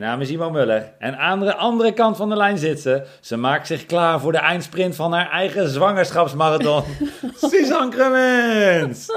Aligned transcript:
Naam 0.00 0.20
is 0.20 0.30
Imo 0.30 0.50
Muller 0.50 0.92
en 0.98 1.18
aan 1.18 1.40
de 1.40 1.54
andere 1.56 1.92
kant 1.92 2.16
van 2.16 2.28
de 2.28 2.36
lijn 2.36 2.58
zit 2.58 2.80
ze. 2.80 3.02
Ze 3.20 3.36
maakt 3.36 3.66
zich 3.66 3.86
klaar 3.86 4.20
voor 4.20 4.32
de 4.32 4.38
eindsprint 4.38 4.94
van 4.96 5.12
haar 5.12 5.30
eigen 5.30 5.68
zwangerschapsmarathon. 5.68 6.82
Suzanne 7.50 7.90
Crummins! 7.90 9.06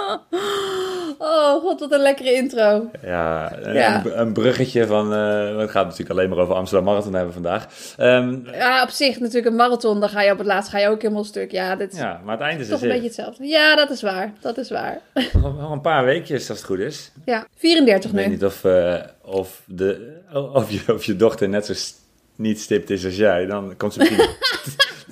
Oh 1.17 1.61
god, 1.61 1.79
wat 1.79 1.91
een 1.91 1.99
lekkere 2.01 2.33
intro. 2.33 2.89
Ja, 3.03 3.51
een, 3.61 3.73
Ja. 3.73 4.01
een 4.05 4.33
bruggetje 4.33 4.85
van... 4.87 5.13
eh, 5.13 5.57
het 5.57 5.69
gaat 5.71 5.83
natuurlijk 5.83 6.09
alleen 6.09 6.29
maar 6.29 6.37
over 6.37 6.55
Amsterdam 6.55 6.85
Marathon 6.87 7.13
hebben 7.13 7.33
vandaag. 7.33 7.67
Ehm, 7.97 8.37
Ja, 8.51 8.83
op 8.83 8.89
zich 8.89 9.19
natuurlijk 9.19 9.45
een 9.45 9.55
marathon, 9.55 9.99
dan 9.99 10.09
ga 10.09 10.21
je 10.21 10.31
op 10.31 10.37
het 10.37 10.47
laatst 10.47 10.69
ga 10.71 10.79
je 10.79 10.87
ook 10.87 11.01
helemaal 11.01 11.23
stuk. 11.23 11.51
Ja, 11.51 11.75
dit 11.75 11.93
is 11.93 11.99
ja, 11.99 12.19
maar 12.23 12.37
het 12.37 12.45
eind 12.47 12.59
is 12.59 12.67
toch 12.67 12.79
dus 12.79 12.87
een 12.87 12.93
beetje 12.93 13.07
hetzelfde. 13.07 13.45
Ja, 13.47 13.75
dat 13.75 13.89
is 13.89 14.01
waar. 14.01 14.33
Dat 14.41 14.57
is 14.57 14.69
waar. 14.69 14.99
nog 15.41 15.71
een 15.71 15.81
paar 15.81 16.05
weekjes 16.05 16.49
als 16.49 16.57
het 16.57 16.67
goed 16.67 16.79
is. 16.79 17.11
Ja, 17.25 17.45
34 17.57 18.09
Ik 18.09 18.15
weet 18.15 18.25
nu. 18.25 18.31
niet 18.31 18.45
of, 18.45 18.63
eh, 18.63 18.95
of, 19.21 19.61
de, 19.65 20.19
of, 20.33 20.71
je, 20.71 20.93
of 20.93 21.03
je 21.03 21.15
dochter 21.15 21.49
net 21.49 21.65
zo 21.65 21.73
st- 21.73 21.95
niet 22.35 22.59
stipt 22.61 22.89
is 22.89 23.05
als 23.05 23.15
jij. 23.15 23.45
Dan 23.45 23.73
komt 23.77 23.93
ze 23.93 23.99
misschien 23.99 24.27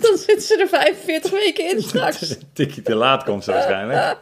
Dan 0.01 0.17
zitten 0.17 0.41
ze 0.41 0.57
er 0.61 0.67
45 0.67 1.31
weken 1.31 1.69
in 1.69 1.81
straks. 1.81 2.29
een 2.29 2.37
tikje 2.53 2.81
te 2.81 2.95
laat 2.95 3.23
komt 3.23 3.43
ze 3.43 3.51
waarschijnlijk. 3.51 4.17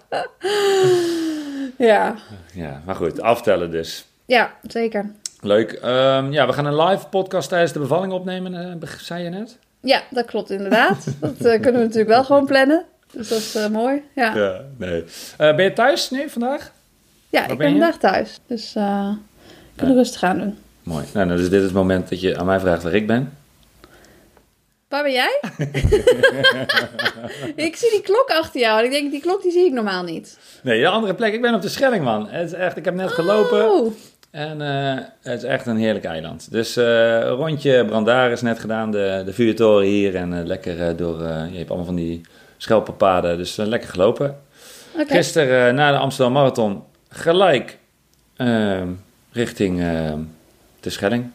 Ja, 1.77 2.15
Ja, 2.53 2.81
maar 2.85 2.95
goed, 2.95 3.21
aftellen 3.21 3.71
dus. 3.71 4.05
ja 4.25 4.53
zeker. 4.67 5.11
Leuk. 5.41 5.71
Ehm, 5.71 6.31
ja, 6.31 6.45
we 6.47 6.53
gaan 6.53 6.65
een 6.65 6.81
live 6.81 7.07
podcast 7.07 7.49
tijdens 7.49 7.71
de 7.73 7.79
bevalling 7.79 8.13
opnemen, 8.13 8.81
eh, 8.81 8.89
zei 8.99 9.23
je 9.23 9.29
net? 9.29 9.57
Ja, 9.81 10.01
dat 10.09 10.25
klopt 10.25 10.49
inderdaad. 10.49 11.05
Dat 11.19 11.35
eh, 11.35 11.61
kunnen 11.61 11.73
we 11.81 11.87
natuurlijk 11.87 12.09
wel 12.09 12.23
gewoon 12.23 12.45
plannen. 12.45 12.85
Dus 13.11 13.27
dat 13.27 13.37
is 13.37 13.55
eh, 13.55 13.67
mooi. 13.67 14.03
Ja, 14.15 14.35
ja. 14.35 14.41
Ja, 14.43 14.61
nee. 14.77 15.03
Ben 15.37 15.63
je 15.63 15.73
thuis 15.73 16.09
nu 16.09 16.29
vandaag? 16.29 16.71
ik 17.29 17.57
ben 17.57 17.69
vandaag 17.71 17.97
thuis. 17.97 18.39
Dus 18.47 18.69
ik 18.75 19.75
kan 19.75 19.93
rustig 19.93 20.23
aan 20.23 20.37
doen. 20.37 20.57
Mooi. 20.83 21.05
Nou, 21.13 21.25
nou, 21.25 21.39
dus 21.39 21.49
dit 21.49 21.59
is 21.59 21.65
het 21.65 21.73
moment 21.73 22.09
dat 22.09 22.21
je 22.21 22.37
aan 22.37 22.45
mij 22.45 22.59
vraagt 22.59 22.83
waar 22.83 22.93
ik 22.93 23.07
ben. 23.07 23.37
Waar 24.87 25.03
ben 25.03 25.11
jij? 25.11 25.39
ik 27.65 27.75
zie 27.75 27.89
die 27.91 28.01
klok 28.01 28.29
achter 28.29 28.59
jou 28.59 28.79
en 28.79 28.85
ik 28.85 28.91
denk, 28.91 29.11
die 29.11 29.21
klok 29.21 29.41
die 29.41 29.51
zie 29.51 29.65
ik 29.65 29.71
normaal 29.71 30.03
niet. 30.03 30.37
Nee, 30.63 30.81
de 30.81 30.87
andere 30.87 31.13
plek. 31.13 31.33
Ik 31.33 31.41
ben 31.41 31.53
op 31.53 31.61
de 31.61 31.69
Schelling, 31.69 32.03
man. 32.03 32.29
Het 32.29 32.51
is 32.51 32.57
echt, 32.57 32.77
ik 32.77 32.85
heb 32.85 32.93
net 32.93 33.11
gelopen 33.11 33.71
Oh, 33.71 33.93
en 34.31 34.61
eh, 34.61 35.03
het 35.21 35.43
is 35.43 35.49
echt 35.49 35.65
een 35.65 35.77
heerlijk 35.77 36.05
eiland. 36.05 36.51
Dus 36.51 36.75
een 36.75 37.21
rondje 37.21 37.85
Brandaris 37.85 38.41
net 38.41 38.59
gedaan, 38.59 38.91
de, 38.91 39.21
de 39.25 39.33
vuurtoren 39.33 39.85
hier 39.85 40.15
en 40.15 40.39
eh, 40.39 40.45
lekker 40.45 40.95
door, 40.95 41.19
je 41.21 41.57
hebt 41.57 41.67
allemaal 41.69 41.85
van 41.85 41.95
die 41.95 42.21
schelpenpaden, 42.57 43.37
dus 43.37 43.55
lekker 43.55 43.89
gelopen. 43.89 44.39
oké. 44.95 45.13
Gisteren 45.13 45.75
na 45.75 45.91
de 45.91 45.97
Amsterdam 45.97 46.33
Marathon 46.33 46.83
gelijk 47.09 47.77
eh, 48.35 48.81
richting 49.31 49.81
eh, 49.81 50.13
de 50.79 50.89
Schelling. 50.89 51.31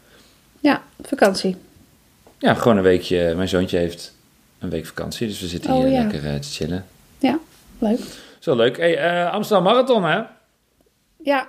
Ja, 0.60 0.82
vakantie. 1.03 1.56
Ja, 2.38 2.55
gewoon 2.55 2.77
een 2.77 2.82
weekje. 2.82 3.34
Mijn 3.34 3.49
zoontje 3.49 3.78
heeft 3.78 4.12
een 4.59 4.71
week 4.71 4.87
vakantie, 4.87 5.27
dus 5.28 5.41
we 5.41 5.47
zitten 5.47 5.71
Oh, 5.72 5.78
hier 5.78 5.88
ja. 5.88 6.00
lekker 6.03 6.27
eh, 6.27 6.34
te 6.34 6.49
chillen. 6.49 6.87
Ja, 7.19 7.38
leuk. 7.78 8.00
Zo 8.38 8.56
leuk. 8.56 8.77
Hey, 8.77 8.97
eh, 8.99 9.32
Amsterdam 9.32 9.65
Marathon, 9.65 10.05
hè? 10.05 10.22
Ja, 11.22 11.49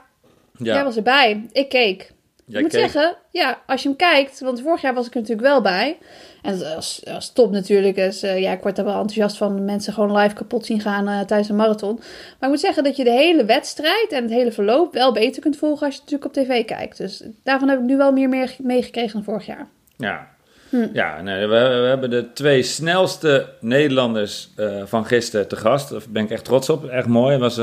jij 0.58 0.84
was 0.84 0.96
erbij. 0.96 1.46
Ik 1.52 1.70
keek. 1.70 2.12
Jij 2.46 2.62
ik 2.62 2.62
moet 2.62 2.72
keek. 2.76 2.92
zeggen, 2.92 3.16
ja, 3.32 3.62
als 3.66 3.82
je 3.82 3.88
hem 3.88 3.98
kijkt, 3.98 4.40
want 4.40 4.62
vorig 4.62 4.82
jaar 4.82 4.94
was 4.94 5.08
ik 5.08 5.14
er 5.14 5.20
natuurlijk 5.20 5.48
wel 5.48 5.62
bij. 5.62 5.98
En 6.42 6.60
dat 6.60 6.74
was, 6.74 7.02
dat 7.04 7.14
was 7.14 7.34
top 7.34 7.52
natuurlijk. 7.52 7.96
Dus, 7.96 8.22
eh, 8.22 8.42
ja, 8.42 8.52
ik 8.52 8.62
word 8.62 8.76
daar 8.76 8.86
wel 8.86 8.94
enthousiast 8.94 9.38
van 9.38 9.66
mensen 9.66 9.94
gewoon 9.94 10.18
live 10.18 10.36
kapot 10.36 10.66
zien 10.66 10.82
gaan 10.82 11.08
eh, 11.08 11.20
tijdens 11.20 11.50
een 11.50 11.56
marathon. 11.56 11.96
Maar 11.96 12.36
ik 12.40 12.48
moet 12.48 12.60
zeggen 12.60 12.84
dat 12.84 12.96
je 12.96 13.04
de 13.04 13.12
hele 13.12 13.46
wedstrijd 13.46 14.08
en 14.10 14.24
het 14.24 14.32
hele 14.32 14.52
verloop 14.52 14.94
wel 14.94 15.12
beter 15.14 15.42
kunt 15.42 15.58
volgen 15.58 15.86
als 15.86 15.96
je 15.96 16.02
natuurlijk 16.02 16.38
op 16.38 16.44
tv 16.44 16.66
kijkt. 16.66 16.98
Dus 16.98 17.24
daarvan 17.44 17.70
heb 17.70 17.80
ik 17.80 17.86
nu 17.86 17.98
wel 17.98 18.12
meer 18.12 18.30
meer 18.30 18.56
meegekregen 18.58 19.14
dan 19.14 19.24
vorig 19.24 19.46
jaar. 19.46 19.68
Ja. 19.98 20.34
Hm. 20.70 20.88
Ja, 20.94 21.22
nee, 21.22 21.40
we, 21.40 21.48
we 21.48 21.88
hebben 21.88 22.10
de 22.10 22.34
twee 22.34 22.64
snelste 22.64 23.50
Nederlanders 23.60 24.50
eh, 24.56 24.82
van 24.86 25.06
gisteren 25.06 25.48
te 25.48 25.56
gast. 25.56 25.90
Daar 25.90 26.02
ben 26.10 26.24
ik 26.24 26.30
echt 26.30 26.46
trots 26.46 26.70
op. 26.70 26.86
Echt 26.86 27.08
mooi. 27.08 27.32
Het 27.32 27.56
Was, 27.56 27.58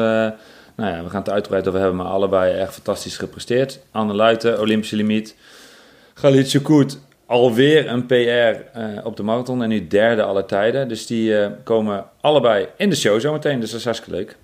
nou 0.77 0.91
ja, 0.97 1.03
we 1.03 1.11
gaan 1.11 1.21
het 1.21 1.31
uitgebreid 1.31 1.69
over 1.69 1.81
hebben, 1.81 1.99
maar 1.99 2.07
allebei 2.07 2.55
echt 2.55 2.73
fantastisch 2.73 3.17
gepresteerd. 3.17 3.81
Anne 3.91 4.15
Luiten, 4.15 4.61
Olympische 4.61 4.97
limiet. 4.97 5.37
Galit 6.15 6.51
Sukout, 6.51 6.99
alweer 7.27 7.89
een 7.89 8.07
PR 8.07 8.15
eh, 8.15 9.05
op 9.05 9.17
de 9.17 9.23
marathon 9.23 9.63
en 9.63 9.69
nu 9.69 9.87
derde 9.87 10.23
alle 10.23 10.47
tijden. 10.47 10.89
Dus 10.89 11.07
die 11.07 11.39
eh, 11.39 11.51
komen 11.65 12.05
allebei 12.21 12.67
in 12.77 12.91
de 12.91 12.97
show 12.97 13.21
zometeen, 13.21 13.61
dus 13.61 13.71
dat 13.71 13.79
is 13.79 13.85
hartstikke 13.85 14.17
leuk. 14.17 14.37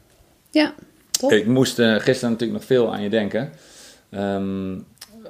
Ja, 0.51 0.75
top. 1.11 1.33
Ik 1.33 1.47
moest 1.47 1.79
eh, 1.79 1.95
gisteren 1.95 2.31
natuurlijk 2.33 2.59
nog 2.59 2.65
veel 2.65 2.93
aan 2.93 3.03
je 3.03 3.11
denken. 3.11 3.53
Ehm, 4.11 4.75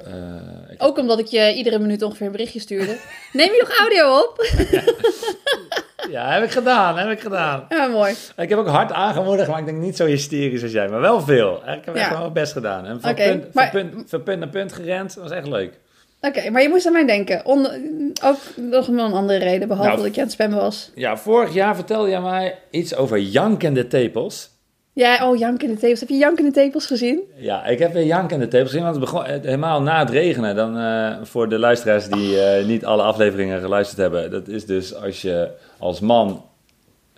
eh, 0.05 0.87
Ook 0.87 0.99
omdat 0.99 1.19
ik 1.19 1.27
je 1.27 1.55
iedere 1.55 1.79
minuut 1.79 2.03
ongeveer 2.03 2.27
een 2.27 2.33
berichtje 2.33 2.61
stuurde. 2.61 2.99
Neem 3.33 3.53
je 3.53 3.65
nog 3.67 3.79
audio 3.79 4.19
op? 4.19 4.37
Ja, 6.11 6.33
heb 6.33 6.43
ik 6.43 6.51
gedaan, 6.51 6.99
heb 6.99 7.11
ik 7.11 7.21
gedaan. 7.21 7.65
Ja, 7.69 7.87
mooi. 7.87 8.15
Ik 8.37 8.49
heb 8.49 8.59
ook 8.59 8.69
hard 8.69 8.93
aangemoedigd, 8.93 9.49
maar 9.49 9.59
ik 9.59 9.65
denk 9.67 9.79
niet 9.79 9.97
zo 9.97 10.07
hysterisch 10.07 10.63
als 10.63 10.73
jij, 10.73 10.89
maar 10.89 11.01
wel 11.01 11.21
veel. 11.21 11.63
Ik 11.67 11.85
heb 11.85 11.95
echt 11.95 12.11
wel 12.11 12.21
mijn 12.21 12.33
best 12.33 12.53
gedaan. 12.53 12.87
En 12.87 13.01
van, 13.01 13.15
punt, 13.15 13.43
van, 13.43 13.51
maar- 13.53 13.71
punt, 13.71 13.95
van 14.07 14.23
punt 14.23 14.39
naar 14.39 14.49
punt 14.49 14.73
gerend, 14.73 15.15
dat 15.15 15.23
was 15.23 15.33
echt 15.33 15.47
leuk. 15.47 15.79
Oké, 16.21 16.51
maar 16.51 16.63
je 16.63 16.69
moest 16.69 16.87
aan 16.87 16.93
mij 16.93 17.07
denken. 17.07 17.45
Onder, 17.45 17.81
ook 18.25 18.39
nog 18.57 18.87
wel 18.87 19.05
een 19.05 19.13
andere 19.13 19.39
reden, 19.39 19.69
behalve 19.69 19.91
Nou, 19.91 20.03
dat 20.03 20.11
ik 20.11 20.17
aan 20.17 20.23
het 20.23 20.33
spammen 20.33 20.59
was. 20.59 20.91
Ja, 20.95 21.17
vorig 21.17 21.55
jaar 21.55 21.75
vertelde 21.75 22.09
jij 22.09 22.21
mij 22.21 22.59
iets 22.71 22.95
over 22.95 23.19
jankende 23.19 23.87
tepels. 23.87 24.57
Ja, 24.99 25.29
oh, 25.29 25.39
Jank 25.39 25.63
in 25.63 25.69
de 25.71 25.77
Tepels. 25.77 26.01
Heb 26.01 26.09
je 26.09 26.17
Jank 26.17 26.39
in 26.39 26.45
de 26.45 26.51
Tepels 26.51 26.87
gezien? 26.87 27.21
Ja, 27.37 27.67
ik 27.67 27.79
heb 27.79 27.93
weer 27.93 28.05
jankende 28.05 28.49
tepels 28.49 28.71
gezien, 28.71 28.83
want 28.83 28.95
het 28.97 29.05
begon 29.05 29.25
helemaal 29.25 29.83
na 29.83 29.99
het 29.99 30.11
regenen. 30.11 30.57
Dan, 30.57 30.79
eh, 30.79 31.17
voor 31.23 31.49
de 31.49 31.59
luisteraars 31.59 32.09
die 32.09 32.41
eh, 32.41 32.67
niet 32.67 32.85
alle 32.85 33.03
afleveringen 33.03 33.61
geluisterd 33.61 34.01
hebben. 34.01 34.31
Dat 34.31 34.49
is 34.49 34.67
dus 34.67 34.95
als 34.95 35.23
je 35.23 35.51
als 35.79 36.01
man 36.01 36.45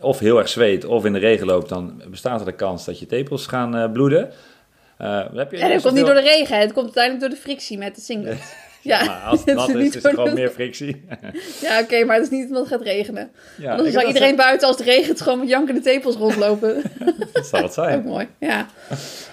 of 0.01 0.19
heel 0.19 0.39
erg 0.39 0.49
zweet 0.49 0.85
of 0.85 1.05
in 1.05 1.12
de 1.12 1.19
regen 1.19 1.47
loopt, 1.47 1.69
dan 1.69 2.03
bestaat 2.11 2.41
er 2.41 2.47
de 2.47 2.53
kans 2.53 2.85
dat 2.85 2.99
je 2.99 3.07
tepels 3.07 3.47
gaan 3.47 3.77
eh, 3.77 3.93
bloeden. 3.93 4.31
Eh, 4.97 5.21
heb 5.35 5.51
je 5.51 5.57
Ja, 5.59 5.69
dat 5.69 5.83
komt 5.83 5.95
niet 5.95 6.07
door 6.07 6.15
de 6.15 6.21
regen, 6.21 6.59
het 6.59 6.73
komt 6.73 6.85
uiteindelijk 6.85 7.21
door 7.25 7.31
de 7.39 7.43
frictie 7.43 7.79
met 7.79 7.95
de 7.95 8.01
singlet. 8.01 8.39
Ja, 8.83 9.23
als 9.27 9.41
het 9.45 9.55
nat 9.57 9.69
is 9.69 9.95
is, 9.97 10.05
er 10.05 10.11
gewoon 10.11 10.29
de- 10.29 10.35
meer 10.35 10.49
frictie. 10.51 11.05
Ja, 11.62 11.81
oké, 11.81 12.05
maar 12.05 12.17
het 12.17 12.25
is 12.25 12.31
niet 12.31 12.47
omdat 12.49 12.62
het 12.62 12.69
gaat 12.73 12.83
regenen. 12.83 13.31
Ja, 13.59 13.79
ik 13.79 13.93
zou 13.93 14.07
iedereen 14.07 14.37
buiten 14.37 14.69
als 14.69 14.77
het 14.77 14.87
regent 14.87 15.21
gewoon 15.21 15.39
met 15.39 15.49
Jank 15.49 15.69
in 15.69 15.75
de 15.75 15.81
Tepels 15.81 16.17
rondlopen. 16.17 16.83
Dat, 17.33 17.47
zal 17.47 17.59
het 17.62 17.69
Ook 17.69 17.73
zijn. 17.73 18.05
mooi, 18.05 18.29
ja. 18.39 18.67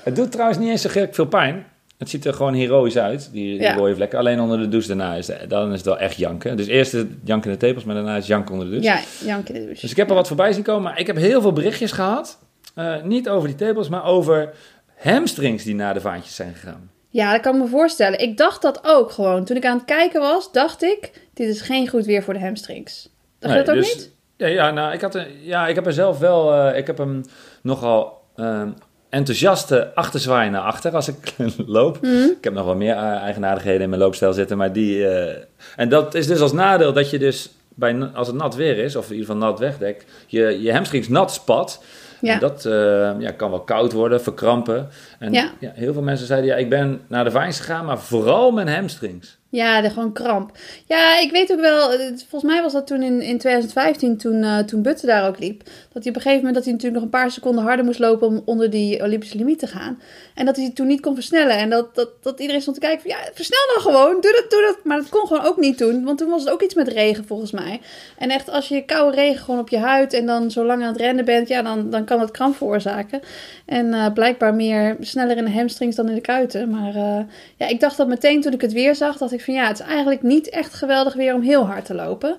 Het 0.04 0.16
doet 0.16 0.32
trouwens 0.32 0.60
niet 0.60 0.70
eens 0.70 0.82
zo 0.82 0.90
gek 0.90 1.16
veel 1.16 1.26
pijn. 1.26 1.66
Het 1.98 2.10
ziet 2.10 2.26
er 2.26 2.34
gewoon 2.34 2.54
heroïs 2.54 2.98
uit, 2.98 3.30
die, 3.32 3.58
die 3.60 3.74
rode 3.74 3.96
vlekken. 3.96 4.20
Alleen 4.20 4.40
onder 4.40 4.58
de 4.60 4.68
douche 4.68 4.88
daarna 4.88 5.14
is, 5.16 5.28
het- 5.28 5.50
dan 5.50 5.70
is 5.72 5.78
het 5.78 5.86
wel 5.86 5.98
echt 6.00 6.18
janken. 6.18 6.58
Dus 6.58 6.68
eerst 6.68 6.94
is 6.94 7.00
het 7.00 7.10
janken 7.24 7.52
in 7.52 7.58
de 7.60 7.66
tepels, 7.66 7.84
maar 7.84 7.96
daarna 7.96 8.16
is 8.16 8.28
janken 8.28 8.54
onder 8.54 8.70
de 8.70 8.80
douche. 8.80 8.90
Ja, 9.26 9.28
Jank 9.34 9.48
in 9.50 9.54
de 9.54 9.64
douche. 9.66 9.82
Dus 9.82 9.92
ik 9.92 9.98
heb 9.98 10.10
er 10.10 10.16
wat 10.16 10.28
voorbij 10.28 10.54
zien 10.54 10.64
komen, 10.64 10.82
maar 10.84 11.00
ik 11.00 11.08
heb 11.08 11.16
heel 11.16 11.42
veel 11.42 11.54
berichtjes 11.54 11.92
gehad. 11.92 12.40
Eh, 12.76 13.04
niet 13.04 13.30
over 13.30 13.48
die 13.48 13.58
tepels, 13.58 13.90
maar 13.90 14.06
over 14.06 14.54
hamstrings 14.98 15.64
die 15.64 15.76
naar 15.76 15.94
de 15.94 16.02
vaantjes 16.02 16.36
zijn 16.36 16.54
gegaan. 16.54 16.90
Ja, 17.10 17.32
dat 17.32 17.42
kan 17.42 17.56
ik 17.56 17.62
me 17.62 17.68
voorstellen. 17.68 18.20
Ik 18.20 18.38
dacht 18.38 18.62
dat 18.62 18.80
ook 18.84 19.12
gewoon. 19.12 19.46
Toen 19.46 19.58
ik 19.58 19.66
aan 19.66 19.78
het 19.78 19.86
kijken 19.86 20.22
was, 20.22 20.52
dacht 20.52 20.84
ik... 20.84 21.12
Dit 21.34 21.48
is 21.50 21.62
geen 21.62 21.88
goed 21.88 22.06
weer 22.06 22.24
voor 22.24 22.34
de 22.34 22.40
hamstrings. 22.40 23.10
Dacht 23.40 23.54
je 23.54 23.60
Nee, 23.60 23.68
dat 23.68 23.76
ook 23.76 23.82
dus- 23.84 23.96
niet? 23.96 24.12
Ja, 24.38 24.48
ja, 24.48 24.72
nou, 24.72 24.94
ik, 24.94 25.02
had 25.02 25.16
een, 25.16 25.28
ja, 25.42 25.68
ik 25.68 25.76
heb 25.76 25.86
er 25.86 25.94
zelf 25.94 26.20
wel... 26.20 26.54
eh, 26.54 26.78
ik 26.78 26.88
heb 26.88 26.98
hem 26.98 27.22
nogal 27.62 28.22
eh, 28.36 28.62
enthousiaste 29.10 29.92
achterzwaai 29.96 30.50
naar 30.50 30.62
achter 30.62 30.96
als 30.96 31.08
ik 31.08 31.34
loop. 31.66 32.02
Mhm. 32.02 32.14
Ik 32.14 32.44
heb 32.44 32.54
nog 32.54 32.66
wel 32.66 32.76
meer 32.76 32.96
eh, 32.96 33.02
eigenaardigheden 33.04 33.82
in 33.82 33.90
mijn 33.90 34.02
loopstijl 34.02 34.34
zitten, 34.34 34.58
maar 34.58 34.74
die... 34.74 35.08
eh, 35.08 35.44
en 35.76 35.90
dat 35.90 36.14
is 36.16 36.28
dus 36.28 36.40
als 36.40 36.52
nadeel 36.54 36.94
dat 36.94 37.10
je 37.10 37.20
dus, 37.20 37.50
bij, 37.76 38.10
als 38.14 38.28
het 38.28 38.36
nat 38.36 38.56
weer 38.56 38.78
is, 38.78 38.96
of 38.96 39.06
in 39.06 39.16
ieder 39.16 39.26
geval 39.32 39.50
nat 39.50 39.60
wegdek, 39.60 40.06
je, 40.28 40.62
je 40.62 40.74
hamstrings 40.74 41.08
nat 41.08 41.34
spat. 41.34 41.84
Ja. 42.22 42.34
En 42.34 42.40
dat 42.40 42.66
eh, 42.66 43.20
ja, 43.20 43.32
kan 43.32 43.50
wel 43.50 43.60
koud 43.62 43.92
worden, 43.92 44.22
verkrampen. 44.22 44.90
En 45.20 45.34
Ja. 45.34 45.52
ja. 45.60 45.72
heel 45.74 45.94
veel 45.94 46.02
mensen 46.02 46.28
zeiden, 46.28 46.50
ja, 46.50 46.56
ik 46.56 46.70
ben 46.70 47.02
naar 47.08 47.24
de 47.24 47.32
Vines 47.32 47.60
gegaan, 47.60 47.86
maar 47.86 48.00
vooral 48.00 48.52
mijn 48.52 48.68
hamstrings. 48.68 49.37
Ja, 49.50 49.82
de, 49.82 49.90
gewoon 49.90 50.14
kramp. 50.14 50.58
Ja, 50.86 51.20
ik 51.20 51.32
weet 51.32 51.52
ook 51.52 51.60
wel, 51.60 51.90
volgens 52.28 52.52
mij 52.52 52.62
was 52.62 52.74
dat 52.74 52.88
toen 52.88 53.04
in, 53.04 53.22
in 53.22 53.38
2015, 53.38 54.18
toen, 54.18 54.44
eh 54.44 54.60
toen 54.60 54.82
Butte 54.82 55.06
daar 55.06 55.28
ook 55.28 55.40
liep. 55.40 55.64
Dat 55.94 56.04
hij 56.04 56.12
op 56.12 56.16
een 56.16 56.22
gegeven 56.22 56.38
moment 56.38 56.56
dat 56.56 56.64
hij 56.64 56.74
natuurlijk 56.74 57.02
nog 57.02 57.04
een 57.04 57.20
paar 57.20 57.32
seconden 57.32 57.64
harder 57.64 57.86
moest 57.86 58.00
lopen 58.00 58.28
om 58.28 58.42
onder 58.46 58.70
die 58.70 59.04
Olympische 59.04 59.38
limiet 59.38 59.60
te 59.60 59.68
gaan. 59.68 60.02
En 60.36 60.46
dat 60.46 60.56
hij 60.56 60.72
toen 60.74 60.88
niet 60.88 61.02
kon 61.02 61.14
versnellen. 61.14 61.58
En 61.58 61.70
dat, 61.70 61.96
dat, 61.96 62.10
dat 62.22 62.40
iedereen 62.40 62.62
stond 62.62 62.76
te 62.76 62.86
kijken 62.86 63.02
van, 63.02 63.12
ja, 63.12 63.30
versnel 63.34 63.60
dan 63.74 63.84
gewoon, 63.84 64.22
doe 64.22 64.32
dat, 64.32 64.52
doe 64.52 64.62
dat. 64.62 64.78
Maar 64.84 64.98
dat 64.98 65.10
kon 65.10 65.28
gewoon 65.28 65.46
ook 65.46 65.58
niet 65.58 65.78
doen, 65.78 66.04
want 66.04 66.18
toen 66.18 66.30
was 66.30 66.44
het 66.44 66.52
ook 66.52 66.62
iets 66.62 66.76
met 66.76 66.88
regen 66.88 67.26
volgens 67.26 67.52
mij. 67.52 67.82
En 68.18 68.30
echt, 68.30 68.50
als 68.50 68.68
je 68.68 68.86
koude 68.86 69.16
regen 69.16 69.44
gewoon 69.44 69.60
op 69.60 69.70
je 69.70 69.78
huid 69.78 70.14
en 70.14 70.26
dan 70.26 70.52
zo 70.52 70.66
lang 70.66 70.82
aan 70.82 70.88
het 70.88 71.02
rennen 71.02 71.26
bent, 71.26 71.48
ja, 71.48 71.62
dan, 71.62 71.90
dan 71.90 72.06
kan 72.06 72.20
dat 72.20 72.32
kramp 72.32 72.56
veroorzaken. 72.56 73.22
En 73.66 73.94
eh, 73.94 74.14
blijkbaar 74.14 74.54
meer 74.54 74.98
sneller 75.00 75.38
in 75.38 75.46
de 75.46 75.52
hamstrings 75.52 75.96
dan 75.96 76.10
in 76.10 76.16
de 76.16 76.22
kuiten. 76.22 76.70
Maar 76.70 76.96
eh, 76.96 77.20
ja, 77.58 77.68
ik 77.68 77.80
dacht 77.80 77.98
dat 77.98 78.08
meteen 78.08 78.42
toen 78.42 78.54
ik 78.54 78.62
het 78.62 78.74
weer 78.74 78.96
zag, 78.96 79.18
dacht 79.18 79.32
ik 79.32 79.37
van 79.42 79.54
ja, 79.54 79.68
het 79.68 79.80
is 79.80 79.86
eigenlijk 79.86 80.22
niet 80.22 80.50
echt 80.50 80.74
geweldig 80.74 81.14
weer 81.14 81.34
om 81.34 81.42
heel 81.42 81.66
hard 81.66 81.86
te 81.86 81.94
lopen. 81.94 82.38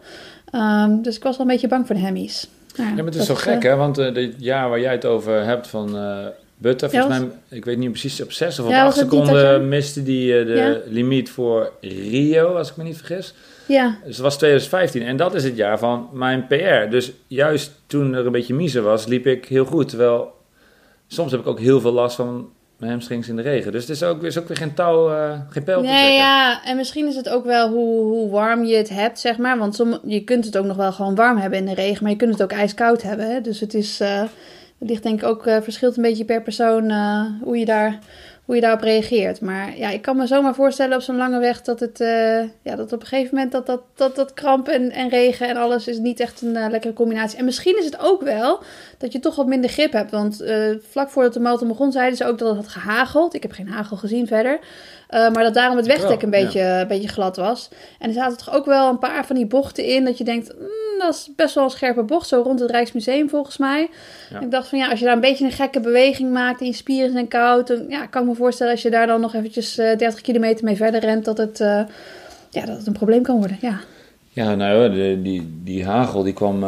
Ehm, 0.50 1.02
dus 1.02 1.16
ik 1.16 1.22
was 1.22 1.36
wel 1.36 1.46
een 1.46 1.52
beetje 1.52 1.68
bang 1.68 1.86
voor 1.86 1.94
de 1.94 2.00
hemmies. 2.00 2.48
Ja, 2.74 2.84
maar 2.84 3.04
het 3.04 3.14
is 3.14 3.26
dat, 3.26 3.36
zo 3.36 3.42
gek, 3.50 3.64
eh, 3.64 3.70
hè? 3.70 3.76
Want 3.76 3.98
eh 3.98 4.14
dit 4.14 4.34
jaar 4.38 4.68
waar 4.68 4.80
jij 4.80 4.92
het 4.92 5.04
over 5.04 5.44
hebt 5.44 5.66
van 5.66 5.96
eh 5.96 6.26
Butte, 6.60 6.90
volgens 6.90 7.14
Ja, 7.16 7.20
mij, 7.20 7.30
ik 7.58 7.64
weet 7.64 7.78
niet 7.78 7.90
precies, 7.90 8.22
op 8.22 8.32
zes 8.32 8.58
of 8.58 8.64
op 8.64 8.70
Ja, 8.70 8.76
acht 8.84 8.86
was 8.86 8.96
het 8.96 9.10
niet 9.10 9.20
dat 9.20 9.28
seconden 9.28 9.60
je- 9.60 9.66
miste 9.66 10.02
die 10.02 10.38
eh, 10.38 10.46
de 10.46 10.52
Ja. 10.52 10.76
limiet 10.92 11.30
voor 11.30 11.72
Rio, 11.80 12.54
als 12.54 12.70
ik 12.70 12.76
me 12.76 12.84
niet 12.84 12.96
vergis. 12.96 13.34
Ja, 13.66 13.96
Dus 14.04 14.14
het 14.14 14.24
was 14.24 14.36
2015 14.36 15.02
en 15.02 15.16
dat 15.16 15.34
is 15.34 15.44
het 15.44 15.56
jaar 15.56 15.78
van 15.78 16.08
mijn 16.12 16.46
PR. 16.46 16.90
Dus 16.90 17.12
juist 17.26 17.72
toen 17.86 18.14
er 18.14 18.26
een 18.26 18.32
beetje 18.32 18.54
miezer 18.54 18.82
was, 18.82 19.06
liep 19.06 19.26
ik 19.26 19.44
heel 19.44 19.64
goed. 19.64 19.88
Terwijl 19.88 20.32
soms 21.06 21.30
heb 21.30 21.40
ik 21.40 21.46
ook 21.46 21.60
heel 21.60 21.80
veel 21.80 21.92
last 21.92 22.16
van 22.16 22.48
mijn 22.78 22.90
hamstrings 22.90 23.28
in 23.28 23.36
de 23.36 23.42
regen. 23.42 23.72
Dus 23.72 23.80
het 23.80 23.90
is 23.90 24.02
ook, 24.02 24.22
is 24.22 24.38
ook 24.38 24.48
weer 24.48 24.56
geen 24.56 24.74
touw, 24.74 25.10
eh, 25.10 25.40
geen 25.48 25.64
pijl 25.64 25.80
te 25.80 25.86
nee, 25.86 25.96
trekken. 25.96 26.16
ja, 26.16 26.64
en 26.64 26.76
misschien 26.76 27.06
is 27.06 27.16
het 27.16 27.28
ook 27.28 27.44
wel 27.44 27.68
hoe, 27.68 28.02
hoe 28.02 28.30
warm 28.30 28.64
je 28.64 28.76
het 28.76 28.88
hebt, 28.88 29.18
zeg 29.18 29.38
maar. 29.38 29.58
Want 29.58 29.74
som, 29.74 29.98
je 30.04 30.24
kunt 30.24 30.44
het 30.44 30.56
ook 30.56 30.64
nog 30.64 30.76
wel 30.76 30.92
gewoon 30.92 31.14
warm 31.14 31.36
hebben 31.36 31.58
in 31.58 31.64
de 31.64 31.74
regen, 31.74 32.02
maar 32.02 32.12
je 32.12 32.18
kunt 32.18 32.32
het 32.32 32.42
ook 32.42 32.52
ijskoud 32.52 33.02
hebben. 33.02 33.30
Hè? 33.30 33.40
Dus 33.40 33.60
het 33.60 33.74
is, 33.74 34.00
eh, 34.00 34.20
het 34.78 34.88
ligt 34.88 35.02
denk 35.02 35.22
ik 35.22 35.28
ook, 35.28 35.46
eh, 35.46 35.56
verschilt 35.60 35.96
een 35.96 36.02
beetje 36.02 36.24
per 36.24 36.42
persoon 36.42 36.90
hoe, 37.42 37.58
je 37.58 37.64
daar, 37.64 37.98
hoe 38.48 38.56
je 38.56 38.62
daarop 38.62 38.82
reageert. 38.82 39.40
Maar 39.40 39.76
ja, 39.76 39.90
ik 39.90 40.02
kan 40.02 40.16
me 40.16 40.26
zomaar 40.26 40.54
voorstellen 40.54 40.96
op 40.96 41.02
zo'n 41.02 41.16
lange 41.16 41.38
weg 41.38 41.62
dat 41.62 41.80
het, 41.80 42.00
eh, 42.00 42.40
ja, 42.62 42.76
dat 42.76 42.92
op 42.92 43.00
een 43.00 43.06
gegeven 43.06 43.34
moment 43.34 43.52
dat 43.52 43.66
dat, 43.66 43.80
dat, 43.94 44.16
dat 44.16 44.34
kramp 44.34 44.68
en, 44.68 44.90
en 44.90 45.08
regen 45.08 45.48
en 45.48 45.56
alles 45.56 45.88
is 45.88 45.98
niet 45.98 46.20
echt 46.20 46.42
een 46.42 46.56
eh, 46.56 46.70
lekkere 46.70 46.92
combinatie. 46.92 47.38
En 47.38 47.44
misschien 47.44 47.78
is 47.78 47.84
het 47.84 47.98
ook 48.00 48.22
wel 48.22 48.62
dat 48.98 49.12
je 49.12 49.18
toch 49.18 49.36
wat 49.36 49.46
minder 49.46 49.70
grip 49.70 49.92
hebt. 49.92 50.10
Want 50.10 50.40
eh, 50.40 50.70
vlak 50.90 51.10
voordat 51.10 51.32
de 51.32 51.40
marathon 51.40 51.68
begon 51.68 51.92
zeiden 51.92 52.16
ze 52.16 52.24
ook 52.24 52.38
dat 52.38 52.48
het 52.48 52.56
had 52.56 52.68
gehageld. 52.68 53.34
Ik 53.34 53.42
heb 53.42 53.52
geen 53.52 53.68
hagel 53.68 53.96
gezien 53.96 54.26
verder. 54.26 54.58
Uh, 55.10 55.30
maar 55.30 55.42
dat 55.42 55.54
daarom 55.54 55.76
het 55.76 55.86
wegdek 55.86 56.22
een 56.22 56.30
beetje, 56.30 56.58
ja. 56.58 56.80
een 56.80 56.86
beetje 56.86 57.08
glad 57.08 57.36
was. 57.36 57.68
En 57.98 58.08
er 58.08 58.14
zaten 58.14 58.36
toch 58.38 58.54
ook 58.54 58.66
wel 58.66 58.88
een 58.88 58.98
paar 58.98 59.26
van 59.26 59.36
die 59.36 59.46
bochten 59.46 59.84
in. 59.84 60.04
Dat 60.04 60.18
je 60.18 60.24
denkt, 60.24 60.54
mm, 60.58 60.98
dat 60.98 61.14
is 61.14 61.30
best 61.36 61.54
wel 61.54 61.64
een 61.64 61.70
scherpe 61.70 62.02
bocht. 62.02 62.28
Zo 62.28 62.42
rond 62.42 62.60
het 62.60 62.70
Rijksmuseum 62.70 63.28
volgens 63.28 63.56
mij. 63.56 63.88
Ja. 64.30 64.40
Ik 64.40 64.50
dacht 64.50 64.68
van 64.68 64.78
ja, 64.78 64.90
als 64.90 64.98
je 64.98 65.04
daar 65.04 65.14
een 65.14 65.20
beetje 65.20 65.44
een 65.44 65.52
gekke 65.52 65.80
beweging 65.80 66.32
maakt. 66.32 66.60
En 66.60 66.66
je 66.66 66.72
spieren 66.72 67.12
zijn 67.12 67.28
koud. 67.28 67.66
Dan 67.66 67.84
ja, 67.88 68.06
kan 68.06 68.22
ik 68.22 68.28
me 68.28 68.34
voorstellen 68.34 68.72
als 68.72 68.82
je 68.82 68.90
daar 68.90 69.06
dan 69.06 69.20
nog 69.20 69.34
eventjes 69.34 69.78
uh, 69.78 69.96
30 69.96 70.20
kilometer 70.20 70.64
mee 70.64 70.76
verder 70.76 71.00
rent. 71.00 71.24
Dat 71.24 71.38
het, 71.38 71.60
uh, 71.60 71.82
ja, 72.50 72.64
dat 72.64 72.76
het 72.76 72.86
een 72.86 72.92
probleem 72.92 73.22
kan 73.22 73.38
worden. 73.38 73.58
Ja, 73.60 73.80
ja 74.28 74.54
nou 74.54 74.92
de, 74.92 75.20
die, 75.22 75.60
die 75.64 75.84
hagel 75.84 76.22
die 76.22 76.32
kwam... 76.32 76.64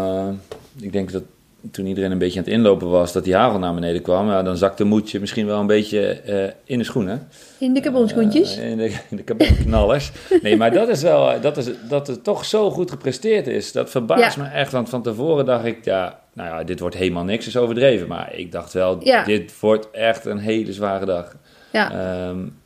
Ik 0.80 0.92
denk 0.92 1.12
dat 1.12 1.22
toen 1.70 1.86
iedereen 1.86 2.10
een 2.10 2.18
beetje 2.18 2.38
aan 2.38 2.44
het 2.44 2.54
inlopen 2.54 2.88
was, 2.88 3.12
dat 3.12 3.24
die 3.24 3.34
hagel 3.34 3.58
naar 3.58 3.74
beneden 3.74 4.02
kwam, 4.02 4.28
ja, 4.28 4.42
dan 4.42 4.56
zakte 4.56 4.84
moedje 4.84 5.20
misschien 5.20 5.46
wel 5.46 5.60
een 5.60 5.66
beetje 5.66 6.20
uh, 6.26 6.50
in 6.64 6.78
de 6.78 6.84
schoenen. 6.84 7.28
In 7.58 7.74
de 7.74 7.80
carbonschoentjes? 7.80 8.58
Uh, 8.58 8.70
in 8.70 8.76
de, 8.76 8.84
in 9.10 9.16
de 9.16 10.00
nee, 10.42 10.56
maar 10.56 10.72
dat 10.72 10.88
is 10.88 11.02
wel, 11.02 11.40
dat, 11.40 11.56
is, 11.56 11.66
dat 11.88 12.06
het 12.06 12.24
toch 12.24 12.44
zo 12.44 12.70
goed 12.70 12.90
gepresteerd 12.90 13.46
is. 13.46 13.72
Dat 13.72 13.90
verbaast 13.90 14.36
ja. 14.36 14.42
me 14.42 14.48
echt, 14.48 14.72
want 14.72 14.88
van 14.88 15.02
tevoren 15.02 15.44
dacht 15.44 15.64
ik, 15.64 15.84
ja, 15.84 16.20
nou 16.32 16.48
ja, 16.48 16.64
dit 16.64 16.80
wordt 16.80 16.96
helemaal 16.96 17.24
niks, 17.24 17.46
is 17.46 17.56
overdreven. 17.56 18.08
Maar 18.08 18.34
ik 18.34 18.52
dacht 18.52 18.72
wel, 18.72 19.04
ja. 19.04 19.24
dit 19.24 19.60
wordt 19.60 19.90
echt 19.90 20.24
een 20.24 20.38
hele 20.38 20.72
zware 20.72 21.06
dag. 21.06 21.36
Ja. 21.72 22.28
Um, 22.28 22.58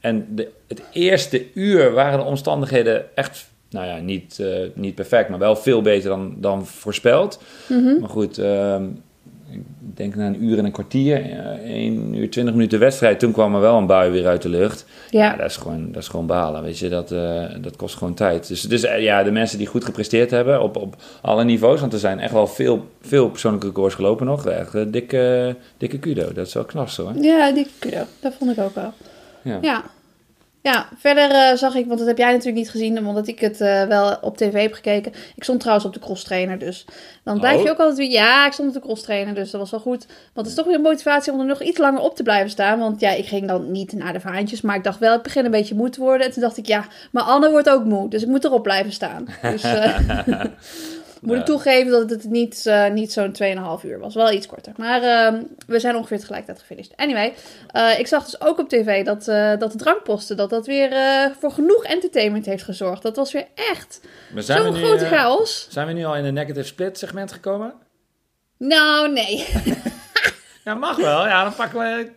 en 0.00 0.26
de, 0.30 0.48
het 0.68 0.82
eerste 0.92 1.46
uur 1.54 1.92
waren 1.92 2.18
de 2.18 2.24
omstandigheden 2.24 3.16
echt 3.16 3.50
nou 3.72 3.86
ja, 3.86 3.98
niet, 3.98 4.38
uh, 4.40 4.56
niet 4.74 4.94
perfect, 4.94 5.28
maar 5.28 5.38
wel 5.38 5.56
veel 5.56 5.82
beter 5.82 6.08
dan, 6.08 6.34
dan 6.38 6.66
voorspeld. 6.66 7.42
Mm 7.68 7.84
-hmm. 7.84 8.00
Maar 8.00 8.08
goed, 8.08 8.38
uh, 8.38 8.76
ik 9.50 9.62
denk 9.96 10.14
na 10.14 10.26
een 10.26 10.44
uur 10.44 10.58
en 10.58 10.64
een 10.64 10.72
kwartier, 10.72 11.30
uh, 11.30 11.36
1 11.38 12.14
uur 12.14 12.30
20 12.30 12.54
minuten 12.54 12.78
wedstrijd, 12.78 13.18
toen 13.18 13.32
kwam 13.32 13.54
er 13.54 13.60
wel 13.60 13.78
een 13.78 13.86
bui 13.86 14.10
weer 14.10 14.26
uit 14.26 14.42
de 14.42 14.48
lucht. 14.48 14.86
Ja, 15.10 15.24
ja 15.24 15.36
dat, 15.36 15.46
is 15.46 15.56
gewoon, 15.56 15.92
dat 15.92 16.02
is 16.02 16.08
gewoon 16.08 16.26
balen, 16.26 16.62
weet 16.62 16.78
je, 16.78 16.88
dat, 16.88 17.12
uh, 17.12 17.44
dat 17.60 17.76
kost 17.76 17.96
gewoon 17.96 18.14
tijd. 18.14 18.48
Dus, 18.48 18.60
dus 18.62 18.82
ja, 18.82 19.22
de 19.22 19.30
mensen 19.30 19.58
die 19.58 19.66
goed 19.66 19.84
gepresteerd 19.84 20.30
hebben 20.30 20.62
op, 20.62 20.76
op 20.76 20.96
alle 21.20 21.44
niveaus, 21.44 21.80
want 21.80 21.92
er 21.92 21.98
zijn 21.98 22.20
echt 22.20 22.32
wel 22.32 22.46
veel, 22.46 22.86
veel 23.00 23.30
persoonlijke 23.30 23.66
records 23.66 23.94
gelopen 23.94 24.26
nog, 24.26 24.46
echt 24.46 24.92
dikke, 24.92 25.56
dikke 25.76 25.98
kudo, 25.98 26.32
dat 26.32 26.46
is 26.46 26.54
wel 26.54 26.64
knap 26.64 26.88
hoor. 26.88 27.12
Ja, 27.20 27.52
dikke 27.52 27.70
kudo, 27.78 28.02
dat 28.20 28.34
vond 28.38 28.50
ik 28.50 28.64
ook 28.64 28.74
wel. 28.74 28.92
Ja. 29.42 29.58
ja. 29.62 29.84
Ja, 30.62 30.88
verder 30.96 31.30
uh, 31.30 31.56
zag 31.56 31.74
ik, 31.74 31.86
want 31.86 31.98
dat 31.98 32.08
heb 32.08 32.18
jij 32.18 32.30
natuurlijk 32.30 32.56
niet 32.56 32.70
gezien, 32.70 33.06
omdat 33.06 33.26
ik 33.26 33.40
het 33.40 33.60
uh, 33.60 33.82
wel 33.82 34.16
op 34.20 34.36
tv 34.36 34.62
heb 34.62 34.72
gekeken. 34.72 35.12
Ik 35.34 35.42
stond 35.42 35.60
trouwens 35.60 35.86
op 35.86 35.92
de 35.92 36.00
cross 36.00 36.24
trainer, 36.24 36.58
dus 36.58 36.84
dan 37.24 37.38
blijf 37.38 37.58
oh. 37.58 37.64
je 37.64 37.70
ook 37.70 37.78
altijd 37.78 37.98
weer. 37.98 38.10
Ja, 38.10 38.46
ik 38.46 38.52
stond 38.52 38.68
op 38.68 38.74
de 38.74 38.80
cross 38.80 39.02
trainer, 39.02 39.34
dus 39.34 39.50
dat 39.50 39.60
was 39.60 39.70
wel 39.70 39.80
goed. 39.80 40.06
Want 40.06 40.46
het 40.46 40.46
is 40.46 40.54
toch 40.54 40.66
weer 40.66 40.74
een 40.74 40.80
motivatie 40.82 41.32
om 41.32 41.40
er 41.40 41.46
nog 41.46 41.62
iets 41.62 41.78
langer 41.78 42.00
op 42.00 42.16
te 42.16 42.22
blijven 42.22 42.50
staan. 42.50 42.78
Want 42.78 43.00
ja, 43.00 43.10
ik 43.10 43.26
ging 43.26 43.48
dan 43.48 43.70
niet 43.70 43.92
naar 43.92 44.12
de 44.12 44.20
vaantjes, 44.20 44.60
maar 44.60 44.76
ik 44.76 44.84
dacht 44.84 44.98
wel, 44.98 45.16
ik 45.16 45.22
begin 45.22 45.44
een 45.44 45.50
beetje 45.50 45.74
moe 45.74 45.90
te 45.90 46.00
worden. 46.00 46.26
En 46.26 46.32
toen 46.32 46.42
dacht 46.42 46.56
ik, 46.56 46.66
ja, 46.66 46.86
maar 47.10 47.22
Anne 47.22 47.50
wordt 47.50 47.70
ook 47.70 47.84
moe, 47.84 48.08
dus 48.08 48.22
ik 48.22 48.28
moet 48.28 48.44
erop 48.44 48.62
blijven 48.62 48.92
staan. 48.92 49.26
Dus 49.42 49.64
uh, 49.64 49.98
moet 51.22 51.36
ik 51.36 51.44
toegeven 51.44 51.90
dat 51.90 52.10
het 52.10 52.24
niet, 52.24 52.64
uh, 52.66 52.90
niet 52.90 53.12
zo'n 53.12 53.36
2,5 53.80 53.84
uur 53.84 53.98
was. 53.98 54.14
Wel 54.14 54.32
iets 54.32 54.46
korter. 54.46 54.72
Maar 54.76 55.02
uh, 55.02 55.40
we 55.66 55.80
zijn 55.80 55.96
ongeveer 55.96 56.18
tegelijkertijd 56.18 56.60
gefinished. 56.60 56.96
Anyway, 56.96 57.34
uh, 57.76 57.98
ik 57.98 58.06
zag 58.06 58.24
dus 58.24 58.40
ook 58.40 58.58
op 58.58 58.68
tv 58.68 59.04
dat, 59.04 59.28
uh, 59.28 59.58
dat 59.58 59.72
de 59.72 59.78
drankposten, 59.78 60.36
dat 60.36 60.50
dat 60.50 60.66
weer 60.66 60.90
voor 61.40 61.50
genoeg 61.50 61.84
entertainment 61.84 62.46
heeft 62.46 62.64
gezorgd. 62.64 63.02
Dat 63.02 63.16
was 63.16 63.32
weer 63.32 63.46
echt 63.54 64.00
zo'n 64.34 64.74
grote 64.74 65.06
chaos. 65.06 65.66
Zijn 65.70 65.86
we 65.86 65.92
nu 65.92 66.04
al 66.04 66.16
in 66.16 66.24
een 66.24 66.34
negative 66.34 66.66
split 66.66 66.98
segment 66.98 67.32
gekomen? 67.32 67.72
Nou, 68.58 69.12
nee. 69.12 69.46
ja, 70.64 70.74
mag 70.74 70.96
wel. 70.96 71.26
Ja, 71.26 71.42
dan 71.44 71.54
pakken 71.54 71.78
we... 71.78 72.10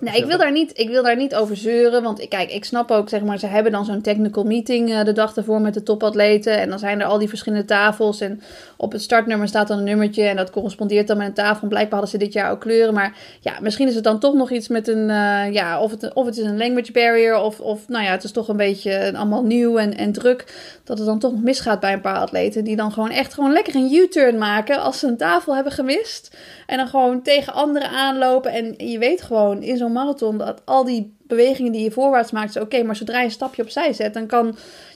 Nee, 0.00 0.16
ik 0.16 0.24
wil, 0.24 0.38
daar 0.38 0.52
niet, 0.52 0.78
ik 0.78 0.88
wil 0.88 1.02
daar 1.02 1.16
niet 1.16 1.34
over 1.34 1.56
zeuren. 1.56 2.02
Want 2.02 2.28
kijk, 2.28 2.50
ik 2.50 2.64
snap 2.64 2.90
ook, 2.90 3.08
zeg 3.08 3.22
maar, 3.22 3.38
ze 3.38 3.46
hebben 3.46 3.72
dan 3.72 3.84
zo'n 3.84 4.00
technical 4.00 4.44
meeting 4.44 4.90
uh, 4.90 5.04
de 5.04 5.12
dag 5.12 5.36
ervoor 5.36 5.60
met 5.60 5.74
de 5.74 5.82
topatleten. 5.82 6.58
En 6.58 6.68
dan 6.68 6.78
zijn 6.78 7.00
er 7.00 7.06
al 7.06 7.18
die 7.18 7.28
verschillende 7.28 7.64
tafels. 7.64 8.20
En 8.20 8.40
op 8.76 8.92
het 8.92 9.02
startnummer 9.02 9.48
staat 9.48 9.68
dan 9.68 9.78
een 9.78 9.84
nummertje. 9.84 10.24
En 10.24 10.36
dat 10.36 10.50
correspondeert 10.50 11.06
dan 11.06 11.16
met 11.16 11.26
een 11.26 11.34
tafel. 11.34 11.68
Blijkbaar 11.68 12.00
hadden 12.00 12.20
ze 12.20 12.24
dit 12.24 12.32
jaar 12.32 12.50
ook 12.50 12.60
kleuren. 12.60 12.94
Maar 12.94 13.16
ja, 13.40 13.52
misschien 13.60 13.88
is 13.88 13.94
het 13.94 14.04
dan 14.04 14.18
toch 14.18 14.34
nog 14.34 14.50
iets 14.50 14.68
met 14.68 14.88
een. 14.88 15.08
Uh, 15.08 15.52
ja, 15.52 15.80
of 15.80 15.90
het, 15.90 16.12
of 16.12 16.26
het 16.26 16.36
is 16.38 16.44
een 16.44 16.58
language 16.58 16.92
barrier. 16.92 17.36
Of, 17.36 17.60
of 17.60 17.88
nou 17.88 18.04
ja, 18.04 18.10
het 18.10 18.24
is 18.24 18.32
toch 18.32 18.48
een 18.48 18.56
beetje 18.56 19.12
allemaal 19.16 19.44
nieuw 19.44 19.78
en, 19.78 19.96
en 19.96 20.12
druk. 20.12 20.44
Dat 20.84 20.98
het 20.98 21.06
dan 21.06 21.18
toch 21.18 21.32
nog 21.32 21.42
misgaat 21.42 21.80
bij 21.80 21.92
een 21.92 22.00
paar 22.00 22.18
atleten. 22.18 22.64
Die 22.64 22.76
dan 22.76 22.92
gewoon 22.92 23.10
echt 23.10 23.34
gewoon 23.34 23.52
lekker 23.52 23.74
een 23.74 23.92
U-turn 23.92 24.38
maken. 24.38 24.80
Als 24.80 24.98
ze 24.98 25.06
een 25.06 25.16
tafel 25.16 25.54
hebben 25.54 25.72
gemist. 25.72 26.36
En 26.66 26.76
dan 26.76 26.88
gewoon 26.88 27.22
tegen 27.22 27.52
anderen 27.52 27.88
aanlopen. 27.88 28.52
En 28.52 28.74
je 28.90 28.98
weet 28.98 29.22
gewoon 29.22 29.62
in 29.64 29.76
zo'n 29.76 29.92
marathon 29.92 30.38
dat 30.38 30.62
al 30.64 30.84
die 30.84 31.16
bewegingen 31.26 31.72
die 31.72 31.82
je 31.82 31.90
voorwaarts 31.90 32.30
maakt, 32.30 32.56
oké, 32.56 32.64
okay, 32.64 32.82
maar 32.82 32.96
zodra 32.96 33.18
je 33.18 33.24
een 33.24 33.30
stapje 33.30 33.62
opzij 33.62 33.92
zet, 33.92 34.14
dan 34.14 34.26
kan, 34.26 34.46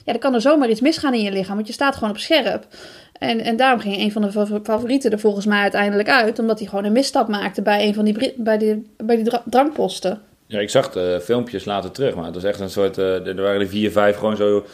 ja, 0.05 0.11
dan 0.11 0.19
kan 0.19 0.33
er 0.33 0.41
zomaar 0.41 0.69
iets 0.69 0.81
misgaan 0.81 1.13
in 1.13 1.21
je 1.21 1.31
lichaam, 1.31 1.55
want 1.55 1.67
je 1.67 1.73
staat 1.73 1.95
gewoon 1.95 2.09
op 2.09 2.17
scherp. 2.17 2.67
En, 3.13 3.39
en 3.39 3.55
daarom 3.55 3.79
ging 3.79 3.97
een 3.97 4.11
van 4.11 4.21
de 4.21 4.61
favorieten 4.63 5.11
er 5.11 5.19
volgens 5.19 5.45
mij 5.45 5.61
uiteindelijk 5.61 6.09
uit, 6.09 6.39
omdat 6.39 6.59
hij 6.59 6.67
gewoon 6.67 6.85
een 6.85 6.91
misstap 6.91 7.27
maakte 7.27 7.61
bij 7.61 7.87
een 7.87 7.93
van 7.93 8.05
die, 8.05 8.33
bij 8.35 8.57
die, 8.57 8.91
bij 8.97 9.15
die 9.15 9.31
drankposten. 9.45 10.21
Ja, 10.45 10.59
ik 10.59 10.69
zag 10.69 10.91
de 10.91 11.21
filmpjes 11.23 11.65
later 11.65 11.91
terug, 11.91 12.15
maar 12.15 12.25
het 12.25 12.33
was 12.33 12.43
echt 12.43 12.59
een 12.59 12.69
soort, 12.69 12.97
uh, 12.97 13.27
er 13.27 13.41
waren 13.41 13.61
er 13.61 13.67
vier, 13.67 13.91
vijf 13.91 14.17
gewoon 14.17 14.35
zo 14.35 14.65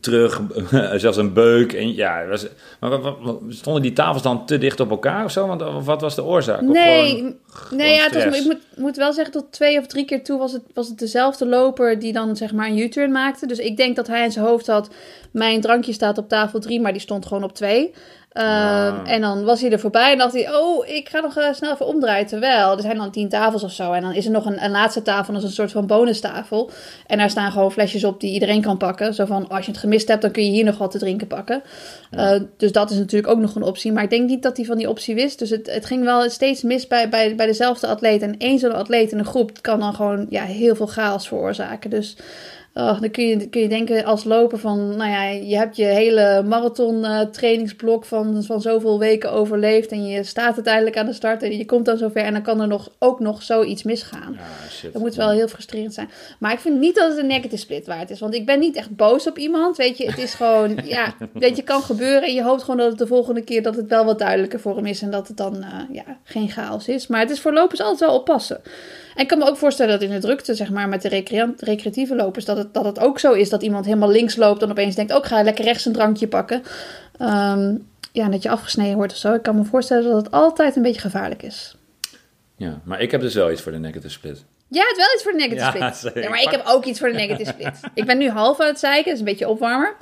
terug, 0.00 0.40
zelfs 0.94 1.16
een 1.16 1.32
beuk. 1.32 1.72
En 1.72 1.94
ja, 1.94 2.26
was, 2.26 2.46
maar 2.80 3.00
stonden 3.48 3.82
die 3.82 3.92
tafels 3.92 4.22
dan 4.22 4.46
te 4.46 4.58
dicht 4.58 4.80
op 4.80 4.90
elkaar 4.90 5.24
of 5.24 5.30
zo? 5.30 5.46
Want 5.46 5.62
of 5.62 5.84
wat 5.84 6.00
was 6.00 6.14
de 6.14 6.24
oorzaak? 6.24 6.60
Nee, 6.60 7.36
gewoon, 7.48 7.78
nee 7.78 7.94
ja, 7.94 8.10
was, 8.10 8.38
ik 8.38 8.44
moet, 8.44 8.60
moet 8.76 8.96
wel 8.96 9.12
zeggen, 9.12 9.32
tot 9.32 9.52
twee 9.52 9.78
of 9.78 9.86
drie 9.86 10.04
keer 10.04 10.24
toe 10.24 10.38
was 10.38 10.52
het, 10.52 10.62
was 10.74 10.88
het 10.88 10.98
dezelfde 10.98 11.46
loper 11.46 11.98
die 11.98 12.12
dan 12.12 12.36
zeg 12.36 12.52
maar 12.52 12.68
een 12.68 12.78
U-turn 12.78 13.12
maakte. 13.12 13.46
Dus 13.46 13.58
ik 13.58 13.76
denk 13.76 13.96
dat 13.96 14.06
hij 14.06 14.24
in 14.24 14.32
zijn 14.32 14.44
hoofd 14.44 14.66
had, 14.66 14.90
mijn 15.30 15.60
drankje 15.60 15.92
staat 15.92 16.18
op 16.18 16.28
tafel 16.28 16.60
drie, 16.60 16.80
maar 16.80 16.92
die 16.92 17.00
stond 17.00 17.26
gewoon 17.26 17.44
op 17.44 17.54
twee. 17.54 17.94
Ehm, 18.34 18.46
Ah. 18.46 19.10
En 19.12 19.20
dan 19.20 19.44
was 19.44 19.60
hij 19.60 19.70
er 19.70 19.80
voorbij 19.80 20.12
en 20.12 20.18
dacht 20.18 20.32
hij, 20.32 20.54
oh, 20.54 20.88
ik 20.88 21.08
ga 21.08 21.20
nog 21.20 21.36
eh, 21.36 21.52
snel 21.52 21.72
even 21.72 21.86
omdraaien. 21.86 22.26
Terwijl, 22.26 22.72
er 22.76 22.80
zijn 22.80 22.96
dan 22.96 23.10
tien 23.10 23.28
tafels 23.28 23.62
of 23.62 23.72
zo. 23.72 23.92
En 23.92 24.02
dan 24.02 24.12
is 24.12 24.24
er 24.24 24.30
nog 24.30 24.46
een, 24.46 24.64
een 24.64 24.70
laatste 24.70 25.02
tafel, 25.02 25.32
dat 25.32 25.42
is 25.42 25.48
een 25.48 25.54
soort 25.54 25.72
van 25.72 25.86
bonustafel. 25.86 26.70
En 27.06 27.18
daar 27.18 27.30
staan 27.30 27.52
gewoon 27.52 27.72
flesjes 27.72 28.04
op 28.04 28.20
die 28.20 28.32
iedereen 28.32 28.62
kan 28.62 28.76
pakken. 28.76 29.14
Zo 29.14 29.24
van, 29.24 29.48
als 29.48 29.64
je 29.64 29.70
het 29.70 29.80
gemist 29.80 30.08
hebt, 30.08 30.22
dan 30.22 30.30
kun 30.30 30.44
je 30.44 30.50
hier 30.50 30.64
nog 30.64 30.78
wat 30.78 30.90
te 30.90 30.98
drinken 30.98 31.26
pakken. 31.26 31.62
Eh, 32.10 32.40
dus 32.56 32.72
dat 32.72 32.90
is 32.90 32.96
natuurlijk 32.96 33.32
ook 33.32 33.38
nog 33.38 33.54
een 33.54 33.62
optie. 33.62 33.92
Maar 33.92 34.02
ik 34.02 34.10
denk 34.10 34.28
niet 34.28 34.42
dat 34.42 34.56
hij 34.56 34.66
van 34.66 34.76
die 34.76 34.88
optie 34.88 35.14
wist. 35.14 35.38
Dus 35.38 35.50
het, 35.50 35.70
het 35.72 35.86
ging 35.86 36.04
wel 36.04 36.30
steeds 36.30 36.62
mis 36.62 36.86
bij, 36.86 37.08
bij, 37.08 37.34
bij 37.34 37.46
dezelfde 37.46 37.86
atleet. 37.86 38.22
En 38.22 38.38
één 38.38 38.58
zo'n 38.58 38.74
atleet 38.74 39.12
in 39.12 39.18
een 39.18 39.24
groep 39.24 39.50
kan 39.60 39.80
dan 39.80 39.94
gewoon 39.94 40.26
ja, 40.30 40.44
heel 40.44 40.74
veel 40.74 40.86
chaos 40.86 41.28
veroorzaken. 41.28 41.90
Dus 41.90 42.16
oh, 42.74 43.00
dan 43.00 43.10
kun 43.10 43.26
je, 43.26 43.48
kun 43.48 43.60
je 43.60 43.68
denken 43.68 44.04
als 44.04 44.24
loper 44.24 44.58
van... 44.58 44.96
Nou 44.96 45.10
ja, 45.10 45.22
je 45.28 45.56
hebt 45.56 45.76
je 45.76 45.84
hele 45.84 46.42
marathon 46.42 47.04
eh, 47.04 47.20
trainingsblok 47.20 48.04
van, 48.04 48.42
van 48.44 48.60
zoveel 48.60 48.98
weken 48.98 49.32
overleefd. 49.32 49.90
En 49.90 50.06
je 50.06 50.24
staat 50.24 50.54
uiteindelijk 50.54 50.96
aan 50.96 51.06
de 51.06 51.12
start 51.12 51.42
en 51.42 51.56
je 51.56 51.64
komt 51.64 51.84
dan 51.84 51.98
zover. 51.98 52.22
En 52.22 52.32
dan 52.32 52.42
kan 52.42 52.60
er 52.60 52.68
nog, 52.68 52.90
ook 52.98 53.20
nog 53.20 53.42
zoiets 53.42 53.82
misgaan. 53.82 54.32
Ja, 54.32 54.68
shit. 54.70 54.92
Dat 54.92 55.02
moet 55.02 55.14
wel 55.14 55.30
heel 55.30 55.48
frustrerend 55.48 55.94
zijn. 55.94 56.10
Maar 56.38 56.52
ik 56.52 56.58
vind 56.58 56.78
niet 56.78 56.94
dat 56.94 57.08
het 57.08 57.18
een 57.18 57.26
negative 57.26 57.56
split 57.56 57.86
waard 57.86 58.10
is. 58.10 58.20
Want 58.20 58.34
ik 58.34 58.46
ben 58.46 58.58
niet 58.58 58.76
echt 58.76 58.96
boos 58.96 59.26
op 59.26 59.38
iemand. 59.38 59.76
Weet 59.76 59.98
je, 59.98 60.06
het 60.06 60.18
is 60.18 60.34
gewoon, 60.34 60.78
ja, 60.84 61.14
weet 61.32 61.56
je, 61.56 61.62
kan 61.62 61.82
gebeuren. 61.82 62.22
En 62.22 62.34
je 62.34 62.42
hoopt 62.42 62.62
gewoon 62.62 62.76
dat 62.76 62.88
het 62.88 62.98
de 62.98 63.06
volgende 63.06 63.42
keer 63.42 63.62
dat 63.62 63.76
het 63.76 63.88
wel 63.88 64.04
wat 64.04 64.18
duidelijker 64.18 64.60
voor 64.60 64.76
hem 64.76 64.86
is. 64.86 65.02
En 65.02 65.10
dat 65.10 65.28
het 65.28 65.36
dan, 65.36 65.62
eh, 65.62 65.78
ja, 65.92 66.18
geen 66.24 66.48
chaos 66.48 66.88
is. 66.88 67.06
Maar 67.06 67.20
het 67.20 67.30
is 67.30 67.40
voor 67.40 67.52
lopers 67.52 67.80
altijd 67.80 68.00
wel 68.00 68.18
oppassen. 68.18 68.60
En 69.14 69.22
ik 69.22 69.28
kan 69.28 69.38
me 69.38 69.48
ook 69.48 69.56
voorstellen 69.56 69.92
dat 69.92 70.08
in 70.08 70.14
de 70.14 70.20
drukte, 70.20 70.54
zeg 70.54 70.70
maar, 70.70 70.88
met 70.88 71.02
de 71.02 71.08
recreatieve 71.58 72.14
lopers, 72.14 72.44
dat 72.44 72.56
het, 72.56 72.74
dat 72.74 72.84
het 72.84 72.98
ook 72.98 73.18
zo 73.18 73.32
is 73.32 73.48
dat 73.48 73.62
iemand 73.62 73.84
helemaal 73.84 74.10
links 74.10 74.36
loopt 74.36 74.62
en 74.62 74.70
opeens 74.70 74.94
denkt, 74.94 75.12
ook 75.12 75.22
oh, 75.22 75.28
ga 75.28 75.42
lekker 75.42 75.64
rechts 75.64 75.84
een 75.84 75.92
drankje 75.92 76.28
pakken. 76.28 76.62
Ehm, 77.18 77.74
ja, 78.12 78.28
dat 78.28 78.42
je 78.42 78.50
afgesneden 78.50 78.96
wordt 78.96 79.12
of 79.12 79.18
zo. 79.18 79.34
Ik 79.34 79.42
kan 79.42 79.56
me 79.56 79.64
voorstellen 79.64 80.04
dat 80.04 80.24
het 80.24 80.30
altijd 80.30 80.76
een 80.76 80.82
beetje 80.82 81.00
gevaarlijk 81.00 81.42
is. 81.42 81.76
Ja, 82.56 82.80
maar 82.84 83.00
ik 83.00 83.10
heb 83.10 83.20
dus 83.20 83.34
wel 83.34 83.50
iets 83.50 83.62
voor 83.62 83.72
de 83.72 83.78
negative 83.78 84.08
split. 84.08 84.44
Ja, 84.68 84.82
het 84.86 84.96
wel 84.96 85.14
iets 85.14 85.22
voor 85.22 85.32
de 85.32 85.38
negative 85.38 85.78
Ja, 85.78 85.92
split. 85.92 86.14
Ja, 86.24 86.30
maar 86.30 86.42
ik 86.42 86.50
heb 86.50 86.62
ook 86.66 86.84
iets 86.84 86.98
voor 86.98 87.08
de 87.08 87.14
negative 87.14 87.50
split. 87.50 87.80
ik 87.94 88.04
ben 88.04 88.18
nu 88.18 88.28
half 88.28 88.60
aan 88.60 88.66
het 88.66 88.78
zeiken, 88.78 89.12
is 89.12 89.18
een 89.18 89.24
beetje 89.24 89.48
opwarmer. 89.48 89.96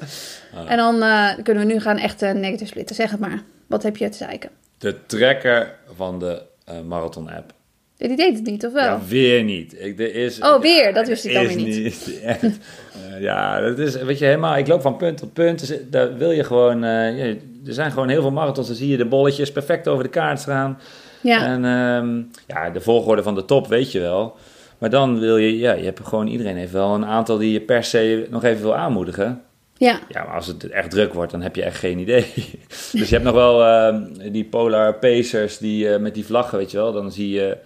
Ah. 0.54 0.70
En 0.70 0.76
dan 0.76 1.02
eh, 1.02 1.28
kunnen 1.42 1.66
we 1.66 1.72
nu 1.72 1.80
gaan 1.80 1.98
echt 1.98 2.22
een 2.22 2.40
negative 2.40 2.66
splitten. 2.66 2.96
Zeg 2.96 3.10
het 3.10 3.20
maar. 3.20 3.42
Wat 3.66 3.82
heb 3.82 3.96
je 3.96 4.08
te 4.08 4.16
zeiken? 4.16 4.50
De 4.78 5.06
trekker 5.06 5.74
van 5.94 6.18
de 6.18 6.42
eh, 6.64 6.80
marathon-app. 6.80 7.52
Ja, 7.52 7.61
Die 8.08 8.16
deed 8.16 8.34
het 8.36 8.46
niet, 8.46 8.66
of 8.66 8.72
wel? 8.72 8.82
Ja, 8.82 9.00
weer 9.08 9.42
niet. 9.44 9.74
Ik, 9.78 9.98
er 9.98 10.14
is, 10.14 10.40
Oh, 10.40 10.60
weer? 10.60 10.94
Dat 10.94 11.08
wist 11.08 11.24
ik 11.24 11.32
dan 11.34 11.42
is 11.44 11.54
weer 11.54 11.64
niet. 11.64 12.20
Echt, 12.24 12.42
eh, 12.42 13.20
ja, 13.20 13.60
dat 13.60 13.78
is, 13.78 13.96
weet 13.96 14.18
je, 14.18 14.24
helemaal... 14.24 14.56
Ik 14.56 14.66
loop 14.66 14.80
van 14.80 14.96
punt 14.96 15.18
tot 15.18 15.32
punt. 15.32 15.66
Dus 15.66 15.78
daar 15.90 16.16
wil 16.16 16.30
je 16.30 16.44
gewoon... 16.44 16.84
eh, 16.84 17.26
er 17.66 17.72
zijn 17.74 17.90
gewoon 17.92 18.08
heel 18.08 18.20
veel 18.20 18.30
marathons. 18.30 18.66
Dan 18.66 18.76
zie 18.76 18.88
je 18.88 18.96
de 18.96 19.04
bolletjes 19.06 19.52
perfect 19.52 19.88
over 19.88 20.04
de 20.04 20.10
kaart 20.10 20.40
staan. 20.40 20.78
Ja. 21.20 21.44
En 21.46 21.64
ehm, 21.64 22.22
ja, 22.46 22.70
de 22.70 22.80
volgorde 22.80 23.22
van 23.22 23.34
de 23.34 23.44
top 23.44 23.66
weet 23.68 23.92
je 23.92 24.00
wel. 24.00 24.36
Maar 24.78 24.90
dan 24.90 25.18
wil 25.18 25.36
je... 25.36 25.58
Ja, 25.58 25.72
je 25.72 25.84
hebt 25.84 26.00
gewoon... 26.06 26.26
Iedereen 26.26 26.56
heeft 26.56 26.72
wel 26.72 26.94
een 26.94 27.06
aantal 27.06 27.38
die 27.38 27.52
je 27.52 27.60
per 27.60 27.84
se 27.84 28.26
nog 28.30 28.44
even 28.44 28.62
wil 28.62 28.74
aanmoedigen. 28.76 29.42
ja. 29.76 30.00
Ja, 30.08 30.24
maar 30.24 30.34
als 30.34 30.46
het 30.46 30.68
echt 30.70 30.90
druk 30.90 31.12
wordt, 31.12 31.32
dan 31.32 31.42
heb 31.42 31.56
je 31.56 31.62
echt 31.62 31.78
geen 31.78 31.98
idee. 31.98 32.26
dus 32.92 33.08
je 33.08 33.14
hebt 33.14 33.24
nog 33.24 33.34
wel 33.34 33.64
ehm, 33.64 34.30
die 34.32 34.44
Polar 34.44 34.94
Pacers 34.94 35.58
die, 35.58 35.88
eh, 35.88 36.00
met 36.00 36.14
die 36.14 36.26
vlaggen, 36.26 36.58
weet 36.58 36.70
je 36.70 36.76
wel. 36.76 36.92
Dan 36.92 37.12
zie 37.12 37.30
je, 37.30 37.56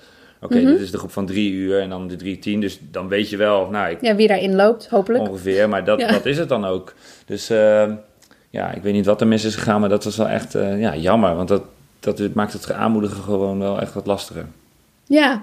oké, 0.40 0.56
Mhm. 0.60 0.66
dit 0.66 0.80
is 0.80 0.90
de 0.90 0.98
groep 0.98 1.10
van 1.12 1.26
drie 1.26 1.52
uur 1.52 1.80
en 1.80 1.88
dan 1.88 2.08
de 2.08 2.16
drie 2.16 2.38
tien. 2.38 2.60
Dus 2.60 2.78
dan 2.90 3.08
weet 3.08 3.30
je 3.30 3.36
wel, 3.36 3.68
nou, 3.70 3.90
ik, 3.90 3.98
ja, 4.00 4.14
wie 4.14 4.28
daarin 4.28 4.54
loopt, 4.54 4.86
hopelijk. 4.88 5.28
ongeveer. 5.28 5.68
Maar 5.68 5.84
dat, 5.84 6.00
Ja. 6.00 6.10
dat 6.10 6.26
is 6.26 6.38
het 6.38 6.48
dan 6.48 6.64
ook. 6.64 6.94
Dus 7.26 7.50
ehm, 7.50 7.94
ja, 8.50 8.70
ik 8.72 8.82
weet 8.82 8.92
niet 8.92 9.06
wat 9.06 9.20
er 9.20 9.26
mis 9.26 9.44
is 9.44 9.54
gegaan, 9.54 9.80
maar 9.80 9.88
dat 9.88 10.04
was 10.04 10.16
wel 10.16 10.28
echt 10.28 10.54
eh, 10.54 10.80
ja, 10.80 10.96
jammer. 10.96 11.34
Want 11.36 11.48
dat, 11.48 11.62
dat 12.00 12.34
maakt 12.34 12.52
het 12.52 12.72
aanmoedigen 12.72 13.22
gewoon 13.22 13.58
wel 13.58 13.80
echt 13.80 13.94
wat 13.94 14.06
lastiger. 14.06 14.46
Ja. 15.06 15.42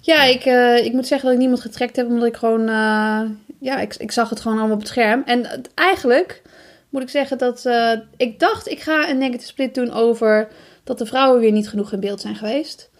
Ja, 0.00 0.22
ik, 0.24 0.44
eh, 0.44 0.84
ik 0.84 0.92
moet 0.92 1.06
zeggen 1.06 1.24
dat 1.26 1.34
ik 1.34 1.40
niemand 1.42 1.60
getrekt 1.62 1.96
heb, 1.96 2.06
omdat 2.06 2.28
ik 2.28 2.36
gewoon... 2.36 2.60
eh, 2.68 3.20
ja, 3.58 3.80
ik, 3.80 3.94
ik 3.94 4.12
zag 4.12 4.28
het 4.30 4.40
gewoon 4.40 4.56
allemaal 4.58 4.74
op 4.76 4.82
het 4.82 4.90
scherm. 4.90 5.22
En 5.26 5.46
eigenlijk 5.74 6.42
moet 6.88 7.02
ik 7.02 7.08
zeggen 7.08 7.38
dat... 7.38 7.68
ik 8.16 8.38
dacht, 8.40 8.68
ik 8.70 8.80
ga 8.80 9.08
een 9.10 9.18
negative 9.18 9.46
split 9.46 9.74
doen 9.74 9.92
over 9.92 10.48
dat 10.84 10.98
de 10.98 11.06
vrouwen 11.06 11.40
weer 11.40 11.52
niet 11.52 11.68
genoeg 11.68 11.92
in 11.92 12.00
beeld 12.00 12.20
zijn 12.20 12.34
geweest. 12.34 12.90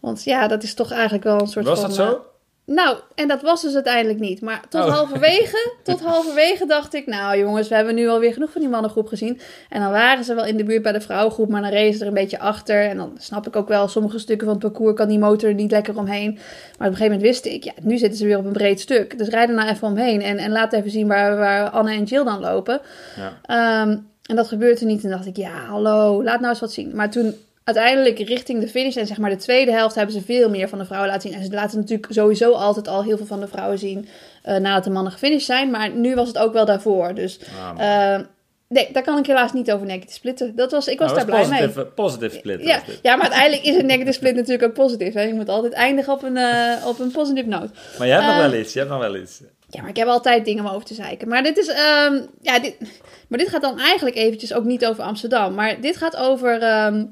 Want 0.00 0.24
ja, 0.24 0.48
dat 0.48 0.62
is 0.62 0.74
toch 0.74 0.92
eigenlijk 0.92 1.24
wel 1.24 1.40
een 1.40 1.46
soort 1.46 1.66
Was 1.66 1.80
van... 1.80 1.88
dat 1.88 1.96
zo? 1.98 2.04
eh, 2.12 2.16
nou, 2.74 2.96
en 3.14 3.28
dat 3.28 3.42
was 3.42 3.62
dus 3.62 3.74
uiteindelijk 3.74 4.18
niet. 4.18 4.40
Maar 4.40 4.62
tot 4.68 4.84
Oh. 4.84 4.94
halverwege, 4.94 5.72
tot 5.82 6.00
halverwege 6.00 6.66
dacht 6.66 6.94
ik, 6.94 7.06
nou 7.06 7.38
jongens, 7.38 7.68
we 7.68 7.74
hebben 7.74 7.94
nu 7.94 8.08
alweer 8.08 8.32
genoeg 8.32 8.50
van 8.52 8.60
die 8.60 8.70
mannengroep 8.70 9.06
gezien. 9.06 9.40
En 9.68 9.80
dan 9.80 9.90
waren 9.90 10.24
ze 10.24 10.34
wel 10.34 10.44
in 10.44 10.56
de 10.56 10.64
buurt 10.64 10.82
bij 10.82 10.92
de 10.92 11.00
vrouwengroep, 11.00 11.48
maar 11.48 11.62
dan 11.62 11.70
reden 11.70 11.94
ze 11.94 12.00
er 12.00 12.06
een 12.06 12.14
beetje 12.14 12.38
achter. 12.38 12.82
En 12.88 12.96
dan 12.96 13.12
snap 13.18 13.46
ik 13.46 13.56
ook 13.56 13.68
wel, 13.68 13.88
sommige 13.88 14.18
stukken 14.18 14.46
van 14.46 14.56
het 14.56 14.64
parcours 14.64 14.94
kan 14.94 15.08
die 15.08 15.18
motor 15.18 15.48
er 15.48 15.54
niet 15.54 15.70
lekker 15.70 15.98
omheen. 15.98 16.32
Maar 16.32 16.88
op 16.88 16.92
een 16.92 16.96
gegeven 16.96 17.04
moment 17.04 17.22
wist 17.22 17.44
ik, 17.44 17.64
ja, 17.64 17.72
nu 17.82 17.98
zitten 17.98 18.18
ze 18.18 18.26
weer 18.26 18.38
op 18.38 18.44
een 18.44 18.52
breed 18.52 18.80
stuk. 18.80 19.18
Dus 19.18 19.28
rijd 19.28 19.48
er 19.48 19.54
nou 19.54 19.68
even 19.68 19.88
omheen 19.88 20.22
en, 20.22 20.38
en 20.38 20.50
laat 20.50 20.72
even 20.72 20.90
zien 20.90 21.06
waar, 21.08 21.36
waar 21.36 21.70
Anne 21.70 21.92
en 21.92 22.04
Jill 22.04 22.24
dan 22.24 22.40
lopen. 22.40 22.80
Ja. 23.16 23.32
Ehm, 23.82 23.96
en 24.22 24.36
dat 24.36 24.48
gebeurde 24.48 24.84
niet. 24.84 25.04
En 25.04 25.10
dacht 25.10 25.26
ik, 25.26 25.36
ja, 25.36 25.50
hallo, 25.66 26.22
laat 26.22 26.38
nou 26.38 26.50
eens 26.50 26.60
wat 26.60 26.72
zien. 26.72 26.90
Maar 26.94 27.10
toen 27.10 27.34
uiteindelijk 27.74 28.18
richting 28.18 28.60
de 28.60 28.68
finish 28.68 28.96
en 28.96 29.06
zeg 29.06 29.18
maar 29.18 29.30
de 29.30 29.36
tweede 29.36 29.72
helft 29.72 29.94
hebben 29.94 30.14
ze 30.14 30.22
veel 30.22 30.50
meer 30.50 30.68
van 30.68 30.78
de 30.78 30.84
vrouwen 30.84 31.10
laten 31.10 31.30
zien. 31.30 31.38
En 31.38 31.44
ze 31.44 31.50
laten 31.52 31.78
natuurlijk 31.78 32.12
sowieso 32.12 32.52
altijd 32.52 32.88
al 32.88 33.02
heel 33.02 33.16
veel 33.16 33.26
van 33.26 33.40
de 33.40 33.48
vrouwen 33.48 33.78
zien 33.78 34.08
eh, 34.42 34.56
nadat 34.56 34.84
de 34.84 34.90
mannen 34.90 35.12
gefinished 35.12 35.46
zijn. 35.46 35.70
Maar 35.70 35.90
nu 35.90 36.14
was 36.14 36.28
het 36.28 36.38
ook 36.38 36.52
wel 36.52 36.64
daarvoor. 36.64 37.14
Dus 37.14 37.38
Ah, 37.78 38.14
eh, 38.14 38.20
nee, 38.68 38.88
daar 38.92 39.02
kan 39.02 39.18
ik 39.18 39.26
helaas 39.26 39.52
niet 39.52 39.72
over 39.72 39.86
negative 39.86 40.12
splitten. 40.14 40.56
Dat 40.56 40.70
was, 40.70 40.86
ik 40.86 40.98
was 40.98 41.12
Nou, 41.12 41.26
daar 41.26 41.28
blij 41.46 41.48
mee. 41.48 41.58
positive, 41.68 41.84
Positive 41.84 42.34
split. 42.36 42.62
Ja, 42.62 42.82
ja, 43.02 43.14
maar 43.16 43.24
uiteindelijk 43.24 43.62
is 43.62 43.76
een 43.76 43.86
negative 43.86 44.12
split 44.12 44.34
natuurlijk 44.34 44.62
ook 44.62 44.74
positief. 44.74 45.14
Hè? 45.14 45.22
Je 45.22 45.34
moet 45.34 45.48
altijd 45.48 45.72
eindigen 45.72 46.12
op 46.12 46.22
een, 46.22 46.36
eh 46.36 46.86
op 46.86 46.98
een 46.98 47.10
positieve 47.10 47.48
note. 47.48 47.70
Maar 47.98 48.06
jij 48.06 48.16
hebt 48.16 48.28
nog 48.28 48.44
Eh, 48.44 48.50
wel 48.50 48.60
iets. 48.60 48.72
Je 48.72 48.78
hebt 48.78 48.90
nog 48.90 49.00
wel 49.00 49.16
iets. 49.16 49.40
Ja, 49.70 49.80
maar 49.80 49.90
ik 49.90 49.96
heb 49.96 50.08
altijd 50.08 50.44
dingen 50.44 50.64
om 50.66 50.70
over 50.70 50.86
te 50.86 50.94
zeiken. 50.94 51.28
Maar 51.28 51.42
dit 51.42 51.58
is, 51.58 51.68
ehm, 51.68 52.20
ja, 52.42 52.58
dit, 52.58 52.76
maar 53.28 53.38
dit 53.38 53.48
gaat 53.48 53.62
dan 53.62 53.78
eigenlijk 53.78 54.16
eventjes 54.16 54.52
ook 54.54 54.64
niet 54.64 54.86
over 54.86 55.02
Amsterdam. 55.04 55.54
Maar 55.54 55.80
dit 55.80 55.96
gaat 55.96 56.16
over, 56.16 56.58
ehm, 56.62 57.04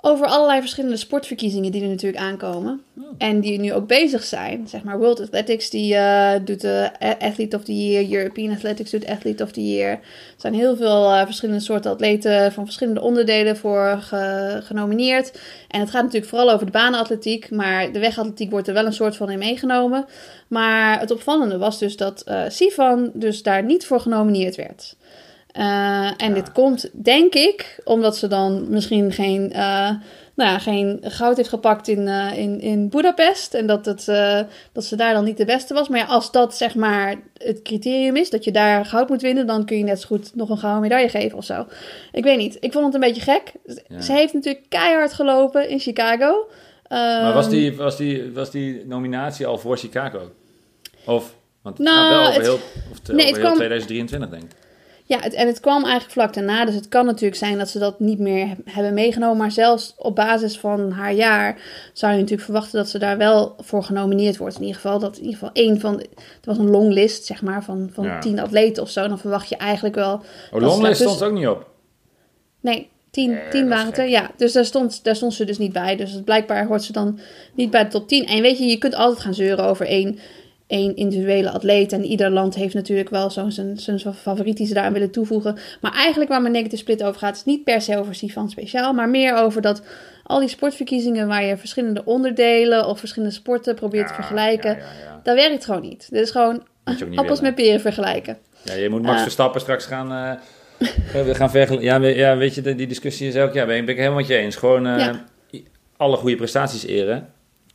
over 0.00 0.26
allerlei 0.26 0.60
verschillende 0.60 0.96
sportverkiezingen 0.96 1.72
die 1.72 1.82
er 1.82 1.88
natuurlijk 1.88 2.22
aankomen. 2.22 2.80
En 3.18 3.40
die 3.40 3.58
nu 3.58 3.72
ook 3.72 3.86
bezig 3.86 4.24
zijn. 4.24 4.68
Zeg 4.68 4.82
maar 4.82 4.98
World 4.98 5.20
Athletics 5.20 5.70
die 5.70 5.94
eh, 5.94 6.32
doet 6.44 6.60
de 6.60 6.90
Athlete 7.18 7.56
of 7.56 7.64
the 7.64 7.86
Year. 7.86 8.12
European 8.12 8.54
Athletics 8.54 8.90
doet 8.90 9.06
Athlete 9.06 9.42
of 9.42 9.50
the 9.52 9.66
Year. 9.74 9.90
Er 9.90 10.00
zijn 10.36 10.54
heel 10.54 10.76
veel 10.76 11.12
eh, 11.12 11.24
verschillende 11.24 11.60
soorten 11.60 11.90
atleten 11.90 12.52
van 12.52 12.64
verschillende 12.64 13.00
onderdelen 13.00 13.56
voor 13.56 13.98
ge- 14.00 14.60
genomineerd. 14.62 15.38
En 15.68 15.80
het 15.80 15.90
gaat 15.90 16.02
natuurlijk 16.02 16.30
vooral 16.30 16.50
over 16.50 16.66
de 16.66 16.72
banenatletiek. 16.72 17.50
Maar 17.50 17.92
de 17.92 17.98
wegatletiek 17.98 18.50
wordt 18.50 18.68
er 18.68 18.74
wel 18.74 18.86
een 18.86 18.92
soort 18.92 19.16
van 19.16 19.30
in 19.30 19.38
meegenomen. 19.38 20.06
Maar 20.48 21.00
het 21.00 21.10
opvallende 21.10 21.58
was 21.58 21.78
dus 21.78 21.96
dat 21.96 22.20
eh 22.22 22.42
Sivan 22.48 23.10
dus 23.14 23.42
daar 23.42 23.64
niet 23.64 23.86
voor 23.86 24.00
genomineerd 24.00 24.56
werd. 24.56 24.96
Eh, 25.56 26.10
en 26.16 26.34
dit 26.34 26.52
komt, 26.52 26.90
denk 26.92 27.34
ik, 27.34 27.80
omdat 27.84 28.16
ze 28.16 28.26
dan 28.28 28.66
misschien 28.70 29.12
geen, 29.12 29.52
eh, 29.52 29.90
nou 30.34 30.50
ja, 30.50 30.58
geen 30.58 30.98
goud 31.02 31.36
heeft 31.36 31.48
gepakt 31.48 31.88
in, 31.88 32.08
eh, 32.08 32.38
in, 32.38 32.60
in 32.60 32.88
Budapest. 32.88 33.54
En 33.54 33.66
dat, 33.66 33.84
het, 33.86 34.04
dat 34.72 34.84
ze 34.84 34.96
daar 34.96 35.14
dan 35.14 35.24
niet 35.24 35.36
de 35.36 35.44
beste 35.44 35.74
was. 35.74 35.88
Maar 35.88 35.98
ja, 35.98 36.04
als 36.04 36.30
dat 36.32 36.56
zeg 36.56 36.74
maar 36.74 37.14
het 37.36 37.62
criterium 37.62 38.16
is, 38.16 38.30
dat 38.30 38.44
je 38.44 38.50
daar 38.50 38.84
goud 38.84 39.08
moet 39.08 39.22
winnen, 39.22 39.46
dan 39.46 39.64
kun 39.64 39.78
je 39.78 39.84
net 39.84 40.00
zo 40.00 40.06
goed 40.06 40.34
nog 40.34 40.48
een 40.50 40.58
gouden 40.58 40.82
medaille 40.82 41.08
geven 41.08 41.38
of 41.38 41.44
zo. 41.44 41.66
Ik 42.12 42.24
weet 42.24 42.38
niet. 42.38 42.56
Ik 42.60 42.72
vond 42.72 42.84
het 42.84 42.94
een 42.94 43.00
beetje 43.00 43.22
gek. 43.22 43.52
Ja. 43.88 44.00
Ze 44.00 44.12
heeft 44.12 44.32
natuurlijk 44.34 44.64
keihard 44.68 45.12
gelopen 45.12 45.68
in 45.68 45.78
Chicago. 45.78 46.46
Maar 46.88 47.34
was 47.34 47.44
Ehm, 47.44 47.54
die, 47.54 47.76
was, 47.76 47.96
die, 47.96 48.32
was 48.32 48.50
die 48.50 48.82
nominatie 48.86 49.46
al 49.46 49.58
voor 49.58 49.76
Chicago? 49.76 50.30
Of, 51.04 51.34
want 51.62 51.78
het 51.78 51.86
Nou, 51.86 51.98
gaat 51.98 52.10
wel 52.18 52.28
over 52.28 52.42
heel, 52.42 52.54
of 52.54 52.60
nee, 53.08 53.14
over 53.14 53.26
het 53.26 53.34
heel 53.36 53.40
kwam- 53.40 53.54
2023, 53.54 54.28
denk 54.30 54.42
ik. 54.42 54.64
Ja, 55.08 55.18
het, 55.20 55.34
en 55.34 55.46
het 55.46 55.60
kwam 55.60 55.82
eigenlijk 55.82 56.12
vlak 56.12 56.34
daarna. 56.34 56.64
Dus 56.64 56.74
het 56.74 56.88
kan 56.88 57.06
natuurlijk 57.06 57.36
zijn 57.36 57.58
dat 57.58 57.68
ze 57.68 57.78
dat 57.78 58.00
niet 58.00 58.18
meer 58.18 58.48
heb- 58.48 58.58
hebben 58.64 58.94
meegenomen. 58.94 59.36
Maar 59.36 59.50
zelfs 59.50 59.94
op 59.98 60.14
basis 60.14 60.58
van 60.58 60.90
haar 60.90 61.12
jaar 61.12 61.58
zou 61.92 62.12
je 62.12 62.18
natuurlijk 62.18 62.44
verwachten 62.44 62.78
dat 62.78 62.88
ze 62.88 62.98
daar 62.98 63.16
wel 63.18 63.54
voor 63.58 63.82
genomineerd 63.82 64.36
wordt. 64.36 64.54
In 64.54 64.60
ieder 64.60 64.74
geval 64.76 64.98
dat 64.98 65.16
in 65.16 65.22
ieder 65.24 65.38
geval 65.38 65.50
één 65.52 65.80
van. 65.80 65.94
Het 65.98 66.44
was 66.44 66.58
een 66.58 66.70
longlist, 66.70 67.24
zeg 67.26 67.42
maar, 67.42 67.64
van, 67.64 67.90
van 67.92 68.04
Ja. 68.04 68.18
tien 68.18 68.38
atleten 68.40 68.82
of 68.82 68.90
zo. 68.90 69.08
Dan 69.08 69.18
verwacht 69.18 69.48
je 69.48 69.56
eigenlijk 69.56 69.94
wel. 69.94 70.22
Oh, 70.52 70.60
Longlist 70.60 71.00
stond 71.00 71.22
ook 71.22 71.32
niet 71.32 71.48
op. 71.48 71.68
Nee, 72.60 72.88
tien, 73.10 73.38
tien 73.50 73.68
waren 73.68 73.86
het 73.86 73.98
er. 73.98 74.08
Ja, 74.08 74.30
dus 74.36 74.52
daar 74.52 74.64
stond, 74.64 75.04
daar 75.04 75.16
stond 75.16 75.34
ze 75.34 75.44
dus 75.44 75.58
niet 75.58 75.72
bij. 75.72 75.96
Dus 75.96 76.20
blijkbaar 76.24 76.66
hoort 76.66 76.82
ze 76.82 76.92
dan 76.92 77.18
niet 77.54 77.70
bij 77.70 77.82
de 77.82 77.88
top 77.90 78.08
10. 78.08 78.26
En 78.26 78.42
weet 78.42 78.58
je, 78.58 78.64
je 78.64 78.78
kunt 78.78 78.94
altijd 78.94 79.20
gaan 79.20 79.34
zeuren 79.34 79.64
over 79.64 79.86
één, 79.86 80.18
één 80.66 80.96
individuele 80.96 81.50
atleet. 81.50 81.92
En 81.92 82.04
ieder 82.04 82.30
land 82.30 82.54
heeft 82.54 82.74
natuurlijk 82.74 83.10
wel 83.10 83.30
zo'n 83.30 83.50
zijn, 83.52 83.78
zijn 83.78 84.14
favoriet 84.14 84.56
die 84.56 84.66
ze 84.66 84.74
daaraan 84.74 84.92
willen 84.92 85.10
toevoegen. 85.10 85.58
Maar 85.80 85.92
eigenlijk 85.92 86.30
waar 86.30 86.40
mijn 86.40 86.52
negative 86.52 86.76
split 86.82 87.02
over 87.02 87.18
gaat, 87.20 87.36
is 87.36 87.44
niet 87.44 87.64
per 87.64 87.80
se 87.80 87.98
over 87.98 88.14
Sivan 88.14 88.50
speciaal. 88.50 88.92
Maar 88.92 89.08
meer 89.08 89.36
over 89.36 89.60
dat 89.62 89.82
al 90.22 90.38
die 90.40 90.48
sportverkiezingen 90.48 91.26
waar 91.28 91.44
je 91.44 91.56
verschillende 91.56 92.04
onderdelen 92.04 92.86
of 92.86 92.98
verschillende 92.98 93.34
sporten 93.34 93.74
probeert 93.74 94.08
te 94.08 94.14
vergelijken. 94.14 94.70
Ja, 94.70 94.76
ja, 94.76 95.04
ja. 95.04 95.20
Dat 95.22 95.34
werkt 95.34 95.64
gewoon 95.64 95.82
niet. 95.82 96.06
Dit 96.10 96.22
is 96.22 96.30
gewoon 96.30 96.62
appels 96.84 96.98
willen. 97.26 97.42
met 97.42 97.54
peren 97.54 97.80
vergelijken. 97.80 98.38
Ja, 98.64 98.74
je 98.74 98.88
moet 98.88 99.02
Max. 99.02 99.22
Verstappen 99.22 99.60
straks 99.60 99.84
gaan, 99.86 100.12
eh, 100.12 101.22
we 101.26 101.34
gaan 101.34 101.50
vergelijken. 101.50 101.86
Ja, 101.86 102.00
we- 102.00 102.14
ja, 102.14 102.36
weet 102.36 102.54
je, 102.54 102.74
die 102.74 102.86
discussie 102.86 103.28
is 103.28 103.36
ook. 103.36 103.54
Ja, 103.54 103.66
ben 103.66 103.88
ik, 103.88 103.96
helemaal 103.96 104.16
met 104.18 104.26
je 104.26 104.36
eens. 104.36 104.56
Gewoon 104.56 104.86
eh, 104.86 105.08
alle 105.96 106.16
goede 106.16 106.36
prestaties 106.36 106.86
eren. 106.86 107.28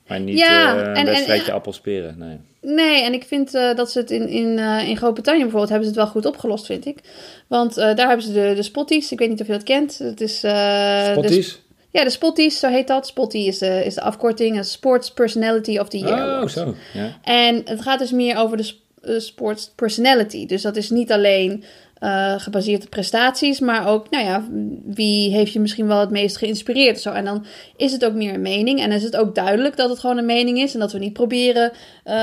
Maar 0.08 0.20
niet 0.20 0.38
Ja, 0.38 0.74
eh, 0.76 0.82
en- 0.82 0.88
een 0.90 0.96
en- 0.96 1.06
wedstrijdje 1.06 1.52
appels 1.52 1.80
peren. 1.80 2.16
Nee. 2.18 2.38
Nee, 2.62 3.01
en 3.03 3.13
ik 3.13 3.24
vind 3.24 3.53
eh, 3.53 3.75
dat 3.75 3.91
ze 3.91 4.00
het 4.00 4.12
in, 4.12 4.27
in, 4.27 4.60
eh, 4.60 4.88
in 4.89 4.98
Groot-Brittannië 4.98 5.41
bijvoorbeeld 5.41 5.70
hebben 5.72 5.88
ze 5.89 5.94
het 5.94 6.03
wel 6.03 6.12
goed 6.13 6.25
opgelost, 6.25 6.65
vind 6.65 6.86
ik. 6.86 7.00
Want 7.48 7.77
eh, 7.77 7.96
daar 7.96 8.08
hebben 8.08 8.25
ze 8.25 8.34
de, 8.34 8.53
de 8.56 8.63
spotties. 8.63 9.12
Ik 9.12 9.20
weet 9.20 9.30
niet 9.30 9.41
of 9.41 9.48
je 9.48 9.53
dat 9.53 9.63
kent. 9.63 9.98
Het 9.98 10.22
is, 10.22 10.39
de- 10.39 11.10
Spotties? 11.12 11.60
ja, 11.91 12.03
de 12.03 12.10
spotties, 12.10 12.60
zo 12.60 12.68
heet 12.70 12.88
dat. 12.88 13.08
Spotty 13.08 13.38
is 13.38 13.58
de, 13.58 13.86
is 13.86 13.94
de 13.96 14.01
afkorting. 14.01 14.65
Sports 14.65 15.12
Personality 15.12 15.77
of 15.77 15.89
the 15.89 15.98
Year. 15.98 16.41
Oh, 16.41 16.48
zo. 16.48 16.75
Ja. 16.94 17.18
En 17.24 17.62
het 17.65 17.82
gaat 17.82 18.00
dus 18.00 18.12
meer 18.12 18.38
over 18.38 18.58
de 18.58 18.63
sp- 18.63 18.80
sports 19.18 19.72
personality. 19.75 20.46
Dus 20.46 20.62
dat 20.62 20.75
is 20.75 20.89
niet 20.89 21.12
alleen 21.12 21.63
eh, 22.01 22.34
gebaseerd 22.38 22.84
op 22.84 22.89
prestaties, 22.89 23.60
maar 23.60 23.88
ook, 23.88 24.10
nou 24.10 24.25
ja, 24.25 24.43
wie 24.86 25.31
heeft 25.31 25.53
je 25.53 25.60
misschien 25.60 25.88
wel 25.88 26.00
het 26.00 26.10
meest 26.10 26.38
geïnspireerd? 26.38 27.00
Zo. 27.00 27.12
En 27.12 27.25
dan 27.25 27.46
is 27.75 27.91
het 27.91 28.05
ook 28.05 28.13
meer 28.13 28.34
een 28.34 28.41
mening. 28.41 28.81
En 28.81 28.91
is 28.91 29.03
het 29.03 29.15
ook 29.15 29.36
duidelijk 29.36 29.77
dat 29.77 29.89
het 29.89 30.00
gewoon 30.00 30.17
een 30.17 30.25
mening 30.25 30.58
is. 30.58 30.74
En 30.74 30.79
dat 30.79 30.91
we 30.91 31.00
niet 31.00 31.13
proberen, 31.13 31.72
eh, 32.03 32.15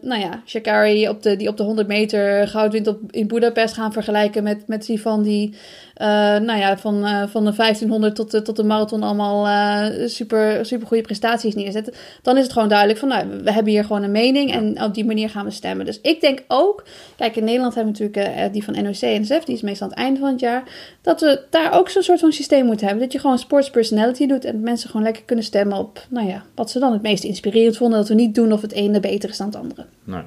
nou 0.00 0.20
ja, 0.20 0.42
Shakari 0.46 1.08
op 1.08 1.22
de, 1.22 1.36
die 1.36 1.48
op 1.48 1.56
de 1.56 1.62
100 1.62 1.88
meter 1.88 2.48
goud 2.48 2.72
wint 2.72 2.86
op, 2.86 3.00
in 3.10 3.26
Budapest 3.26 3.74
gaan 3.74 3.92
vergelijken 3.92 4.42
met, 4.42 4.66
met 4.66 4.86
die 4.86 5.00
van 5.00 5.22
die, 5.22 5.54
nou 5.98 6.58
ja, 6.58 6.78
van, 6.78 7.04
eh, 7.04 7.26
van 7.26 7.44
de 7.44 7.52
1500 7.52 8.14
tot 8.14 8.30
de, 8.30 8.42
tot 8.42 8.56
de 8.56 8.64
marathon 8.64 9.02
allemaal 9.02 9.46
eh, 9.46 10.08
super, 10.08 10.66
super 10.66 10.86
goede 10.86 11.02
prestaties 11.02 11.54
neerzetten. 11.54 11.94
Dan 12.22 12.36
is 12.36 12.42
het 12.42 12.52
gewoon 12.52 12.68
duidelijk 12.68 12.98
van, 12.98 13.08
nou, 13.08 13.26
we 13.42 13.52
hebben 13.52 13.72
hier 13.72 13.84
gewoon 13.84 14.02
een 14.02 14.10
mening 14.10 14.52
en 14.52 14.82
op 14.82 14.94
die 14.94 15.04
manier 15.04 15.30
gaan 15.30 15.44
we 15.44 15.50
stemmen. 15.50 15.86
Dus 15.86 16.00
ik 16.00 16.20
denk 16.20 16.44
ook, 16.48 16.84
kijk, 17.16 17.36
in 17.36 17.44
Nederland 17.44 17.74
hebben 17.74 17.92
we 17.92 18.04
natuurlijk 18.04 18.36
eh, 18.36 18.52
die 18.52 18.64
van 18.64 18.74
NOC 18.74 19.00
en 19.00 19.20
NSF, 19.20 19.44
die 19.44 19.54
is 19.54 19.62
meestal 19.62 19.86
aan 19.86 19.92
het 19.92 20.02
einde 20.02 20.20
van 20.20 20.30
het 20.30 20.40
jaar, 20.40 20.62
dat 21.02 21.20
we 21.20 21.42
daar 21.50 21.72
ook 21.72 21.88
zo'n 21.88 22.02
soort 22.02 22.20
van 22.20 22.32
systeem 22.32 22.66
moeten 22.66 22.86
hebben. 22.86 23.04
Dat 23.04 23.12
je 23.12 23.18
gewoon 23.18 23.38
sports 23.38 23.70
personality 23.70 24.26
doet 24.26 24.44
en 24.44 24.60
mensen 24.60 24.90
gewoon 24.90 25.06
lekker 25.06 25.22
kunnen 25.22 25.44
stemmen 25.44 25.78
op, 25.78 26.06
nou 26.08 26.28
ja, 26.28 26.44
wat 26.54 26.70
ze 26.70 26.78
dan 26.78 26.92
het 26.92 27.02
meest 27.02 27.24
inspirerend 27.24 27.76
vonden. 27.76 27.98
Dat 27.98 28.08
we 28.08 28.14
niet 28.14 28.34
doen 28.34 28.52
of 28.52 28.62
het 28.62 28.72
ene 28.72 29.00
beter 29.00 29.28
is 29.28 29.36
dan 29.36 29.46
het 29.46 29.56
andere. 29.56 29.86
Nee, 30.04 30.22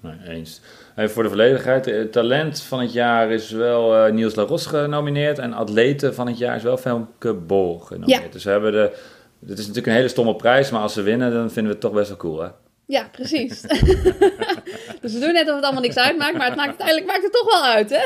nee 0.00 0.36
eens. 0.36 0.60
Voor 1.06 1.22
de 1.22 1.28
volledigheid, 1.28 1.84
het 1.84 2.12
talent 2.12 2.60
van 2.60 2.80
het 2.80 2.92
jaar 2.92 3.30
is 3.30 3.50
wel 3.50 3.96
eh, 3.96 4.12
Niels 4.12 4.34
Laros 4.34 4.66
genomineerd. 4.66 5.38
En 5.38 5.52
atleten 5.52 6.14
van 6.14 6.26
het 6.26 6.38
jaar 6.38 6.56
is 6.56 6.62
wel 6.62 6.76
Femke 6.76 7.34
Bol 7.34 7.78
genomineerd. 7.78 8.22
Ja. 8.22 8.30
Dus 8.30 8.44
we 8.44 8.50
hebben 8.50 8.72
de... 8.72 8.92
Het 9.46 9.58
is 9.58 9.66
natuurlijk 9.66 9.86
een 9.86 9.92
hele 9.92 10.08
stomme 10.08 10.36
prijs, 10.36 10.70
maar 10.70 10.80
als 10.80 10.92
ze 10.92 11.02
winnen, 11.02 11.32
dan 11.32 11.50
vinden 11.50 11.64
we 11.64 11.70
het 11.70 11.80
toch 11.80 11.92
best 11.92 12.08
wel 12.08 12.16
cool, 12.16 12.40
hè? 12.40 12.48
Ja, 12.88 13.08
precies. 13.12 13.60
dus 15.00 15.12
we 15.12 15.18
doen 15.20 15.32
net 15.32 15.48
of 15.48 15.54
het 15.54 15.64
allemaal 15.64 15.82
niks 15.82 15.96
uitmaakt, 15.96 16.36
maar 16.36 16.46
het 16.46 16.56
maakt, 16.56 16.68
uiteindelijk 16.68 17.06
maakt 17.06 17.22
het 17.22 17.32
toch 17.32 17.52
wel 17.52 17.64
uit, 17.64 17.90
hè? 17.90 18.02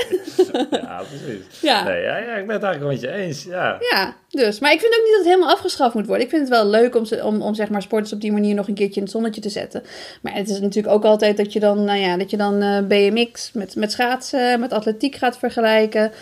Ja, 0.76 1.02
precies. 1.08 1.60
Ja. 1.60 1.82
Nee, 1.84 2.02
ja, 2.02 2.16
ja, 2.16 2.34
ik 2.34 2.46
ben 2.46 2.54
het 2.54 2.64
eigenlijk 2.64 2.92
met 2.92 3.00
je 3.00 3.18
eens, 3.18 3.44
ja. 3.44 3.76
Ja, 3.90 4.16
dus. 4.28 4.58
Maar 4.58 4.72
ik 4.72 4.80
vind 4.80 4.94
ook 4.94 5.02
niet 5.02 5.10
dat 5.10 5.24
het 5.24 5.32
helemaal 5.32 5.54
afgeschaft 5.54 5.94
moet 5.94 6.06
worden. 6.06 6.24
Ik 6.24 6.30
vind 6.30 6.48
het 6.48 6.50
wel 6.50 6.66
leuk 6.66 6.94
om, 6.94 7.04
om, 7.22 7.42
om 7.42 7.54
zeg 7.54 7.68
maar 7.68 7.82
sporters 7.82 8.12
op 8.12 8.20
die 8.20 8.32
manier 8.32 8.54
nog 8.54 8.68
een 8.68 8.74
keertje 8.74 8.96
in 8.96 9.02
het 9.02 9.12
zonnetje 9.12 9.40
te 9.40 9.48
zetten. 9.48 9.82
Maar 10.20 10.34
het 10.34 10.48
is 10.48 10.60
natuurlijk 10.60 10.94
ook 10.94 11.04
altijd 11.04 11.36
dat 11.36 11.52
je 11.52 11.60
dan, 11.60 11.84
nou 11.84 11.98
ja, 11.98 12.16
dat 12.16 12.30
je 12.30 12.36
dan 12.36 12.62
eh, 12.62 12.82
BMX 12.82 13.52
met, 13.52 13.76
met 13.76 13.92
schaatsen, 13.92 14.60
met 14.60 14.72
atletiek 14.72 15.14
gaat 15.14 15.38
vergelijken. 15.38 16.12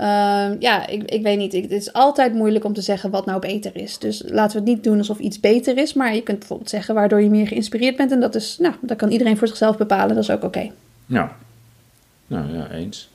Ehm, 0.00 0.56
ja, 0.58 0.86
ik, 0.86 1.02
ik 1.10 1.22
weet 1.22 1.38
niet. 1.38 1.54
Ik- 1.54 1.62
het 1.62 1.72
is 1.72 1.92
altijd 1.92 2.34
moeilijk 2.34 2.64
om 2.64 2.72
te 2.72 2.80
zeggen 2.80 3.10
wat 3.10 3.26
nou 3.26 3.40
beter 3.40 3.70
is. 3.76 3.98
Dus 3.98 4.22
laten 4.26 4.52
we 4.52 4.58
het 4.64 4.74
niet 4.74 4.84
doen 4.84 4.98
alsof 4.98 5.18
iets 5.18 5.40
beter 5.40 5.78
is. 5.78 5.92
Maar 5.94 6.14
je 6.14 6.22
kunt 6.22 6.38
bijvoorbeeld 6.38 6.70
zeggen 6.70 6.94
waardoor 6.94 7.22
je 7.22 7.30
meer 7.30 7.46
geïnspireerd 7.46 7.96
bent. 7.96 8.12
En 8.12 8.20
dat 8.20 8.34
is, 8.34 8.56
nou, 8.58 8.74
dat 8.80 8.96
kan 8.96 9.10
iedereen 9.10 9.36
voor 9.36 9.48
zichzelf 9.48 9.76
bepalen. 9.76 10.14
Dat 10.14 10.22
is 10.24 10.30
ook 10.30 10.44
oké. 10.44 10.70
Ja. 11.06 11.36
Nou, 12.26 12.52
ja, 12.56 12.70
eens. 12.70 13.08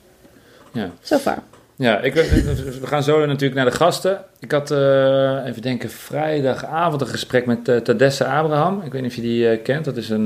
Ja. 0.72 0.90
So 1.02 1.16
far. 1.18 1.42
Ja, 1.76 2.00
ik, 2.00 2.14
we 2.14 2.86
gaan 2.86 3.02
zo 3.02 3.26
natuurlijk 3.26 3.54
naar 3.54 3.64
de 3.70 3.76
gasten. 3.76 4.24
Ik 4.38 4.50
had, 4.52 4.70
eh, 4.70 5.46
even 5.46 5.62
denken, 5.62 5.90
vrijdagavond 5.90 7.00
een 7.00 7.06
gesprek 7.06 7.46
met 7.46 7.68
eh, 7.68 7.76
Tadesse 7.76 8.24
Abraham. 8.24 8.82
Ik 8.84 8.92
weet 8.92 9.02
niet 9.02 9.10
of 9.10 9.16
je 9.16 9.22
die 9.22 9.48
eh, 9.48 9.62
kent. 9.62 9.84
Dat 9.84 9.96
is 9.96 10.08
een, 10.10 10.24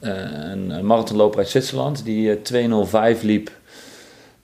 een, 0.00 0.86
marathonloper 0.86 1.38
uit 1.38 1.48
Zwitserland 1.48 2.04
die 2.04 2.30
eh, 2.30 2.36
205 2.42 3.22
liep 3.22 3.50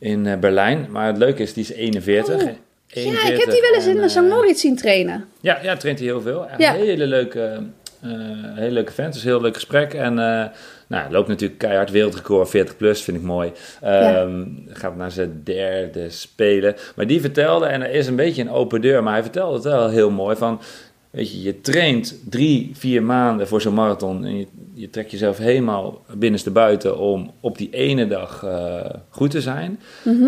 in 0.03 0.27
eh, 0.27 0.39
Berlijn. 0.39 0.87
Maar 0.91 1.07
het 1.07 1.19
leuke 1.19 1.43
is, 1.43 1.53
die 1.53 1.63
is 1.63 1.73
41. 1.73 2.35
Oh. 2.35 2.41
Ja, 2.41 2.49
ik 2.49 3.05
41 3.05 3.45
heb 3.45 3.51
die 3.51 3.61
wel 3.61 3.75
eens 3.75 3.87
en, 3.87 3.97
in 3.97 4.03
eh, 4.03 4.09
St. 4.09 4.21
Moritz 4.21 4.61
zien 4.61 4.77
trainen. 4.77 5.25
Ja, 5.41 5.59
ja, 5.63 5.77
traint 5.77 5.99
hij 5.99 6.09
heel 6.09 6.21
veel. 6.21 6.49
Echt 6.49 6.61
Ja. 6.61 6.75
Een 6.75 6.81
hele 6.81 7.07
leuke, 7.07 7.63
eh 8.03 8.11
hele 8.55 8.71
leuke 8.71 8.93
vent. 8.93 9.13
Dus 9.13 9.23
heel 9.23 9.41
leuk 9.41 9.55
gesprek. 9.55 9.95
En 9.95 10.15
nou, 10.87 11.11
loopt 11.11 11.29
natuurlijk 11.29 11.59
keihard 11.59 11.91
wereldrecord 11.91 12.51
40 12.51 12.77
plus, 12.77 13.03
vind 13.03 13.17
ik 13.17 13.23
mooi. 13.23 13.53
Ehm, 13.81 14.45
Gaat 14.69 14.97
naar 14.97 15.11
zijn 15.11 15.41
derde 15.45 16.11
spelen. 16.11 16.75
Maar 16.97 17.07
die 17.07 17.21
vertelde, 17.21 17.67
en 17.67 17.83
er 17.83 17.91
is 17.91 18.07
een 18.07 18.17
beetje 18.17 18.43
een 18.43 18.51
open 18.51 18.81
deur, 18.81 19.03
maar 19.03 19.13
hij 19.13 19.23
vertelde 19.23 19.55
het 19.55 19.65
wel 19.65 19.89
heel 19.89 20.11
mooi 20.11 20.37
van... 20.37 20.61
Weet 21.13 21.33
je, 21.33 21.43
je 21.43 21.61
traint 21.61 22.19
drie, 22.31 22.71
vier 22.75 23.03
maanden 23.03 23.49
voor 23.49 23.61
zo'n 23.61 23.75
marathon. 23.75 24.25
En 24.25 24.37
je, 24.39 24.47
je 24.75 24.91
trekt 24.91 25.11
jezelf 25.11 25.39
helemaal 25.39 26.03
binnenste 26.15 26.51
buiten 26.51 26.99
om 26.99 27.31
op 27.41 27.59
die 27.59 27.71
ene 27.71 28.07
dag 28.07 28.43
eh, 28.45 28.91
goed 29.09 29.31
te 29.31 29.41
zijn. 29.41 29.81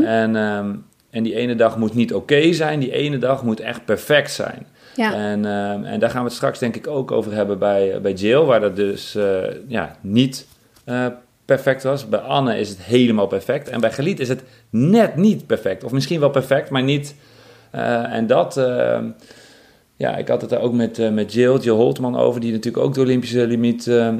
En, 0.04 0.36
ehm, 0.36 0.74
en 1.10 1.22
die 1.22 1.34
ene 1.34 1.54
dag 1.54 1.76
moet 1.78 1.94
niet 1.94 2.14
oké 2.14 2.52
zijn. 2.52 2.80
Die 2.80 2.92
ene 2.92 3.18
dag 3.18 3.44
moet 3.44 3.60
echt 3.60 3.84
perfect 3.84 4.32
zijn. 4.32 4.66
Ja. 4.96 5.14
En, 5.14 5.44
ehm, 5.44 5.84
en 5.84 6.00
daar 6.00 6.10
gaan 6.10 6.22
we 6.22 6.26
het 6.26 6.36
straks 6.36 6.58
denk 6.58 6.76
ik 6.76 6.86
ook 6.86 7.10
over 7.10 7.32
hebben 7.32 7.58
bij, 7.58 8.00
bij 8.00 8.12
Jill, 8.12 8.40
waar 8.40 8.60
dat 8.60 8.76
dus 8.76 9.14
eh, 9.14 9.42
ja, 9.66 9.96
niet 10.00 10.46
eh, 10.84 11.06
perfect 11.44 11.82
was. 11.82 12.08
Bij 12.08 12.20
Anne 12.20 12.58
is 12.58 12.68
het 12.68 12.82
helemaal 12.82 13.26
perfect. 13.26 13.68
En 13.68 13.80
bij 13.80 13.92
Geliet 13.92 14.20
is 14.20 14.28
het 14.28 14.42
net 14.70 15.16
niet 15.16 15.46
perfect. 15.46 15.84
Of 15.84 15.92
misschien 15.92 16.20
wel 16.20 16.30
perfect, 16.30 16.70
maar 16.70 16.82
niet. 16.82 17.14
eh, 17.70 18.12
en 18.12 18.26
dat, 18.26 18.56
ehm, 18.56 19.04
ja, 19.96 20.16
ik 20.16 20.28
had 20.28 20.40
het 20.40 20.52
er 20.52 20.60
ook 20.60 20.72
met, 20.72 20.98
eh, 20.98 21.10
met 21.10 21.32
Jill, 21.32 21.56
Jill 21.58 21.74
Holtman 21.74 22.16
over, 22.16 22.40
die 22.40 22.52
natuurlijk 22.52 22.84
ook 22.84 22.94
de 22.94 23.00
Olympische 23.00 23.46
limiet 23.46 23.86
eh, 23.86 24.08
eh, 24.08 24.14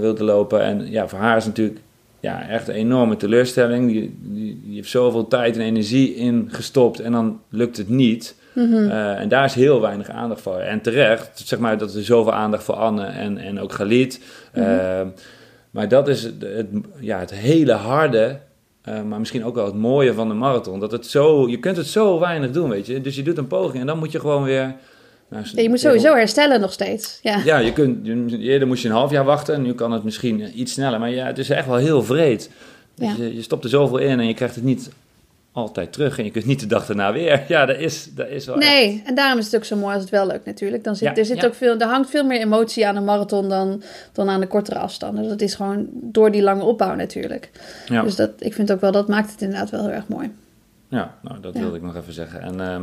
wilde 0.00 0.24
lopen. 0.24 0.60
En 0.60 0.90
ja, 0.90 1.08
voor 1.08 1.18
haar 1.18 1.36
is 1.36 1.44
het 1.44 1.56
natuurlijk 1.56 1.84
ja, 2.20 2.48
echt 2.48 2.68
een 2.68 2.74
enorme 2.74 3.16
teleurstelling. 3.16 3.88
Die, 3.90 4.16
die, 4.22 4.60
die 4.64 4.74
heeft 4.74 4.88
zoveel 4.90 5.28
tijd 5.28 5.54
en 5.56 5.62
energie 5.62 6.14
in 6.14 6.48
gestopt 6.52 7.00
en 7.00 7.12
dan 7.12 7.40
lukt 7.48 7.76
het 7.76 7.88
niet. 7.88 8.34
Mhm. 8.54 8.90
En 8.90 9.28
daar 9.28 9.44
is 9.44 9.54
heel 9.54 9.80
weinig 9.80 10.08
aandacht 10.08 10.40
voor. 10.40 10.56
En 10.58 10.80
terecht, 10.80 11.42
zeg 11.44 11.58
maar, 11.58 11.78
dat 11.78 11.94
er 11.94 12.04
zoveel 12.04 12.32
aandacht 12.32 12.64
voor 12.64 12.74
Anne 12.74 13.04
en, 13.04 13.38
en 13.38 13.60
ook 13.60 13.72
Galit. 13.72 14.20
Eh, 14.52 15.00
maar 15.70 15.88
dat 15.88 16.08
is 16.08 16.22
het, 16.22 16.34
het- 16.42 16.66
ja, 17.00 17.18
het 17.18 17.34
hele 17.34 17.72
harde, 17.72 18.38
maar 18.84 19.18
misschien 19.18 19.44
ook 19.44 19.54
wel 19.54 19.64
het 19.64 19.74
mooie 19.74 20.12
van 20.14 20.28
de 20.28 20.34
marathon. 20.34 20.80
Dat 20.80 20.92
het 20.92 21.06
zo, 21.06 21.48
je 21.48 21.58
kunt 21.58 21.76
het 21.76 21.86
zo 21.86 22.18
weinig 22.18 22.50
doen, 22.50 22.68
weet 22.68 22.86
je. 22.86 23.00
Dus 23.00 23.16
je 23.16 23.22
doet 23.22 23.38
een 23.38 23.46
poging 23.46 23.80
en 23.80 23.86
dan 23.86 23.98
moet 23.98 24.12
je 24.12 24.20
gewoon 24.20 24.42
weer... 24.42 24.74
Ja, 25.30 25.42
je 25.62 25.68
moet 25.68 25.80
sowieso 25.80 26.14
herstellen 26.14 26.60
nog 26.60 26.72
steeds. 26.72 27.18
Ja. 27.22 27.40
Ja, 27.44 27.58
je 27.58 27.72
kunt, 27.72 28.06
eerder 28.40 28.68
moest 28.68 28.82
je 28.82 28.88
een 28.88 28.94
half 28.94 29.10
jaar 29.10 29.24
wachten 29.24 29.54
en 29.54 29.62
nu 29.62 29.74
kan 29.74 29.92
het 29.92 30.04
misschien 30.04 30.40
eh, 30.40 30.56
iets 30.58 30.72
sneller. 30.72 30.98
Maar 30.98 31.10
ja, 31.10 31.26
het 31.26 31.38
is 31.38 31.50
echt 31.50 31.66
wel 31.66 31.76
heel 31.76 32.02
vreed. 32.02 32.50
Dus 32.94 33.08
Ja. 33.08 33.14
je, 33.24 33.34
je 33.34 33.42
stopt 33.42 33.64
er 33.64 33.70
zoveel 33.70 33.98
in 33.98 34.20
en 34.20 34.26
je 34.26 34.34
krijgt 34.34 34.54
het 34.54 34.64
niet 34.64 34.90
altijd 35.52 35.92
terug. 35.92 36.18
En 36.18 36.24
je 36.24 36.30
kunt 36.30 36.44
niet 36.44 36.60
de 36.60 36.66
dag 36.66 36.86
daarna 36.86 37.12
weer. 37.12 37.42
Ja, 37.48 37.66
dat 37.66 37.78
is, 37.78 38.08
dat 38.14 38.28
is 38.28 38.46
wel 38.46 38.54
echt- 38.60 38.66
Nee, 38.68 39.02
en 39.06 39.14
daarom 39.14 39.38
is 39.38 39.44
het 39.44 39.56
ook 39.56 39.64
zo 39.64 39.76
mooi 39.76 39.92
als 39.94 40.02
het 40.02 40.10
wel 40.12 40.26
lukt 40.26 40.44
natuurlijk. 40.46 40.84
Dan 40.84 40.96
zit, 40.96 41.08
Ja, 41.08 41.14
er, 41.16 41.24
zit 41.24 41.46
ook 41.46 41.54
veel, 41.54 41.78
er 41.78 41.86
hangt 41.86 42.10
veel 42.10 42.24
meer 42.24 42.40
emotie 42.40 42.86
aan 42.86 42.96
een 42.96 43.04
marathon 43.04 43.48
dan, 43.48 43.82
dan 44.12 44.28
aan 44.28 44.40
de 44.40 44.46
kortere 44.46 44.78
afstanden. 44.78 45.28
Dat 45.28 45.40
is 45.40 45.54
gewoon 45.54 45.86
door 45.92 46.30
die 46.30 46.42
lange 46.42 46.62
opbouw 46.64 46.94
natuurlijk. 46.94 47.50
Ja. 47.88 48.02
Dus 48.02 48.16
dat, 48.16 48.30
ik 48.38 48.54
vind 48.54 48.72
ook 48.72 48.80
wel, 48.80 48.92
dat 48.92 49.08
maakt 49.08 49.30
het 49.30 49.40
inderdaad 49.42 49.70
wel 49.70 49.80
heel 49.80 49.90
erg 49.94 50.08
mooi. 50.08 50.30
Ja, 50.88 51.14
nou, 51.22 51.40
dat 51.40 51.54
Ja. 51.54 51.60
wilde 51.60 51.76
ik 51.76 51.82
nog 51.82 51.96
even 51.96 52.12
zeggen. 52.12 52.40
En, 52.40 52.60
ehm, 52.60 52.82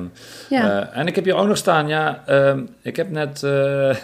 Ja. 0.49 0.81
eh, 0.91 0.97
en 0.99 1.07
ik 1.07 1.15
heb 1.15 1.23
hier 1.23 1.35
ook 1.35 1.47
nog 1.47 1.57
staan, 1.57 1.87
ja, 1.87 2.23
ehm, 2.25 2.63
ik 2.81 2.95
heb 2.95 3.09
net, 3.09 3.43
eh, 3.43 3.95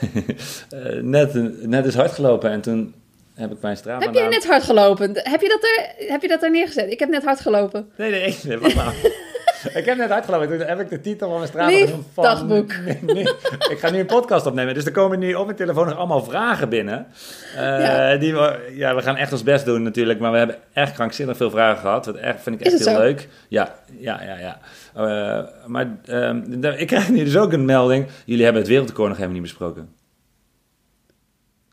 net, 1.02 1.34
net 1.68 1.86
eens 1.86 1.96
hard 1.96 2.12
gelopen 2.12 2.50
en 2.52 2.62
toen 2.62 2.94
heb 3.36 3.52
ik 3.52 3.62
mijn 3.62 3.78
Strava 3.78 4.06
heb 4.06 4.14
naam- 4.14 4.30
net 4.30 4.48
hard 4.48 4.64
gelopen? 4.64 5.10
Heb 5.14 5.42
je, 5.42 5.48
dat 5.48 5.64
er, 5.64 6.12
heb 6.12 6.22
je 6.22 6.28
dat 6.28 6.44
er 6.44 6.52
neergezet? 6.52 6.92
Ik 6.92 7.00
heb 7.00 7.10
net 7.10 7.24
hard 7.24 7.40
gelopen. 7.40 7.90
Nee, 7.98 8.12
nee, 8.12 8.38
nee, 8.44 8.58
wacht 8.58 8.76
maar. 8.76 8.94
ik 9.74 9.86
heb 9.86 9.98
net 9.98 10.10
hard 10.10 10.26
gelopen, 10.26 10.48
toen 10.48 10.68
heb 10.68 10.80
ik 10.80 10.90
de 10.90 11.02
titel 11.02 11.30
van 11.30 11.40
mijn 11.54 11.88
genoemd 11.88 12.06
van... 12.14 12.24
dagboek. 12.24 12.72
Ik 13.74 13.78
ga 13.80 13.90
nu 13.90 14.00
een 14.00 14.06
podcast 14.06 14.46
opnemen, 14.46 14.74
dus 14.74 14.86
er 14.86 14.92
komen 14.92 15.20
nu 15.20 15.34
op 15.34 15.46
mijn 15.46 15.58
telefoon 15.58 15.88
nog 15.88 15.98
allemaal 15.98 16.24
vragen 16.24 16.70
binnen. 16.70 17.08
Eh, 17.56 17.62
Ja. 17.62 18.16
Die 18.16 18.34
we, 18.34 18.72
ja, 18.74 18.96
we 18.96 19.02
gaan 19.02 19.16
echt 19.16 19.32
ons 19.32 19.44
best 19.44 19.66
doen 19.66 19.84
natuurlijk, 19.84 20.20
maar 20.20 20.32
we 20.32 20.38
hebben 20.38 20.58
echt 20.74 20.94
krankzinnig 20.94 21.38
veel 21.38 21.50
vragen 21.50 21.82
gehad. 21.82 22.06
Wat 22.06 22.16
echt, 22.16 22.42
vind 22.42 22.60
ik 22.60 22.66
echt 22.68 22.78
heel 22.78 22.94
zo? 22.94 23.00
leuk. 23.00 23.28
Ja, 23.48 23.76
ja, 24.00 24.24
ja, 24.24 24.38
ja. 24.38 24.60
Eh, 24.96 25.48
maar 25.66 25.98
ehm, 26.06 26.64
ik 26.64 26.88
krijg 26.88 27.10
nu 27.10 27.24
dus 27.24 27.38
ook 27.38 27.54
een 27.54 27.66
melding. 27.66 28.08
Jullie 28.26 28.44
hebben 28.44 28.62
het 28.62 28.72
wereldrecord 28.72 29.08
nog 29.08 29.18
helemaal 29.18 29.40
niet 29.40 29.50
besproken. 29.50 29.90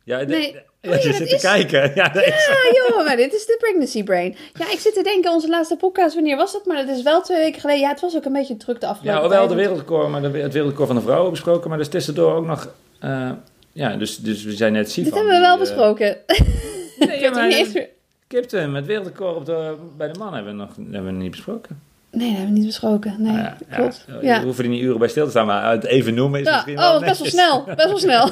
Ja, 0.05 0.22
Nee. 0.22 0.64
Oh 0.83 0.91
ja, 0.91 0.97
je 0.97 1.12
zit 1.12 1.29
te 1.29 1.35
is- 1.35 1.41
kijken. 1.43 1.93
Ja, 1.95 2.15
is... 2.15 2.25
Ja 2.25 2.55
joh, 2.89 3.05
maar 3.05 3.17
dit 3.17 3.35
is 3.35 3.47
de 3.47 3.57
pregnancy 3.61 4.03
brain. 4.03 4.37
Ja, 4.55 4.71
ik 4.71 4.79
zit 4.79 4.95
te 4.95 5.03
denken, 5.03 5.31
onze 5.33 5.49
laatste 5.49 5.77
podcast, 5.77 6.15
wanneer 6.15 6.37
was 6.37 6.53
dat? 6.53 6.67
Maar 6.67 6.87
dat 6.87 6.97
is 6.97 7.03
wel 7.03 7.23
twee 7.23 7.39
weken 7.39 7.61
geleden. 7.61 7.81
Ja, 7.81 7.89
het 7.89 8.01
was 8.01 8.17
ook 8.17 8.25
een 8.25 8.33
beetje 8.33 8.57
druk 8.57 8.81
de 8.81 8.87
afgelopen 8.87 9.23
Ja, 9.23 9.29
wel 9.29 9.47
de 9.47 9.55
wereldrecord, 9.55 10.09
maar 10.09 10.21
de, 10.21 10.27
het 10.39 10.53
wereldrecord 10.53 10.87
van 10.87 10.97
de 10.97 11.03
vrouwen 11.03 11.31
besproken. 11.31 11.69
Maar 11.69 11.79
dus 11.79 11.89
tussendoor 11.89 12.33
ook 12.35 12.47
nog... 12.47 12.69
eh, 13.01 13.31
ja, 13.73 13.97
dus, 13.97 14.17
dus 14.17 14.45
we 14.45 14.53
zijn 14.53 14.73
net 14.73 14.91
zien 14.91 15.05
Dit 15.05 15.15
hebben 15.15 15.33
we 15.33 15.41
wel 15.41 15.59
besproken. 15.59 16.17
Nee, 16.99 17.31
maar 17.31 17.89
Kiptum, 18.29 18.75
het 18.75 18.87
wereldrecord 18.87 19.37
op 19.37 19.47
de, 19.47 19.75
bij 19.97 20.12
de 20.12 20.19
man 20.19 20.35
hebben 20.35 20.53
we 20.57 20.59
nog 20.59 20.77
hebben 20.77 21.05
we 21.17 21.23
niet 21.23 21.31
besproken. 21.31 21.83
Nee, 22.16 22.29
dat 22.29 22.37
hebben 22.37 22.55
we 22.55 22.59
niet 22.59 22.66
besproken. 22.66 23.14
Nee, 23.18 23.33
Nou 23.33 23.44
ja, 23.44 23.57
klopt. 23.76 24.05
ja, 24.07 24.18
Ja. 24.20 24.38
We 24.38 24.44
hoeven 24.44 24.64
er 24.64 24.70
niet 24.70 24.83
uren 24.83 24.98
bij 24.98 25.09
stil 25.09 25.24
te 25.24 25.31
staan, 25.31 25.46
maar 25.46 25.70
het 25.70 25.85
even 25.85 26.14
noemen 26.14 26.40
is 26.40 26.50
misschien 26.50 26.76
wel 26.76 26.94
oh, 26.94 27.00
best 27.00 27.18
wel 27.18 27.31
snel. 27.31 27.64
Best 27.64 27.88
wel 27.88 27.98
snel. 27.98 28.31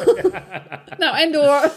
nou, 0.98 1.16
en 1.18 1.32
door. 1.32 1.70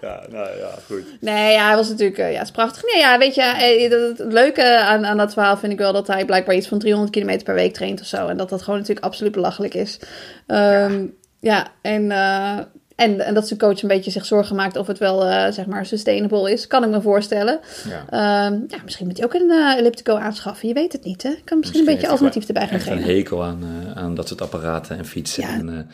Ja, 0.00 0.20
nou 0.30 0.58
ja, 0.58 0.70
goed. 0.86 1.04
Nee, 1.20 1.52
ja, 1.52 1.66
hij 1.66 1.76
was 1.76 1.88
natuurlijk, 1.88 2.18
eh, 2.18 2.30
ja, 2.30 2.38
het 2.38 2.46
is 2.46 2.50
prachtig. 2.52 2.84
Nee, 2.84 2.98
ja, 3.02 3.18
weet 3.18 3.34
je, 3.34 3.42
eh, 3.42 3.90
het 3.90 4.32
leuke 4.32 4.78
aan, 4.78 5.06
aan 5.06 5.16
dat 5.16 5.32
verhaal 5.32 5.56
vind 5.56 5.72
ik 5.72 5.78
wel 5.78 5.92
dat 5.92 6.06
hij 6.06 6.24
blijkbaar 6.24 6.54
iets 6.54 6.68
van 6.68 6.78
300 6.78 7.12
kilometer 7.12 7.44
per 7.44 7.54
week 7.54 7.74
traint 7.74 8.00
of 8.00 8.06
zo. 8.06 8.28
En 8.28 8.36
dat 8.36 8.48
dat 8.48 8.62
gewoon 8.62 8.78
natuurlijk 8.78 9.06
absoluut 9.06 9.32
belachelijk 9.32 9.74
is. 9.74 9.98
Ehm, 10.46 11.06
ja. 11.40 11.66
en, 11.82 12.10
eh, 12.10 12.58
en, 13.02 13.20
en 13.20 13.34
dat 13.34 13.46
zijn 13.46 13.58
coach 13.58 13.82
een 13.82 13.88
beetje 13.88 14.10
zich 14.10 14.24
zorgen 14.24 14.56
maakt 14.56 14.76
of 14.76 14.86
het 14.86 14.98
wel, 14.98 15.26
eh, 15.26 15.52
zeg 15.52 15.66
maar, 15.66 15.86
sustainable 15.86 16.52
is. 16.52 16.66
Kan 16.66 16.84
ik 16.84 16.90
me 16.90 17.00
voorstellen. 17.00 17.60
Ja. 17.88 18.04
Ehm, 18.10 18.60
ja, 18.68 18.78
misschien 18.84 19.06
moet 19.06 19.16
hij 19.16 19.26
ook 19.26 19.34
een 19.34 19.50
eh, 19.50 19.78
elliptico 19.78 20.16
aanschaffen. 20.16 20.68
Je 20.68 20.74
weet 20.74 20.92
het 20.92 21.04
niet, 21.04 21.22
hè? 21.22 21.34
Kan 21.44 21.58
misschien 21.58 21.80
een 21.80 21.86
beetje 21.86 22.08
alternatief 22.08 22.46
erbij 22.46 22.66
gaan 22.66 22.74
Echt 22.74 22.86
een 22.86 22.92
trainen. 22.92 23.16
hekel 23.16 23.44
aan, 23.44 23.62
eh, 23.62 24.02
aan 24.02 24.14
dat 24.14 24.28
soort 24.28 24.40
apparaten 24.40 24.98
en 24.98 25.04
fietsen. 25.04 25.42
Ja. 25.42 25.48
En, 25.54 25.90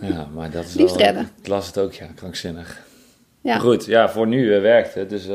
ja, 0.14 0.26
maar 0.34 0.50
dat 0.50 0.64
is 0.64 0.74
Liefst 0.74 0.96
wel... 0.96 1.04
redden. 1.04 1.28
Ik 1.40 1.48
las 1.48 1.66
het 1.66 1.78
ook, 1.78 1.92
ja, 1.92 2.06
krankzinnig. 2.14 2.80
Ja. 3.42 3.58
Goed, 3.58 3.84
ja, 3.84 4.10
voor 4.10 4.26
nu 4.26 4.60
werkt 4.60 4.94
het. 4.94 5.10
Dus, 5.10 5.26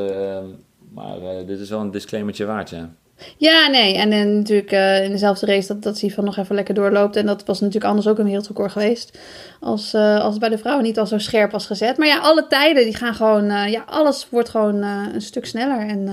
maar 0.92 1.16
dit 1.46 1.60
is 1.60 1.70
wel 1.70 1.80
een 1.80 1.90
disclaimertje 1.90 2.44
waard, 2.44 2.70
ja. 2.70 2.90
Ja, 3.36 3.68
nee. 3.68 3.94
En, 3.96 4.12
en 4.12 4.36
natuurlijk 4.36 4.70
eh, 4.72 5.04
in 5.04 5.10
dezelfde 5.10 5.46
race 5.46 5.66
dat, 5.68 5.82
dat 5.82 5.96
Sifan 5.98 6.24
nog 6.24 6.36
even 6.36 6.54
lekker 6.54 6.74
doorloopt. 6.74 7.16
En 7.16 7.26
dat 7.26 7.44
was 7.44 7.60
natuurlijk 7.60 7.84
anders 7.86 8.08
ook 8.08 8.18
een 8.18 8.24
wereldrecord 8.24 8.72
geweest. 8.72 9.18
Als, 9.60 9.94
eh, 9.94 10.20
als 10.20 10.30
het 10.30 10.40
bij 10.40 10.48
de 10.48 10.58
vrouwen 10.58 10.84
niet 10.84 10.98
al 10.98 11.06
zo 11.06 11.18
scherp 11.18 11.50
was 11.50 11.66
gezet. 11.66 11.96
Maar 11.96 12.06
ja, 12.06 12.18
alle 12.18 12.46
tijden 12.48 12.84
die 12.84 12.96
gaan 12.96 13.14
gewoon... 13.14 13.50
eh, 13.50 13.70
ja, 13.72 13.84
alles 13.86 14.26
wordt 14.30 14.48
gewoon 14.48 14.82
een 14.82 15.20
stuk 15.22 15.46
sneller. 15.46 15.78
En, 15.88 16.08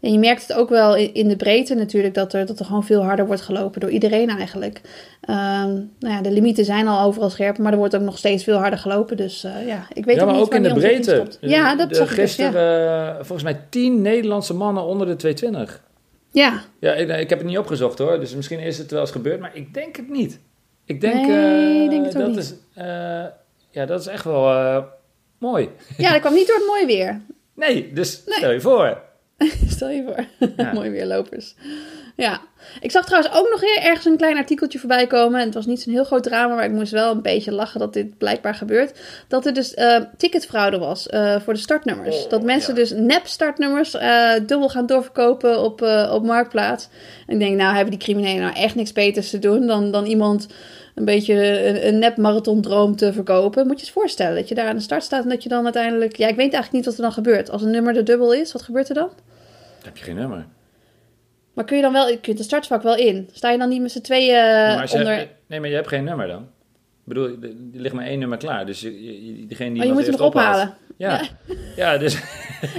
en 0.00 0.12
je 0.12 0.18
merkt 0.18 0.42
het 0.48 0.56
ook 0.56 0.68
wel 0.68 0.96
in, 0.96 1.14
in 1.14 1.28
de 1.28 1.36
breedte 1.36 1.74
natuurlijk... 1.74 2.14
Dat 2.14 2.32
er, 2.32 2.46
dat 2.46 2.58
er 2.58 2.64
gewoon 2.64 2.84
veel 2.84 3.02
harder 3.04 3.26
wordt 3.26 3.42
gelopen 3.42 3.80
door 3.80 3.90
iedereen 3.90 4.28
eigenlijk. 4.28 4.80
Ehm, 5.20 5.72
nou 5.98 6.14
ja, 6.14 6.20
de 6.20 6.30
limieten 6.30 6.64
zijn 6.64 6.88
al 6.88 7.06
overal 7.06 7.30
scherper. 7.30 7.62
Maar 7.62 7.72
er 7.72 7.78
wordt 7.78 7.96
ook 7.96 8.02
nog 8.02 8.18
steeds 8.18 8.44
veel 8.44 8.56
harder 8.56 8.78
gelopen. 8.78 9.16
Dus 9.16 9.46
ja, 9.66 9.86
ik 9.92 10.04
weet 10.04 10.16
ja, 10.16 10.20
ook 10.20 10.26
maar 10.28 10.36
niet 10.36 10.44
ook 10.46 10.54
in 10.54 10.62
de 10.62 10.72
breedte. 10.74 11.26
Ja, 11.40 11.76
dat 11.76 11.88
De- 11.88 11.94
ik 11.94 12.00
dus, 12.00 12.08
ja. 12.08 12.22
Gisteren, 12.22 13.08
eh, 13.08 13.14
volgens 13.14 13.42
mij 13.42 13.60
tien 13.70 14.02
Nederlandse 14.02 14.54
mannen 14.54 14.84
onder 14.84 15.06
de 15.06 15.16
220. 15.16 15.84
Ja, 16.42 16.62
Ja, 16.80 16.92
ik, 16.94 17.08
ik 17.08 17.30
heb 17.30 17.38
het 17.38 17.48
niet 17.48 17.58
opgezocht 17.58 17.98
hoor, 17.98 18.20
dus 18.20 18.34
misschien 18.34 18.58
is 18.60 18.78
het 18.78 18.90
wel 18.90 19.00
eens 19.00 19.10
gebeurd, 19.10 19.40
maar 19.40 19.56
ik 19.56 19.74
denk 19.74 19.96
het 19.96 20.08
niet. 20.08 20.40
Ik 20.84 21.00
denk, 21.00 21.26
Nee, 21.26 21.84
ik 21.84 21.90
denk 21.90 22.04
het 22.04 22.12
dat 22.14 22.28
niet. 22.28 22.36
is, 22.36 22.54
eh, 22.74 23.24
ja, 23.70 23.86
dat 23.86 24.00
is 24.00 24.06
echt 24.06 24.24
wel 24.24 24.50
eh, 24.50 24.82
mooi. 25.38 25.68
ja, 25.96 26.10
dat 26.12 26.20
kwam 26.20 26.34
niet 26.34 26.46
door 26.46 26.56
het 26.56 26.66
mooie 26.66 26.86
weer. 26.86 27.20
Nee, 27.54 27.92
dus 27.92 28.22
Nee. 28.26 28.34
stel 28.36 28.50
je 28.50 28.60
voor. 28.60 29.02
Stel 29.68 29.90
je 29.90 30.02
voor. 30.02 30.48
Ja. 30.56 30.72
Mooi 30.74 30.90
weerlopers. 30.90 31.54
Ja. 32.16 32.40
Ik 32.80 32.90
zag 32.90 33.04
trouwens 33.04 33.34
ook 33.34 33.48
nog 33.50 33.62
ergens 33.62 34.04
een 34.04 34.16
klein 34.16 34.36
artikeltje 34.36 34.78
voorbij 34.78 35.06
komen. 35.06 35.40
En 35.40 35.44
het 35.44 35.54
was 35.54 35.66
niet 35.66 35.80
zo'n 35.80 35.92
heel 35.92 36.04
groot 36.04 36.22
drama, 36.22 36.54
maar 36.54 36.64
ik 36.64 36.70
moest 36.70 36.92
wel 36.92 37.10
een 37.12 37.22
beetje 37.22 37.52
lachen 37.52 37.80
dat 37.80 37.92
dit 37.92 38.18
blijkbaar 38.18 38.54
gebeurt. 38.54 39.00
Dat 39.28 39.46
er 39.46 39.54
dus 39.54 39.74
eh, 39.74 40.00
ticketfraude 40.16 40.78
was 40.78 41.08
eh, 41.08 41.40
voor 41.40 41.52
de 41.52 41.58
startnummers. 41.58 42.24
Oh, 42.24 42.30
dat 42.30 42.42
mensen 42.42 42.74
ja. 42.74 42.80
dus 42.80 42.90
nep 42.90 43.26
startnummers 43.26 43.94
eh, 43.94 44.32
dubbel 44.46 44.68
gaan 44.68 44.86
doorverkopen 44.86 45.62
op, 45.62 45.82
op 46.10 46.24
Marktplaats. 46.24 46.88
En 47.26 47.34
ik 47.34 47.38
denk, 47.38 47.56
nou 47.56 47.74
hebben 47.74 47.90
die 47.90 48.04
criminelen 48.04 48.40
nou 48.40 48.54
echt 48.54 48.74
niks 48.74 48.92
beters 48.92 49.30
te 49.30 49.38
doen 49.38 49.66
dan, 49.66 49.90
dan 49.90 50.04
iemand 50.04 50.46
een 50.96 51.04
beetje 51.04 51.34
een, 51.66 51.86
een 51.86 51.98
nep 51.98 52.16
marathondroom 52.16 52.96
te 52.96 53.12
verkopen. 53.12 53.66
Moet 53.66 53.78
je 53.80 53.84
eens 53.84 53.94
voorstellen 53.94 54.34
dat 54.34 54.48
je 54.48 54.54
daar 54.54 54.68
aan 54.68 54.76
de 54.76 54.82
start 54.82 55.02
staat 55.02 55.22
en 55.22 55.28
dat 55.28 55.42
je 55.42 55.48
dan 55.48 55.64
uiteindelijk... 55.64 56.16
Ja, 56.16 56.28
ik 56.28 56.36
weet 56.36 56.52
eigenlijk 56.52 56.72
niet 56.72 56.84
wat 56.84 56.94
er 56.94 57.02
dan 57.02 57.12
gebeurt. 57.12 57.50
Als 57.50 57.62
een 57.62 57.70
nummer 57.70 57.92
de 57.92 58.02
dubbel 58.02 58.32
is, 58.34 58.52
wat 58.52 58.62
gebeurt 58.62 58.88
er 58.88 58.94
dan? 58.94 59.06
Dan 59.08 59.84
heb 59.84 59.96
je 59.96 60.04
geen 60.04 60.16
nummer. 60.16 60.46
Maar 61.52 61.64
kun 61.64 61.76
je 61.76 61.82
dan 61.82 61.92
wel, 61.92 62.08
je 62.08 62.20
kunt 62.20 62.36
de 62.38 62.42
startvak 62.44 62.82
wel 62.82 62.96
in? 62.96 63.28
Sta 63.32 63.50
je 63.50 63.58
dan 63.58 63.68
niet 63.68 63.80
met 63.82 63.90
z'n 63.92 64.00
tweeën 64.00 64.42
maar 64.42 64.86
je 64.90 64.94
onder... 64.98 65.16
hebt- 65.16 65.32
nee, 65.46 65.60
maar 65.60 65.68
je 65.68 65.74
hebt 65.74 65.88
geen 65.88 66.04
nummer 66.04 66.26
dan. 66.26 66.42
Ik 66.42 67.12
bedoel, 67.14 67.26
er 67.26 67.54
ligt 67.72 67.94
maar 67.94 68.06
één 68.06 68.18
nummer 68.18 68.38
klaar, 68.38 68.66
dus 68.66 68.80
je, 68.80 69.02
je- 69.36 69.46
degene 69.46 69.68
die 69.68 69.78
Maar 69.78 69.86
je 69.86 69.92
moet 69.92 70.02
hem 70.02 70.10
nog 70.10 70.20
ophaalt. 70.20 70.54
ophalen. 70.56 70.74
Ja. 70.96 71.20
ja, 71.76 71.98
dus... 71.98 72.18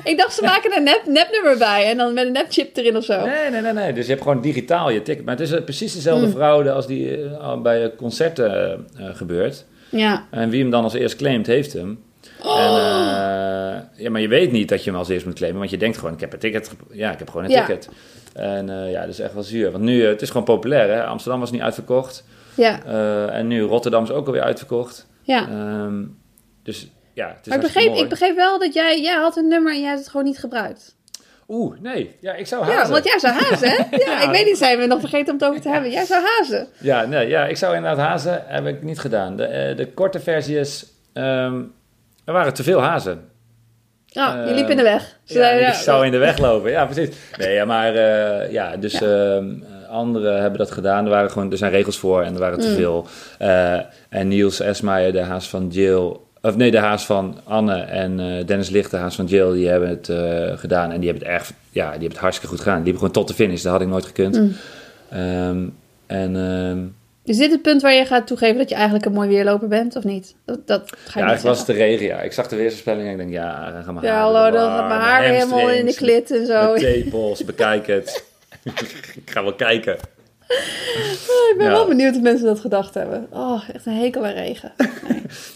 Ik 0.04 0.18
dacht, 0.18 0.34
ze 0.34 0.44
maken 0.44 0.78
een 0.78 0.84
nep, 0.84 1.02
nepnummer 1.06 1.58
bij 1.58 1.90
en 1.90 1.98
dan 1.98 2.14
met 2.14 2.26
een 2.26 2.32
nepchip 2.32 2.78
erin 2.78 2.98
of 2.98 3.04
zo. 3.04 3.26
Nee, 3.26 3.50
nee, 3.50 3.62
nee, 3.62 3.74
nee. 3.74 3.94
Dus 3.94 4.06
je 4.06 4.12
hebt 4.12 4.24
gewoon 4.24 4.42
digitaal 4.42 4.90
je 4.90 5.02
ticket. 5.02 5.26
Maar 5.26 5.36
het 5.36 5.44
is 5.48 5.52
eh, 5.52 5.64
precies 5.64 5.94
dezelfde 5.94 6.26
Hmm. 6.26 6.34
fraude 6.36 6.72
als 6.72 6.88
die 6.88 7.24
eh, 7.26 7.62
bij 7.62 7.84
eh, 7.84 7.90
concerten 7.98 8.86
gebeurt. 8.96 9.66
Ja. 9.90 10.28
En 10.32 10.50
wie 10.50 10.62
hem 10.62 10.70
dan 10.72 10.84
als 10.84 10.94
eerst 10.94 11.16
claimt, 11.16 11.48
heeft 11.48 11.74
hem. 11.74 12.04
En, 12.44 12.50
eh, 12.76 13.76
ja, 13.96 14.10
maar 14.10 14.22
je 14.22 14.28
weet 14.28 14.52
niet 14.52 14.70
dat 14.70 14.84
je 14.84 14.90
hem 14.90 15.00
als 15.00 15.10
eerst 15.10 15.26
moet 15.26 15.36
claimen, 15.36 15.60
want 15.60 15.72
je 15.72 15.78
denkt 15.78 15.98
gewoon, 15.98 16.14
ik 16.14 16.20
heb 16.20 16.34
een 16.34 16.40
ticket. 16.40 16.72
Ja, 16.92 17.12
ik 17.12 17.20
heb 17.20 17.30
gewoon 17.30 17.46
een 17.46 17.52
Ja. 17.52 17.66
ticket. 17.66 17.90
En 18.34 18.68
ja, 18.90 19.00
dat 19.02 19.10
is 19.10 19.20
echt 19.20 19.34
wel 19.34 19.44
zuur. 19.44 19.72
Want 19.72 19.84
nu, 19.84 20.06
het 20.06 20.22
is 20.22 20.30
gewoon 20.30 20.44
populair, 20.46 20.90
hè. 20.90 21.04
Amsterdam 21.06 21.40
was 21.40 21.52
niet 21.52 21.62
uitverkocht. 21.62 22.24
Ja, 22.56 22.84
en 23.32 23.48
nu 23.48 23.62
Rotterdam 23.62 24.04
is 24.04 24.12
ook 24.12 24.26
alweer 24.28 24.42
uitverkocht. 24.42 25.08
ja. 25.24 25.48
Ehm, 25.50 26.04
dus 26.64 26.88
ja, 27.18 27.28
het 27.28 27.40
is 27.42 27.48
Maar 27.48 27.58
ik 27.58 27.64
begreep, 27.64 27.88
mooi. 27.90 28.02
ik 28.04 28.10
begreep 28.10 28.36
wel 28.36 28.60
dat 28.60 28.74
jij, 28.74 29.02
jij 29.02 29.16
had 29.16 29.38
een 29.38 29.48
nummer 29.48 29.72
en 29.74 29.80
jij 29.80 29.88
hebt 29.88 30.00
het 30.00 30.10
gewoon 30.10 30.26
niet 30.26 30.40
gebruikt. 30.40 30.96
Oeh, 31.48 31.80
nee. 31.80 32.16
Ja, 32.22 32.34
ik 32.34 32.48
zou 32.48 32.66
Ja, 32.68 32.74
hazen. 32.74 32.92
want 32.92 33.06
jij 33.06 33.20
zou 33.20 33.34
hazen, 33.44 33.70
hè? 33.70 33.76
Ja, 33.76 33.98
Ja. 33.98 34.22
ik 34.22 34.30
weet 34.30 34.46
niet, 34.46 34.58
zijn 34.58 34.78
we 34.80 34.86
nog 34.86 35.00
vergeten 35.00 35.34
om 35.34 35.40
het 35.40 35.48
over 35.50 35.62
te 35.62 35.70
hebben. 35.70 35.92
Jij 35.92 36.06
zou 36.06 36.24
hazen. 36.38 36.68
Ja, 36.78 37.06
nee, 37.06 37.28
ja, 37.28 37.46
ik 37.46 37.58
zou 37.58 37.76
inderdaad 37.76 38.08
hazen. 38.08 38.44
Heb 38.46 38.66
ik 38.66 38.84
niet 38.84 39.00
gedaan. 39.00 39.36
De, 39.38 39.44
eh, 39.46 39.78
de 39.78 39.88
korte 39.94 40.20
versie 40.20 40.60
is... 40.60 40.86
ehm, 41.14 41.62
er 42.26 42.34
waren 42.34 42.54
te 42.54 42.64
veel 42.64 42.82
hazen. 42.82 43.30
Oh, 44.14 44.34
je 44.46 44.50
Eh, 44.50 44.56
liep 44.56 44.70
in 44.70 44.78
de 44.78 44.84
weg. 44.84 45.18
Ja, 45.24 45.50
ik 45.50 45.74
zou 45.74 46.06
in 46.06 46.12
de 46.12 46.18
weg 46.18 46.38
lopen. 46.38 46.72
Ja, 46.72 46.86
precies. 46.86 47.16
Nee, 47.38 47.54
ja, 47.54 47.66
maar 47.66 47.96
eh, 47.96 48.52
ja, 48.52 48.78
dus 48.78 49.02
ehm, 49.02 49.54
anderen 49.90 50.42
hebben 50.42 50.60
dat 50.60 50.72
gedaan. 50.72 51.04
Er, 51.06 51.10
waren 51.12 51.32
gewoon, 51.32 51.52
er 51.52 51.58
zijn 51.58 51.72
regels 51.72 51.98
voor 51.98 52.24
en 52.24 52.34
er 52.34 52.40
waren 52.40 52.58
Mm. 52.60 52.64
te 52.64 52.76
veel. 52.76 53.08
Eh, 53.40 53.80
en 54.10 54.28
Niels 54.28 54.60
Esmaier, 54.60 55.12
de 55.12 55.22
haas 55.22 55.50
van 55.50 55.68
Jill... 55.68 56.18
Of 56.48 56.56
nee, 56.56 56.72
de 56.72 56.78
haas 56.78 57.06
van 57.06 57.40
Anne 57.44 57.76
en 57.80 58.20
eh, 58.20 58.46
Dennis 58.46 58.70
Licht, 58.70 58.92
de 58.92 58.98
haas 58.98 59.16
van 59.16 59.26
Jill, 59.26 59.54
die 59.54 59.68
hebben 59.68 59.90
het 59.90 60.10
eh, 60.10 60.58
gedaan. 60.58 60.92
En 60.92 61.00
die 61.00 61.10
hebben 61.10 61.28
het 61.28 61.38
echt, 61.38 61.54
ja, 61.70 61.84
die 61.84 61.92
hebben 61.92 62.10
het 62.10 62.18
hartstikke 62.18 62.50
goed 62.50 62.64
gedaan. 62.64 62.84
Die 62.84 62.92
hebben 62.92 63.02
gewoon 63.02 63.26
tot 63.26 63.28
de 63.28 63.44
finish. 63.44 63.62
Dat 63.62 63.72
had 63.72 63.82
ik 63.82 63.88
nooit 63.88 64.06
gekund. 64.06 64.40
Mm. 64.40 64.56
Ehm, 65.10 65.68
en 66.06 66.36
ehm, 66.36 66.86
Is 67.24 67.38
dit 67.38 67.52
het 67.52 67.62
punt 67.62 67.82
waar 67.82 67.94
je 67.94 68.06
gaat 68.06 68.28
toegeven 68.28 68.58
dat 68.58 68.70
je 68.70 68.76
eigenlijk 68.76 69.06
een 69.06 69.12
mooi 69.12 69.30
weerloper 69.30 69.68
bent, 69.68 69.96
of 69.96 70.04
niet? 70.04 70.36
Dat, 70.46 70.68
dat 70.68 70.82
ga 70.90 71.20
je 71.20 71.20
ja, 71.20 71.26
eigenlijk 71.26 71.42
was 71.42 71.58
het 71.58 71.68
de 71.68 71.84
regen, 71.84 72.06
ja. 72.06 72.22
Ik 72.22 72.32
zag 72.32 72.48
de 72.48 72.56
weerspelling 72.56 73.06
en 73.06 73.12
ik 73.12 73.18
denk, 73.18 73.32
ja, 73.32 73.72
dan 73.72 73.84
gaan 73.84 73.96
we 73.96 74.06
Ja, 74.06 74.22
hallo, 74.22 74.52
dan 74.52 74.70
gaat 74.70 74.88
mijn 74.88 75.00
haar 75.00 75.24
helemaal 75.24 75.70
in 75.70 75.86
de 75.86 75.96
klit 75.96 76.32
en 76.32 76.46
zo. 76.46 76.76
Tepels, 76.76 77.46
bekijk 77.46 77.88
het. 77.88 78.24
ik 79.24 79.30
ga 79.32 79.44
wel 79.44 79.54
kijken. 79.54 79.98
Oh, 80.50 81.50
ik 81.52 81.56
ben 81.58 81.66
Ja. 81.66 81.72
wel 81.72 81.88
benieuwd 81.88 82.16
of 82.16 82.22
mensen 82.22 82.46
dat 82.46 82.60
gedacht 82.60 82.94
hebben. 82.94 83.28
Oh, 83.32 83.62
echt 83.74 83.86
een 83.86 83.94
hekel 83.94 84.26
aan 84.26 84.34
regen. 84.34 84.72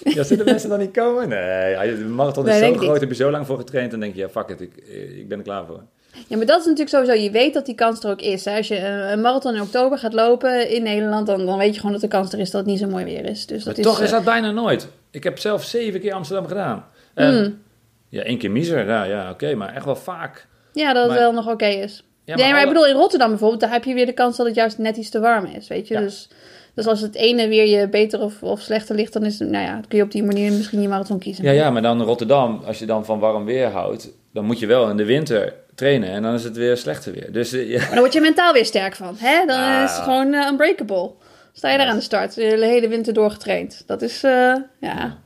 Ja, 0.04 0.24
zullen 0.24 0.46
mensen 0.46 0.70
dan 0.70 0.80
niet 0.80 0.92
komen? 0.92 1.30
Nee, 1.30 1.96
de 1.98 2.06
marathon 2.06 2.46
Nee, 2.46 2.54
is 2.54 2.60
zo 2.60 2.66
denk 2.66 2.82
ik 2.82 2.88
groot, 2.88 3.00
heb 3.00 3.10
je 3.10 3.16
zo 3.16 3.32
lang 3.32 3.46
voor 3.46 3.58
getraind. 3.58 3.92
Dan 3.92 4.00
denk 4.00 4.14
je, 4.16 4.20
ja, 4.22 4.30
fuck 4.30 4.50
it, 4.50 4.62
ik, 4.62 4.72
ik 5.18 5.28
ben 5.28 5.38
er 5.38 5.44
klaar 5.44 5.66
voor. 5.66 5.84
Ja, 6.28 6.38
maar 6.38 6.46
dat 6.46 6.60
is 6.60 6.66
natuurlijk 6.66 6.90
sowieso, 6.96 7.24
je 7.24 7.32
weet 7.32 7.54
dat 7.54 7.66
die 7.66 7.76
kans 7.76 8.04
er 8.04 8.10
ook 8.12 8.22
is. 8.22 8.46
Hè? 8.46 8.58
Als 8.58 8.68
je 8.68 8.80
een 8.80 9.12
een 9.12 9.22
marathon 9.22 9.56
in 9.56 9.62
oktober 9.62 9.98
gaat 9.98 10.14
lopen 10.14 10.70
in 10.70 10.84
Nederland, 10.84 11.28
dan, 11.28 11.46
dan 11.46 11.58
weet 11.58 11.74
je 11.74 11.78
gewoon 11.80 11.92
dat 11.92 12.02
de 12.02 12.08
kans 12.08 12.34
er 12.34 12.40
is 12.40 12.52
dat 12.52 12.62
het 12.62 12.70
niet 12.70 12.80
zo 12.80 12.88
mooi 12.88 13.06
weer 13.06 13.26
is. 13.26 13.46
Dus 13.46 13.64
dat 13.64 13.76
Maar 13.76 13.86
toch 13.86 13.98
is, 13.98 14.04
is 14.04 14.10
eh, 14.10 14.16
dat 14.16 14.24
bijna 14.24 14.52
nooit. 14.52 14.88
Ik 15.12 15.24
heb 15.24 15.40
zelf 15.40 15.64
zeven 15.64 16.00
keer 16.00 16.14
Amsterdam 16.14 16.48
gedaan. 16.48 16.86
En, 17.14 17.34
Hmm. 17.44 17.62
Ja, 18.10 18.22
één 18.24 18.38
keer 18.38 18.52
miser, 18.52 18.88
ja, 18.88 19.04
ja 19.04 19.30
oké, 19.30 19.56
maar 19.56 19.74
echt 19.76 19.86
wel 19.86 19.96
vaak. 19.96 20.48
Ja, 20.74 20.94
dat 20.94 21.10
het 21.10 21.20
wel 21.20 21.32
nog 21.34 21.48
oké 21.50 21.66
is. 21.66 22.04
Ja, 22.24 22.36
nee, 22.36 22.52
maar 22.52 22.62
ik 22.62 22.68
bedoel, 22.68 22.88
in 22.88 22.96
Rotterdam 22.96 23.30
bijvoorbeeld, 23.30 23.62
daar 23.62 23.72
heb 23.72 23.84
je 23.84 23.94
weer 23.94 24.06
de 24.06 24.12
kans 24.14 24.38
dat 24.38 24.46
het 24.46 24.56
juist 24.56 24.78
net 24.78 24.98
iets 24.98 25.10
te 25.10 25.20
warm 25.20 25.46
is, 25.46 25.68
weet 25.68 25.88
je. 25.88 25.94
Ja. 25.94 26.00
Dus, 26.00 26.30
dus 26.76 26.88
als 26.88 27.02
het 27.02 27.16
ene 27.16 27.48
weer 27.48 27.68
je 27.80 27.88
beter 27.90 28.20
of, 28.22 28.44
of 28.44 28.60
slechter 28.62 28.96
ligt, 28.96 29.14
dan 29.14 29.26
is 29.26 29.40
het, 29.40 29.50
nou 29.50 29.66
ja, 29.66 29.72
dan 29.74 29.86
kun 29.88 29.98
je 29.98 30.04
op 30.04 30.12
die 30.12 30.24
manier 30.24 30.52
misschien 30.52 30.82
je 30.82 30.88
marathon 30.88 31.20
kiezen. 31.20 31.44
Ja, 31.44 31.52
ja, 31.52 31.70
maar 31.70 31.82
dan 31.82 32.02
Rotterdam, 32.02 32.62
als 32.66 32.80
je 32.80 32.86
dan 32.86 33.06
van 33.06 33.20
warm 33.20 33.46
weer 33.46 33.68
houdt, 33.68 34.10
dan 34.34 34.46
moet 34.46 34.60
je 34.60 34.66
wel 34.66 34.90
in 34.90 34.98
de 34.98 35.06
winter 35.06 35.54
trainen 35.76 36.10
en 36.10 36.22
dan 36.22 36.34
is 36.34 36.44
het 36.44 36.58
weer 36.58 36.78
slechter 36.78 37.14
weer. 37.14 37.32
Dus 37.32 37.54
eh, 37.54 37.70
ja, 37.70 37.80
Maar 37.80 37.90
dan 37.90 38.00
word 38.00 38.14
je 38.14 38.22
mentaal 38.22 38.54
weer 38.54 38.66
sterk 38.66 38.96
van, 38.96 39.16
hè? 39.18 39.46
Dan 39.46 39.60
Ah. 39.60 39.84
is 39.84 39.92
het 39.92 40.04
gewoon 40.04 40.34
eh, 40.34 40.48
unbreakable. 40.48 41.12
Sta 41.54 41.70
je 41.72 41.78
daar 41.78 41.88
aan 41.88 41.96
de 41.96 42.02
start, 42.02 42.36
de 42.36 42.42
hele 42.66 42.88
winter 42.88 43.14
doorgetraind. 43.14 43.84
Dat 43.86 44.02
is, 44.02 44.24
eh, 44.24 44.54
ja... 44.80 45.18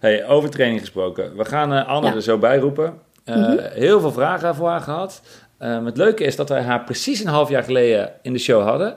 Hey, 0.00 0.26
over 0.26 0.50
training 0.50 0.80
gesproken. 0.80 1.36
We 1.36 1.44
gaan 1.44 1.72
eh, 1.72 1.88
Anne 1.88 2.14
er 2.14 2.22
zo 2.22 2.38
bij 2.38 2.58
roepen. 2.58 2.94
Eh, 3.24 3.36
Mhm. 3.36 3.56
Heel 3.72 4.00
veel 4.00 4.12
vragen 4.12 4.54
voor 4.54 4.68
haar 4.68 4.80
gehad. 4.80 5.20
Eh, 5.64 5.84
het 5.84 5.96
leuke 5.96 6.24
is 6.24 6.36
dat 6.36 6.48
wij 6.48 6.62
haar 6.62 6.84
precies 6.84 7.20
een 7.20 7.26
half 7.26 7.48
jaar 7.48 7.62
geleden 7.62 8.12
in 8.22 8.32
de 8.32 8.38
show 8.38 8.62
hadden. 8.62 8.96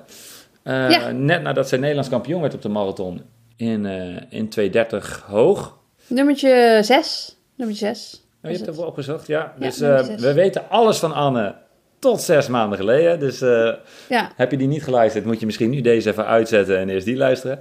Eh, 0.64 0.90
Ja. 0.90 1.12
Net 1.12 1.42
nadat 1.42 1.68
zij 1.68 1.78
Nederlands 1.78 2.10
kampioen 2.10 2.42
werd 2.42 2.54
op 2.54 2.62
de 2.62 2.70
marathon 2.70 3.22
in, 3.56 3.86
eh 3.86 4.16
in 4.30 4.50
230 4.50 5.24
hoog. 5.28 5.78
Nummertje 6.08 6.80
6. 6.82 7.38
Nummertje 7.56 7.86
6. 7.86 8.22
Oh, 8.44 8.52
je 8.52 8.56
hebt 8.58 8.66
het 8.68 8.76
wel 8.76 8.86
opgezocht, 8.86 9.28
ja. 9.28 9.54
Ja, 9.60 9.66
dus 9.66 9.80
eh, 9.82 10.00
we 10.06 10.34
weten 10.34 10.70
alles 10.70 10.98
van 10.98 11.14
Anne 11.14 11.56
tot 12.00 12.22
zes 12.22 12.48
maanden 12.48 12.78
geleden. 12.78 13.20
Dus 13.20 13.42
eh, 13.42 13.74
Ja, 14.10 14.32
heb 14.36 14.52
je 14.52 14.58
die 14.58 14.68
niet 14.68 14.84
geluisterd, 14.84 15.26
moet 15.26 15.40
je 15.40 15.46
misschien 15.46 15.70
nu 15.70 15.82
deze 15.82 16.10
even 16.10 16.26
uitzetten 16.26 16.78
en 16.78 16.90
eerst 16.90 17.06
die 17.06 17.18
luisteren. 17.18 17.60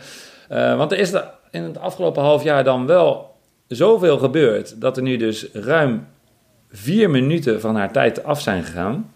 Want 0.49 0.93
er 0.93 0.99
is 0.99 1.13
er 1.13 1.31
in 1.51 1.63
het 1.63 1.79
afgelopen 1.79 2.23
half 2.23 2.43
jaar 2.43 2.65
dan 2.65 2.87
wel 2.87 3.35
zoveel 3.69 4.19
gebeurd 4.19 4.81
dat 4.81 4.97
er 4.97 5.03
nu 5.03 5.17
dus 5.17 5.49
ruim 5.53 6.07
vier 6.73 7.11
minuten 7.11 7.61
van 7.61 7.77
haar 7.77 7.93
tijd 7.93 8.25
af 8.25 8.41
zijn 8.41 8.65
gegaan. 8.65 9.13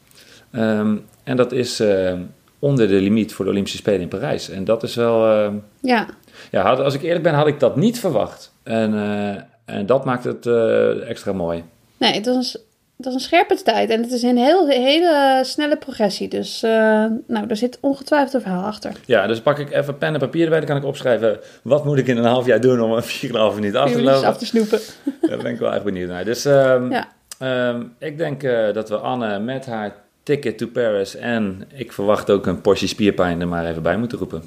Ehm, 0.50 0.96
en 1.24 1.36
dat 1.36 1.52
is 1.52 1.80
eh, 1.80 2.12
onder 2.58 2.88
de 2.88 2.94
limiet 2.94 3.32
voor 3.32 3.44
de 3.44 3.50
Olympische 3.50 3.78
Spelen 3.78 4.00
in 4.00 4.08
Parijs. 4.08 4.50
En 4.50 4.64
dat 4.64 4.82
is 4.82 4.94
wel... 4.94 5.32
eh, 5.32 5.52
Ja, 5.80 6.06
ja, 6.50 6.62
had- 6.62 6.80
als 6.80 6.94
ik 6.94 7.02
eerlijk 7.02 7.22
ben, 7.22 7.34
had 7.34 7.46
ik 7.46 7.60
dat 7.60 7.76
niet 7.76 8.00
verwacht. 8.00 8.52
En, 8.62 8.94
eh, 8.94 9.74
en 9.76 9.86
dat 9.86 10.04
maakt 10.04 10.24
het 10.24 10.46
eh, 10.46 11.08
extra 11.08 11.32
mooi. 11.32 11.64
nee, 11.96 12.12
het 12.12 12.26
was 12.26 12.36
een, 12.36 12.42
s- 12.42 12.58
het 12.96 13.04
was 13.04 13.14
een 13.14 13.20
scherpe 13.20 13.62
tijd. 13.62 13.90
En 13.90 14.02
het 14.02 14.12
is 14.12 14.22
een 14.22 14.36
heel, 14.38 14.68
hele 14.68 15.40
snelle 15.44 15.76
progressie. 15.76 16.28
Dus 16.28 16.60
nou, 16.60 17.46
daar 17.46 17.56
zit 17.56 17.78
ongetwijfeld 17.80 18.34
een 18.34 18.40
verhaal 18.40 18.64
achter. 18.64 18.92
Ja, 19.06 19.26
dus 19.26 19.40
pak 19.40 19.58
ik 19.58 19.70
even 19.72 19.98
pen 19.98 20.12
en 20.14 20.18
papier 20.20 20.42
erbij. 20.44 20.58
Dan 20.58 20.68
kan 20.68 20.76
ik 20.76 20.84
opschrijven, 20.84 21.38
wat 21.62 21.84
moet 21.84 21.98
ik 21.98 22.06
in 22.06 22.16
een 22.16 22.24
half 22.24 22.46
jaar 22.46 22.60
doen 22.60 22.80
om 22.80 22.92
een 22.92 23.02
4,5 23.52 23.54
minuut 23.54 23.74
af 23.74 23.92
te 23.92 24.02
lopen. 24.02 24.28
af 24.28 24.36
te 24.38 24.46
snoepen. 24.46 24.80
Daar 25.20 25.38
ben 25.38 25.52
ik 25.52 25.58
wel 25.58 25.72
echt 25.74 25.84
benieuwd 25.84 26.08
naar. 26.08 26.24
Dus 26.24 26.44
ehm, 26.44 26.90
Ja. 26.90 27.08
Ehm, 27.40 27.82
ik 27.98 28.18
denk 28.18 28.42
eh, 28.42 28.72
dat 28.72 28.88
we 28.88 28.96
Anne 28.96 29.38
met 29.38 29.66
haar 29.66 29.96
ticket 30.22 30.58
to 30.58 30.66
Paris 30.66 31.14
en 31.14 31.68
ik 31.72 31.92
verwacht 31.92 32.30
ook 32.30 32.46
een 32.46 32.60
portie 32.60 32.88
spierpijn 32.88 33.40
er 33.40 33.48
maar 33.48 33.66
even 33.66 33.82
bij 33.82 33.96
moeten 33.96 34.18
roepen. 34.18 34.42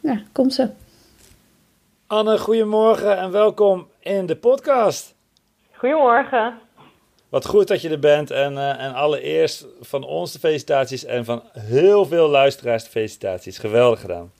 Ja, 0.00 0.22
komt 0.32 0.54
ze. 0.54 0.68
Anne, 2.06 2.38
goedemorgen 2.38 3.18
en 3.18 3.30
welkom 3.30 3.86
in 4.00 4.26
de 4.26 4.36
podcast. 4.36 5.14
Goedemorgen. 5.72 6.54
Wat 7.28 7.46
goed 7.46 7.68
dat 7.68 7.80
je 7.80 7.88
er 7.88 7.98
bent 7.98 8.30
en, 8.30 8.58
eh, 8.58 8.84
en 8.84 8.94
allereerst 8.94 9.66
van 9.80 10.04
ons 10.04 10.32
de 10.32 10.38
felicitaties 10.38 11.04
en 11.04 11.24
van 11.24 11.42
heel 11.58 12.04
veel 12.06 12.28
luisteraars 12.28 12.84
de 12.84 12.90
felicitaties. 12.90 13.58
Geweldig 13.58 14.00
gedaan. 14.00 14.32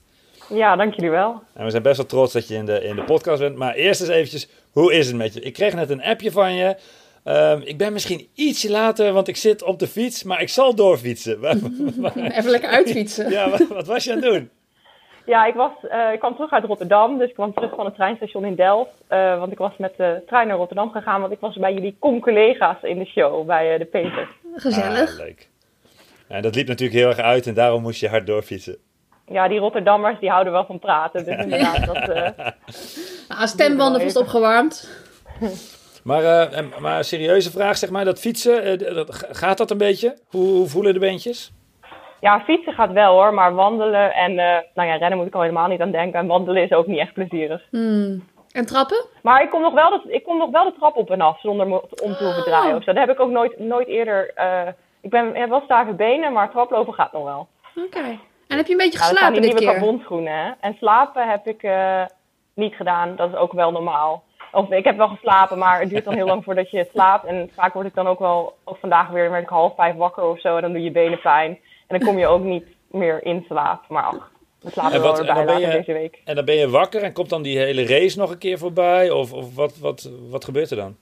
Ja, 0.49 0.75
dank 0.75 0.93
jullie 0.93 1.09
wel. 1.09 1.41
En 1.53 1.63
we 1.63 1.69
zijn 1.69 1.83
best 1.83 1.97
wel 1.97 2.05
trots 2.05 2.33
dat 2.33 2.47
je 2.47 2.55
in 2.55 2.65
de, 2.65 2.83
in 2.83 2.95
de 2.95 3.03
podcast 3.03 3.39
bent. 3.39 3.55
Maar 3.55 3.73
eerst 3.73 4.01
eens 4.01 4.09
eventjes, 4.09 4.47
hoe 4.71 4.93
is 4.93 5.07
het 5.07 5.15
met 5.15 5.33
je? 5.33 5.39
Ik 5.39 5.53
kreeg 5.53 5.73
net 5.73 5.89
een 5.89 6.03
appje 6.03 6.31
van 6.31 6.53
je. 6.53 6.75
Ehm, 7.23 7.61
ik 7.63 7.77
ben 7.77 7.93
misschien 7.93 8.27
ietsje 8.35 8.71
later, 8.71 9.13
want 9.13 9.27
ik 9.27 9.35
zit 9.35 9.63
op 9.63 9.79
de 9.79 9.87
fiets, 9.87 10.23
maar 10.23 10.41
ik 10.41 10.49
zal 10.49 10.75
doorfietsen. 10.75 11.43
Even 12.37 12.49
lekker 12.51 12.69
uitfietsen. 12.69 13.29
ja, 13.31 13.49
wat, 13.49 13.67
wat 13.67 13.87
was 13.87 14.03
je 14.03 14.11
aan 14.11 14.21
het 14.21 14.25
doen? 14.31 14.49
Ja, 15.25 15.45
ik, 15.45 15.53
was, 15.53 15.71
eh, 15.89 16.13
ik 16.13 16.19
kwam 16.19 16.35
terug 16.35 16.51
uit 16.51 16.63
Rotterdam, 16.65 17.17
dus 17.17 17.27
ik 17.29 17.33
kwam 17.33 17.53
terug 17.53 17.75
van 17.75 17.85
het 17.85 17.95
treinstation 17.95 18.45
in 18.45 18.55
Delft. 18.55 18.91
eh, 19.07 19.39
want 19.39 19.51
ik 19.51 19.57
was 19.57 19.71
met 19.77 19.93
de 19.97 20.21
trein 20.27 20.47
naar 20.47 20.57
Rotterdam 20.57 20.91
gegaan, 20.91 21.21
want 21.21 21.33
ik 21.33 21.39
was 21.39 21.55
bij 21.55 21.73
jullie 21.73 21.95
con-collega's 21.99 22.77
in 22.81 22.99
de 22.99 23.05
show, 23.05 23.45
bij 23.45 23.73
eh, 23.73 23.79
de 23.79 23.85
Peter. 23.85 24.27
Gezellig. 24.55 25.11
Ah, 25.11 25.17
leuk. 25.25 25.49
Ja, 26.29 26.41
dat 26.41 26.55
liep 26.55 26.67
natuurlijk 26.67 26.99
heel 26.99 27.07
erg 27.09 27.17
uit 27.19 27.47
en 27.47 27.53
daarom 27.53 27.81
moest 27.81 27.99
je 27.99 28.09
hard 28.09 28.27
doorfietsen. 28.27 28.77
Ja, 29.27 29.47
die 29.47 29.59
Rotterdammers, 29.59 30.19
die 30.19 30.29
houden 30.29 30.53
wel 30.53 30.65
van 30.65 30.79
praten. 30.79 31.25
Dus 31.25 31.37
inderdaad, 31.43 31.85
dat, 31.85 32.09
eh, 32.09 32.45
Nou, 33.29 33.47
stembanden 33.55 34.01
vast 34.01 34.15
opgewarmd. 34.15 34.89
Maar, 36.03 36.23
eh, 36.23 36.57
en- 36.57 36.71
maar 36.79 37.03
serieuze 37.03 37.51
vraag, 37.51 37.77
zeg 37.77 37.89
maar, 37.89 38.05
dat 38.05 38.19
fietsen, 38.19 38.63
eh, 38.63 38.95
dat, 38.95 39.27
gaat 39.31 39.57
dat 39.57 39.71
een 39.71 39.77
beetje? 39.77 40.17
Hoe, 40.29 40.47
hoe 40.47 40.67
voelen 40.67 40.93
de 40.93 40.99
beentjes? 40.99 41.51
ja, 42.21 42.39
fietsen 42.39 42.73
gaat 42.73 42.91
wel 42.91 43.13
hoor, 43.13 43.33
maar 43.33 43.53
wandelen 43.53 44.13
en, 44.13 44.39
eh, 44.39 44.57
nou 44.73 44.87
ja, 44.89 44.95
rennen 44.95 45.17
moet 45.17 45.27
ik 45.27 45.35
al 45.35 45.41
helemaal 45.41 45.67
niet 45.67 45.81
aan 45.81 45.91
denken. 45.91 46.19
En 46.19 46.27
wandelen 46.27 46.63
is 46.63 46.71
ook 46.71 46.87
niet 46.87 46.99
echt 46.99 47.13
plezierig. 47.13 47.61
Hmm. 47.71 48.23
En 48.51 48.65
trappen? 48.65 49.05
Maar 49.21 49.43
ik 49.43 49.49
kom 49.49 49.61
nog 49.61 49.73
wel 49.73 49.89
de, 49.89 50.11
ik 50.13 50.23
kom 50.23 50.37
nog 50.37 50.49
wel 50.49 50.63
de 50.63 50.73
trap 50.79 50.95
op 50.95 51.09
en 51.11 51.21
af 51.21 51.39
zonder 51.39 51.67
me 51.67 51.81
om 52.03 52.13
te 52.15 52.23
hoeven 52.23 52.43
draaien 52.43 52.75
of 52.75 52.83
zo. 52.83 52.93
Dat 52.93 53.05
heb 53.07 53.15
ik 53.15 53.19
ook 53.21 53.29
nooit, 53.29 53.59
nooit 53.59 53.87
eerder. 53.87 54.31
eh, 54.35 54.67
ik 55.01 55.09
ben, 55.09 55.27
ik 55.29 55.35
heb 55.35 55.49
wel 55.49 55.61
stavige 55.63 55.95
benen, 55.95 56.33
maar 56.33 56.49
traplopen 56.51 56.93
gaat 56.93 57.11
nog 57.13 57.23
wel. 57.23 57.47
Oké. 57.85 57.99
En 58.47 58.57
heb 58.57 58.65
je 58.65 58.71
een 58.71 58.77
beetje 58.77 58.77
Nou, 58.77 58.91
dat 58.91 58.91
zijn 58.99 59.07
geslapen 59.07 59.33
die 59.33 59.41
dit 59.41 59.59
nieuwe 59.59 59.99
keer? 60.07 60.27
Hè? 60.33 60.51
En 60.59 60.75
slapen 60.79 61.29
heb 61.29 61.47
ik 61.47 61.63
eh, 61.63 62.01
niet 62.53 62.73
gedaan. 62.75 63.15
Dat 63.15 63.29
is 63.29 63.35
ook 63.35 63.51
wel 63.53 63.71
normaal. 63.71 64.23
Of 64.51 64.71
ik 64.71 64.83
heb 64.83 64.97
wel 64.97 65.07
geslapen, 65.07 65.57
maar 65.57 65.79
het 65.79 65.89
duurt 65.89 66.03
dan 66.05 66.13
heel 66.13 66.25
lang 66.25 66.43
voordat 66.43 66.71
je 66.71 66.87
slaapt. 66.93 67.25
En 67.25 67.49
vaak 67.55 67.73
word 67.73 67.85
ik 67.85 67.93
dan 67.95 68.07
ook 68.07 68.19
wel, 68.19 68.53
ook 68.63 68.77
vandaag 68.79 69.09
weer, 69.09 69.29
werd 69.31 69.43
ik 69.43 69.49
half 69.49 69.75
vijf 69.75 69.95
wakker 69.95 70.23
of 70.23 70.39
zo. 70.39 70.55
En 70.55 70.61
dan 70.61 70.73
doe 70.73 70.83
je 70.83 70.91
benen 70.91 71.19
pijn. 71.21 71.59
En 71.87 71.97
dan 71.97 72.07
kom 72.07 72.17
je 72.19 72.27
ook 72.27 72.43
niet 72.43 72.65
meer 72.91 73.23
in 73.25 73.45
slaap. 73.47 73.83
Maar 73.89 74.03
ach, 74.03 74.31
we 74.61 74.69
slapen 74.71 74.93
En 74.93 75.01
wel 75.01 75.09
wat- 75.11 75.19
erbij 75.19 75.45
later 75.45 75.61
je- 75.61 75.71
deze 75.77 75.93
week. 75.93 76.21
En 76.25 76.35
dan 76.35 76.45
ben 76.45 76.55
je 76.55 76.69
wakker 76.69 77.03
en 77.03 77.13
komt 77.13 77.29
dan 77.29 77.41
die 77.41 77.57
hele 77.57 77.85
race 77.85 78.17
nog 78.17 78.31
een 78.31 78.37
keer 78.37 78.57
voorbij? 78.57 79.09
Of, 79.11 79.33
of 79.33 79.55
wat, 79.55 79.77
wat, 79.77 80.09
wat 80.29 80.45
gebeurt 80.45 80.69
er 80.71 80.77
dan? 80.77 80.95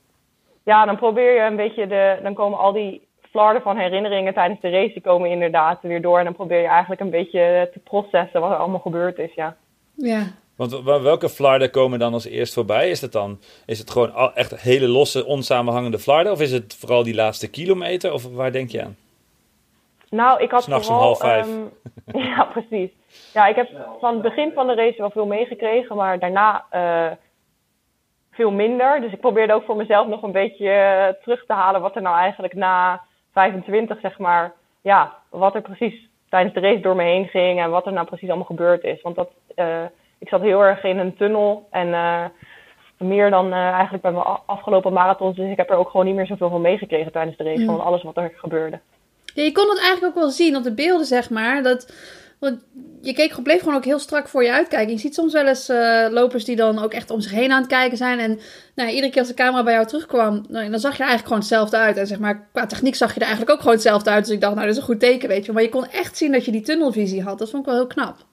Ja, 0.63 0.86
dan 0.86 0.97
probeer 0.97 1.33
je 1.33 1.41
een 1.41 1.55
beetje 1.55 1.88
de. 1.88 2.19
Dan 2.23 2.33
komen 2.33 2.60
al 2.60 2.71
die 2.71 3.07
flarden 3.31 3.62
van 3.62 3.77
herinneringen 3.77 4.33
tijdens 4.33 4.62
de 4.62 4.69
race. 4.69 4.93
Die 4.93 5.01
komen 5.01 5.29
inderdaad 5.29 5.79
weer 5.81 6.01
door. 6.01 6.17
En 6.17 6.23
dan 6.23 6.33
probeer 6.36 6.62
je 6.62 6.67
eigenlijk 6.67 7.01
een 7.01 7.10
beetje 7.10 7.69
te 7.73 7.79
processen 7.79 8.41
wat 8.41 8.51
er 8.51 8.57
allemaal 8.57 8.79
gebeurd 8.79 9.17
is. 9.17 9.33
Ja. 9.33 9.55
Ja. 9.93 10.23
Want 10.58 10.72
wa- 10.72 11.02
welke 11.02 11.30
flarden 11.30 11.72
komen 11.72 12.00
dan 12.00 12.13
als 12.13 12.26
eerst 12.26 12.54
voorbij? 12.54 12.89
Is 12.89 13.02
het 13.02 13.12
dan 13.12 13.39
is 13.65 13.80
het 13.80 13.89
gewoon 13.91 14.34
echt 14.36 14.62
hele 14.62 14.88
losse, 14.88 15.26
onsamenhangende 15.26 16.00
flarden? 16.00 16.32
Of 16.32 16.41
is 16.41 16.52
het 16.52 16.76
vooral 16.80 17.04
die 17.04 17.15
laatste 17.15 17.50
kilometer? 17.50 18.13
Of 18.13 18.34
waar 18.34 18.52
denk 18.52 18.70
je 18.70 18.84
aan? 18.84 18.96
Nou, 20.10 20.41
ik 20.41 20.52
had 20.52 20.63
S'nachts 20.63 20.88
om 20.88 20.93
vooral... 20.93 21.08
half 21.13 21.20
vijf. 21.20 21.48
ehm, 21.48 22.20
ja, 22.34 22.43
precies. 22.43 22.89
Ja, 23.34 23.48
ik 23.48 23.56
heb 23.56 23.70
van 24.00 24.13
het 24.13 24.22
begin 24.22 24.52
van 24.54 24.67
de 24.67 24.76
race 24.76 24.98
wel 24.98 25.10
veel 25.10 25.26
meegekregen, 25.26 25.96
maar 25.96 26.20
daarna 26.20 26.65
eh, 26.70 27.12
veel 28.32 28.52
minder. 28.52 29.02
Dus 29.02 29.12
ik 29.12 29.20
probeerde 29.20 29.54
ook 29.54 29.63
voor 29.65 29.76
mezelf 29.76 30.08
nog 30.08 30.24
een 30.24 30.32
beetje 30.32 30.70
eh, 30.70 31.22
terug 31.24 31.46
te 31.46 31.54
halen 31.54 31.82
wat 31.82 31.96
er 31.96 32.02
nou 32.02 32.17
eigenlijk 32.17 32.54
na 32.54 33.02
25, 33.34 34.00
zeg 34.00 34.17
maar, 34.17 34.54
ja, 34.82 35.15
wat 35.30 35.56
er 35.56 35.62
precies 35.62 36.10
tijdens 36.30 36.54
de 36.54 36.60
race 36.60 36.80
door 36.82 36.96
me 36.96 37.04
heen 37.04 37.28
ging 37.28 37.60
en 37.60 37.70
wat 37.70 37.86
er 37.86 37.91
nou 37.93 38.06
precies 38.08 38.28
allemaal 38.28 38.46
gebeurd 38.46 38.84
is. 38.84 39.02
Want 39.02 39.15
dat, 39.15 39.30
eh, 39.56 39.84
ik 40.19 40.27
zat 40.27 40.41
heel 40.41 40.62
erg 40.62 40.84
in 40.84 40.97
een 40.97 41.15
tunnel 41.15 41.67
en 41.71 41.93
eh, 41.93 42.25
meer 42.97 43.30
dan 43.30 43.53
eh, 43.53 43.69
eigenlijk 43.69 44.03
bij 44.03 44.12
mijn 44.12 44.25
afgelopen 44.45 44.93
marathons. 44.93 45.36
Dus 45.36 45.51
ik 45.51 45.58
heb 45.58 45.69
er 45.69 45.75
ook 45.75 45.89
gewoon 45.89 46.06
niet 46.06 46.15
meer 46.15 46.25
zoveel 46.25 46.49
van 46.49 46.62
meegekregen 46.62 47.12
tijdens 47.12 47.38
de 47.38 47.43
race, 47.43 47.65
van 47.65 47.84
alles 47.84 48.03
wat 48.03 48.17
er 48.17 48.32
gebeurde. 48.36 48.80
Ja, 49.34 49.43
je 49.43 49.51
kon 49.51 49.69
het 49.69 49.80
eigenlijk 49.80 50.15
ook 50.15 50.21
wel 50.23 50.32
zien 50.32 50.56
op 50.56 50.63
de 50.63 50.73
beelden, 50.73 51.06
zeg 51.06 51.30
maar. 51.30 51.63
Dat, 51.63 51.93
want 52.39 52.65
je 53.01 53.13
keek, 53.13 53.43
bleef 53.43 53.60
gewoon 53.60 53.75
ook 53.75 53.86
heel 53.86 53.99
strak 53.99 54.27
voor 54.27 54.43
je 54.43 54.51
uitkijken. 54.51 54.93
Je 54.93 54.99
ziet 54.99 55.13
soms 55.13 55.34
wel 55.34 55.47
eens 55.47 55.69
eh, 55.69 56.08
lopers 56.10 56.45
die 56.45 56.56
dan 56.56 56.84
ook 56.84 56.93
echt 56.93 57.12
om 57.12 57.21
zich 57.21 57.32
heen 57.32 57.51
aan 57.51 57.62
het 57.62 57.69
kijken 57.69 57.97
zijn. 57.97 58.19
En 58.19 58.39
nou, 58.75 58.89
iedere 58.89 59.10
keer 59.10 59.19
als 59.19 59.27
de 59.27 59.34
camera 59.34 59.63
bij 59.63 59.73
jou 59.73 59.86
terugkwam, 59.86 60.45
nou, 60.47 60.69
dan 60.69 60.80
zag 60.80 60.97
je 60.97 61.03
er 61.03 61.10
eigenlijk 61.10 61.23
gewoon 61.27 61.39
hetzelfde 61.39 61.77
uit. 61.77 61.97
En 61.97 62.08
zeg 62.08 62.19
maar, 62.19 62.47
qua 62.51 62.65
techniek 62.65 62.95
zag 62.95 63.13
je 63.13 63.19
er 63.19 63.25
eigenlijk 63.25 63.51
ook 63.51 63.60
gewoon 63.60 63.73
hetzelfde 63.73 64.10
uit. 64.10 64.25
Dus 64.25 64.34
ik 64.34 64.41
dacht, 64.41 64.56
nou, 64.56 64.65
dat 64.65 64.75
is 64.75 64.82
een 64.82 64.88
goed 64.88 64.99
teken, 64.99 65.30
weet 65.30 65.45
je. 65.45 65.51
Maar 65.51 65.63
je 65.63 65.69
kon 65.69 65.88
echt 65.88 66.17
zien 66.17 66.32
dat 66.32 66.45
je 66.45 66.51
die 66.51 66.62
tunnelvisie 66.62 67.23
had. 67.23 67.39
Dat 67.39 67.49
vond 67.49 67.62
ik 67.62 67.69
wel 67.69 67.80
heel 67.80 67.88
knap. 67.88 68.25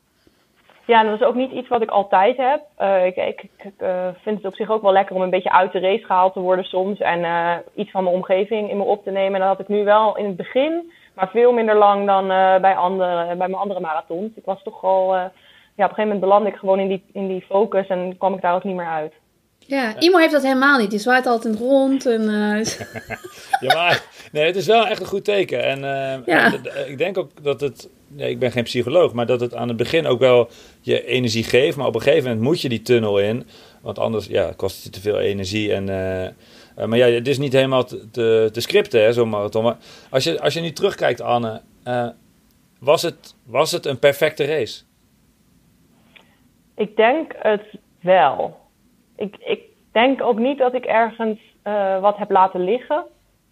Ja, 0.86 1.02
dat 1.02 1.20
is 1.20 1.26
ook 1.26 1.34
niet 1.34 1.50
iets 1.50 1.68
wat 1.68 1.82
ik 1.82 1.90
altijd 1.90 2.36
heb. 2.36 2.60
Eh, 2.76 3.06
ik 3.06 3.16
ik, 3.16 3.48
eh, 3.78 4.08
vind 4.22 4.36
het 4.36 4.46
op 4.46 4.54
zich 4.54 4.70
ook 4.70 4.82
wel 4.82 4.92
lekker 4.92 5.16
om 5.16 5.22
een 5.22 5.30
beetje 5.30 5.52
uit 5.52 5.72
de 5.72 5.78
race 5.78 6.04
gehaald 6.04 6.32
te 6.32 6.40
worden 6.40 6.64
soms. 6.64 7.00
En 7.00 7.24
eh, 7.24 7.56
iets 7.74 7.90
van 7.90 8.04
mijn 8.04 8.16
omgeving 8.16 8.70
in 8.70 8.76
me 8.76 8.82
op 8.82 9.04
te 9.04 9.10
nemen. 9.10 9.34
En 9.34 9.40
dat 9.40 9.48
had 9.48 9.60
ik 9.60 9.68
nu 9.68 9.84
wel 9.84 10.16
in 10.16 10.26
het 10.26 10.36
begin, 10.36 10.92
maar 11.14 11.28
veel 11.30 11.52
minder 11.52 11.76
lang 11.76 12.06
dan 12.06 12.26
bij, 12.60 12.76
andere, 12.76 13.26
bij 13.26 13.36
mijn 13.36 13.54
andere 13.54 13.80
marathons. 13.80 14.36
Ik 14.36 14.44
was 14.44 14.62
toch 14.62 14.84
al, 14.84 15.14
ja, 15.14 15.24
op 15.24 15.30
een 15.76 15.82
gegeven 15.82 16.02
moment 16.02 16.20
belandde 16.20 16.50
ik 16.50 16.56
gewoon 16.56 16.78
in 16.78 16.88
die, 16.88 17.04
in 17.12 17.28
die 17.28 17.44
focus 17.48 17.86
en 17.86 18.16
kwam 18.18 18.34
ik 18.34 18.40
daar 18.40 18.54
ook 18.54 18.64
niet 18.64 18.76
meer 18.76 18.88
uit. 18.88 19.12
Ja, 19.66 20.00
Imo 20.00 20.18
heeft 20.18 20.32
dat 20.32 20.42
helemaal 20.42 20.78
niet. 20.78 20.90
Die 20.90 20.98
zwaait 20.98 21.26
altijd 21.26 21.56
rond. 21.58 22.06
En, 22.06 22.20
eh, 22.20 22.64
Ja, 23.60 23.74
maar 23.74 24.02
nee, 24.32 24.44
het 24.46 24.56
is 24.56 24.66
wel 24.66 24.86
echt 24.86 25.00
een 25.00 25.06
goed 25.06 25.24
teken. 25.24 25.62
En, 25.64 25.76
eh, 25.84 26.26
Ja. 26.26 26.52
en 26.52 26.62
d- 26.62 26.88
ik 26.88 26.98
denk 26.98 27.18
ook 27.18 27.30
dat 27.44 27.60
het, 27.60 27.88
nee, 28.08 28.30
ik 28.30 28.38
ben 28.38 28.52
geen 28.52 28.62
psycholoog, 28.64 29.12
maar 29.12 29.26
dat 29.26 29.40
het 29.40 29.54
aan 29.54 29.68
het 29.68 29.76
begin 29.76 30.06
ook 30.06 30.18
wel 30.18 30.48
je 30.80 31.04
energie 31.06 31.44
geeft. 31.44 31.76
Maar 31.76 31.86
op 31.86 31.94
een 31.94 32.00
gegeven 32.02 32.24
moment 32.28 32.42
moet 32.46 32.60
je 32.60 32.68
die 32.68 32.82
tunnel 32.82 33.18
in, 33.18 33.46
want 33.80 33.98
anders 33.98 34.26
ja, 34.26 34.52
kost 34.56 34.74
het 34.76 34.84
je 34.84 34.90
te 34.90 35.00
veel 35.00 35.18
energie. 35.18 35.72
En, 35.72 35.88
eh, 35.88 36.24
eh, 36.26 36.32
maar 36.86 36.98
ja, 36.98 37.06
het 37.06 37.28
is 37.28 37.38
niet 37.38 37.52
helemaal 37.52 37.84
te, 37.84 38.10
te, 38.10 38.48
te 38.52 38.60
scripten, 38.60 39.02
hè, 39.02 39.12
zo'n 39.12 39.28
marathon. 39.28 39.62
Maar 39.64 39.76
als 40.10 40.24
je, 40.24 40.40
als 40.40 40.54
je 40.54 40.60
nu 40.60 40.72
terugkijkt, 40.72 41.20
Anne, 41.20 41.60
eh, 41.82 42.08
was, 42.78 43.02
het, 43.02 43.34
was 43.46 43.72
het 43.72 43.86
een 43.86 43.98
perfecte 43.98 44.44
race? 44.44 44.82
Ik 46.76 46.96
denk 46.96 47.32
het 47.38 47.62
wel. 48.00 48.62
Ik, 49.16 49.36
ik 49.38 49.62
denk 49.92 50.22
ook 50.22 50.38
niet 50.38 50.58
dat 50.58 50.74
ik 50.74 50.84
ergens 50.84 51.40
eh, 51.62 52.00
wat 52.00 52.16
heb 52.16 52.30
laten 52.30 52.64
liggen. 52.64 53.04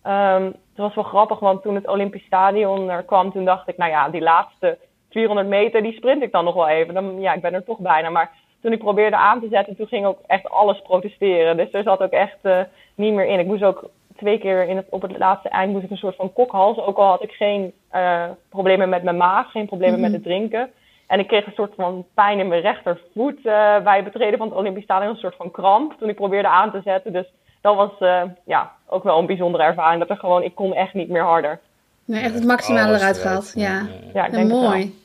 Ehm, 0.02 0.44
het 0.44 0.76
was 0.76 0.94
wel 0.94 1.04
grappig, 1.04 1.38
want 1.38 1.62
toen 1.62 1.74
het 1.74 1.88
Olympisch 1.88 2.24
Stadion 2.24 2.90
er 2.90 3.02
kwam, 3.02 3.32
toen 3.32 3.44
dacht 3.44 3.68
ik, 3.68 3.76
nou 3.76 3.90
ja, 3.90 4.08
die 4.08 4.20
laatste 4.20 4.78
400 5.10 5.48
meter, 5.48 5.82
die 5.82 5.92
sprint 5.92 6.22
ik 6.22 6.32
dan 6.32 6.44
nog 6.44 6.54
wel 6.54 6.68
even. 6.68 6.94
Dan, 6.94 7.20
ja, 7.20 7.32
ik 7.32 7.42
ben 7.42 7.54
er 7.54 7.64
toch 7.64 7.78
bijna. 7.78 8.10
Maar 8.10 8.30
toen 8.60 8.72
ik 8.72 8.78
probeerde 8.78 9.16
aan 9.16 9.40
te 9.40 9.48
zetten, 9.50 9.76
toen 9.76 9.86
ging 9.86 10.06
ook 10.06 10.18
echt 10.26 10.50
alles 10.50 10.82
protesteren. 10.82 11.56
Dus 11.56 11.72
er 11.72 11.82
zat 11.82 12.02
ook 12.02 12.10
echt 12.10 12.38
eh, 12.42 12.60
niet 12.94 13.14
meer 13.14 13.26
in. 13.26 13.38
Ik 13.38 13.46
moest 13.46 13.62
ook 13.62 13.90
twee 14.16 14.38
keer 14.38 14.68
in 14.68 14.76
het, 14.76 14.86
op 14.90 15.02
het 15.02 15.18
laatste 15.18 15.48
eind 15.48 15.72
moest 15.72 15.84
ik 15.84 15.90
een 15.90 15.96
soort 15.96 16.16
van 16.16 16.32
kokhals. 16.32 16.78
Ook 16.78 16.96
al 16.96 17.06
had 17.06 17.22
ik 17.22 17.32
geen 17.32 17.72
eh, 17.90 18.24
problemen 18.48 18.88
met 18.88 19.02
mijn 19.02 19.16
maag, 19.16 19.50
geen 19.50 19.66
problemen 19.66 20.00
met 20.00 20.12
het 20.12 20.22
drinken. 20.22 20.70
En 21.12 21.18
ik 21.18 21.26
kreeg 21.26 21.46
een 21.46 21.52
soort 21.54 21.74
van 21.76 22.04
pijn 22.14 22.38
in 22.38 22.48
mijn 22.48 22.60
rechtervoet 22.60 23.36
eh, 23.36 23.82
bij 23.82 23.96
het 23.96 24.04
betreden 24.04 24.38
van 24.38 24.48
het 24.48 24.56
Olympisch 24.56 24.84
Stadion. 24.84 25.10
Een 25.10 25.16
soort 25.16 25.36
van 25.36 25.50
kramp 25.50 25.94
toen 25.98 26.08
ik 26.08 26.14
probeerde 26.14 26.48
aan 26.48 26.70
te 26.70 26.80
zetten. 26.84 27.12
Dus 27.12 27.26
dat 27.60 27.76
was 27.76 27.90
eh, 27.98 28.22
ja, 28.44 28.72
ook 28.86 29.02
wel 29.02 29.18
een 29.18 29.26
bijzondere 29.26 29.64
ervaring. 29.64 30.00
Dat 30.00 30.10
er 30.10 30.16
gewoon, 30.16 30.42
ik 30.42 30.54
kon 30.54 30.74
echt 30.74 30.94
niet 30.94 31.08
meer 31.08 31.22
harder. 31.22 31.60
nee, 32.04 32.22
echt 32.22 32.34
het 32.34 32.44
maximale 32.44 32.96
eruit 32.96 33.18
gehaald. 33.18 33.52
Ja, 33.54 33.86
Ja, 34.14 34.26
ik 34.26 34.32
En 34.32 34.38
denk 34.38 34.50
mooi. 34.50 35.00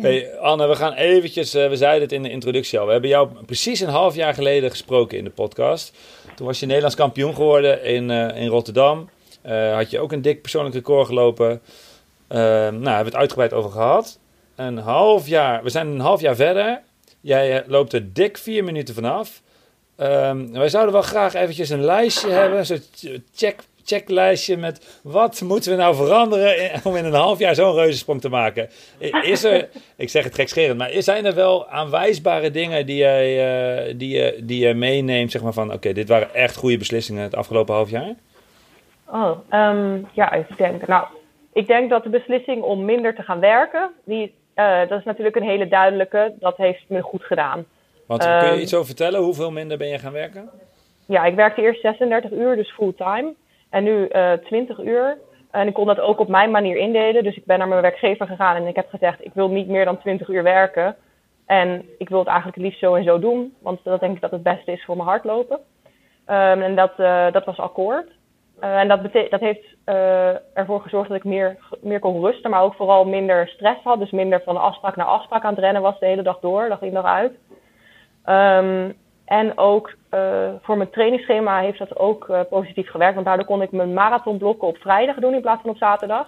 Hey, 0.00 0.38
Anne, 0.38 0.66
we 0.66 0.74
gaan 0.74 0.92
eventjes, 0.92 1.54
eh, 1.54 1.68
we 1.68 1.76
zeiden 1.76 2.02
het 2.02 2.12
in 2.12 2.22
de 2.22 2.30
introductie 2.30 2.78
al. 2.78 2.86
We 2.86 2.92
hebben 2.92 3.10
jou 3.10 3.28
precies 3.46 3.80
een 3.80 3.88
half 3.88 4.14
jaar 4.14 4.34
geleden 4.34 4.70
gesproken 4.70 5.18
in 5.18 5.24
de 5.24 5.30
podcast. 5.30 5.96
Toen 6.34 6.46
was 6.46 6.60
je 6.60 6.66
Nederlands 6.66 6.96
kampioen 6.96 7.34
geworden 7.34 7.84
in, 7.84 8.10
eh, 8.10 8.42
in 8.42 8.48
Rotterdam. 8.48 9.08
Eh, 9.42 9.74
had 9.74 9.90
je 9.90 10.00
ook 10.00 10.12
een 10.12 10.22
dik 10.22 10.40
persoonlijk 10.42 10.74
record 10.74 11.06
gelopen. 11.06 11.60
nou, 12.28 12.42
hebben 12.70 12.82
we 12.82 13.04
het 13.04 13.14
uitgebreid 13.14 13.52
over 13.52 13.70
gehad. 13.70 14.18
Een 14.56 14.78
half 14.78 15.28
jaar, 15.28 15.62
we 15.62 15.70
zijn 15.70 15.86
een 15.86 16.00
half 16.00 16.20
jaar 16.20 16.36
verder. 16.36 16.80
Jij 17.20 17.64
loopt 17.66 17.92
er 17.92 18.12
dik 18.12 18.38
vier 18.38 18.64
minuten 18.64 18.94
vanaf. 18.94 19.42
Um, 19.96 20.52
wij 20.52 20.68
zouden 20.68 20.92
wel 20.92 21.02
graag 21.02 21.34
eventjes 21.34 21.70
een 21.70 21.84
lijstje 21.84 22.30
hebben, 22.30 22.66
zo'n 22.66 22.82
check, 23.34 23.62
checklijstje 23.84 24.56
met 24.56 25.00
wat 25.02 25.40
moeten 25.40 25.70
we 25.70 25.76
nou 25.76 25.94
veranderen 25.94 26.70
om 26.84 26.96
in 26.96 27.04
een 27.04 27.12
half 27.12 27.38
jaar 27.38 27.54
zo'n 27.54 27.74
reuzensprong 27.74 28.20
te 28.20 28.28
maken. 28.28 28.68
Is 29.22 29.44
er, 29.44 29.68
ik 29.96 30.08
zeg 30.08 30.24
het 30.24 30.34
gekscherend, 30.34 30.78
maar 30.78 30.90
zijn 30.92 31.24
er 31.24 31.34
wel 31.34 31.68
aanwijsbare 31.68 32.50
dingen 32.50 32.86
die, 32.86 32.96
jij, 32.96 33.86
uh, 33.88 33.94
die, 33.96 34.16
je, 34.16 34.40
die 34.42 34.66
je 34.66 34.74
meeneemt, 34.74 35.30
zeg 35.30 35.42
maar 35.42 35.52
van 35.52 35.72
oké, 35.72 35.92
dit 35.92 36.08
waren 36.08 36.34
echt 36.34 36.56
goede 36.56 36.78
beslissingen 36.78 37.22
het 37.22 37.34
afgelopen 37.34 37.74
half 37.74 37.90
jaar? 37.90 38.14
Oh, 39.06 39.38
um, 39.50 40.06
ja, 40.12 40.32
ik 40.32 40.56
denk, 40.56 40.86
nou, 40.86 41.06
ik 41.52 41.66
denk 41.66 41.90
dat 41.90 42.02
de 42.02 42.08
beslissing 42.08 42.62
om 42.62 42.84
minder 42.84 43.14
te 43.14 43.22
gaan 43.22 43.40
werken, 43.40 43.90
die, 44.04 44.34
uh, 44.56 44.88
dat 44.88 44.98
is 44.98 45.04
natuurlijk 45.04 45.36
een 45.36 45.42
hele 45.42 45.68
duidelijke, 45.68 46.34
dat 46.38 46.56
heeft 46.56 46.84
me 46.88 47.02
goed 47.02 47.24
gedaan. 47.24 47.64
Want 48.06 48.24
kun 48.24 48.32
je 48.32 48.42
ehm, 48.42 48.58
iets 48.58 48.74
over 48.74 48.86
vertellen? 48.86 49.20
Hoeveel 49.20 49.50
minder 49.50 49.78
ben 49.78 49.88
je 49.88 49.98
gaan 49.98 50.12
werken? 50.12 50.50
Ja, 51.06 51.24
ik 51.24 51.34
werkte 51.34 51.62
eerst 51.62 51.80
36 51.80 52.30
uur, 52.30 52.56
dus 52.56 52.70
fulltime. 52.70 53.34
En 53.70 53.84
nu 53.84 54.08
uh, 54.12 54.32
eh, 54.32 54.38
20 54.38 54.78
uur. 54.78 55.18
En 55.50 55.66
ik 55.68 55.74
kon 55.74 55.86
dat 55.86 56.00
ook 56.00 56.18
op 56.18 56.28
mijn 56.28 56.50
manier 56.50 56.76
indelen. 56.76 57.24
Dus 57.24 57.36
ik 57.36 57.44
ben 57.44 57.58
naar 57.58 57.68
mijn 57.68 57.82
werkgever 57.82 58.26
gegaan 58.26 58.56
en 58.56 58.66
ik 58.66 58.76
heb 58.76 58.88
gezegd: 58.88 59.24
ik 59.24 59.34
wil 59.34 59.48
niet 59.48 59.68
meer 59.68 59.84
dan 59.84 59.98
20 59.98 60.28
uur 60.28 60.42
werken. 60.42 60.96
En 61.46 61.88
ik 61.98 62.08
wil 62.08 62.18
het 62.18 62.28
eigenlijk 62.28 62.56
het 62.56 62.64
liefst 62.64 62.80
zo 62.80 62.94
en 62.94 63.04
zo 63.04 63.18
doen, 63.18 63.54
want 63.58 63.80
dat 63.84 64.00
denk 64.00 64.14
ik 64.14 64.20
dat 64.20 64.30
het 64.30 64.42
beste 64.42 64.72
is 64.72 64.84
voor 64.84 64.96
mijn 64.96 65.08
hardlopen. 65.08 65.56
Um, 66.26 66.62
en 66.62 66.76
dat, 66.76 66.92
uh, 66.98 67.32
dat 67.32 67.44
was 67.44 67.58
akkoord. 67.58 68.10
Uh, 68.60 68.78
en 68.78 68.88
dat, 68.88 69.00
dat 69.30 69.40
heeft 69.40 69.76
uh, 69.86 70.58
ervoor 70.58 70.80
gezorgd 70.80 71.08
dat 71.08 71.16
ik 71.16 71.24
meer, 71.24 71.58
meer 71.80 71.98
kon 71.98 72.24
rusten, 72.24 72.50
maar 72.50 72.62
ook 72.62 72.74
vooral 72.74 73.04
minder 73.04 73.48
stress 73.48 73.82
had. 73.82 73.98
Dus 73.98 74.10
minder 74.10 74.42
van 74.44 74.56
afspraak 74.56 74.96
naar 74.96 75.06
afspraak 75.06 75.44
aan 75.44 75.54
het 75.54 75.64
rennen 75.64 75.82
was 75.82 75.98
de 75.98 76.06
hele 76.06 76.22
dag 76.22 76.40
door, 76.40 76.68
dag 76.68 76.82
in 76.82 76.92
dag 76.92 77.04
uit. 77.04 77.32
Um, 78.26 78.94
en 79.24 79.58
ook 79.58 79.94
uh, 80.14 80.48
voor 80.62 80.76
mijn 80.76 80.90
trainingsschema 80.90 81.60
heeft 81.60 81.78
dat 81.78 81.98
ook 81.98 82.46
positief 82.50 82.90
gewerkt. 82.90 83.14
Want 83.14 83.26
daardoor 83.26 83.46
kon 83.46 83.62
ik 83.62 83.72
mijn 83.72 83.92
marathonblokken 83.92 84.68
op 84.68 84.76
vrijdag 84.76 85.16
doen 85.16 85.34
in 85.34 85.40
plaats 85.40 85.60
van 85.62 85.70
op 85.70 85.76
zaterdag. 85.76 86.26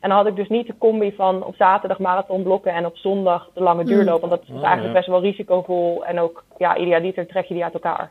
En 0.00 0.08
dan 0.08 0.18
had 0.18 0.26
ik 0.26 0.36
dus 0.36 0.48
niet 0.48 0.66
de 0.66 0.78
combi 0.78 1.12
van 1.12 1.44
op 1.44 1.54
zaterdag 1.54 1.98
marathonblokken 1.98 2.72
en 2.72 2.86
op 2.86 2.96
zondag 2.96 3.48
de 3.54 3.62
lange 3.62 3.84
duurloop. 3.84 4.20
Want 4.20 4.32
dat 4.32 4.42
is 4.42 4.54
oh, 4.54 4.64
eigenlijk 4.64 4.94
best 4.94 5.06
wel 5.06 5.20
risicovol. 5.20 6.04
En 6.04 6.20
ook, 6.20 6.44
ja, 6.58 6.76
idealiter 6.76 7.26
trek 7.26 7.44
je 7.46 7.54
die 7.54 7.64
uit 7.64 7.74
elkaar. 7.74 8.10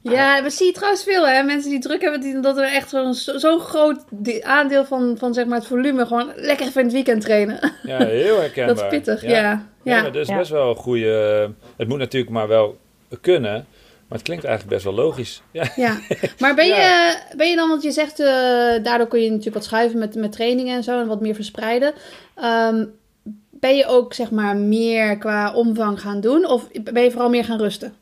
Ja, 0.00 0.42
we 0.42 0.50
zien 0.50 0.72
trouwens 0.72 1.02
veel, 1.02 1.28
hè. 1.28 1.42
Mensen 1.42 1.70
die 1.70 1.80
druk 1.80 2.02
hebben, 2.02 2.20
die, 2.20 2.40
dat 2.40 2.56
er 2.56 2.72
echt 2.72 2.88
zo'n 2.88 3.14
zo 3.14 3.58
groot 3.58 4.04
aandeel 4.40 4.84
van, 4.84 5.16
van 5.18 5.34
zeg 5.34 5.46
maar 5.46 5.58
het 5.58 5.66
volume 5.66 6.06
gewoon 6.06 6.32
lekker 6.36 6.66
even 6.66 6.80
in 6.80 6.86
het 6.86 6.94
weekend 6.94 7.20
trainen. 7.20 7.72
Ja, 7.82 8.04
heel 8.04 8.40
herkenbaar. 8.40 8.74
dat 8.74 8.84
is 8.84 8.90
pittig, 8.90 9.22
ja. 9.22 9.28
Ja, 9.28 9.66
ja. 9.82 10.02
maar 10.02 10.12
dat 10.12 10.28
is 10.28 10.36
best 10.36 10.50
wel 10.50 10.70
een 10.70 10.76
goede... 10.76 11.50
Het 11.76 11.88
moet 11.88 11.98
natuurlijk 11.98 12.32
maar 12.32 12.48
wel 12.48 12.78
kunnen... 13.20 13.66
Maar 14.08 14.18
het 14.18 14.26
klinkt 14.26 14.44
eigenlijk 14.44 14.74
best 14.74 14.96
wel 14.96 15.04
logisch. 15.04 15.42
Ja, 15.50 15.72
ja. 15.76 15.98
maar 16.38 16.54
ben, 16.54 16.66
je, 16.76 17.14
ben 17.36 17.50
je 17.50 17.56
dan, 17.56 17.68
want 17.68 17.82
je 17.82 17.90
zegt, 17.90 18.20
uh, 18.20 18.26
daardoor 18.82 19.06
kun 19.06 19.20
je 19.20 19.28
natuurlijk 19.28 19.56
wat 19.56 19.64
schuiven 19.64 19.98
met, 19.98 20.14
met 20.14 20.32
trainingen 20.32 20.76
en 20.76 20.82
zo 20.82 21.00
en 21.00 21.06
wat 21.06 21.20
meer 21.20 21.34
verspreiden. 21.34 21.92
Um, 22.44 22.92
ben 23.50 23.76
je 23.76 23.86
ook 23.86 24.14
zeg 24.14 24.30
maar 24.30 24.56
meer 24.56 25.18
qua 25.18 25.54
omvang 25.54 26.00
gaan 26.00 26.20
doen 26.20 26.46
of 26.46 26.68
ben 26.82 27.02
je 27.02 27.10
vooral 27.10 27.30
meer 27.30 27.44
gaan 27.44 27.58
rusten? 27.58 27.94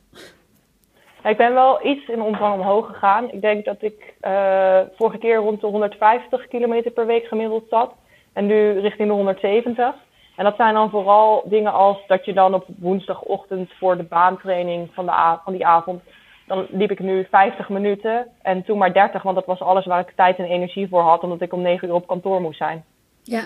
Ik 1.23 1.37
ben 1.37 1.53
wel 1.53 1.85
iets 1.85 2.07
in 2.07 2.21
omvang 2.21 2.53
omhoog 2.53 2.87
gegaan. 2.87 3.31
Ik 3.31 3.41
denk 3.41 3.65
dat 3.65 3.81
ik 3.81 4.13
uh, 4.21 4.79
vorige 4.95 5.17
keer 5.17 5.35
rond 5.35 5.61
de 5.61 5.67
150 5.67 6.47
kilometer 6.47 6.91
per 6.91 7.05
week 7.05 7.25
gemiddeld 7.25 7.63
zat. 7.69 7.93
En 8.33 8.45
nu 8.45 8.79
richting 8.79 9.07
de 9.07 9.13
170. 9.13 9.95
En 10.35 10.43
dat 10.43 10.55
zijn 10.55 10.73
dan 10.73 10.89
vooral 10.89 11.43
dingen 11.45 11.73
als 11.73 11.97
dat 12.07 12.25
je 12.25 12.33
dan 12.33 12.53
op 12.53 12.65
woensdagochtend 12.79 13.71
voor 13.79 13.97
de 13.97 14.03
baantraining 14.03 14.89
van, 14.93 15.05
de 15.05 15.37
van 15.43 15.53
die 15.53 15.65
avond. 15.65 16.01
Dan 16.47 16.67
liep 16.69 16.91
ik 16.91 16.99
nu 16.99 17.27
50 17.31 17.69
minuten 17.69 18.27
en 18.41 18.63
toen 18.63 18.77
maar 18.77 18.93
30, 18.93 19.21
want 19.21 19.35
dat 19.35 19.45
was 19.45 19.59
alles 19.59 19.85
waar 19.85 19.99
ik 19.99 20.13
tijd 20.15 20.37
en 20.37 20.45
energie 20.45 20.87
voor 20.87 21.01
had, 21.01 21.23
omdat 21.23 21.41
ik 21.41 21.53
om 21.53 21.61
9 21.61 21.87
uur 21.87 21.93
op 21.93 22.07
kantoor 22.07 22.41
moest 22.41 22.57
zijn. 22.57 22.83
Ja. 23.23 23.43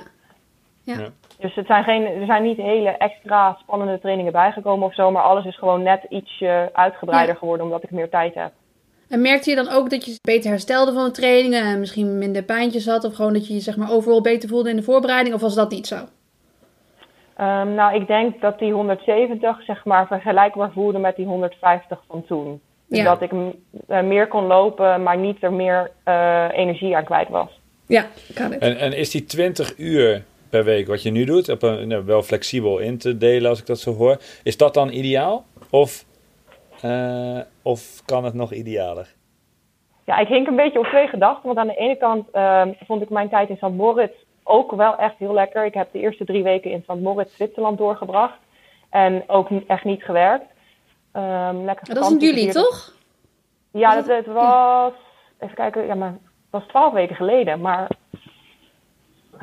Ja. 0.83 1.09
Dus 1.39 1.55
het 1.55 1.65
zijn 1.65 1.83
geen, 1.83 2.05
er 2.05 2.25
zijn 2.25 2.43
niet 2.43 2.57
hele 2.57 2.89
extra 2.89 3.57
spannende 3.61 3.99
trainingen 3.99 4.31
bijgekomen 4.31 4.87
of 4.87 4.93
zo, 4.93 5.11
maar 5.11 5.23
alles 5.23 5.45
is 5.45 5.57
gewoon 5.57 5.83
net 5.83 6.05
ietsje 6.09 6.69
uitgebreider 6.73 7.35
geworden 7.35 7.65
omdat 7.65 7.83
ik 7.83 7.91
meer 7.91 8.09
tijd 8.09 8.35
heb. 8.35 8.51
En 9.09 9.21
merkte 9.21 9.49
je 9.49 9.55
dan 9.55 9.69
ook 9.69 9.89
dat 9.89 10.05
je 10.05 10.19
beter 10.21 10.49
herstelde 10.49 10.93
van 10.93 11.03
de 11.03 11.11
trainingen 11.11 11.63
en 11.63 11.79
misschien 11.79 12.17
minder 12.17 12.43
pijntjes 12.43 12.85
had? 12.85 13.03
Of 13.03 13.15
gewoon 13.15 13.33
dat 13.33 13.47
je 13.47 13.53
je 13.53 13.59
zeg 13.59 13.77
maar, 13.77 13.91
overal 13.91 14.21
beter 14.21 14.49
voelde 14.49 14.69
in 14.69 14.75
de 14.75 14.83
voorbereiding? 14.83 15.35
Of 15.35 15.41
was 15.41 15.55
dat 15.55 15.71
niet 15.71 15.87
zo? 15.87 15.95
Um, 15.95 17.73
nou, 17.73 17.95
ik 17.95 18.07
denk 18.07 18.41
dat 18.41 18.59
die 18.59 18.73
170 18.73 19.63
zeg 19.63 19.85
maar 19.85 20.07
vergelijkbaar 20.07 20.71
voelde 20.71 20.99
met 20.99 21.15
die 21.15 21.25
150 21.25 21.99
van 22.07 22.25
toen. 22.25 22.61
Dus 22.87 23.03
dat 23.03 23.21
ik 23.21 23.31
uh, 23.31 24.01
meer 24.01 24.27
kon 24.27 24.45
lopen, 24.45 25.03
maar 25.03 25.17
niet 25.17 25.43
er 25.43 25.53
meer 25.53 25.91
uh, 26.07 26.47
energie 26.51 26.95
aan 26.95 27.03
kwijt 27.03 27.29
was. 27.29 27.59
Ja, 27.85 28.05
kan 28.33 28.51
het. 28.51 28.61
En, 28.61 28.77
en 28.77 28.97
is 28.97 29.09
die 29.09 29.25
20 29.25 29.77
uur 29.77 30.23
per 30.51 30.63
week 30.63 30.87
wat 30.87 31.03
je 31.03 31.11
nu 31.11 31.23
doet, 31.23 31.49
op 31.49 31.61
een, 31.61 31.87
nou, 31.87 32.05
wel 32.05 32.23
flexibel 32.23 32.77
in 32.77 32.97
te 32.97 33.17
delen 33.17 33.49
als 33.49 33.59
ik 33.59 33.65
dat 33.65 33.79
zo 33.79 33.93
hoor, 33.93 34.17
is 34.43 34.57
dat 34.57 34.73
dan 34.73 34.91
ideaal? 34.91 35.45
Of, 35.69 36.05
uh, 36.85 37.39
of 37.61 38.01
kan 38.05 38.23
het 38.23 38.33
nog 38.33 38.53
idealer? 38.53 39.13
Ja, 40.05 40.17
ik 40.17 40.27
hink 40.27 40.47
een 40.47 40.55
beetje 40.55 40.79
op 40.79 40.85
twee 40.85 41.07
gedachten. 41.07 41.45
Want 41.45 41.57
aan 41.57 41.67
de 41.67 41.75
ene 41.75 41.95
kant 41.95 42.27
ehm, 42.31 42.71
vond 42.85 43.01
ik 43.01 43.09
mijn 43.09 43.29
tijd 43.29 43.49
in 43.49 43.55
St. 43.55 43.69
Moritz 43.69 44.13
ook 44.43 44.71
wel 44.71 44.95
echt 44.95 45.15
heel 45.17 45.33
lekker. 45.33 45.65
Ik 45.65 45.73
heb 45.73 45.91
de 45.91 45.99
eerste 45.99 46.25
drie 46.25 46.43
weken 46.43 46.71
in 46.71 46.83
St. 46.83 46.99
Moritz, 46.99 47.35
Zwitserland 47.35 47.77
doorgebracht. 47.77 48.37
En 48.89 49.23
ook 49.27 49.49
echt 49.67 49.83
niet 49.83 50.03
gewerkt. 50.03 50.45
Um, 51.13 51.65
lekker 51.65 51.87
dat 51.87 51.97
was 51.97 52.11
in 52.11 52.17
juli, 52.17 52.51
toch? 52.51 52.93
Ja, 53.71 53.95
dat, 53.95 54.07
het 54.07 54.25
was... 54.25 54.93
Even 55.39 55.55
kijken, 55.55 55.85
ja, 55.85 55.95
maar 55.95 56.11
het 56.11 56.19
was 56.49 56.63
twaalf 56.67 56.93
weken 56.93 57.15
geleden. 57.15 57.61
Maar 57.61 57.89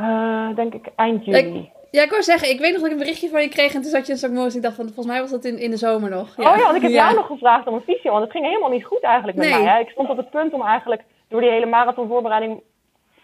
uh, 0.00 0.54
denk 0.54 0.74
ik 0.74 0.86
eind 0.96 1.24
juli. 1.24 1.70
ja, 1.90 2.02
ik 2.02 2.10
wou 2.10 2.22
zeggen, 2.22 2.50
ik 2.50 2.60
weet 2.60 2.72
nog 2.72 2.80
dat 2.80 2.86
ik 2.86 2.92
een 2.92 3.02
berichtje 3.02 3.28
van 3.28 3.42
je 3.42 3.48
kreeg 3.48 3.74
en 3.74 3.82
toen 3.82 3.90
zat 3.90 4.06
je 4.06 4.26
in. 4.26 4.34
Moritz. 4.34 4.56
Ik 4.56 4.62
dacht 4.62 4.76
van, 4.76 4.84
volgens 4.84 5.06
mij 5.06 5.20
was 5.20 5.30
dat 5.30 5.44
in, 5.44 5.58
in 5.58 5.70
de 5.70 5.76
zomer 5.76 6.10
nog. 6.10 6.36
Ja. 6.36 6.50
Oh 6.50 6.56
ja, 6.56 6.62
want 6.62 6.76
ik 6.76 6.82
heb 6.82 6.90
jou 6.90 7.14
nog 7.14 7.26
gevraagd 7.26 7.66
om 7.66 7.74
een 7.74 7.82
visio, 7.86 8.10
want 8.10 8.22
het 8.22 8.32
ging 8.32 8.44
helemaal 8.44 8.70
niet 8.70 8.84
goed 8.84 9.02
eigenlijk 9.02 9.38
met 9.38 9.48
mij. 9.48 9.64
Hè? 9.64 9.80
Ik 9.80 9.88
stond 9.88 10.08
op 10.08 10.16
het 10.16 10.30
punt 10.30 10.52
om 10.52 10.62
eigenlijk 10.62 11.02
door 11.28 11.40
die 11.40 11.50
hele 11.50 11.66
marathonvoorbereiding 11.66 12.60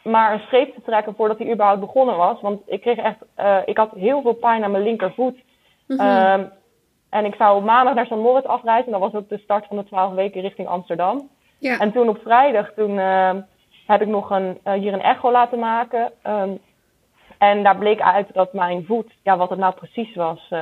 maar 0.05 0.33
een 0.33 0.41
streep 0.47 0.75
te 0.75 0.83
trekken 0.83 1.15
voordat 1.15 1.39
hij 1.39 1.53
überhaupt 1.53 1.81
begonnen 1.81 2.17
was. 2.17 2.41
Want 2.41 2.61
ik 2.67 2.81
kreeg 2.81 2.97
echt, 2.97 3.17
uh, 3.39 3.59
ik 3.65 3.77
had 3.77 3.91
heel 3.97 4.23
veel 4.23 4.35
pijn 4.35 4.65
aan 4.65 4.71
mijn 4.71 4.83
linkervoet. 4.83 5.43
Mm 5.87 5.99
-hmm. 5.99 6.51
en 7.11 7.25
ik 7.25 7.35
zou 7.35 7.63
maandag 7.63 7.95
naar 7.95 8.07
St. 8.07 8.11
Moritz 8.11 8.47
afreizen. 8.47 8.93
Dat 8.93 9.01
was 9.01 9.15
ook 9.15 9.29
de 9.29 9.39
start 9.39 9.67
van 9.67 9.77
de 9.77 9.85
twaalf 9.85 10.15
weken 10.15 10.41
richting 10.41 10.69
Amsterdam. 10.69 11.29
Ja. 11.59 11.79
En 11.79 11.93
toen 11.93 12.09
op 12.09 12.19
vrijdag, 12.23 12.73
toen 12.77 12.91
uh, 12.91 13.31
heb 13.87 14.01
ik 14.01 14.09
nog 14.09 14.31
een, 14.31 14.59
uh, 14.65 14.73
hier 14.73 14.93
een 14.93 15.03
echo 15.03 15.31
laten 15.31 15.59
maken. 15.59 16.13
Um, 16.27 16.59
en 17.39 17.63
daar 17.63 17.79
bleek 17.79 18.01
uit 18.01 18.33
dat 18.33 18.53
mijn 18.53 18.85
voet, 18.85 19.13
ja, 19.23 19.37
wat 19.37 19.51
het 19.51 19.59
nou 19.59 19.75
precies 19.75 20.15
was, 20.15 20.53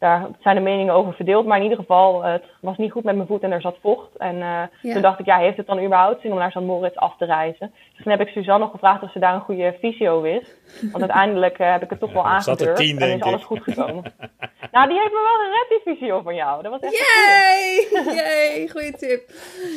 daar 0.00 0.26
zijn 0.40 0.56
de 0.56 0.62
meningen 0.62 0.94
over 0.94 1.12
verdeeld. 1.12 1.46
Maar 1.46 1.56
in 1.56 1.62
ieder 1.62 1.78
geval, 1.78 2.22
het 2.22 2.44
was 2.60 2.76
niet 2.76 2.92
goed 2.92 3.04
met 3.04 3.14
mijn 3.14 3.26
voet 3.26 3.42
en 3.42 3.52
er 3.52 3.60
zat 3.60 3.76
vocht. 3.80 4.16
En 4.16 4.36
uh, 4.36 4.92
toen 4.92 5.02
dacht 5.02 5.18
ik, 5.18 5.26
ja, 5.26 5.38
heeft 5.38 5.56
het 5.56 5.66
dan 5.66 5.84
überhaupt 5.84 6.20
zin 6.20 6.32
om 6.32 6.38
naar 6.38 6.50
St. 6.50 6.60
Moritz 6.60 6.96
af 6.96 7.16
te 7.16 7.24
reizen? 7.24 7.72
Dus 7.94 8.02
toen 8.02 8.12
heb 8.12 8.20
ik 8.20 8.28
Suzanne 8.28 8.64
nog 8.64 8.70
gevraagd 8.70 9.02
of 9.02 9.12
ze 9.12 9.18
daar 9.18 9.34
een 9.34 9.40
goede 9.40 9.76
visio 9.80 10.20
wist. 10.20 10.58
Want 10.80 11.02
uiteindelijk 11.02 11.58
uh, 11.58 11.72
heb 11.72 11.82
ik 11.82 11.90
het 11.90 12.00
toch 12.00 12.12
wel 12.12 12.26
aangedurfd. 12.26 12.76
Tien, 12.76 12.98
en 12.98 13.16
is 13.16 13.22
alles 13.22 13.44
goed 13.44 13.62
gekomen. 13.62 14.12
nou, 14.72 14.88
die 14.88 14.98
heeft 14.98 15.12
me 15.12 15.20
wel 15.28 15.38
gered, 15.46 15.68
die 15.68 15.94
visio 15.94 16.20
van 16.22 16.34
jou. 16.34 16.62
Dat 16.62 16.70
was 16.72 16.80
echt 16.80 16.98
Yay! 16.98 18.14
Yay, 18.20 18.68
goede 18.68 18.92
tip. 18.92 19.30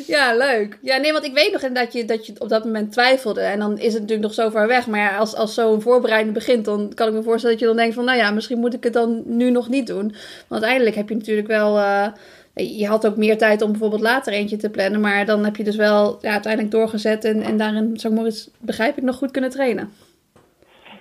Ja, 0.08 0.36
leuk. 0.36 0.80
Ja, 0.82 0.98
nee, 0.98 1.12
want 1.12 1.26
ik 1.26 1.34
weet 1.34 1.52
nog 1.52 1.72
dat 1.72 1.94
je, 1.94 2.06
dat 2.06 2.26
je 2.26 2.34
op 2.40 2.50
dat 2.50 2.64
moment 2.64 2.92
twijfelde. 2.92 3.42
En 3.42 3.60
dan 3.60 3.78
is 3.78 3.94
het 3.94 4.02
natuurlijk 4.02 4.22
nog 4.22 4.34
zo 4.34 4.50
ver 4.50 4.68
weg. 4.68 4.88
Maar 4.88 5.00
ja, 5.00 5.18
als, 5.18 5.36
als 5.36 5.54
zo'n 5.54 5.82
voorbereiding 5.82 6.34
begint, 6.34 6.66
dan 6.66 6.92
kan 6.94 7.08
ik 7.08 7.14
me 7.14 7.24
voorstellen 7.24 7.58
dat 7.58 7.68
je 7.68 7.74
dan 7.74 7.84
denkt 7.84 7.96
van... 7.96 8.06
Nou 8.06 8.18
ja, 8.18 8.32
misschien 8.32 8.60
moet 8.60 8.74
ik 8.74 8.84
het 8.84 8.94
dan 8.94 9.24
nu 9.26 9.52
nog 9.52 9.70
niet 9.70 9.88
doen. 9.88 10.13
Want 10.48 10.62
uiteindelijk 10.62 10.96
heb 10.96 11.10
je 11.10 11.16
natuurlijk 11.16 11.48
wel. 11.48 11.78
Uh, 11.78 12.08
je 12.54 12.88
had 12.88 13.08
ook 13.08 13.18
meer 13.18 13.38
tijd 13.38 13.62
om 13.62 13.72
bijvoorbeeld 13.72 14.02
later 14.02 14.34
eentje 14.34 14.58
te 14.58 14.70
plannen. 14.70 15.02
Maar 15.02 15.26
dan 15.26 15.44
heb 15.44 15.56
je 15.56 15.64
dus 15.64 15.76
wel 15.76 16.18
ja, 16.22 16.32
uiteindelijk 16.32 16.72
doorgezet. 16.74 17.26
En, 17.26 17.42
en 17.42 17.58
daarin, 17.58 17.98
zou 17.98 18.26
eens, 18.26 18.50
begrijp 18.60 18.98
ik, 18.98 19.04
nog 19.04 19.16
goed 19.16 19.32
kunnen 19.32 19.50
trainen. 19.50 19.92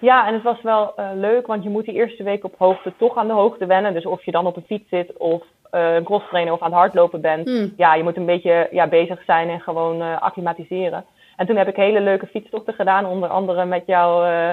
Ja, 0.01 0.27
en 0.27 0.35
het 0.35 0.43
was 0.43 0.63
wel 0.63 0.93
uh, 0.99 1.09
leuk, 1.15 1.47
want 1.47 1.63
je 1.63 1.69
moet 1.69 1.85
die 1.85 1.95
eerste 1.95 2.23
week 2.23 2.45
op 2.45 2.55
hoogte 2.59 2.93
toch 2.99 3.17
aan 3.17 3.27
de 3.27 3.33
hoogte 3.33 3.67
wennen. 3.67 3.95
Dus 3.95 4.07
of 4.07 4.25
je 4.25 4.31
dan 4.31 4.47
op 4.47 4.57
een 4.57 4.65
fiets 4.67 4.89
zit 4.89 5.17
of 5.17 5.43
uh, 5.73 5.95
een 5.95 6.05
cross 6.05 6.29
trainen 6.29 6.53
of 6.53 6.61
aan 6.61 6.71
het 6.71 6.79
hardlopen 6.79 7.21
bent. 7.21 7.49
Hmm. 7.49 7.73
Ja, 7.77 7.95
je 7.95 8.03
moet 8.03 8.17
een 8.17 8.27
beetje 8.27 8.69
ja, 8.71 8.87
bezig 8.87 9.23
zijn 9.25 9.49
en 9.49 9.61
gewoon 9.61 10.03
uh, 10.03 10.23
acclimatiseren. 10.23 11.05
En 11.37 11.47
toen 11.47 11.57
heb 11.57 11.69
ik 11.69 11.77
hele 11.77 12.01
leuke 12.01 12.27
fietstochten 12.27 12.75
gedaan, 12.75 13.07
onder 13.07 13.29
andere 13.29 13.65
met 13.65 13.83
jouw 13.87 14.49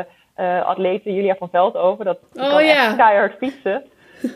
atlete 0.64 1.14
Julia 1.14 1.36
van 1.36 1.50
Veldhoven. 1.50 2.06
Dat 2.06 2.20
oh, 2.34 2.62
ja. 2.62 2.94
keihard 2.96 3.38
fietsen. 3.38 3.84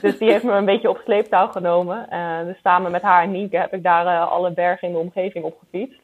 Dus 0.01 0.17
die 0.17 0.31
heeft 0.31 0.43
me 0.43 0.51
een 0.51 0.65
beetje 0.65 0.89
op 0.89 1.01
sleeptouw 1.03 1.47
genomen. 1.47 2.07
Uh, 2.11 2.45
dus 2.45 2.57
samen 2.63 2.91
met 2.91 3.01
haar 3.01 3.23
en 3.23 3.31
Nienke 3.31 3.57
heb 3.57 3.73
ik 3.73 3.83
daar 3.83 4.05
uh, 4.05 4.31
alle 4.31 4.51
bergen 4.51 4.87
in 4.87 4.93
de 4.93 4.99
omgeving 4.99 5.45
opgefietst. 5.45 5.99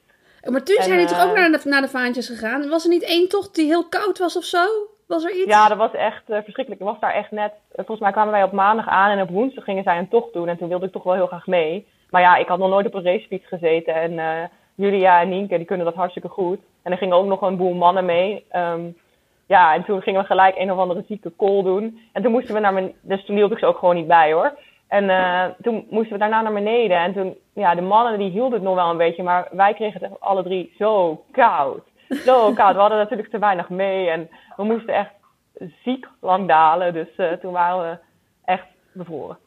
Maar 0.49 0.63
toen 0.63 0.75
zijn 0.75 0.89
jullie 0.89 1.07
toch 1.07 1.25
ook 1.25 1.35
naar 1.35 1.51
de, 1.51 1.61
naar 1.63 1.81
de 1.81 1.87
vaantjes 1.87 2.27
gegaan? 2.27 2.69
Was 2.69 2.83
er 2.83 2.89
niet 2.89 3.03
één 3.03 3.29
tocht 3.29 3.55
die 3.55 3.65
heel 3.65 3.87
koud 3.87 4.17
was 4.17 4.37
of 4.37 4.43
zo? 4.43 4.65
Was 5.07 5.23
er 5.23 5.31
iets? 5.31 5.45
Ja, 5.45 5.67
dat 5.67 5.77
was 5.77 5.93
echt 5.93 6.29
uh, 6.29 6.37
verschrikkelijk. 6.43 6.81
Ik 6.81 6.87
was 6.87 6.99
daar 6.99 7.13
echt 7.13 7.31
net... 7.31 7.51
volgens 7.75 7.99
mij 7.99 8.11
kwamen 8.11 8.31
wij 8.31 8.43
op 8.43 8.51
maandag 8.51 8.87
aan 8.87 9.11
en 9.11 9.21
op 9.21 9.29
woensdag 9.29 9.63
gingen 9.63 9.83
zij 9.83 9.97
een 9.97 10.09
tocht 10.09 10.33
doen. 10.33 10.47
En 10.47 10.57
toen 10.57 10.69
wilde 10.69 10.85
ik 10.85 10.91
toch 10.91 11.03
wel 11.03 11.13
heel 11.13 11.27
graag 11.27 11.47
mee. 11.47 11.87
Maar 12.09 12.21
ja, 12.21 12.35
ik 12.35 12.47
had 12.47 12.59
nog 12.59 12.69
nooit 12.69 12.85
op 12.85 12.93
een 12.93 13.03
racefiets 13.03 13.47
gezeten. 13.47 13.93
En 13.93 14.11
uh, 14.11 14.43
Julia 14.75 15.21
en 15.21 15.29
Nienke, 15.29 15.57
die 15.57 15.65
kunnen 15.65 15.85
dat 15.85 15.95
hartstikke 15.95 16.27
goed. 16.27 16.59
En 16.81 16.91
er 16.91 16.97
gingen 16.97 17.15
ook 17.15 17.25
nog 17.25 17.41
een 17.41 17.57
boel 17.57 17.73
mannen 17.73 18.05
mee. 18.05 18.45
Um, 18.55 18.97
ja, 19.49 19.73
en 19.73 19.83
toen 19.83 20.01
gingen 20.01 20.21
we 20.21 20.27
gelijk 20.27 20.55
een 20.57 20.71
of 20.71 20.77
andere 20.77 21.03
zieke 21.07 21.31
call 21.37 21.63
doen. 21.63 21.99
En 22.13 22.21
toen 22.21 22.31
moesten 22.31 22.53
we 22.53 22.59
naar 22.59 22.73
mijn... 22.73 22.93
Dus 23.01 23.25
toen 23.25 23.35
hield 23.35 23.51
ik 23.51 23.57
ze 23.57 23.65
ook 23.65 23.77
gewoon 23.77 23.95
niet 23.95 24.07
bij, 24.07 24.33
hoor. 24.33 24.57
En 24.87 25.03
uh, 25.03 25.45
toen 25.61 25.85
moesten 25.89 26.13
we 26.13 26.19
daarna 26.19 26.41
naar 26.41 26.53
beneden. 26.53 26.97
En 26.97 27.13
toen, 27.13 27.37
ja, 27.53 27.75
de 27.75 27.81
mannen 27.81 28.19
die 28.19 28.29
hielden 28.29 28.53
het 28.53 28.61
nog 28.61 28.75
wel 28.75 28.89
een 28.89 28.97
beetje. 28.97 29.23
Maar 29.23 29.47
wij 29.51 29.73
kregen 29.73 30.03
het 30.03 30.19
alle 30.19 30.43
drie 30.43 30.73
zo 30.77 31.23
koud. 31.31 31.83
Zo 32.09 32.53
koud. 32.53 32.73
We 32.73 32.81
hadden 32.81 32.97
natuurlijk 32.97 33.29
te 33.29 33.39
weinig 33.39 33.69
mee. 33.69 34.09
En 34.09 34.29
we 34.55 34.63
moesten 34.63 34.93
echt 34.93 35.11
ziek 35.83 36.07
lang 36.21 36.47
dalen. 36.47 36.93
Dus 36.93 37.07
uh, 37.17 37.31
toen 37.31 37.51
waren 37.51 37.89
we 37.89 37.97
echt 38.45 38.65
bevroren. 38.91 39.37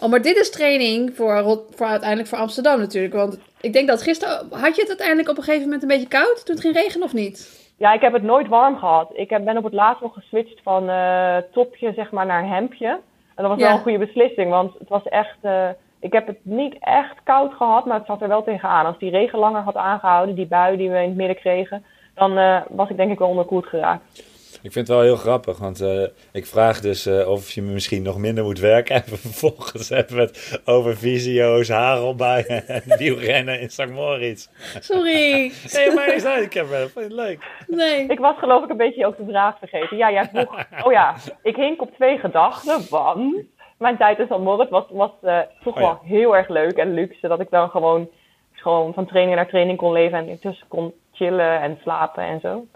Oh, 0.00 0.10
maar 0.10 0.22
dit 0.22 0.36
is 0.36 0.50
training 0.50 1.16
voor, 1.16 1.62
voor 1.70 1.86
uiteindelijk 1.86 2.28
voor 2.28 2.38
Amsterdam 2.38 2.78
natuurlijk. 2.78 3.14
Want 3.14 3.38
ik 3.60 3.72
denk 3.72 3.88
dat 3.88 4.02
gisteren... 4.02 4.46
Had 4.50 4.74
je 4.74 4.80
het 4.80 4.88
uiteindelijk 4.88 5.28
op 5.28 5.36
een 5.36 5.42
gegeven 5.42 5.64
moment 5.64 5.82
een 5.82 5.88
beetje 5.88 6.08
koud 6.08 6.46
toen 6.46 6.54
het 6.54 6.64
ging 6.64 6.74
regenen 6.74 7.06
of 7.06 7.12
niet? 7.12 7.66
Ja, 7.78 7.92
ik 7.92 8.00
heb 8.00 8.12
het 8.12 8.22
nooit 8.22 8.48
warm 8.48 8.78
gehad. 8.78 9.10
Ik 9.12 9.30
heb, 9.30 9.44
ben 9.44 9.56
op 9.56 9.64
het 9.64 9.72
laatst 9.72 10.02
nog 10.02 10.14
geswitcht 10.14 10.60
van 10.62 10.90
uh, 10.90 11.36
topje 11.52 11.92
zeg 11.92 12.10
maar 12.10 12.26
naar 12.26 12.46
hemdje. 12.46 12.88
En 13.34 13.44
dat 13.44 13.48
was 13.48 13.58
ja. 13.58 13.66
wel 13.66 13.76
een 13.76 13.82
goede 13.82 13.98
beslissing, 13.98 14.50
want 14.50 14.78
het 14.78 14.88
was 14.88 15.02
echt... 15.02 15.36
Uh, 15.42 15.68
ik 16.00 16.12
heb 16.12 16.26
het 16.26 16.38
niet 16.42 16.76
echt 16.80 17.22
koud 17.24 17.54
gehad, 17.54 17.84
maar 17.84 17.98
het 17.98 18.06
zat 18.06 18.22
er 18.22 18.28
wel 18.28 18.42
tegenaan. 18.42 18.86
Als 18.86 18.98
die 18.98 19.10
regen 19.10 19.38
langer 19.38 19.62
had 19.62 19.76
aangehouden, 19.76 20.34
die 20.34 20.46
bui 20.46 20.76
die 20.76 20.90
we 20.90 20.96
in 20.96 21.08
het 21.08 21.16
midden 21.16 21.36
kregen... 21.36 21.84
dan 22.14 22.38
uh, 22.38 22.60
was 22.68 22.88
ik 22.90 22.96
denk 22.96 23.12
ik 23.12 23.18
wel 23.18 23.28
onderkoeld 23.28 23.66
geraakt. 23.66 24.37
Ik 24.62 24.72
vind 24.72 24.74
het 24.74 24.96
wel 24.96 25.00
heel 25.00 25.16
grappig, 25.16 25.58
want 25.58 25.80
uh, 25.80 26.06
ik 26.32 26.46
vraag 26.46 26.80
dus 26.80 27.06
uh, 27.06 27.28
of 27.28 27.50
je 27.50 27.62
misschien 27.62 28.02
nog 28.02 28.18
minder 28.18 28.44
moet 28.44 28.58
werken. 28.58 28.94
En 28.98 29.02
vervolgens 29.04 29.88
hebben 29.88 30.16
we 30.16 30.20
het 30.20 30.60
over 30.64 30.96
visio's, 30.96 31.68
hagelbuien 31.68 32.68
en 32.68 32.82
wielrennen 32.98 33.60
in 33.60 33.70
St. 33.70 33.90
Moritz. 33.90 34.48
Sorry. 34.80 35.52
nee, 35.74 35.94
maar 35.94 36.14
is 36.14 36.24
uit. 36.24 36.44
Ik 36.44 36.52
heb 36.52 36.70
het 36.70 36.92
vond 36.92 37.04
het 37.04 37.14
leuk. 37.14 37.64
Nee. 37.66 38.06
Ik 38.06 38.18
was 38.18 38.38
geloof 38.38 38.64
ik 38.64 38.70
een 38.70 38.76
beetje 38.76 39.06
ook 39.06 39.16
de 39.16 39.24
vraag 39.28 39.58
vergeten. 39.58 39.96
Ja, 39.96 40.10
jij 40.12 40.28
vroeg, 40.32 40.64
oh 40.84 40.92
ja, 40.92 41.14
ik 41.42 41.56
hink 41.56 41.82
op 41.82 41.94
twee 41.94 42.18
gedachten, 42.18 42.86
want 42.90 43.46
mijn 43.78 43.96
tijd 43.96 44.18
in 44.18 44.26
St. 44.26 44.38
Moritz 44.38 44.70
was, 44.70 44.84
was 44.90 45.10
uh, 45.22 45.38
toch 45.62 45.74
oh, 45.74 45.80
ja. 45.80 45.86
wel 45.86 46.00
heel 46.02 46.36
erg 46.36 46.48
leuk 46.48 46.76
en 46.76 46.94
luxe. 46.94 47.28
Dat 47.28 47.40
ik 47.40 47.50
dan 47.50 47.70
gewoon, 47.70 48.08
gewoon 48.52 48.94
van 48.94 49.06
training 49.06 49.36
naar 49.36 49.48
training 49.48 49.78
kon 49.78 49.92
leven 49.92 50.18
en 50.18 50.28
intussen 50.28 50.68
kon 50.68 50.92
chillen 51.12 51.60
en 51.60 51.78
slapen 51.82 52.24
en 52.24 52.40
zo. 52.40 52.66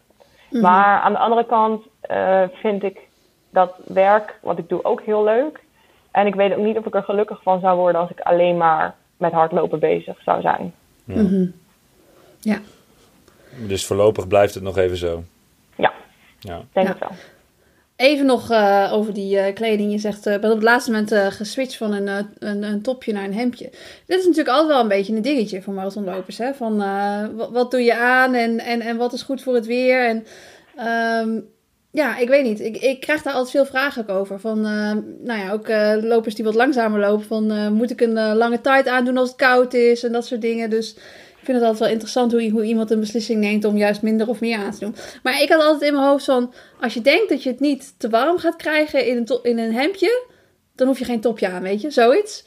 Mm-hmm. 0.53 0.71
Maar 0.71 1.01
aan 1.01 1.13
de 1.13 1.19
andere 1.19 1.47
kant 1.47 1.87
uh, 2.11 2.43
vind 2.53 2.83
ik 2.83 2.99
dat 3.51 3.75
werk, 3.85 4.39
wat 4.43 4.59
ik 4.59 4.69
doe, 4.69 4.85
ook 4.85 5.03
heel 5.03 5.25
leuk. 5.25 5.61
En 6.11 6.27
ik 6.27 6.35
weet 6.35 6.53
ook 6.53 6.65
niet 6.65 6.77
of 6.77 6.87
ik 6.87 6.95
er 6.95 7.03
gelukkig 7.03 7.43
van 7.43 7.61
zou 7.61 7.79
worden 7.79 8.01
als 8.01 8.11
ik 8.11 8.21
alleen 8.21 8.57
maar 8.57 8.95
met 9.17 9.33
hardlopen 9.33 9.79
bezig 9.79 10.23
zou 10.23 10.41
zijn. 10.41 10.75
Ja. 11.05 11.21
Mm-hmm. 11.21 11.53
ja. 12.41 12.59
Dus 13.67 13.87
voorlopig 13.87 14.29
blijft 14.29 14.55
het 14.55 14.63
nog 14.63 14.77
even 14.77 14.97
zo. 14.97 15.23
Ja, 15.77 15.93
ja. 16.39 16.61
denk 16.73 16.87
ja. 16.87 16.93
het 16.93 16.99
wel. 16.99 17.13
Even 17.97 18.27
nog 18.27 18.51
uh, 18.51 18.91
over 18.93 19.15
die 19.15 19.37
uh, 19.37 19.55
kleding. 19.55 19.93
Je 19.93 19.99
zegt, 19.99 20.27
uh, 20.27 20.39
ben 20.39 20.51
op 20.51 20.57
het 20.57 20.63
laatste 20.63 20.91
moment 20.91 21.15
geswitcht 21.35 21.77
van 21.77 21.93
een, 21.93 22.27
een, 22.39 22.63
een, 22.63 22.83
topje 22.83 23.13
naar 23.13 23.25
een 23.25 23.35
hemdje. 23.35 23.71
Dit 24.07 24.19
is 24.19 24.25
natuurlijk 24.25 24.49
altijd 24.49 24.69
wel 24.69 24.81
een 24.81 24.89
beetje 24.89 25.15
een 25.15 25.23
dingetje 25.23 25.63
voor 25.63 25.75
marathonlopers. 25.75 26.39
Hè? 26.39 26.55
Van, 26.55 26.77
wat, 27.37 27.51
wat, 27.51 27.71
doe 27.71 27.83
je 27.83 27.95
aan 27.97 28.35
en, 28.35 28.59
en, 28.59 28.81
en 28.81 28.97
wat 28.97 29.13
is 29.13 29.23
goed 29.23 29.43
voor 29.43 29.55
het 29.55 29.67
weer? 29.67 30.07
En 30.07 30.27
um, 31.27 31.49
ja, 31.91 32.17
ik 32.19 32.29
weet 32.29 32.45
niet. 32.45 32.61
Ik, 32.61 32.77
ik 32.77 33.01
krijg 33.01 33.23
daar 33.23 33.33
altijd 33.33 33.51
veel 33.51 33.67
vragen 33.67 34.09
over. 34.09 34.41
Van, 34.41 34.61
nou 35.21 35.41
ja, 35.41 35.53
ook 35.53 35.69
lopers 36.05 36.35
die 36.35 36.45
wat 36.45 36.55
langzamer 36.55 37.01
lopen. 37.01 37.27
Van, 37.27 37.73
moet 37.73 37.91
ik 37.91 38.01
een 38.01 38.35
lange 38.37 38.61
tijd 38.61 38.89
aandoen 38.89 39.17
als 39.17 39.29
het 39.29 39.39
koud 39.39 39.75
is? 39.75 40.05
En 40.05 40.13
dat 40.13 40.27
soort 40.27 40.41
dingen. 40.41 40.71
Dus 40.71 40.97
ik 41.43 41.49
vind 41.49 41.59
het 41.59 41.67
altijd 41.67 41.79
wel 41.79 41.93
interessant 41.93 42.33
hoe, 42.33 42.51
hoe, 42.51 42.65
iemand 42.65 42.91
een 42.91 43.01
beslissing 43.01 43.41
neemt 43.41 43.65
om 43.65 43.77
juist 43.77 44.03
minder 44.03 44.29
of 44.29 44.41
meer 44.41 44.59
aan 44.59 44.71
te 44.71 44.81
doen. 44.81 44.95
Maar 45.23 45.41
ik 45.41 45.49
had 45.49 45.63
altijd 45.63 45.83
in 45.83 45.97
mijn 45.97 46.09
hoofd 46.09 46.25
van, 46.25 46.53
als 46.81 46.95
je 46.95 47.01
denkt 47.01 47.29
dat 47.29 47.43
je 47.43 47.51
het 47.51 47.61
niet 47.61 47.99
te 47.99 48.09
warm 48.11 48.39
gaat 48.39 48.57
krijgen 48.57 49.07
in 49.07 49.17
een, 49.17 49.39
in 49.43 49.59
een 49.59 49.73
hemdje, 49.73 50.27
dan 50.77 50.87
hoef 50.87 50.99
je 50.99 51.05
geen 51.05 51.21
topje 51.21 51.49
aan, 51.49 51.63
weet 51.63 51.81
je, 51.81 51.91
zoiets. 51.91 52.47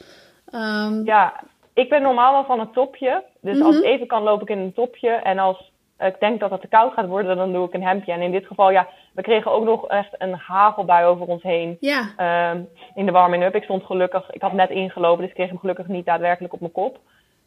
Um, 0.54 1.04
ja, 1.04 1.42
ik 1.74 1.88
ben 1.88 2.02
normaal 2.02 2.32
wel 2.32 2.44
van 2.44 2.60
een 2.60 2.72
topje. 2.72 3.24
Dus 3.40 3.52
mm 3.54 3.58
-hmm. 3.58 3.66
als 3.66 3.76
het 3.76 3.84
even 3.84 4.06
kan, 4.06 4.22
loop 4.22 4.42
ik 4.42 4.48
in 4.48 4.58
een 4.58 4.72
topje. 4.72 5.10
En 5.10 5.38
als 5.38 5.72
ik 5.98 6.20
denk 6.20 6.40
dat 6.40 6.50
het 6.50 6.60
te 6.60 6.68
koud 6.68 6.92
gaat 6.92 7.06
worden, 7.06 7.36
dan 7.36 7.52
doe 7.52 7.66
ik 7.66 7.74
een 7.74 7.86
hemdje. 7.86 8.12
En 8.12 8.22
in 8.22 8.32
dit 8.32 8.46
geval, 8.46 8.70
ja, 8.70 8.88
we 9.12 9.22
kregen 9.22 9.50
ook 9.50 9.64
nog 9.64 9.88
echt 9.88 10.14
een 10.18 10.34
hagelbui 10.34 11.06
over 11.06 11.26
ons 11.26 11.42
heen. 11.42 11.76
Ja. 11.80 12.52
Um, 12.52 12.68
in 12.94 13.06
de 13.06 13.12
warming-up. 13.12 13.54
Ik 13.54 13.64
stond 13.64 13.84
gelukkig, 13.84 14.30
ik 14.30 14.40
had 14.40 14.52
net 14.52 14.70
ingelopen, 14.70 15.20
dus 15.20 15.28
ik 15.28 15.34
kreeg 15.34 15.48
hem 15.48 15.58
gelukkig 15.58 15.86
niet 15.86 16.06
daadwerkelijk 16.06 16.52
op 16.52 16.60
mijn 16.60 16.72
kop. 16.72 16.98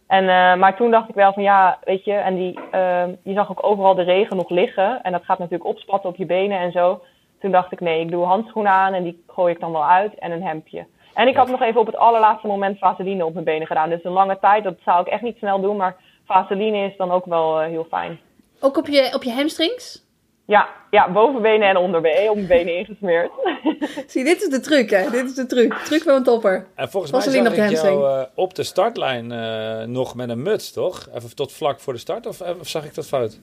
En, 0.10 0.24
uh, 0.24 0.56
maar 0.56 0.76
toen 0.76 0.92
dacht 0.92 1.10
ik 1.10 1.16
wel 1.16 1.34
van 1.34 1.44
ja, 1.44 1.80
weet 1.84 2.06
je, 2.06 2.14
en 2.14 2.36
die, 2.36 2.60
uh, 2.76 3.04
je 3.24 3.34
zag 3.34 3.50
ook 3.50 3.66
overal 3.66 3.96
de 3.96 4.02
regen 4.02 4.36
nog 4.36 4.50
liggen. 4.50 5.02
En 5.02 5.12
dat 5.12 5.24
gaat 5.24 5.38
natuurlijk 5.38 5.70
opspatten 5.70 6.10
op 6.10 6.16
je 6.16 6.26
benen 6.26 6.60
en 6.60 6.72
zo. 6.72 7.02
Toen 7.40 7.52
dacht 7.52 7.72
ik 7.72 7.80
nee, 7.80 8.02
ik 8.02 8.12
doe 8.12 8.26
handschoenen 8.26 8.72
aan 8.72 8.94
en 8.94 9.04
die 9.04 9.24
gooi 9.28 9.54
ik 9.54 9.60
dan 9.60 9.72
wel 9.72 9.86
uit 9.86 10.16
en 10.16 10.32
een 10.32 10.44
hemdje. 10.44 10.86
En 11.14 11.28
ik 11.28 11.36
had 11.36 11.50
nog 11.50 11.62
even 11.62 11.80
op 11.80 11.86
het 11.86 11.98
allerlaatste 11.98 12.48
moment 12.48 12.78
vaseline 12.78 13.26
op 13.26 13.34
mijn 13.34 13.46
benen 13.46 13.68
gedaan. 13.68 13.90
Dus 13.90 14.04
een 14.04 14.12
lange 14.12 14.40
tijd, 14.40 14.64
dat 14.64 14.78
zou 14.86 15.02
ik 15.02 15.08
echt 15.08 15.22
niet 15.22 15.38
snel 15.38 15.62
doen. 15.62 15.78
Maar 15.78 15.96
vaseline 16.26 16.86
is 16.86 16.98
dan 16.98 17.12
ook 17.12 17.26
wel 17.26 17.62
uh, 17.62 17.68
heel 17.68 17.86
fijn. 17.90 18.20
Ook 18.60 18.78
op 18.78 18.88
je, 18.88 19.12
op 19.16 19.24
je 19.24 19.32
hamstrings? 19.32 20.09
Ja, 20.50 20.70
ja, 20.90 21.12
bovenbenen 21.12 21.70
en 21.70 21.78
onderbenen, 21.78 22.32
om 22.32 22.36
mijn 22.36 22.48
benen 22.48 22.78
ingesmeerd. 22.78 23.32
Zie, 24.12 24.24
dit 24.24 24.42
is 24.42 24.50
de 24.50 24.60
truc, 24.60 24.90
hè? 24.90 25.10
Dit 25.10 25.26
is 25.26 25.36
de 25.36 25.46
truc. 25.46 25.74
Truc 25.74 26.02
van 26.02 26.14
een 26.14 26.24
topper. 26.24 26.68
En 26.76 26.90
volgens 26.90 27.12
mij 27.12 27.22
zag 27.22 27.54
ik 27.54 27.70
jou 27.70 28.04
uh, 28.04 28.22
op 28.36 28.56
de 28.56 28.64
startlijn 28.64 29.32
uh, 29.32 29.84
nog 29.84 30.16
met 30.16 30.30
een 30.30 30.42
muts, 30.42 30.74
toch? 30.74 31.08
Even 31.14 31.36
tot 31.36 31.54
vlak 31.54 31.80
voor 31.80 31.94
de 31.94 32.00
start, 32.00 32.26
of, 32.26 32.42
of 32.42 32.68
zag 32.68 32.86
ik 32.86 32.96
dat 32.96 33.08
fout? 33.08 33.42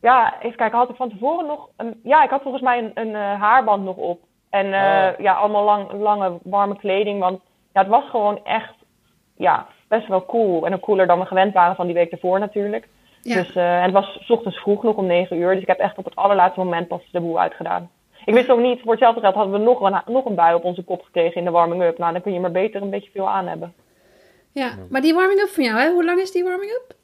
Ja, 0.00 0.40
even 0.40 0.56
kijken. 0.56 0.78
Had 0.78 0.88
ik 0.88 0.96
van 0.96 1.10
tevoren 1.10 1.46
nog... 1.46 1.68
Een, 1.76 2.00
ja, 2.02 2.24
ik 2.24 2.30
had 2.30 2.42
volgens 2.42 2.62
mij 2.62 2.78
een, 2.78 2.90
een 2.94 3.10
uh, 3.10 3.40
haarband 3.40 3.84
nog 3.84 3.96
op. 3.96 4.20
En 4.50 4.66
uh, 4.66 4.72
oh. 4.72 5.18
ja, 5.18 5.32
allemaal 5.32 5.64
lang, 5.64 5.92
lange, 5.92 6.38
warme 6.42 6.76
kleding. 6.76 7.20
Want 7.20 7.40
ja, 7.72 7.80
het 7.80 7.90
was 7.90 8.10
gewoon 8.10 8.44
echt 8.44 8.74
ja, 9.36 9.66
best 9.88 10.08
wel 10.08 10.26
cool. 10.26 10.66
En 10.66 10.74
ook 10.74 10.80
cooler 10.80 11.06
dan 11.06 11.18
we 11.18 11.24
gewend 11.24 11.54
waren 11.54 11.76
van 11.76 11.86
die 11.86 11.94
week 11.94 12.10
ervoor 12.10 12.38
natuurlijk. 12.38 12.88
Ja. 13.22 13.34
Dus, 13.34 13.56
uh, 13.56 13.76
en 13.76 13.82
het 13.82 13.92
was 13.92 14.18
's 14.20 14.30
ochtends 14.30 14.58
vroeg 14.58 14.82
nog 14.82 14.96
om 14.96 15.06
9 15.06 15.36
uur. 15.36 15.52
Dus 15.52 15.62
ik 15.62 15.68
heb 15.68 15.78
echt 15.78 15.98
op 15.98 16.04
het 16.04 16.16
allerlaatste 16.16 16.60
moment 16.60 16.88
pas 16.88 17.08
de 17.12 17.20
boel 17.20 17.40
uitgedaan. 17.40 17.90
Ik 18.24 18.34
wist 18.34 18.50
ook 18.50 18.60
niet, 18.60 18.80
voor 18.80 18.90
hetzelfde 18.90 19.20
geld 19.20 19.34
hadden 19.34 19.52
we 19.52 19.58
nog 19.58 19.80
een, 19.80 20.00
nog 20.06 20.24
een 20.24 20.34
bui 20.34 20.54
op 20.54 20.64
onze 20.64 20.82
kop 20.82 21.02
gekregen 21.02 21.36
in 21.36 21.44
de 21.44 21.50
warming-up. 21.50 21.98
Nou, 21.98 22.12
dan 22.12 22.22
kun 22.22 22.32
je 22.32 22.40
maar 22.40 22.50
beter 22.50 22.82
een 22.82 22.90
beetje 22.90 23.10
veel 23.10 23.28
aan 23.28 23.46
hebben. 23.46 23.74
Ja, 24.52 24.70
maar 24.90 25.00
die 25.00 25.14
warming-up 25.14 25.48
van 25.48 25.64
jou, 25.64 25.78
hè? 25.78 25.90
hoe 25.90 26.04
lang 26.04 26.20
is 26.20 26.32
die 26.32 26.44
warming-up? 26.44 26.96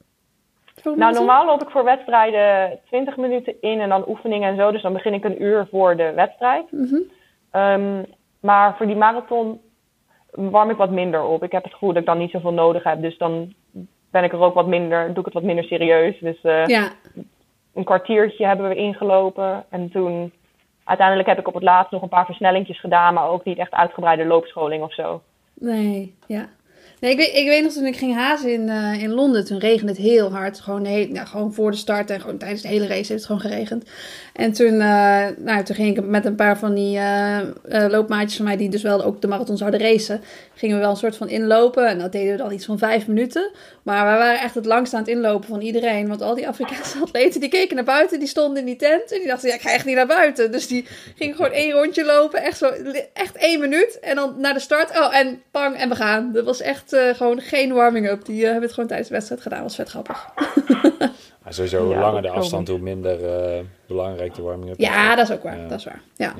Nou, 0.82 1.12
normaal 1.12 1.46
loop 1.46 1.62
ik 1.62 1.70
voor 1.70 1.84
wedstrijden 1.84 2.78
20 2.86 3.16
minuten 3.16 3.54
in 3.60 3.80
en 3.80 3.88
dan 3.88 4.08
oefeningen 4.08 4.48
en 4.48 4.56
zo. 4.56 4.70
Dus 4.70 4.82
dan 4.82 4.92
begin 4.92 5.14
ik 5.14 5.24
een 5.24 5.42
uur 5.42 5.66
voor 5.70 5.96
de 5.96 6.12
wedstrijd. 6.14 6.72
Mm 6.72 6.86
-hmm. 6.86 7.60
um, 7.60 8.04
maar 8.40 8.76
voor 8.76 8.86
die 8.86 8.96
marathon 8.96 9.60
warm 10.30 10.70
ik 10.70 10.76
wat 10.76 10.90
minder 10.90 11.22
op. 11.22 11.42
Ik 11.42 11.52
heb 11.52 11.62
het 11.62 11.72
gevoel 11.72 11.88
dat 11.88 11.98
ik 11.98 12.06
dan 12.06 12.18
niet 12.18 12.30
zoveel 12.30 12.52
nodig 12.52 12.82
heb. 12.82 13.02
Dus 13.02 13.18
dan 13.18 13.54
ben 14.14 14.24
ik 14.24 14.32
er 14.32 14.40
ook 14.40 14.54
wat 14.54 14.66
minder, 14.66 15.06
doe 15.06 15.18
ik 15.18 15.24
het 15.24 15.34
wat 15.34 15.42
minder 15.42 15.64
serieus. 15.64 16.18
Dus 16.20 16.38
uh, 16.42 16.66
ja. 16.66 16.92
een 17.74 17.84
kwartiertje 17.84 18.46
hebben 18.46 18.68
we 18.68 18.74
ingelopen. 18.74 19.64
En 19.68 19.90
toen, 19.90 20.32
uiteindelijk 20.84 21.28
heb 21.28 21.38
ik 21.38 21.48
op 21.48 21.54
het 21.54 21.62
laatst 21.62 21.92
nog 21.92 22.02
een 22.02 22.08
paar 22.08 22.24
versnellingjes 22.24 22.80
gedaan, 22.80 23.14
maar 23.14 23.28
ook 23.28 23.44
niet 23.44 23.58
echt 23.58 23.72
uitgebreide 23.72 24.24
loopscholing 24.24 24.82
of 24.82 24.94
zo. 24.94 25.22
Nee, 25.54 26.14
ja. 26.26 26.48
Nee, 27.00 27.10
ik 27.10 27.16
weet, 27.16 27.34
ik 27.34 27.46
weet 27.46 27.62
nog 27.62 27.72
toen 27.72 27.86
ik 27.86 27.96
ging 27.96 28.14
hazen 28.14 28.52
in, 28.52 28.68
uh, 28.68 29.02
in 29.02 29.12
Londen, 29.12 29.44
toen 29.44 29.58
regende 29.58 29.92
het 29.92 30.00
heel 30.00 30.30
hard. 30.30 30.60
Gewoon, 30.60 30.84
heel, 30.84 31.08
gewoon 31.12 31.54
voor 31.54 31.70
de 31.70 31.76
start 31.76 32.10
en 32.10 32.20
gewoon 32.20 32.38
tijdens 32.38 32.62
de 32.62 32.68
hele 32.68 32.86
race 32.86 32.94
heeft 32.94 33.08
het 33.08 33.24
gewoon 33.24 33.40
geregend. 33.40 33.84
En 34.32 34.52
toen, 34.52 34.72
uh, 34.72 35.26
nou, 35.36 35.64
toen 35.64 35.76
ging 35.76 35.98
ik 35.98 36.04
met 36.04 36.24
een 36.24 36.34
paar 36.34 36.58
van 36.58 36.74
die 36.74 36.98
uh, 36.98 37.38
loopmaatjes 37.88 38.36
van 38.36 38.44
mij, 38.44 38.56
die 38.56 38.68
dus 38.68 38.82
wel 38.82 39.04
ook 39.04 39.20
de 39.20 39.26
marathon 39.26 39.56
zouden 39.56 39.80
racen, 39.80 40.20
gingen 40.54 40.76
we 40.76 40.82
wel 40.82 40.90
een 40.90 40.96
soort 40.96 41.16
van 41.16 41.28
inlopen. 41.28 41.88
En 41.88 41.98
dat 41.98 42.12
deden 42.12 42.30
we 42.30 42.42
dan 42.42 42.52
iets 42.52 42.64
van 42.64 42.78
vijf 42.78 43.06
minuten. 43.06 43.50
Maar 43.82 44.12
we 44.12 44.18
waren 44.18 44.40
echt 44.40 44.54
het 44.54 44.66
langst 44.66 44.94
aan 44.94 45.00
het 45.00 45.08
inlopen 45.08 45.48
van 45.48 45.60
iedereen. 45.60 46.08
Want 46.08 46.22
al 46.22 46.34
die 46.34 46.48
Afrikaanse 46.48 46.98
atleten, 47.04 47.40
die 47.40 47.48
keken 47.48 47.76
naar 47.76 47.84
buiten, 47.84 48.18
die 48.18 48.28
stonden 48.28 48.58
in 48.58 48.66
die 48.66 48.76
tent. 48.76 49.12
En 49.12 49.18
die 49.18 49.28
dachten, 49.28 49.48
ja, 49.48 49.54
ik 49.54 49.60
ga 49.60 49.72
echt 49.72 49.84
niet 49.84 49.96
naar 49.96 50.06
buiten. 50.06 50.52
Dus 50.52 50.66
die 50.66 50.86
gingen 51.16 51.34
gewoon 51.34 51.50
één 51.50 51.72
rondje 51.72 52.04
lopen, 52.04 52.42
echt 52.42 52.58
zo, 52.58 52.72
echt 53.12 53.36
één 53.36 53.60
minuut. 53.60 53.98
En 54.00 54.16
dan 54.16 54.34
naar 54.38 54.54
de 54.54 54.60
start, 54.60 54.90
oh, 54.90 55.16
en 55.16 55.42
pang, 55.50 55.76
en 55.76 55.88
we 55.88 55.94
gaan. 55.94 56.32
Dat 56.32 56.44
was 56.44 56.60
echt 56.60 56.83
uh, 56.92 57.14
gewoon 57.14 57.40
geen 57.40 57.72
warming-up. 57.72 58.24
Die 58.24 58.36
uh, 58.36 58.44
hebben 58.44 58.62
het 58.62 58.72
gewoon 58.72 58.88
tijdens 58.88 59.08
de 59.08 59.14
wedstrijd 59.14 59.42
gedaan. 59.42 59.62
Dat 59.62 59.66
was 59.66 59.76
vet 59.76 59.88
grappig. 59.88 60.28
ja, 61.44 61.52
sowieso, 61.52 61.84
hoe 61.84 61.94
ja, 61.94 62.00
langer 62.00 62.22
de 62.22 62.30
afstand, 62.30 62.68
hoe 62.68 62.78
minder 62.78 63.20
uh, 63.20 63.64
belangrijk 63.86 64.34
de 64.34 64.42
warming-up 64.42 64.78
is. 64.78 64.86
Ja, 64.86 65.14
dat 65.14 65.28
is 65.28 65.34
ook 65.34 65.42
waar. 65.42 65.58
Ja. 65.58 65.68
Dat 65.68 65.78
is 65.78 65.84
waar. 65.84 66.02
Ja. 66.16 66.34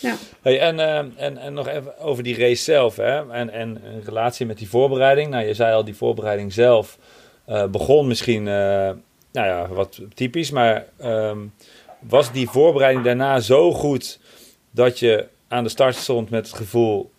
ja. 0.00 0.14
Hey, 0.42 0.60
en, 0.60 0.80
en, 1.16 1.38
en 1.38 1.52
nog 1.52 1.68
even 1.68 1.98
over 1.98 2.22
die 2.22 2.38
race 2.38 2.62
zelf. 2.62 2.96
Hè? 2.96 3.32
En, 3.32 3.50
en 3.50 3.82
in 3.84 4.02
relatie 4.04 4.46
met 4.46 4.58
die 4.58 4.68
voorbereiding. 4.68 5.30
Nou, 5.30 5.46
je 5.46 5.54
zei 5.54 5.74
al, 5.74 5.84
die 5.84 5.96
voorbereiding 5.96 6.52
zelf 6.52 6.98
begon 7.70 8.06
misschien 8.06 8.46
nou 9.36 9.48
ja, 9.48 9.68
wat 9.68 10.00
typisch. 10.14 10.50
Maar 10.50 10.86
um, 11.02 11.52
was 11.98 12.32
die 12.32 12.48
voorbereiding 12.48 13.04
daarna 13.04 13.40
zo 13.40 13.72
goed 13.72 14.18
dat 14.70 14.98
je 14.98 15.26
aan 15.48 15.64
de 15.64 15.70
start 15.70 15.94
stond 15.94 16.30
met 16.30 16.46
het 16.46 16.56
gevoel, 16.56 17.10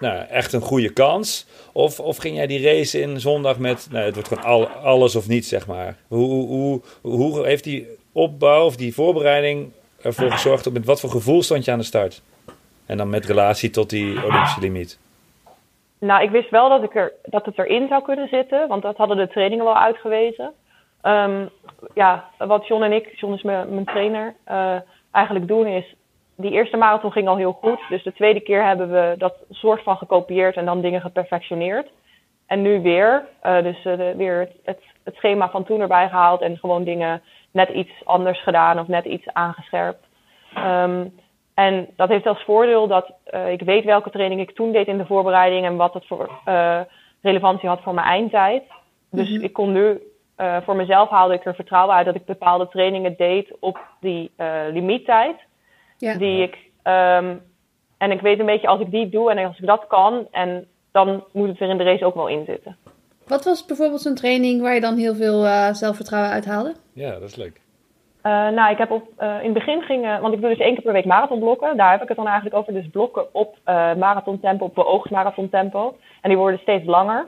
nou, 0.00 0.26
echt 0.28 0.52
een 0.52 0.60
goede 0.60 0.92
kans? 0.92 1.46
Of, 1.72 2.00
of 2.00 2.16
ging 2.16 2.36
jij 2.36 2.46
die 2.46 2.62
race 2.62 3.00
in 3.00 3.20
zondag 3.20 3.58
met, 3.58 3.88
nou, 3.90 4.04
het 4.04 4.14
wordt 4.14 4.28
gewoon 4.28 4.44
al, 4.44 4.66
alles 4.66 5.16
of 5.16 5.28
niets, 5.28 5.48
zeg 5.48 5.66
maar. 5.66 5.96
Hoe, 6.08 6.46
hoe, 6.46 6.80
hoe 7.00 7.46
heeft 7.46 7.64
die 7.64 7.88
opbouw 8.12 8.64
of 8.64 8.76
die 8.76 8.94
voorbereiding 8.94 9.72
ervoor 10.02 10.30
gezorgd, 10.30 10.72
met 10.72 10.84
wat 10.84 11.00
voor 11.00 11.10
gevoel 11.10 11.42
stond 11.42 11.64
je 11.64 11.72
aan 11.72 11.78
de 11.78 11.84
start? 11.84 12.22
En 12.86 12.96
dan 12.96 13.10
met 13.10 13.26
relatie 13.26 13.70
tot 13.70 13.90
die 13.90 14.24
Olympische 14.24 14.60
limiet. 14.60 14.98
Nou, 15.98 16.22
ik 16.22 16.30
wist 16.30 16.50
wel 16.50 16.68
dat, 16.68 16.82
ik 16.82 16.94
er, 16.94 17.12
dat 17.24 17.44
het 17.44 17.58
erin 17.58 17.88
zou 17.88 18.02
kunnen 18.02 18.28
zitten, 18.28 18.68
want 18.68 18.82
dat 18.82 18.96
hadden 18.96 19.16
de 19.16 19.28
trainingen 19.28 19.64
wel 19.64 19.78
uitgewezen. 19.78 20.52
Um, 21.02 21.50
ja, 21.94 22.30
wat 22.38 22.66
John 22.66 22.82
en 22.82 22.92
ik, 22.92 23.18
John 23.18 23.34
is 23.34 23.42
mijn, 23.42 23.84
trainer, 23.84 24.34
uh, 24.48 24.76
eigenlijk 25.10 25.48
doen 25.48 25.66
is, 25.66 25.94
die 26.40 26.50
eerste 26.50 26.76
marathon 26.76 27.12
ging 27.12 27.28
al 27.28 27.36
heel 27.36 27.52
goed. 27.52 27.80
Dus 27.88 28.02
de 28.02 28.12
tweede 28.12 28.40
keer 28.40 28.64
hebben 28.64 28.90
we 28.90 29.14
dat 29.18 29.34
soort 29.50 29.82
van 29.82 29.96
gekopieerd 29.96 30.56
en 30.56 30.64
dan 30.64 30.80
dingen 30.80 31.00
geperfectioneerd. 31.00 31.88
En 32.46 32.62
nu 32.62 32.80
weer, 32.80 33.24
uh, 33.46 33.62
dus 33.62 33.84
uh, 33.84 33.96
de, 33.96 34.14
weer 34.16 34.38
het, 34.38 34.52
het, 34.64 34.82
het, 35.04 35.14
schema 35.14 35.50
van 35.50 35.64
toen 35.64 35.80
erbij 35.80 36.08
gehaald 36.08 36.40
en 36.40 36.58
gewoon 36.58 36.84
dingen 36.84 37.22
net 37.50 37.68
iets 37.68 37.90
anders 38.04 38.42
gedaan 38.42 38.78
of 38.78 38.86
net 38.86 39.04
iets 39.04 39.26
aangescherpt. 39.32 40.06
Um, 40.56 41.14
en 41.54 41.88
dat 41.96 42.08
heeft 42.08 42.26
als 42.26 42.42
voordeel 42.44 42.86
dat 42.86 43.12
uh, 43.34 43.52
ik 43.52 43.62
weet 43.62 43.84
welke 43.84 44.10
training 44.10 44.40
ik 44.40 44.54
toen 44.54 44.72
deed 44.72 44.86
in 44.86 44.98
de 44.98 45.06
voorbereiding 45.06 45.66
en 45.66 45.76
wat 45.76 45.94
het 45.94 46.06
voor 46.06 46.30
relevantie 47.22 47.68
had 47.68 47.82
voor 47.82 47.94
mijn 47.94 48.06
eindtijd. 48.06 48.62
Dus 49.10 49.28
mm 49.28 49.34
-hmm. 49.34 49.44
ik 49.44 49.52
kon 49.52 49.72
nu, 49.72 50.00
voor 50.36 50.76
mezelf 50.76 51.08
haalde 51.08 51.34
ik 51.34 51.44
er 51.44 51.54
vertrouwen 51.54 51.94
uit 51.94 52.06
dat 52.06 52.14
ik 52.14 52.24
bepaalde 52.24 52.68
trainingen 52.68 53.14
deed 53.16 53.56
op 53.60 53.78
die 54.00 54.30
limiettijd. 54.70 55.36
Ja. 56.00 56.14
Die 56.14 56.42
ik, 56.42 56.54
um, 56.84 57.42
en 57.98 58.10
ik 58.10 58.20
weet 58.20 58.38
een 58.38 58.46
beetje 58.46 58.68
als 58.68 58.80
ik 58.80 58.90
die 58.90 59.08
doe 59.08 59.30
en 59.30 59.46
als 59.46 59.58
ik 59.58 59.66
dat 59.66 59.86
kan, 59.86 60.26
en 60.30 60.66
dan 60.92 61.24
moet 61.32 61.48
het 61.48 61.60
er 61.60 61.68
in 61.68 61.78
de 61.78 61.84
race 61.84 62.04
ook 62.04 62.14
wel 62.14 62.28
in 62.28 62.44
zitten. 62.44 62.76
Wat 63.26 63.44
was 63.44 63.64
bijvoorbeeld 63.64 64.00
zo'n 64.00 64.14
training 64.14 64.62
waar 64.62 64.74
je 64.74 64.80
dan 64.80 64.96
heel 64.96 65.14
veel 65.14 65.44
zelfvertrouwen 65.74 66.32
uit 66.32 66.44
haalde? 66.44 66.74
Ja, 66.92 67.10
dat 67.10 67.22
is 67.22 67.36
leuk. 67.36 67.60
Uh, 68.22 68.48
nou, 68.48 68.70
ik 68.70 68.78
heb 68.78 68.90
op, 68.90 69.02
uh, 69.20 69.36
in 69.38 69.44
het 69.44 69.52
begin 69.52 69.82
ging, 69.82 70.20
want 70.20 70.34
ik 70.34 70.40
doe 70.40 70.48
dus 70.48 70.58
één 70.58 70.74
keer 70.74 70.82
per 70.82 70.92
week 70.92 71.04
marathonblokken. 71.04 71.76
Daar 71.76 71.90
heb 71.90 72.02
ik 72.02 72.08
het 72.08 72.16
dan 72.16 72.26
eigenlijk 72.26 72.56
over. 72.56 72.72
Dus 72.72 72.88
blokken 72.88 73.34
op 73.34 73.56
uh, 73.56 73.94
marathontempo, 73.94 74.64
op 74.64 74.74
beoogd 74.74 75.10
marathontempo. 75.10 75.96
En 76.20 76.28
die 76.28 76.38
worden 76.38 76.60
steeds 76.60 76.86
langer. 76.86 77.26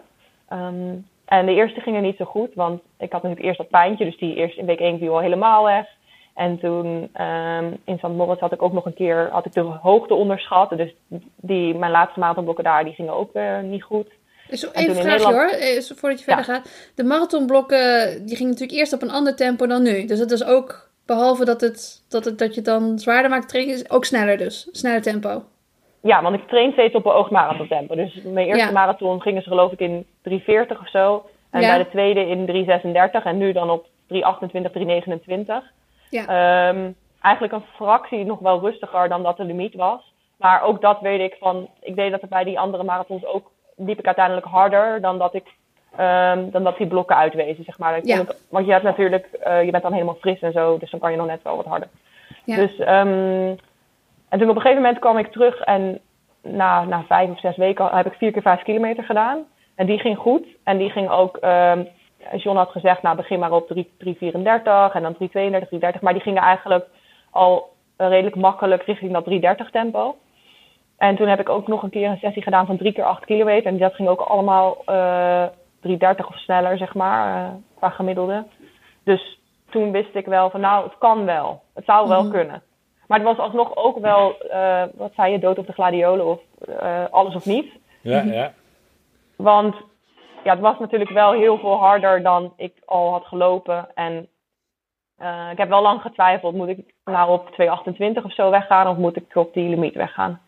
Um, 0.52 1.06
en 1.24 1.46
de 1.46 1.54
eerste 1.54 1.80
gingen 1.80 2.02
niet 2.02 2.16
zo 2.16 2.24
goed, 2.24 2.54
want 2.54 2.80
ik 2.98 3.12
had 3.12 3.22
natuurlijk 3.22 3.46
eerst 3.46 3.58
dat 3.58 3.68
pijntje. 3.68 4.04
Dus 4.04 4.18
die 4.18 4.34
eerst 4.34 4.58
in 4.58 4.66
week 4.66 4.80
1 4.80 4.98
viel 4.98 5.12
al 5.12 5.20
helemaal 5.20 5.64
weg. 5.64 5.86
En 6.34 6.58
toen 6.58 7.10
um, 7.20 7.76
in 7.84 7.98
St. 7.98 8.08
Moritz 8.08 8.40
had 8.40 8.52
ik 8.52 8.62
ook 8.62 8.72
nog 8.72 8.86
een 8.86 8.94
keer 8.94 9.28
had 9.30 9.46
ik 9.46 9.52
de 9.52 9.60
hoogte 9.60 10.14
onderschat. 10.14 10.70
Dus 10.76 10.94
die, 11.36 11.74
mijn 11.74 11.92
laatste 11.92 12.20
marathonblokken 12.20 12.64
daar, 12.64 12.84
die 12.84 12.94
gingen 12.94 13.14
ook 13.14 13.30
niet 13.62 13.82
goed. 13.82 14.06
Dus 14.48 14.74
even 14.74 14.88
een 14.88 15.02
vraagje 15.02 15.10
Nederland... 15.10 15.86
hoor, 15.88 15.96
voordat 15.96 16.18
je 16.18 16.24
verder 16.24 16.46
ja. 16.46 16.52
gaat. 16.52 16.92
De 16.94 17.04
marathonblokken, 17.04 18.26
die 18.26 18.36
gingen 18.36 18.52
natuurlijk 18.52 18.78
eerst 18.78 18.92
op 18.92 19.02
een 19.02 19.10
ander 19.10 19.36
tempo 19.36 19.66
dan 19.66 19.82
nu. 19.82 20.04
Dus 20.04 20.18
dat 20.18 20.30
is 20.30 20.44
ook, 20.44 20.90
behalve 21.06 21.44
dat, 21.44 21.60
het, 21.60 22.04
dat, 22.08 22.24
het, 22.24 22.38
dat 22.38 22.48
je 22.48 22.60
het 22.60 22.64
dan 22.64 22.98
zwaarder 22.98 23.30
maakt 23.30 23.48
trainen, 23.48 23.74
is 23.74 23.90
ook 23.90 24.04
sneller 24.04 24.38
dus. 24.38 24.68
Sneller 24.72 25.02
tempo. 25.02 25.42
Ja, 26.00 26.22
want 26.22 26.34
ik 26.34 26.48
train 26.48 26.72
steeds 26.72 26.94
op 26.94 27.06
een 27.06 27.12
oog 27.12 27.30
marathontempo. 27.30 27.94
Dus 27.94 28.22
mijn 28.24 28.46
eerste 28.46 28.66
ja. 28.66 28.72
marathon 28.72 29.22
gingen 29.22 29.42
ze 29.42 29.48
geloof 29.48 29.72
ik 29.72 29.80
in 29.80 30.06
3.40 30.28 30.34
of 30.80 30.90
zo. 30.90 31.24
En 31.50 31.60
ja. 31.60 31.68
bij 31.68 31.84
de 31.84 31.90
tweede 31.90 32.26
in 32.26 32.66
3.36 33.20 33.24
en 33.24 33.38
nu 33.38 33.52
dan 33.52 33.70
op 33.70 33.86
3.28, 33.86 34.16
3.29. 34.16 35.52
Ja. 36.12 36.68
Um, 36.68 36.94
eigenlijk 37.20 37.54
een 37.54 37.64
fractie 37.74 38.24
nog 38.24 38.38
wel 38.38 38.60
rustiger 38.60 39.08
dan 39.08 39.22
dat 39.22 39.36
de 39.36 39.44
limiet 39.44 39.74
was. 39.74 40.12
Maar 40.36 40.62
ook 40.62 40.80
dat 40.80 41.00
weet 41.00 41.20
ik 41.20 41.36
van, 41.40 41.68
ik 41.80 41.96
deed 41.96 42.10
dat 42.10 42.28
bij 42.28 42.44
die 42.44 42.58
andere 42.58 42.82
marathons 42.82 43.26
ook 43.26 43.50
liep 43.76 43.98
ik 43.98 44.06
uiteindelijk 44.06 44.46
harder 44.46 45.00
dan 45.00 45.18
dat 45.18 45.34
ik 45.34 45.46
um, 46.00 46.50
dan 46.50 46.64
dat 46.64 46.76
die 46.76 46.86
blokken 46.86 47.16
uitwezen, 47.16 47.64
zeg 47.64 47.78
maar. 47.78 48.00
Ja. 48.02 48.24
Want 48.48 48.66
je 48.66 48.72
hebt 48.72 48.84
natuurlijk, 48.84 49.28
uh, 49.46 49.64
je 49.64 49.70
bent 49.70 49.82
dan 49.82 49.92
helemaal 49.92 50.18
fris 50.20 50.40
en 50.40 50.52
zo, 50.52 50.78
dus 50.78 50.90
dan 50.90 51.00
kan 51.00 51.10
je 51.10 51.16
nog 51.16 51.26
net 51.26 51.42
wel 51.42 51.56
wat 51.56 51.66
harder. 51.66 51.88
Ja. 52.44 52.56
Dus, 52.56 52.78
um, 52.78 53.56
en 54.28 54.38
toen 54.38 54.48
op 54.48 54.56
een 54.56 54.60
gegeven 54.60 54.82
moment 54.82 54.98
kwam 54.98 55.18
ik 55.18 55.32
terug 55.32 55.60
en 55.60 56.00
na, 56.42 56.84
na 56.84 57.04
vijf 57.08 57.30
of 57.30 57.40
zes 57.40 57.56
weken 57.56 57.86
heb 57.86 58.06
ik 58.06 58.12
vier 58.12 58.32
keer 58.32 58.42
vijf 58.42 58.62
kilometer 58.62 59.04
gedaan. 59.04 59.44
En 59.74 59.86
die 59.86 59.98
ging 59.98 60.18
goed. 60.18 60.46
En 60.64 60.78
die 60.78 60.90
ging 60.90 61.10
ook, 61.10 61.38
um, 61.42 61.88
John 62.36 62.56
had 62.56 62.70
gezegd, 62.70 63.02
nou 63.02 63.16
begin 63.16 63.38
maar 63.38 63.52
op 63.52 63.72
3,34 63.74 64.32
en 64.92 65.02
dan 65.02 65.14
3,32, 65.14 65.18
3,30. 65.18 66.00
Maar 66.00 66.12
die 66.12 66.22
gingen 66.22 66.42
eigenlijk 66.42 66.86
al 67.30 67.72
redelijk 67.96 68.36
makkelijk 68.36 68.82
richting 68.82 69.12
dat 69.12 69.56
3,30 69.64 69.70
tempo. 69.70 70.16
En 70.96 71.16
toen 71.16 71.28
heb 71.28 71.40
ik 71.40 71.48
ook 71.48 71.66
nog 71.68 71.82
een 71.82 71.90
keer 71.90 72.08
een 72.08 72.18
sessie 72.18 72.42
gedaan 72.42 72.66
van 72.66 72.76
drie 72.76 72.92
keer 72.92 73.04
acht 73.04 73.24
kilometer. 73.24 73.66
En 73.66 73.78
dat 73.78 73.94
ging 73.94 74.08
ook 74.08 74.20
allemaal 74.20 74.76
uh, 74.78 75.44
330 75.80 76.28
of 76.28 76.36
sneller, 76.36 76.78
zeg 76.78 76.94
maar, 76.94 77.42
uh, 77.42 77.50
qua 77.74 77.88
gemiddelde. 77.88 78.44
Dus 79.04 79.38
toen 79.70 79.92
wist 79.92 80.14
ik 80.14 80.26
wel 80.26 80.50
van, 80.50 80.60
nou, 80.60 80.84
het 80.84 80.98
kan 80.98 81.24
wel. 81.24 81.62
Het 81.74 81.84
zou 81.84 82.08
wel 82.08 82.18
mm 82.18 82.24
-hmm. 82.24 82.32
kunnen. 82.32 82.62
Maar 83.06 83.18
het 83.18 83.28
was 83.28 83.38
alsnog 83.38 83.76
ook 83.76 83.98
wel, 83.98 84.36
uh, 84.50 84.82
wat 84.94 85.12
zei 85.14 85.32
je, 85.32 85.38
dood 85.38 85.58
op 85.58 85.66
de 85.66 85.72
gladiolen 85.72 86.26
of 86.26 86.40
alles 87.10 87.34
of 87.34 87.46
niet. 87.46 87.66
Ja, 88.00 88.22
ja. 88.22 88.52
Want 89.36 89.74
ja, 90.44 90.52
het 90.52 90.60
was 90.60 90.78
natuurlijk 90.78 91.10
wel 91.10 91.32
heel 91.32 91.58
veel 91.58 91.76
harder 91.76 92.22
dan 92.22 92.52
ik 92.56 92.72
al 92.84 93.10
had 93.10 93.24
gelopen. 93.24 93.88
En 93.94 94.28
uh, 95.18 95.48
ik 95.52 95.58
heb 95.58 95.68
wel 95.68 95.82
lang 95.82 96.00
getwijfeld, 96.00 96.54
moet 96.54 96.68
ik 96.68 96.94
nou 97.04 97.30
op 97.30 97.50
228 97.50 98.24
of 98.24 98.34
zo 98.34 98.50
weggaan 98.50 98.88
of 98.88 98.96
moet 98.96 99.16
ik 99.16 99.36
op 99.36 99.54
die 99.54 99.68
limiet 99.68 99.94
weggaan? 99.94 100.40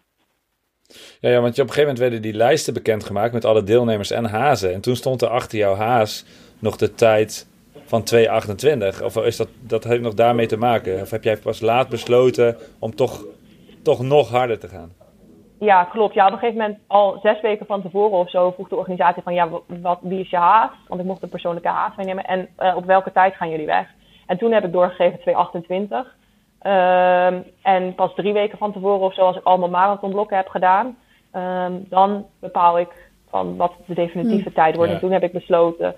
Ja, 1.20 1.30
ja, 1.30 1.40
want 1.40 1.52
op 1.52 1.58
een 1.58 1.72
gegeven 1.72 1.80
moment 1.80 1.98
werden 1.98 2.22
die 2.22 2.34
lijsten 2.34 2.74
bekendgemaakt 2.74 3.32
met 3.32 3.44
alle 3.44 3.62
deelnemers 3.62 4.10
en 4.10 4.24
hazen. 4.24 4.74
En 4.74 4.80
toen 4.80 4.96
stond 4.96 5.22
er 5.22 5.28
achter 5.28 5.58
jouw 5.58 5.74
haas 5.74 6.24
nog 6.58 6.76
de 6.76 6.94
tijd 6.94 7.48
van 7.84 8.02
2,28. 8.14 9.04
Of 9.04 9.16
is 9.16 9.36
dat, 9.36 9.48
dat 9.60 9.84
heeft 9.84 10.02
nog 10.02 10.14
daarmee 10.14 10.46
te 10.46 10.56
maken? 10.56 11.00
Of 11.00 11.10
heb 11.10 11.24
jij 11.24 11.36
pas 11.36 11.60
laat 11.60 11.88
besloten 11.88 12.56
om 12.78 12.94
toch, 12.94 13.24
toch 13.82 14.02
nog 14.02 14.30
harder 14.30 14.58
te 14.58 14.68
gaan? 14.68 15.03
Ja, 15.58 15.84
klopt. 15.84 16.14
Ja, 16.14 16.26
op 16.26 16.32
een 16.32 16.38
gegeven 16.38 16.60
moment, 16.60 16.78
al 16.86 17.18
zes 17.22 17.40
weken 17.40 17.66
van 17.66 17.82
tevoren 17.82 18.18
of 18.18 18.30
zo, 18.30 18.50
vroeg 18.50 18.68
de 18.68 18.76
organisatie 18.76 19.22
van, 19.22 19.34
ja, 19.34 19.48
wat, 19.66 19.98
wie 20.02 20.20
is 20.20 20.30
je 20.30 20.36
haas? 20.36 20.70
Want 20.88 21.00
ik 21.00 21.06
mocht 21.06 21.22
een 21.22 21.28
persoonlijke 21.28 21.68
haas 21.68 21.96
meenemen. 21.96 22.24
En 22.24 22.48
uh, 22.58 22.76
op 22.76 22.84
welke 22.84 23.12
tijd 23.12 23.34
gaan 23.34 23.50
jullie 23.50 23.66
weg? 23.66 23.88
En 24.26 24.38
toen 24.38 24.52
heb 24.52 24.64
ik 24.64 24.72
doorgegeven 24.72 25.18
2,28. 25.18 26.22
Um, 26.66 27.44
en 27.62 27.94
pas 27.94 28.14
drie 28.14 28.32
weken 28.32 28.58
van 28.58 28.72
tevoren 28.72 29.06
of 29.06 29.14
zo, 29.14 29.20
als 29.20 29.36
ik 29.36 29.44
al 29.44 29.58
mijn 29.58 29.70
marathonblokken 29.70 30.36
heb 30.36 30.48
gedaan, 30.48 30.96
um, 31.32 31.86
dan 31.88 32.26
bepaal 32.40 32.78
ik 32.78 33.10
van 33.28 33.56
wat 33.56 33.72
de 33.86 33.94
definitieve 33.94 34.48
hm. 34.48 34.54
tijd 34.54 34.74
wordt. 34.74 34.90
Ja. 34.90 34.96
En 34.96 35.02
toen 35.02 35.12
heb 35.12 35.22
ik 35.22 35.32
besloten, 35.32 35.94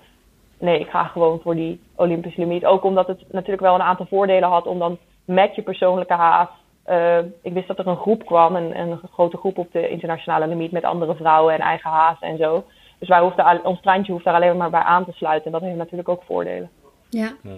nee, 0.59 0.79
ik 0.79 0.89
ga 0.89 1.03
gewoon 1.03 1.39
voor 1.39 1.55
die 1.55 1.81
Olympische 1.95 2.39
limiet. 2.39 2.65
Ook 2.65 2.83
omdat 2.83 3.07
het 3.07 3.23
natuurlijk 3.31 3.61
wel 3.61 3.75
een 3.75 3.81
aantal 3.81 4.05
voordelen 4.05 4.49
had 4.49 4.65
om 4.65 4.79
dan 4.79 4.97
met 5.25 5.55
je 5.55 5.61
persoonlijke 5.61 6.13
haast. 6.13 6.51
Uh, 6.89 7.17
ik 7.41 7.53
wist 7.53 7.67
dat 7.67 7.79
er 7.79 7.87
een 7.87 7.97
groep 7.97 8.25
kwam, 8.25 8.55
een, 8.55 8.79
een 8.79 8.99
grote 9.13 9.37
groep 9.37 9.57
op 9.57 9.71
de 9.71 9.89
internationale 9.89 10.47
limiet 10.47 10.71
met 10.71 10.83
andere 10.83 11.15
vrouwen 11.15 11.53
en 11.53 11.59
eigen 11.59 11.89
haast 11.89 12.21
en 12.21 12.37
zo. 12.37 12.63
Dus 12.99 13.07
wij 13.07 13.19
hoefden, 13.19 13.65
ons 13.65 13.81
treintje 13.81 14.11
hoeft 14.11 14.25
daar 14.25 14.33
alleen 14.33 14.57
maar 14.57 14.69
bij 14.69 14.81
aan 14.81 15.05
te 15.05 15.11
sluiten. 15.11 15.45
En 15.45 15.51
dat 15.51 15.61
heeft 15.61 15.77
natuurlijk 15.77 16.09
ook 16.09 16.23
voordelen. 16.25 16.69
Ja. 17.09 17.29
ja. 17.43 17.55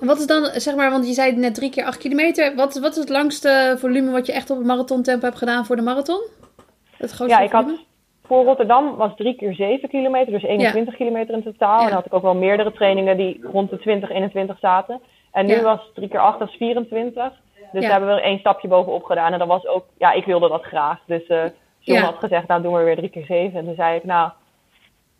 En 0.00 0.06
wat 0.06 0.18
is 0.18 0.26
dan, 0.26 0.44
zeg 0.44 0.74
maar, 0.74 0.90
want 0.90 1.06
je 1.06 1.12
zei 1.12 1.36
net 1.36 1.54
drie 1.54 1.70
keer 1.70 1.84
acht 1.84 1.98
kilometer. 1.98 2.54
Wat, 2.56 2.78
wat 2.78 2.90
is 2.90 2.96
het 2.96 3.08
langste 3.08 3.76
volume 3.78 4.10
wat 4.10 4.26
je 4.26 4.32
echt 4.32 4.50
op 4.50 4.58
een 4.58 4.66
marathontempo 4.66 5.24
hebt 5.24 5.38
gedaan 5.38 5.64
voor 5.64 5.76
de 5.76 5.82
marathon? 5.82 6.20
Het 6.96 7.10
grootste 7.10 7.38
ja, 7.38 7.44
ik 7.44 7.50
volume? 7.50 7.70
had 7.70 7.86
voor 8.22 8.44
Rotterdam 8.44 8.96
was 8.96 9.16
drie 9.16 9.34
keer 9.36 9.54
zeven 9.54 9.88
kilometer, 9.88 10.32
dus 10.32 10.42
21 10.42 10.92
ja. 10.92 10.98
kilometer 10.98 11.34
in 11.34 11.42
totaal. 11.42 11.78
Ja. 11.78 11.82
En 11.82 11.86
dan 11.86 11.96
had 11.96 12.06
ik 12.06 12.14
ook 12.14 12.22
wel 12.22 12.34
meerdere 12.34 12.72
trainingen 12.72 13.16
die 13.16 13.40
rond 13.52 13.70
de 13.70 13.78
20, 13.78 14.10
21 14.10 14.58
zaten. 14.58 15.00
En 15.32 15.46
nu 15.46 15.54
ja. 15.54 15.62
was 15.62 15.90
drie 15.94 16.08
keer 16.08 16.20
acht, 16.20 16.38
dat 16.38 16.48
is 16.48 16.54
24. 16.54 17.32
Dus 17.72 17.82
daar 17.82 17.90
hebben 17.90 18.08
we 18.08 18.14
er 18.14 18.26
één 18.26 18.38
stapje 18.38 18.68
bovenop 18.68 19.04
gedaan. 19.04 19.32
En 19.32 19.38
dat 19.38 19.48
was 19.48 19.66
ook, 19.66 19.84
ja, 19.98 20.12
ik 20.12 20.24
wilde 20.24 20.48
dat 20.48 20.62
graag. 20.62 20.98
Dus 21.06 21.28
uh, 21.28 21.44
John 21.78 22.02
had 22.02 22.18
gezegd, 22.18 22.48
nou 22.48 22.62
doen 22.62 22.74
we 22.74 22.82
weer 22.82 22.96
drie 22.96 23.10
keer 23.10 23.24
zeven. 23.24 23.58
En 23.58 23.64
toen 23.64 23.74
zei 23.74 23.96
ik, 23.96 24.04
nou, 24.04 24.30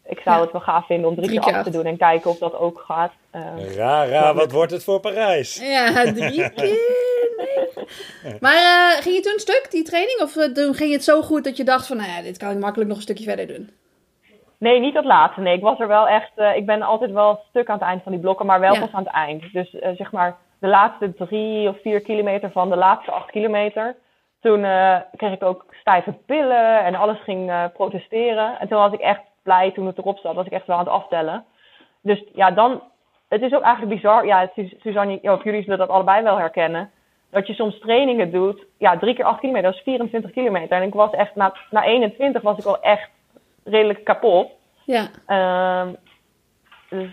ik 0.04 0.20
zou 0.24 0.36
ja. 0.36 0.42
het 0.42 0.52
wel 0.52 0.60
gaaf 0.60 0.86
vinden 0.86 1.08
om 1.08 1.14
drie, 1.14 1.26
drie 1.26 1.40
keer 1.40 1.54
af 1.54 1.62
te 1.62 1.70
doen 1.70 1.84
en 1.84 1.96
kijken 1.96 2.30
of 2.30 2.38
dat 2.38 2.54
ook 2.54 2.84
gaat. 2.86 3.12
Uh, 3.32 3.74
Rara, 3.76 4.34
wat 4.34 4.52
wordt 4.52 4.72
het 4.72 4.84
voor 4.84 5.00
Parijs? 5.00 5.60
Ja, 5.60 6.12
drie 6.12 6.30
keer. 6.32 6.52
Nee. 6.56 8.36
Maar 8.40 8.54
uh, 8.54 9.02
ging 9.02 9.14
je 9.14 9.20
toen 9.20 9.38
stuk, 9.38 9.66
die 9.70 9.82
training? 9.82 10.20
Of 10.20 10.36
uh, 10.36 10.44
toen 10.44 10.74
ging 10.74 10.92
het 10.92 11.04
zo 11.04 11.22
goed 11.22 11.44
dat 11.44 11.56
je 11.56 11.64
dacht 11.64 11.86
van, 11.86 11.96
nou 11.96 12.08
ja, 12.08 12.22
dit 12.22 12.38
kan 12.38 12.50
ik 12.50 12.58
makkelijk 12.58 12.88
nog 12.88 12.96
een 12.96 13.02
stukje 13.02 13.24
verder 13.24 13.46
doen? 13.46 13.70
Nee, 14.58 14.80
niet 14.80 14.94
dat 14.94 15.04
laatste. 15.04 15.40
Nee, 15.40 15.56
ik 15.56 15.62
was 15.62 15.78
er 15.80 15.88
wel 15.88 16.08
echt, 16.08 16.32
ik 16.54 16.66
ben 16.66 16.82
altijd 16.82 17.10
wel 17.10 17.40
stuk 17.48 17.68
aan 17.68 17.78
het 17.78 17.88
eind 17.88 18.02
van 18.02 18.12
die 18.12 18.20
blokken, 18.20 18.46
maar 18.46 18.60
wel 18.60 18.74
ja. 18.74 18.80
pas 18.80 18.92
aan 18.92 19.04
het 19.04 19.12
eind. 19.12 19.52
Dus 19.52 19.70
zeg 19.70 20.12
maar 20.12 20.36
de 20.62 20.68
laatste 20.68 21.14
drie 21.14 21.68
of 21.68 21.80
vier 21.80 22.00
kilometer 22.00 22.50
van 22.50 22.70
de 22.70 22.76
laatste 22.76 23.10
acht 23.10 23.30
kilometer. 23.30 23.96
Toen 24.40 24.60
kreeg 25.16 25.32
ik 25.32 25.42
ook 25.42 25.64
stijve 25.80 26.12
pillen 26.26 26.84
en 26.84 26.94
alles 26.94 27.22
ging 27.22 27.72
protesteren. 27.72 28.58
En 28.60 28.68
toen 28.68 28.78
was 28.78 28.92
ik 28.92 29.00
echt 29.00 29.20
blij 29.42 29.70
toen 29.70 29.86
het 29.86 29.98
erop 29.98 30.18
zat. 30.18 30.34
Was 30.34 30.46
ik 30.46 30.52
echt 30.52 30.66
wel 30.66 30.76
aan 30.76 30.84
het 30.84 30.92
aftellen. 30.92 31.44
Dus 32.02 32.22
ja, 32.34 32.50
dan 32.50 32.82
het 33.28 33.42
is 33.42 33.52
ook 33.52 33.62
eigenlijk 33.62 33.94
bizar. 33.94 34.26
Ja, 34.26 34.50
Su- 34.54 34.76
Suzanne, 34.80 35.18
ja, 35.22 35.32
of 35.32 35.44
jullie 35.44 35.62
zullen 35.62 35.78
dat 35.78 35.88
allebei 35.88 36.22
wel 36.22 36.38
herkennen. 36.38 36.90
Dat 37.30 37.46
je 37.46 37.54
soms 37.54 37.78
trainingen 37.78 38.30
doet. 38.30 38.64
Ja, 38.78 38.98
drie 38.98 39.14
keer 39.14 39.24
acht 39.24 39.40
kilometer, 39.40 39.68
dat 39.70 39.78
is 39.78 39.84
24 39.84 40.30
kilometer. 40.30 40.76
En 40.76 40.86
ik 40.86 40.94
was 40.94 41.10
echt, 41.10 41.34
na, 41.34 41.54
na 41.70 41.84
21 41.84 42.42
was 42.42 42.58
ik 42.58 42.64
al 42.64 42.80
echt 42.80 43.10
redelijk 43.64 44.04
kapot. 44.04 44.50
Ja. 44.84 45.06
Ehm 45.26 45.88
dus 46.92 47.10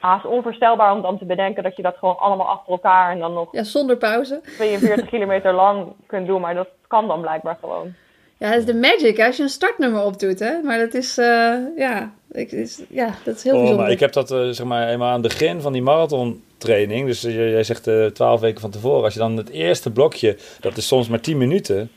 haast 0.00 0.24
onvoorstelbaar 0.24 0.92
om 0.94 1.02
dan 1.02 1.18
te 1.18 1.24
bedenken 1.24 1.62
dat 1.62 1.76
je 1.76 1.82
dat 1.82 1.96
gewoon 1.98 2.18
allemaal 2.18 2.46
achter 2.46 2.72
elkaar 2.72 3.12
en 3.12 3.18
dan 3.18 3.32
nog 3.32 3.48
ja, 3.52 3.62
zonder 3.64 3.96
pauze. 3.96 4.40
42 4.56 5.08
kilometer 5.14 5.52
lang 5.52 5.86
kunt 6.06 6.26
doen. 6.26 6.40
Maar 6.40 6.54
dat 6.54 6.68
kan 6.86 7.06
dan 7.08 7.20
blijkbaar 7.20 7.56
gewoon. 7.60 7.92
Ja, 8.38 8.48
dat 8.50 8.58
is 8.58 8.64
de 8.64 8.74
magic 8.74 9.16
hè, 9.16 9.26
als 9.26 9.36
je 9.36 9.42
een 9.42 9.48
startnummer 9.48 10.04
opdoet, 10.04 10.38
hè. 10.38 10.60
Maar 10.62 10.78
dat 10.78 10.94
is, 10.94 11.18
eh, 11.18 11.54
ja, 11.76 12.12
ik, 12.32 12.52
is, 12.52 12.82
ja, 12.88 13.14
dat 13.24 13.36
is 13.36 13.42
heel 13.42 13.52
Oh, 13.52 13.58
bijzonder. 13.58 13.84
maar 13.84 13.92
ik 13.92 14.00
heb 14.00 14.12
dat 14.12 14.30
eh, 14.30 14.48
zeg 14.48 14.66
maar 14.66 14.84
helemaal 14.84 15.08
aan 15.08 15.22
het 15.22 15.22
begin 15.32 15.60
van 15.60 15.72
die 15.72 15.82
marathontraining. 15.82 17.06
Dus 17.06 17.24
eh, 17.24 17.34
jij 17.52 17.62
zegt 17.64 17.86
eh, 17.86 18.06
twaalf 18.06 18.40
weken 18.40 18.60
van 18.60 18.70
tevoren. 18.70 19.04
Als 19.04 19.12
je 19.12 19.18
dan 19.20 19.36
het 19.36 19.48
eerste 19.50 19.90
blokje, 19.90 20.36
dat 20.60 20.76
is 20.76 20.86
soms 20.86 21.08
maar 21.08 21.20
10 21.20 21.38
minuten. 21.38 21.90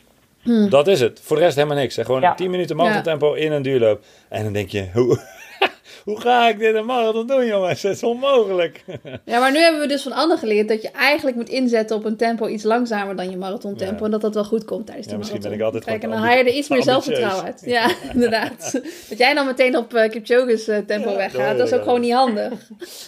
Dat 0.68 0.86
is 0.88 1.00
het. 1.00 1.20
Voor 1.22 1.36
de 1.36 1.42
rest 1.42 1.56
helemaal 1.56 1.76
niks. 1.76 1.96
Hè. 1.96 2.04
Gewoon 2.04 2.20
Ja. 2.20 2.34
10 2.34 2.50
minuten 2.50 2.76
marathontempo 2.76 3.32
in 3.32 3.52
een 3.52 3.62
duurloop. 3.62 4.04
En 4.28 4.44
dan 4.44 4.52
denk 4.52 4.68
je, 4.68 4.88
hoe, 4.92 5.18
hoe 6.04 6.20
ga 6.20 6.48
ik 6.48 6.58
dit 6.58 6.74
een 6.74 6.84
marathon 6.86 7.26
doen, 7.26 7.46
jongens? 7.46 7.82
Dat 7.82 7.92
is 7.92 8.02
onmogelijk. 8.02 8.84
Ja, 9.24 9.38
maar 9.40 9.52
nu 9.52 9.58
hebben 9.58 9.80
we 9.80 9.86
dus 9.86 10.02
van 10.02 10.12
Anne 10.12 10.36
geleerd 10.36 10.68
dat 10.68 10.82
je 10.82 10.90
eigenlijk 10.90 11.36
moet 11.36 11.48
inzetten 11.48 11.96
op 11.96 12.04
een 12.04 12.16
tempo 12.16 12.46
iets 12.46 12.64
langzamer 12.64 13.16
dan 13.16 13.30
je 13.30 13.36
marathontempo. 13.36 13.98
Ja. 13.98 14.04
En 14.04 14.10
dat 14.10 14.20
dat 14.20 14.34
wel 14.34 14.44
goed 14.44 14.64
komt 14.64 14.86
tijdens 14.86 15.06
Ja, 15.06 15.12
de 15.12 15.18
misschien 15.18 15.40
ben 15.40 15.50
marathon. 15.50 15.74
ik 15.74 15.74
altijd 15.74 16.00
Kijk, 16.00 16.12
en 16.12 16.18
dan 16.18 16.28
haal 16.28 16.38
je 16.38 16.44
er 16.44 16.56
iets 16.56 16.68
meer 16.68 16.82
zelfvertrouwen 16.82 17.44
uit. 17.44 17.62
Ja, 17.66 17.90
inderdaad. 18.14 18.72
Dat 19.08 19.18
jij 19.18 19.34
dan 19.34 19.46
meteen 19.46 19.76
op 19.76 19.94
uh, 19.94 20.08
Kipchoge's 20.08 20.68
eh, 20.68 20.78
tempo 20.86 21.10
Ja, 21.10 21.16
weggaat, 21.16 21.58
dat 21.58 21.66
is 21.66 21.72
ook 21.72 21.78
ja. 21.78 21.84
gewoon 21.84 22.00
niet 22.00 22.12
handig. 22.12 22.52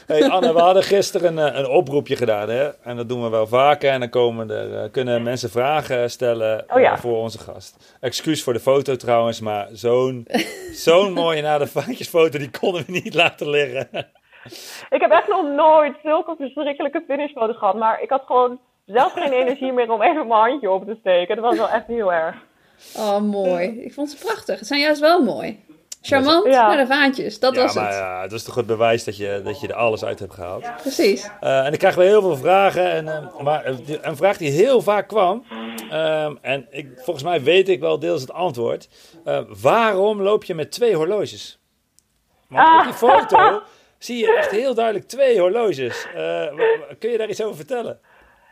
Hey 0.07 0.28
Anne, 0.28 0.53
we 0.53 0.61
hadden 0.61 0.82
gisteren 0.82 1.39
een, 1.39 1.53
eh, 1.53 1.59
een 1.59 1.68
oproepje 1.68 2.16
gedaan. 2.16 2.49
Hè? 2.49 2.68
En 2.82 2.97
dat 2.97 3.09
doen 3.09 3.22
we 3.22 3.28
wel 3.28 3.47
vaker. 3.47 3.91
En 3.91 4.01
dan 4.01 4.09
komen 4.09 4.51
er, 4.51 4.74
eh, 4.82 4.91
kunnen 4.91 5.22
mensen 5.22 5.51
vragen 5.51 6.11
stellen 6.11 6.64
Oh 6.74 6.80
ja. 6.80 6.99
voor 6.99 7.16
onze 7.16 7.39
gast. 7.39 7.76
Excuus 8.01 8.43
voor 8.43 8.53
de 8.53 8.61
foto 8.61 8.97
trouwens, 8.97 9.41
maar 9.41 9.68
zo'n 9.72 10.26
zo'n 10.72 11.12
mooie 11.12 11.43
na 11.43 11.59
de 11.59 11.66
vaatjesfoto, 11.66 12.39
die 12.39 12.51
konden 12.77 12.95
we 12.95 13.01
niet 13.05 13.14
laten 13.24 13.51
liggen. 13.51 13.89
Ik 14.91 15.01
heb 15.01 15.11
echt 15.11 15.29
nog 15.29 15.43
nooit 15.55 15.95
zulke 16.03 16.35
verschrikkelijke 16.39 17.05
finishfoto's 17.09 17.57
gehad. 17.59 17.74
Maar 17.77 18.03
ik 18.03 18.11
had 18.11 18.22
gewoon 18.27 18.61
zelf 18.87 19.12
geen 19.12 19.33
energie 19.43 19.72
meer 19.72 19.91
om 19.91 20.03
even 20.03 20.27
mijn 20.27 20.41
handje 20.41 20.70
op 20.70 20.85
te 20.87 20.97
steken. 21.01 21.37
Dat 21.37 21.45
was 21.45 21.57
wel 21.57 21.68
echt 21.68 21.87
heel 21.87 22.12
erg. 22.12 22.37
Oh, 22.97 23.18
mooi. 23.20 23.81
Ik 23.85 23.93
vond 23.95 24.11
ze 24.11 24.24
prachtig. 24.27 24.59
Het 24.59 24.68
zijn 24.68 24.81
juist 24.81 25.01
wel 25.01 25.22
mooi. 25.22 25.64
Charmant, 26.03 26.47
Ja. 26.47 26.66
maar 26.66 26.77
de 26.77 26.87
vaantjes. 26.87 27.39
Dat 27.41 27.55
ja, 27.55 27.62
was 27.62 27.74
maar 27.74 27.87
het. 27.87 27.95
ja, 27.95 28.22
dat 28.22 28.33
is 28.33 28.43
toch 28.45 28.55
het 28.55 28.66
bewijs 28.66 29.05
dat 29.05 29.16
je, 29.16 29.41
dat 29.45 29.61
je 29.61 29.68
er 29.68 29.74
alles 29.74 30.05
uit 30.05 30.18
hebt 30.18 30.35
gehaald. 30.35 30.64
Precies. 30.77 31.31
Eh, 31.41 31.66
en 31.66 31.72
ik 31.72 31.79
krijg 31.79 31.95
weer 31.95 32.07
heel 32.07 32.20
veel 32.20 32.37
vragen. 32.37 32.91
En, 32.91 33.09
eh, 33.09 33.41
maar 33.41 33.64
eh, 33.64 33.74
een 34.03 34.16
vraag 34.16 34.37
die 34.37 34.51
heel 34.51 34.81
vaak 34.83 35.09
kwam. 35.09 35.45
ehm, 35.91 36.35
en 36.41 36.66
ik, 36.70 36.89
volgens 36.97 37.24
mij 37.24 37.43
weet 37.43 37.68
ik 37.68 37.81
wel 37.81 37.99
deels 37.99 38.20
het 38.20 38.33
antwoord. 38.33 38.89
Eh, 39.24 39.41
waarom 39.62 40.22
loop 40.22 40.45
je 40.45 40.55
met 40.55 40.72
twee 40.72 40.95
horloges? 40.95 41.59
Want 42.49 42.78
op 42.78 42.84
die 42.84 42.92
foto 42.92 43.62
zie 43.99 44.18
je 44.18 44.36
echt 44.36 44.51
heel 44.51 44.74
duidelijk 44.74 45.07
twee 45.07 45.40
horloges. 45.40 46.07
Eh, 46.14 46.47
kun 46.99 47.11
je 47.11 47.18
daar 47.18 47.28
iets 47.28 47.42
over 47.42 47.57
vertellen? 47.57 47.99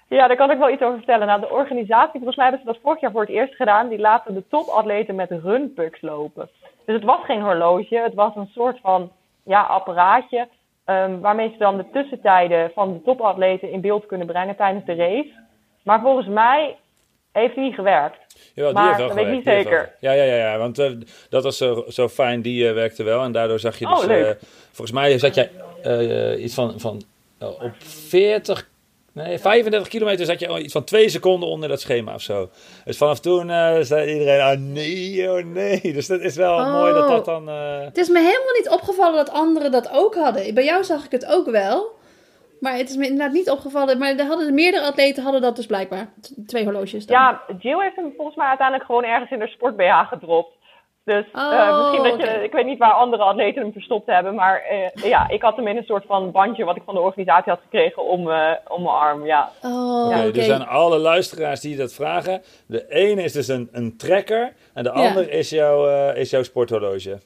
Ja, 0.08 0.26
daar 0.26 0.36
kan 0.36 0.50
ik 0.50 0.58
wel 0.58 0.70
iets 0.70 0.82
over 0.82 0.96
vertellen. 0.96 1.26
Nou, 1.26 1.40
de 1.40 1.50
organisatie, 1.50 2.12
volgens 2.12 2.36
mij 2.36 2.46
hebben 2.46 2.64
ze 2.66 2.72
dat 2.72 2.82
vorig 2.82 3.00
jaar 3.00 3.10
voor 3.10 3.20
het 3.20 3.30
eerst 3.30 3.54
gedaan. 3.54 3.88
Die 3.88 3.98
laten 3.98 4.34
de 4.34 4.48
topatleten 4.48 5.14
met 5.14 5.30
runpucks 5.30 6.00
lopen. 6.00 6.48
Dus 6.86 6.94
het 6.94 7.04
was 7.04 7.24
geen 7.24 7.42
horloge. 7.42 7.96
Het 7.96 8.14
was 8.14 8.36
een 8.36 8.50
soort 8.54 8.78
van 8.80 9.12
ja, 9.44 9.62
apparaatje. 9.62 10.48
ehm, 10.84 11.20
waarmee 11.20 11.50
ze 11.50 11.58
dan 11.58 11.76
de 11.76 11.90
tussentijden 11.92 12.70
van 12.74 12.92
de 12.92 13.02
topatleten 13.02 13.70
in 13.70 13.80
beeld 13.80 14.06
kunnen 14.06 14.26
brengen 14.26 14.56
tijdens 14.56 14.84
de 14.84 14.94
race. 14.94 15.32
Maar 15.82 16.00
volgens 16.00 16.26
mij 16.26 16.76
heeft 17.32 17.54
die 17.54 17.64
niet 17.64 17.74
gewerkt. 18.54 18.76
Ja, 18.78 18.80
die 18.80 18.82
heeft 18.86 18.98
wel 18.98 19.06
dat 19.08 19.16
weet 19.16 19.26
ik 19.26 19.30
gewerkt, 19.30 19.30
niet 19.30 19.44
zeker. 19.44 19.62
gewerkt. 19.70 19.96
Ja, 20.00 20.12
ja, 20.12 20.22
ja, 20.22 20.34
ja 20.36 20.58
want 20.58 20.78
eh, 20.78 20.90
dat 21.28 21.42
was 21.42 21.56
zo, 21.56 21.84
zo 21.88 22.08
fijn. 22.08 22.42
Die 22.42 22.68
eh, 22.68 22.74
werkte 22.74 23.02
wel. 23.02 23.22
En 23.22 23.32
daardoor 23.32 23.58
zag 23.60 23.78
je 23.78 23.86
dus... 23.86 24.00
Oh, 24.00 24.06
leuk. 24.06 24.26
eh, 24.26 24.32
volgens 24.72 24.90
mij 24.96 25.18
zat 25.18 25.34
jij 25.34 25.50
iets 26.38 26.54
van, 26.54 26.80
van 26.80 27.02
eh, 27.38 27.48
op 27.48 27.72
40... 28.08 28.68
Nee, 29.12 29.38
35 29.38 29.88
kilometer 29.88 30.26
zat 30.26 30.40
je 30.40 30.58
iets 30.60 30.72
van 30.72 30.84
twee 30.84 31.08
seconden 31.08 31.48
onder 31.48 31.68
dat 31.68 31.80
schema 31.80 32.14
of 32.14 32.22
zo. 32.22 32.50
Dus 32.84 32.96
vanaf 32.96 33.20
toen 33.20 33.46
zei 33.84 34.12
iedereen, 34.12 34.40
ah 34.40 34.58
nee, 34.58 35.30
oh 35.30 35.44
nee. 35.44 35.80
Dus 35.92 36.06
dat 36.06 36.20
is 36.20 36.36
wel 36.36 36.54
Oh. 36.54 36.72
mooi 36.72 36.92
dat 36.92 37.08
dat 37.08 37.24
dan... 37.24 37.48
eh, 37.48 37.80
Het 37.84 37.96
is 37.98 38.08
me 38.08 38.18
helemaal 38.18 38.52
niet 38.58 38.68
opgevallen 38.68 39.16
dat 39.16 39.30
anderen 39.30 39.72
dat 39.72 39.88
ook 39.92 40.14
hadden. 40.14 40.54
Bij 40.54 40.64
jou 40.64 40.84
zag 40.84 41.04
ik 41.04 41.10
het 41.10 41.26
ook 41.26 41.50
wel. 41.50 41.92
Maar 42.64 42.76
het 42.76 42.88
is 42.88 42.96
me 42.96 43.04
inderdaad 43.06 43.32
niet 43.32 43.50
opgevallen. 43.50 43.98
Maar 43.98 44.14
er 44.16 44.26
hadden, 44.26 44.54
meerdere 44.54 44.86
atleten 44.86 45.22
hadden 45.22 45.40
dat 45.40 45.56
dus 45.56 45.66
blijkbaar. 45.66 46.08
Twee 46.46 46.64
horloges 46.64 47.06
dan. 47.06 47.16
Ja, 47.20 47.42
Jill 47.58 47.80
heeft 47.80 47.96
hem 47.96 48.12
volgens 48.16 48.36
mij 48.36 48.46
uiteindelijk 48.46 48.86
gewoon 48.86 49.04
ergens 49.04 49.30
in 49.30 49.38
de 49.38 49.46
sport 49.46 49.76
BH 49.76 50.08
gedropt. 50.08 50.52
Dus 51.04 51.24
eh, 51.32 51.40
Oh, 51.42 51.92
misschien 51.92 52.18
dat 52.18 52.28
je, 52.28 52.42
ik 52.44 52.52
weet 52.52 52.64
niet 52.64 52.78
waar 52.78 52.92
andere 52.92 53.22
atleten 53.22 53.62
hem 53.62 53.72
verstopt 53.72 54.06
hebben, 54.06 54.34
maar 54.34 54.62
eh, 54.62 55.02
ja, 55.10 55.28
ik 55.28 55.42
had 55.42 55.56
hem 55.56 55.66
in 55.68 55.76
een 55.76 55.84
soort 55.84 56.04
van 56.06 56.30
bandje 56.30 56.64
wat 56.64 56.76
ik 56.76 56.82
van 56.84 56.94
de 56.94 57.00
organisatie 57.00 57.52
had 57.52 57.60
gekregen 57.62 58.02
om, 58.04 58.30
eh, 58.30 58.52
om 58.68 58.82
mijn 58.82 58.94
arm, 58.94 59.26
ja. 59.26 59.50
Oh. 59.62 60.32
Dus 60.32 60.50
aan 60.50 60.66
alle 60.66 60.98
luisteraars 60.98 61.60
die 61.60 61.76
dat 61.76 61.94
vragen. 61.94 62.42
De 62.66 62.88
ene 62.88 63.22
is 63.22 63.32
dus 63.32 63.48
een, 63.48 63.68
een 63.72 63.96
trekker. 63.96 64.52
En 64.74 64.82
de 64.84 64.90
Ja. 64.94 65.06
ander 65.08 65.30
is, 65.30 65.50
jouw 65.50 65.88
eh, 65.88 66.20
is 66.20 66.30
jouw 66.30 66.42
sporthorloge. 66.42 67.18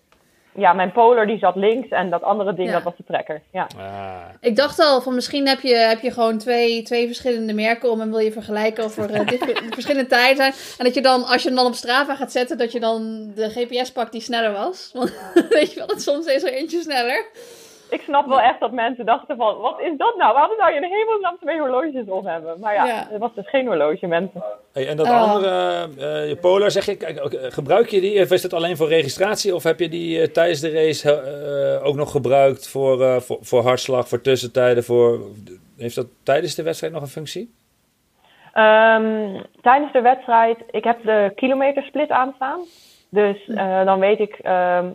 Ja, 0.54 0.72
mijn 0.72 0.92
polar 0.92 1.26
die 1.26 1.38
zat 1.38 1.56
links 1.56 1.88
en 1.88 2.10
dat 2.10 2.22
andere 2.22 2.54
ding 2.54 2.68
Ja. 2.68 2.74
dat 2.74 2.82
was 2.82 2.96
de 2.96 3.04
trekker, 3.06 3.42
ja. 3.52 3.66
Ah. 3.78 4.16
Ik 4.40 4.56
dacht 4.56 4.78
al, 4.80 5.00
van 5.00 5.14
misschien 5.14 5.48
heb 5.48 5.60
je, 5.60 5.74
heb 5.74 6.00
je 6.00 6.10
gewoon 6.10 6.38
twee, 6.38 6.82
twee 6.82 7.06
verschillende 7.06 7.52
merken 7.52 7.90
om 7.90 8.00
en 8.00 8.10
wil 8.10 8.18
je 8.18 8.32
vergelijken 8.32 8.84
of 8.84 8.96
er 8.98 9.10
eh, 9.14 9.26
dit- 9.38 9.62
verschillende 9.70 10.08
tijden 10.08 10.36
zijn. 10.36 10.52
En 10.78 10.84
dat 10.84 10.94
je 10.94 11.02
dan, 11.02 11.24
als 11.24 11.42
je 11.42 11.48
hem 11.48 11.56
dan 11.56 11.66
op 11.66 11.74
Strava 11.74 12.14
gaat 12.16 12.32
zetten, 12.32 12.58
dat 12.58 12.72
je 12.72 12.80
dan 12.80 13.30
de 13.34 13.50
GPS 13.50 13.92
pakt 13.92 14.12
die 14.12 14.20
sneller 14.20 14.52
was. 14.52 14.90
Want 14.92 15.12
weet 15.50 15.72
je 15.72 15.78
wel, 15.78 15.86
dat 15.86 16.02
soms 16.02 16.26
is 16.26 16.42
er 16.42 16.52
eentje 16.52 16.80
sneller. 16.80 17.24
Ik 17.90 18.00
snap 18.00 18.26
wel 18.28 18.40
echt 18.40 18.60
dat 18.60 18.72
mensen 18.72 19.06
dachten 19.06 19.36
van, 19.36 19.56
wat 19.58 19.80
is 19.80 19.96
dat 19.96 20.16
nou? 20.16 20.34
Waarom 20.34 20.56
zou 20.58 20.70
je 20.72 20.76
in 20.80 20.92
hemelsnaam 20.92 21.36
twee 21.40 21.58
horloges 21.60 22.04
op 22.08 22.24
hebben? 22.24 22.60
Maar 22.60 22.74
ja, 22.74 22.86
Ja. 22.86 23.06
het 23.10 23.18
was 23.18 23.34
dus 23.34 23.48
geen 23.48 23.66
horloge, 23.66 24.06
mensen. 24.06 24.42
Hey, 24.72 24.88
en 24.88 24.96
dat 24.96 25.06
Oh. 25.06 25.22
andere, 25.32 25.88
eh, 25.98 26.28
je 26.28 26.36
Polar, 26.36 26.70
zeg 26.70 26.86
je, 26.86 26.96
eh, 26.96 27.52
gebruik 27.52 27.88
je 27.88 28.00
die? 28.00 28.22
Of 28.22 28.30
is 28.30 28.42
het 28.42 28.52
alleen 28.54 28.76
voor 28.76 28.88
registratie? 28.88 29.54
Of 29.54 29.62
heb 29.62 29.78
je 29.80 29.88
die 29.88 30.20
eh, 30.20 30.26
tijdens 30.28 30.60
de 30.60 30.70
race 30.70 31.12
eh, 31.12 31.86
ook 31.86 31.94
nog 31.96 32.10
gebruikt 32.10 32.68
voor, 32.68 33.02
eh, 33.02 33.16
voor, 33.16 33.38
voor 33.40 33.62
hartslag, 33.62 34.08
voor 34.08 34.20
tussentijden? 34.20 34.84
Voor, 34.84 35.20
heeft 35.76 35.94
dat 35.94 36.06
tijdens 36.22 36.54
de 36.54 36.62
wedstrijd 36.62 36.92
nog 36.92 37.02
een 37.02 37.08
functie? 37.08 37.54
Ehm, 38.52 39.40
tijdens 39.62 39.92
de 39.92 40.00
wedstrijd, 40.00 40.58
ik 40.70 40.84
heb 40.84 41.02
de 41.04 41.32
kilometersplit 41.34 42.10
aanstaan. 42.10 42.60
Dus 43.10 43.48
eh, 43.48 43.84
dan 43.84 43.98
weet 43.98 44.18
ik, 44.18 44.34
ehm, 44.34 44.86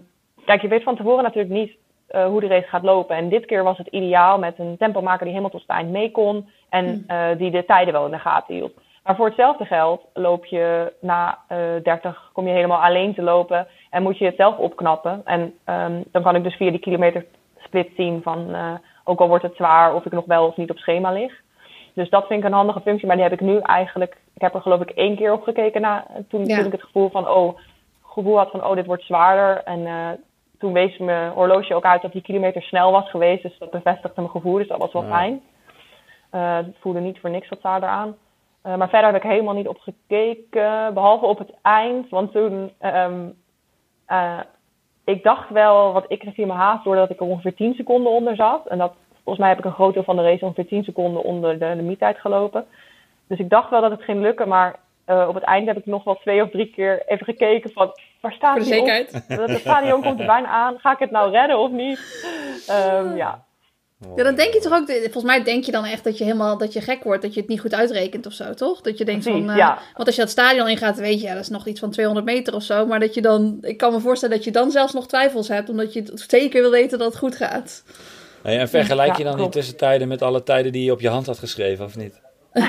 kijk, 0.46 0.62
je 0.62 0.68
weet 0.68 0.84
van 0.84 0.96
tevoren 0.96 1.24
natuurlijk 1.24 1.54
niet 1.54 1.72
eh, 2.14 2.26
hoe 2.26 2.40
de 2.40 2.48
race 2.48 2.68
gaat 2.68 2.84
lopen. 2.84 3.16
En 3.16 3.30
dit 3.30 3.46
keer 3.46 3.64
was 3.64 3.78
het 3.78 3.88
ideaal 3.88 4.40
met 4.40 4.60
een 4.60 4.78
tempomaker 4.78 5.20
die 5.20 5.30
helemaal 5.30 5.50
tot 5.50 5.62
het 5.62 5.70
eind 5.70 5.90
mee 5.90 6.12
kon 6.12 6.50
en 6.70 7.04
eh, 7.08 7.38
die 7.38 7.52
de 7.52 7.66
tijden 7.66 7.94
wel 7.94 8.06
in 8.06 8.12
de 8.12 8.20
gaten 8.20 8.54
hield. 8.54 8.74
Maar 9.04 9.16
voor 9.16 9.26
hetzelfde 9.26 9.66
geld 9.66 10.06
loop 10.14 10.46
je 10.46 10.94
na 11.02 11.38
eh 11.48 11.58
30, 11.84 12.30
kom 12.34 12.48
je 12.48 12.54
helemaal 12.54 12.84
alleen 12.84 13.14
te 13.14 13.22
lopen 13.22 13.68
en 13.90 14.04
moet 14.04 14.18
je 14.18 14.26
het 14.26 14.36
zelf 14.36 14.58
opknappen. 14.58 15.22
En 15.26 15.54
ehm, 15.64 16.02
dan 16.12 16.24
kan 16.24 16.36
ik 16.36 16.44
dus 16.44 16.56
via 16.56 16.70
die 16.70 16.80
kilometersplit 16.80 17.90
zien 17.98 18.22
van, 18.22 18.56
ook 19.04 19.20
al 19.20 19.28
wordt 19.28 19.44
het 19.44 19.56
zwaar, 19.56 19.96
of 19.96 20.06
ik 20.06 20.12
nog 20.12 20.26
wel 20.26 20.48
of 20.48 20.58
niet 20.58 20.70
op 20.70 20.78
schema 20.78 21.12
lig. 21.12 21.42
Dus 21.94 22.10
dat 22.10 22.28
vind 22.28 22.40
ik 22.40 22.46
een 22.46 22.54
handige 22.56 22.82
functie, 22.82 23.08
maar 23.08 23.16
die 23.16 23.26
heb 23.26 23.34
ik 23.34 23.42
nu 23.42 23.60
eigenlijk. 23.60 24.18
Ik 24.34 24.42
heb 24.42 24.54
er 24.54 24.62
geloof 24.62 24.82
ik 24.82 24.90
één 24.90 25.16
keer 25.16 25.34
op 25.34 25.44
gekeken 25.44 25.82
na, 25.82 26.06
toen, 26.30 26.46
Ja. 26.46 26.56
toen 26.56 26.66
ik 26.66 26.72
het 26.72 26.84
gevoel 26.84 27.10
van 27.10 27.30
oh, 27.30 27.58
gevoel 28.04 28.38
had 28.38 28.52
van 28.52 28.64
oh, 28.64 28.76
dit 28.76 28.86
wordt 28.86 29.04
zwaarder. 29.04 29.64
En 29.64 29.88
toen 30.64 30.74
wees 30.74 30.98
mijn 30.98 31.32
horloge 31.32 31.76
ook 31.76 31.84
uit 31.84 32.02
dat 32.02 32.12
die 32.12 32.22
kilometer 32.22 32.62
snel 32.62 32.92
was 32.92 33.10
geweest. 33.10 33.44
Dus 33.44 33.58
dat 33.58 33.72
bevestigde 33.72 34.22
mijn 34.22 34.34
gevoel, 34.34 34.58
dus 34.58 34.68
dat 34.68 34.78
was 34.78 34.94
wel 34.94 35.04
Ja. 35.04 35.10
fijn. 35.10 35.42
Het 36.30 36.76
voelde 36.80 37.00
niet 37.00 37.20
voor 37.20 37.30
niks 37.30 37.50
wat 37.50 37.60
zwaarder 37.60 37.90
aan. 37.90 38.16
Eh, 38.62 38.76
maar 38.76 38.90
verder 38.90 39.12
heb 39.12 39.24
ik 39.24 39.30
helemaal 39.30 39.54
niet 39.54 39.68
op 39.68 39.78
gekeken, 39.78 40.94
behalve 40.94 41.26
op 41.26 41.38
het 41.38 41.54
eind. 41.62 42.10
Want 42.10 42.32
toen, 42.32 42.72
ehm, 42.80 43.30
eh, 44.06 44.40
ik 45.06 45.24
dacht 45.24 45.50
wel, 45.50 45.94
wat 45.94 46.06
ik 46.08 46.20
kreeg 46.20 46.38
in 46.38 46.48
mijn 46.48 46.60
haast 46.60 46.84
doordat 46.84 47.10
ik 47.10 47.20
er 47.20 47.26
ongeveer 47.26 47.56
10 47.56 47.74
seconden 47.74 48.12
onder 48.12 48.36
zat. 48.36 48.68
En 48.68 48.78
dat, 48.78 48.94
volgens 49.14 49.38
mij 49.38 49.50
heb 49.50 49.58
ik 49.58 49.66
een 49.66 49.72
groot 49.80 49.94
deel 49.94 50.04
van 50.04 50.16
de 50.16 50.24
race 50.24 50.46
ongeveer 50.46 50.68
10 50.68 50.84
seconden 50.84 51.24
onder 51.24 51.60
de 51.60 51.74
limiettijd 51.76 52.18
gelopen. 52.18 52.66
Dus 53.28 53.40
ik 53.40 53.50
dacht 53.50 53.70
wel 53.70 53.82
dat 53.82 53.92
het 53.92 54.04
ging 54.04 54.22
lukken, 54.22 54.48
maar 54.48 54.80
op 55.06 55.34
het 55.34 55.44
eind 55.44 55.68
heb 55.68 55.78
ik 55.78 55.86
nog 55.86 56.04
wel 56.04 56.16
twee 56.16 56.44
of 56.44 56.50
drie 56.50 56.70
keer 56.70 57.04
even 57.06 57.26
gekeken 57.26 57.72
van, 57.72 57.92
waar 58.24 58.34
staat 58.34 58.58
Voor 58.58 58.66
de 58.66 58.80
op? 58.80 58.86
zekerheid. 58.88 59.12
Dat 59.38 59.50
Het 59.50 59.60
stadion 59.60 60.02
komt 60.02 60.20
er 60.20 60.26
bijna 60.26 60.48
aan, 60.48 60.80
ga 60.80 60.92
ik 60.92 61.00
het 61.00 61.12
nou 61.12 61.32
redden 61.32 61.60
of 61.60 61.72
niet? 61.72 62.00
Ehm, 62.68 63.16
ja. 63.16 63.44
Ja, 64.16 64.24
dan 64.24 64.36
denk 64.36 64.54
je 64.54 64.60
toch 64.60 64.74
ook, 64.74 64.86
volgens 64.88 65.24
mij 65.24 65.44
denk 65.44 65.64
je 65.64 65.72
dan 65.72 65.86
echt 65.86 66.04
dat 66.04 66.18
je 66.18 66.24
helemaal, 66.24 66.58
dat 66.58 66.74
je 66.74 66.82
gek 66.82 67.04
wordt, 67.04 67.22
dat 67.22 67.34
je 67.34 67.40
het 67.40 67.50
niet 67.50 67.60
goed 67.60 67.74
uitrekent 67.74 68.26
of 68.26 68.34
zo, 68.34 68.54
toch? 68.54 68.82
Dat 68.82 68.98
je 68.98 69.06
denkt 69.06 69.24
Precies, 69.24 69.42
van, 69.42 69.50
eh, 69.50 69.58
ja. 69.58 69.80
want 69.94 70.08
als 70.08 70.16
je 70.16 70.22
dat 70.22 70.30
stadion 70.30 70.68
ingaat, 70.68 70.98
weet 70.98 71.22
je, 71.22 71.28
ja, 71.28 71.34
dat 71.34 71.44
is 71.44 71.50
nog 71.50 71.68
iets 71.68 71.80
van 71.80 71.92
200 71.92 72.26
meter 72.26 72.56
of 72.56 72.64
zo, 72.64 72.86
maar 72.86 73.00
dat 73.00 73.14
je 73.14 73.22
dan, 73.22 73.58
ik 73.62 73.78
kan 73.78 73.94
me 73.94 74.00
voorstellen 74.00 74.36
dat 74.36 74.46
je 74.46 74.52
dan 74.52 74.72
zelfs 74.72 74.94
nog 74.94 75.08
twijfels 75.08 75.48
hebt, 75.48 75.70
omdat 75.70 75.94
je 75.94 76.02
het 76.02 76.26
zeker 76.28 76.62
wil 76.62 76.72
weten 76.72 76.98
dat 76.98 77.08
het 77.08 77.18
goed 77.18 77.36
gaat. 77.36 77.84
Hey, 78.44 78.60
en 78.60 78.70
vergelijk 78.70 79.12
Ja, 79.12 79.18
je 79.18 79.24
dan 79.24 79.38
die 79.38 79.50
tussentijden 79.50 80.08
met 80.08 80.22
alle 80.22 80.44
tijden 80.44 80.72
die 80.72 80.84
je 80.84 80.92
op 80.92 81.02
je 81.02 81.10
hand 81.10 81.26
had 81.26 81.40
geschreven, 81.40 81.86
of 81.86 81.96
niet? 81.96 82.22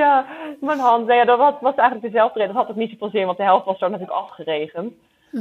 ja, 0.00 0.24
mijn 0.60 0.78
hand. 0.78 1.06
Nou 1.06 1.18
ja, 1.18 1.24
dat 1.24 1.38
was, 1.38 1.54
was 1.60 1.74
eigenlijk 1.74 2.12
dezelfde 2.12 2.38
reden. 2.38 2.54
Dat 2.54 2.62
had 2.62 2.72
ook 2.72 2.80
niet 2.80 2.90
zoveel 2.90 3.10
zin, 3.10 3.26
want 3.26 3.36
de 3.36 3.42
helft 3.42 3.64
was 3.64 3.80
er 3.80 3.90
natuurlijk 3.90 4.18
afgeregend. 4.18 4.92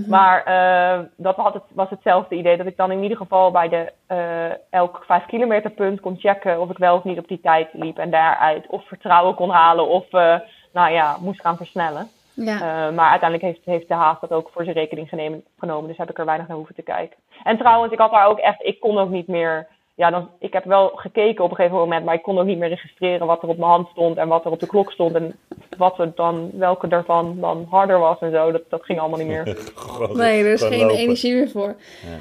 Maar 0.08 0.44
eh, 0.44 1.00
dat 1.16 1.36
had 1.36 1.54
het, 1.54 1.64
was 1.74 1.90
hetzelfde 1.90 2.36
idee. 2.36 2.58
Dat 2.58 2.66
ik 2.66 2.78
dan 2.78 2.92
in 2.92 3.02
ieder 3.02 3.18
geval 3.18 3.52
bij 3.52 3.70
de 3.70 3.92
eh, 4.08 4.52
elk 4.70 5.04
5 5.06 5.26
kilometer 5.26 5.72
punt 5.72 6.00
kon 6.00 6.18
checken 6.20 6.62
of 6.62 6.70
ik 6.70 6.78
wel 6.78 6.96
of 6.96 7.04
niet 7.04 7.18
op 7.18 7.28
die 7.28 7.40
tijd 7.42 7.68
liep. 7.74 7.98
En 7.98 8.10
daaruit 8.10 8.68
of 8.68 8.88
vertrouwen 8.88 9.36
kon 9.36 9.50
halen 9.50 9.88
of 9.88 10.14
eh, 10.14 10.36
nou 10.74 10.92
ja, 10.92 11.18
moest 11.22 11.42
gaan 11.42 11.58
versnellen. 11.58 12.08
Ja. 12.34 12.92
Maar 12.92 13.10
uiteindelijk 13.10 13.54
heeft, 13.54 13.66
heeft 13.66 13.88
de 13.88 13.94
haast 13.94 14.22
dat 14.22 14.32
ook 14.32 14.50
voor 14.54 14.64
zijn 14.64 14.76
rekening 14.76 15.10
genemen- 15.10 15.44
genomen. 15.58 15.88
Dus 15.88 15.98
heb 15.98 16.10
ik 16.10 16.20
er 16.20 16.26
weinig 16.26 16.48
naar 16.48 16.58
hoeven 16.58 16.76
te 16.76 16.82
kijken. 16.82 17.18
En 17.44 17.58
trouwens, 17.58 17.94
ik 17.94 18.00
had 18.00 18.12
daar 18.12 18.28
ook 18.28 18.40
echt, 18.40 18.64
ik 18.64 18.80
kon 18.80 18.98
ook 18.98 19.10
niet 19.10 19.28
meer. 19.28 19.68
Ja, 20.00 20.10
dan, 20.10 20.30
ik 20.40 20.54
heb 20.54 20.64
wel 20.66 20.92
gekeken 20.96 21.44
op 21.44 21.50
een 21.50 21.56
gegeven 21.56 21.78
moment, 21.78 22.06
maar 22.06 22.14
ik 22.16 22.22
kon 22.22 22.40
ook 22.40 22.46
niet 22.46 22.58
meer 22.58 22.70
registreren 22.70 23.28
wat 23.28 23.44
er 23.44 23.50
op 23.50 23.58
mijn 23.58 23.70
hand 23.72 23.88
stond 23.92 24.18
en 24.18 24.28
wat 24.28 24.46
er 24.46 24.52
op 24.52 24.60
de 24.60 24.68
klok 24.68 24.92
stond. 24.92 25.16
En 25.16 25.36
wat 25.78 26.00
er 26.00 26.12
dan, 26.16 26.50
welke 26.54 26.88
daarvan 26.88 27.38
dan 27.40 27.68
harder 27.70 28.00
was 28.00 28.20
en 28.20 28.32
zo. 28.32 28.52
Dat, 28.52 28.62
dat 28.70 28.86
ging 28.86 29.00
allemaal 29.00 29.20
niet 29.20 29.28
meer. 29.28 29.44
Nee, 30.14 30.44
er 30.44 30.54
is 30.54 30.62
geen 30.62 30.80
lopen. 30.80 30.96
energie 30.98 31.34
meer 31.34 31.50
voor. 31.50 31.76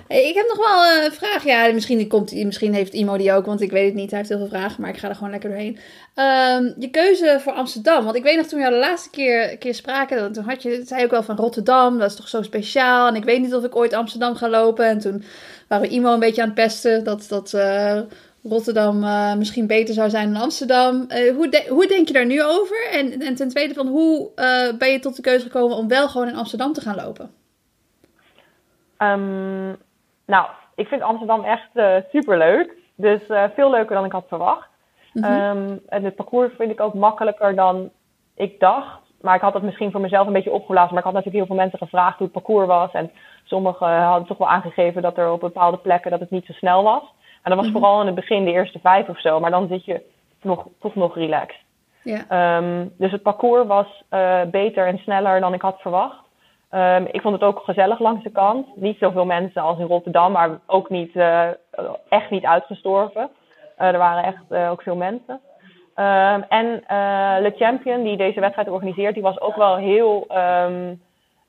Hey, 0.09 0.29
ik 0.29 0.35
heb 0.35 0.47
nog 0.49 0.57
wel 0.69 1.05
een 1.05 1.13
vraag. 1.13 1.45
Ja, 1.45 1.73
misschien, 1.73 2.09
komt, 2.09 2.45
misschien 2.45 2.75
heeft 2.75 2.93
Imo 2.93 3.17
die 3.17 3.33
ook, 3.33 3.47
want 3.47 3.61
ik 3.61 3.71
weet 3.71 3.85
het 3.87 3.95
niet. 3.95 4.09
Hij 4.11 4.19
heeft 4.19 4.31
heel 4.31 4.39
veel 4.39 4.59
vragen, 4.59 4.81
maar 4.81 4.91
ik 4.91 4.97
ga 4.97 5.09
er 5.09 5.15
gewoon 5.15 5.31
lekker 5.31 5.49
doorheen. 5.51 5.79
Ehm, 6.15 6.73
je 6.79 6.89
keuze 6.91 7.39
voor 7.41 7.53
Amsterdam. 7.53 8.05
Want 8.05 8.17
ik 8.17 8.23
weet 8.23 8.37
nog 8.37 8.47
toen 8.47 8.59
we 8.59 8.65
jou 8.65 8.81
de 8.81 8.87
laatste 8.89 9.11
keer, 9.11 9.59
keer 9.59 9.75
spraken, 9.75 10.19
dan- 10.19 10.33
toen 10.33 10.45
had 10.45 10.63
je, 10.63 10.83
zei 10.85 11.01
je 11.01 11.05
ook 11.07 11.13
wel 11.13 11.23
van 11.23 11.37
Rotterdam. 11.37 11.99
Dat 11.99 12.11
is 12.11 12.17
toch 12.17 12.29
zo 12.29 12.43
speciaal. 12.43 13.09
En 13.09 13.15
ik 13.15 13.25
weet 13.25 13.41
niet 13.41 13.55
of 13.55 13.65
ik 13.65 13.77
ooit 13.77 13.93
Amsterdam 13.95 14.35
ga 14.35 14.49
lopen. 14.49 14.87
En 14.87 14.99
toen 14.99 15.25
waren 15.69 15.89
we 15.89 15.95
Imo 15.95 16.13
een 16.13 16.19
beetje 16.21 16.41
aan 16.43 16.47
het 16.49 16.57
pesten 16.57 17.05
dat, 17.05 17.27
dat 17.29 17.53
eh, 17.53 18.01
Rotterdam 18.43 19.05
eh, 19.05 19.35
misschien 19.35 19.67
beter 19.67 19.95
zou 19.95 20.11
zijn 20.11 20.33
dan 20.33 20.43
Amsterdam. 20.43 21.05
Eh, 21.09 21.35
hoe, 21.35 21.49
de- 21.49 21.67
hoe 21.69 21.87
denk 21.87 22.07
je 22.07 22.13
daar 22.13 22.27
nu 22.27 22.43
over? 22.45 22.89
En, 22.93 23.21
en 23.21 23.35
ten 23.35 23.49
tweede 23.49 23.75
van 23.75 23.87
hoe 23.87 24.31
ben 24.79 24.89
je 24.93 24.99
tot 25.01 25.17
de 25.17 25.23
keuze 25.23 25.45
gekomen 25.45 25.77
om 25.77 25.89
wel 25.89 26.09
gewoon 26.09 26.29
in 26.29 26.37
Amsterdam 26.37 26.73
te 26.73 26.81
gaan 26.81 26.97
lopen? 26.97 27.31
Ehm, 28.97 29.69
nou, 30.27 30.47
ik 30.75 30.87
vind 30.87 31.03
Amsterdam 31.03 31.45
echt 31.45 31.69
eh 31.73 31.97
superleuk. 32.13 32.73
Dus 32.95 33.21
veel 33.55 33.71
leuker 33.71 33.95
dan 33.95 34.05
ik 34.05 34.13
had 34.13 34.25
verwacht. 34.29 34.69
Ehm, 35.15 35.77
en 35.89 36.05
het 36.05 36.15
parcours 36.15 36.53
vind 36.57 36.71
ik 36.71 36.81
ook 36.81 36.95
makkelijker 36.95 37.55
dan 37.55 37.91
ik 38.35 38.61
dacht. 38.61 39.01
Maar 39.21 39.35
ik 39.35 39.41
had 39.41 39.55
het 39.55 39.63
misschien 39.63 39.91
voor 39.91 40.01
mezelf 40.01 40.27
een 40.27 40.33
beetje 40.33 40.53
opgeblazen. 40.53 40.91
Maar 40.91 40.99
ik 40.99 41.05
had 41.05 41.15
natuurlijk 41.15 41.45
heel 41.45 41.57
veel 41.57 41.63
mensen 41.65 41.79
gevraagd 41.79 42.19
hoe 42.19 42.27
het 42.27 42.43
parcours 42.43 42.67
was. 42.67 42.93
En 42.93 43.11
sommigen 43.45 44.03
hadden 44.03 44.29
toch 44.29 44.39
wel 44.39 44.49
aangegeven 44.49 45.03
dat 45.03 45.17
er 45.17 45.31
op 45.31 45.41
bepaalde 45.41 45.77
plekken 45.77 46.11
dat 46.11 46.21
het 46.21 46.31
niet 46.31 46.47
zo 46.47 46.53
snel 46.53 46.83
was. 46.83 47.03
En 47.43 47.51
dat 47.51 47.65
was 47.65 47.73
vooral 47.73 48.01
in 48.01 48.07
het 48.07 48.15
begin, 48.15 48.45
de 48.45 48.53
eerste 48.53 48.79
vijf 48.79 49.09
of 49.09 49.21
zo. 49.21 49.41
Maar 49.41 49.51
dan 49.51 49.69
zit 49.69 49.85
je 49.85 50.03
nog, 50.43 50.67
toch 50.81 50.95
nog 50.95 51.15
relaxed. 51.15 51.61
Ehm, 52.29 52.87
dus 52.99 53.13
het 53.13 53.23
parcours 53.23 53.67
was 53.67 54.03
eh, 54.09 54.41
beter 54.51 54.87
en 54.87 54.99
sneller 54.99 55.41
dan 55.41 55.55
ik 55.55 55.63
had 55.63 55.81
verwacht. 55.81 56.27
Ehm, 56.71 57.05
ik 57.13 57.21
vond 57.21 57.35
het 57.35 57.43
ook 57.43 57.59
gezellig 57.65 57.99
langs 57.99 58.23
de 58.25 58.31
kant. 58.31 58.67
Niet 58.77 58.99
zoveel 58.99 59.25
mensen 59.25 59.63
als 59.63 59.79
in 59.79 59.87
Rotterdam, 59.87 60.33
maar 60.33 60.59
ook 60.67 60.91
niet, 60.91 61.17
eh, 61.17 61.49
echt 62.09 62.31
niet 62.31 62.45
uitgestorven. 62.45 63.31
Eh, 63.77 63.87
er 63.87 63.99
waren 63.99 64.25
echt 64.25 64.43
eh, 64.49 64.71
ook 64.71 64.83
veel 64.83 64.97
mensen. 64.97 65.41
Ehm, 65.99 66.43
en 66.49 66.83
eh, 66.87 67.37
Le 67.41 67.53
Champion, 67.57 68.03
die 68.03 68.17
deze 68.17 68.41
wedstrijd 68.41 68.69
organiseert, 68.69 69.15
die 69.15 69.23
was 69.23 69.41
ook 69.41 69.57
wel 69.57 69.77
heel 69.77 70.25
ehm, 70.29 70.95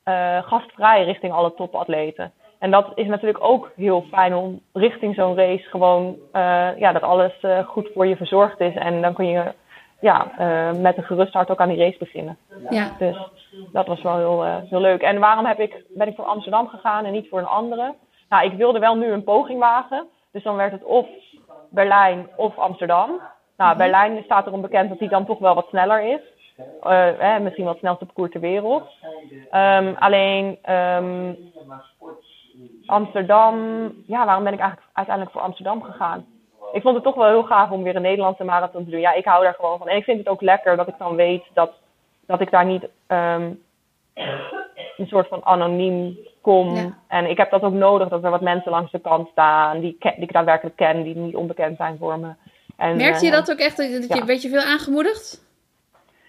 eh, 0.03 0.43
gastvrij 0.43 1.03
richting 1.03 1.33
alle 1.33 1.53
topatleten. 1.53 2.31
En 2.59 2.71
dat 2.71 2.91
is 2.95 3.07
natuurlijk 3.07 3.43
ook 3.43 3.71
heel 3.75 4.05
fijn 4.11 4.35
om 4.35 4.61
richting 4.73 5.15
zo'n 5.15 5.35
race 5.35 5.69
gewoon, 5.69 6.15
eh, 6.31 6.77
ja, 6.77 6.91
dat 6.91 7.01
alles 7.01 7.33
goed 7.65 7.89
voor 7.93 8.07
je 8.07 8.15
verzorgd 8.15 8.59
is. 8.59 8.75
En 8.75 9.01
dan 9.01 9.13
kun 9.13 9.25
je 9.25 9.53
ja, 9.99 10.31
met 10.79 10.97
een 10.97 11.03
gerust 11.03 11.33
hart 11.33 11.49
ook 11.49 11.59
aan 11.59 11.69
die 11.69 11.77
race 11.77 11.97
beginnen. 11.97 12.37
Ja. 12.69 12.95
Dus 12.97 13.17
dat 13.71 13.87
was 13.87 14.01
wel 14.01 14.17
heel, 14.17 14.43
heel 14.69 14.81
leuk. 14.81 15.01
En 15.01 15.19
waarom 15.19 15.45
heb 15.45 15.59
ik, 15.59 15.83
ben 15.89 16.07
ik 16.07 16.15
voor 16.15 16.25
Amsterdam 16.25 16.67
gegaan 16.67 17.05
en 17.05 17.11
niet 17.11 17.29
voor 17.29 17.39
een 17.39 17.45
andere? 17.45 17.95
Nou, 18.29 18.45
ik 18.45 18.53
wilde 18.53 18.79
wel 18.79 18.95
nu 18.95 19.11
een 19.11 19.23
poging 19.23 19.59
wagen. 19.59 20.07
Dus 20.31 20.43
dan 20.43 20.55
werd 20.55 20.71
het 20.71 20.83
of 20.83 21.07
Berlijn 21.69 22.27
of 22.35 22.57
Amsterdam. 22.57 23.21
Nou, 23.59 23.77
Berlijn 23.77 24.23
staat 24.23 24.47
erom 24.47 24.61
bekend 24.61 24.89
dat 24.89 24.99
die 24.99 25.09
dan 25.09 25.25
toch 25.25 25.39
wel 25.39 25.55
wat 25.55 25.67
sneller 25.69 26.01
is. 26.01 26.19
Eh, 26.81 27.35
eh, 27.35 27.41
misschien 27.41 27.63
wel 27.63 27.73
het 27.73 27.81
snelste 27.81 28.05
parcours 28.05 28.31
ter 28.31 28.39
wereld. 28.39 28.83
Ehm, 29.51 29.93
alleen 29.97 30.57
ehm, 30.61 31.33
Amsterdam, 32.85 33.55
ja, 34.07 34.25
waarom 34.25 34.43
ben 34.43 34.53
ik 34.53 34.59
eigenlijk 34.59 34.89
uiteindelijk 34.93 35.35
voor 35.35 35.45
Amsterdam 35.45 35.81
gegaan? 35.81 36.25
Ik 36.71 36.81
vond 36.81 36.95
het 36.95 37.03
toch 37.03 37.15
wel 37.15 37.27
heel 37.27 37.43
gaaf 37.43 37.71
om 37.71 37.83
weer 37.83 37.95
een 37.95 38.01
Nederlandse 38.01 38.43
marathon 38.43 38.83
te 38.83 38.91
doen. 38.91 38.99
Ja, 38.99 39.13
ik 39.13 39.25
hou 39.25 39.43
daar 39.43 39.53
gewoon 39.53 39.77
van. 39.77 39.87
En 39.87 39.97
ik 39.97 40.03
vind 40.03 40.17
het 40.17 40.27
ook 40.27 40.41
lekker 40.41 40.75
dat 40.75 40.87
ik 40.87 40.97
dan 40.97 41.15
weet 41.15 41.43
dat, 41.53 41.71
dat 42.25 42.41
ik 42.41 42.51
daar 42.51 42.65
niet 42.65 42.87
ehm, 43.07 43.51
een 44.97 45.07
soort 45.07 45.27
van 45.27 45.45
anoniem 45.45 46.17
kom. 46.41 46.75
Ja. 46.75 46.97
En 47.07 47.29
ik 47.29 47.37
heb 47.37 47.51
dat 47.51 47.61
ook 47.61 47.73
nodig, 47.73 48.07
dat 48.07 48.23
er 48.23 48.29
wat 48.29 48.41
mensen 48.41 48.71
langs 48.71 48.91
de 48.91 48.99
kant 48.99 49.29
staan 49.29 49.79
die, 49.79 49.97
die 49.99 50.13
ik 50.15 50.33
daadwerkelijk 50.33 50.75
ken, 50.75 51.03
die 51.03 51.15
niet 51.15 51.35
onbekend 51.35 51.77
zijn 51.77 51.97
voor 51.97 52.19
me. 52.19 52.33
En, 52.79 52.97
Merkte 52.97 53.25
je 53.25 53.31
eh, 53.31 53.37
dat 53.37 53.51
ook 53.51 53.57
echt? 53.57 53.77
Dat 53.77 53.89
je, 53.89 54.05
ja. 54.07 54.25
Werd 54.25 54.41
je 54.41 54.49
veel 54.49 54.61
aangemoedigd? 54.61 55.47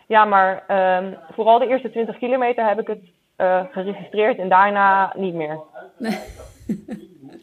Ja, 0.07 0.25
maar 0.25 0.65
ehm, 0.67 1.13
vooral 1.35 1.59
de 1.59 1.67
eerste 1.67 1.91
20 1.91 2.19
kilometer 2.19 2.69
heb 2.69 2.81
ik 2.81 2.87
het 2.87 3.01
eh, 3.37 3.65
geregistreerd 3.71 4.39
en 4.39 4.49
daarna 4.49 5.13
niet 5.17 5.35
meer. 5.35 5.61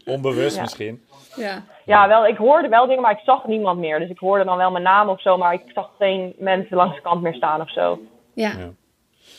Onbewust 0.05 0.55
Ja. 0.55 0.61
misschien. 0.61 1.03
Ja. 1.35 1.63
Ja, 1.85 2.07
wel, 2.07 2.27
ik 2.27 2.37
hoorde 2.37 2.67
wel 2.67 2.85
dingen, 2.87 3.01
maar 3.01 3.11
ik 3.11 3.23
zag 3.25 3.45
niemand 3.45 3.79
meer. 3.79 3.99
Dus 3.99 4.09
ik 4.09 4.19
hoorde 4.19 4.43
dan 4.43 4.57
wel 4.57 4.71
mijn 4.71 4.83
naam 4.83 5.09
of 5.09 5.21
zo, 5.21 5.37
maar 5.37 5.53
ik 5.53 5.61
zag 5.73 5.91
geen 5.97 6.33
mensen 6.37 6.77
langs 6.77 6.95
de 6.95 7.01
kant 7.01 7.21
meer 7.21 7.33
staan 7.33 7.61
of 7.61 7.71
zo. 7.71 7.99
Ja. 8.33 8.51
Ja. 8.57 8.69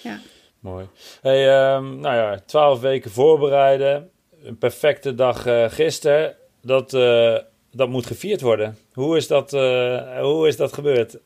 Ja. 0.03 0.17
Mooi. 0.61 0.89
Hey, 1.23 1.49
ehm, 1.49 2.01
nou 2.01 2.17
ja, 2.17 2.39
twaalf 2.47 2.81
weken 2.81 3.11
voorbereiden. 3.11 4.11
Een 4.43 4.59
perfecte 4.59 5.15
dag 5.15 5.47
eh 5.47 5.65
gisteren. 5.69 6.37
Dat, 6.63 6.95
eh, 6.95 7.37
dat 7.73 7.89
moet 7.89 8.07
gevierd 8.07 8.41
worden. 8.41 8.77
Hoe 8.93 9.17
is 9.17 9.29
dat, 9.29 9.53
eh, 9.53 10.21
hoe 10.21 10.47
is 10.49 10.57
dat 10.57 10.73
gebeurd? 10.73 11.19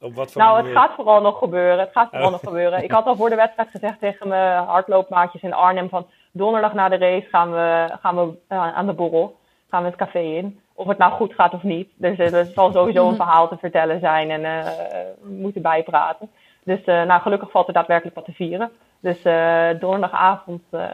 Op 0.00 0.14
wat 0.14 0.32
voor 0.32 0.42
Nou, 0.42 0.62
het 0.66 0.76
gaat 0.76 0.94
vooral 0.94 1.20
nog 1.20 1.38
gebeuren. 1.38 1.78
Het 1.78 1.92
gaat 1.92 2.08
vooral 2.10 2.26
Oh. 2.26 2.32
nog 2.32 2.40
gebeuren. 2.40 2.82
Ik 2.82 2.90
had 2.90 3.06
al 3.06 3.16
voor 3.16 3.28
de 3.30 3.36
wedstrijd 3.36 3.68
gezegd 3.70 3.98
tegen 4.00 4.28
mijn 4.28 4.64
hardloopmaatjes 4.64 5.42
in 5.42 5.52
Arnhem 5.52 5.88
van 5.88 6.06
donderdag 6.32 6.74
na 6.74 6.88
de 6.88 6.96
race 6.96 7.28
gaan 7.28 7.50
we, 7.52 7.96
gaan 8.00 8.16
we 8.16 8.32
eh, 8.48 8.74
aan 8.76 8.86
de 8.86 8.92
borrel. 8.92 9.36
Gaan 9.70 9.82
we 9.82 9.88
het 9.88 9.98
café 9.98 10.18
in. 10.20 10.60
Of 10.74 10.86
het 10.86 10.98
nou 10.98 11.12
goed 11.12 11.34
gaat 11.34 11.54
of 11.54 11.62
niet. 11.62 11.88
Dus 11.96 12.18
eh, 12.18 12.32
er 12.32 12.44
zal 12.54 12.72
sowieso 12.72 13.08
een 13.08 13.16
verhaal 13.24 13.48
te 13.48 13.56
vertellen 13.56 14.00
zijn 14.00 14.30
en 14.30 14.44
eh, 14.44 14.64
we 15.22 15.30
moeten 15.30 15.62
bijpraten. 15.62 16.30
Dus 16.64 16.84
eh, 16.84 17.02
nou, 17.02 17.20
gelukkig 17.20 17.50
valt 17.50 17.66
er 17.66 17.72
daadwerkelijk 17.72 18.16
wat 18.16 18.24
te 18.24 18.32
vieren. 18.32 18.70
Dus 19.00 19.22
eh, 19.22 19.68
donderdagavond 19.80 20.62
eh, 20.70 20.84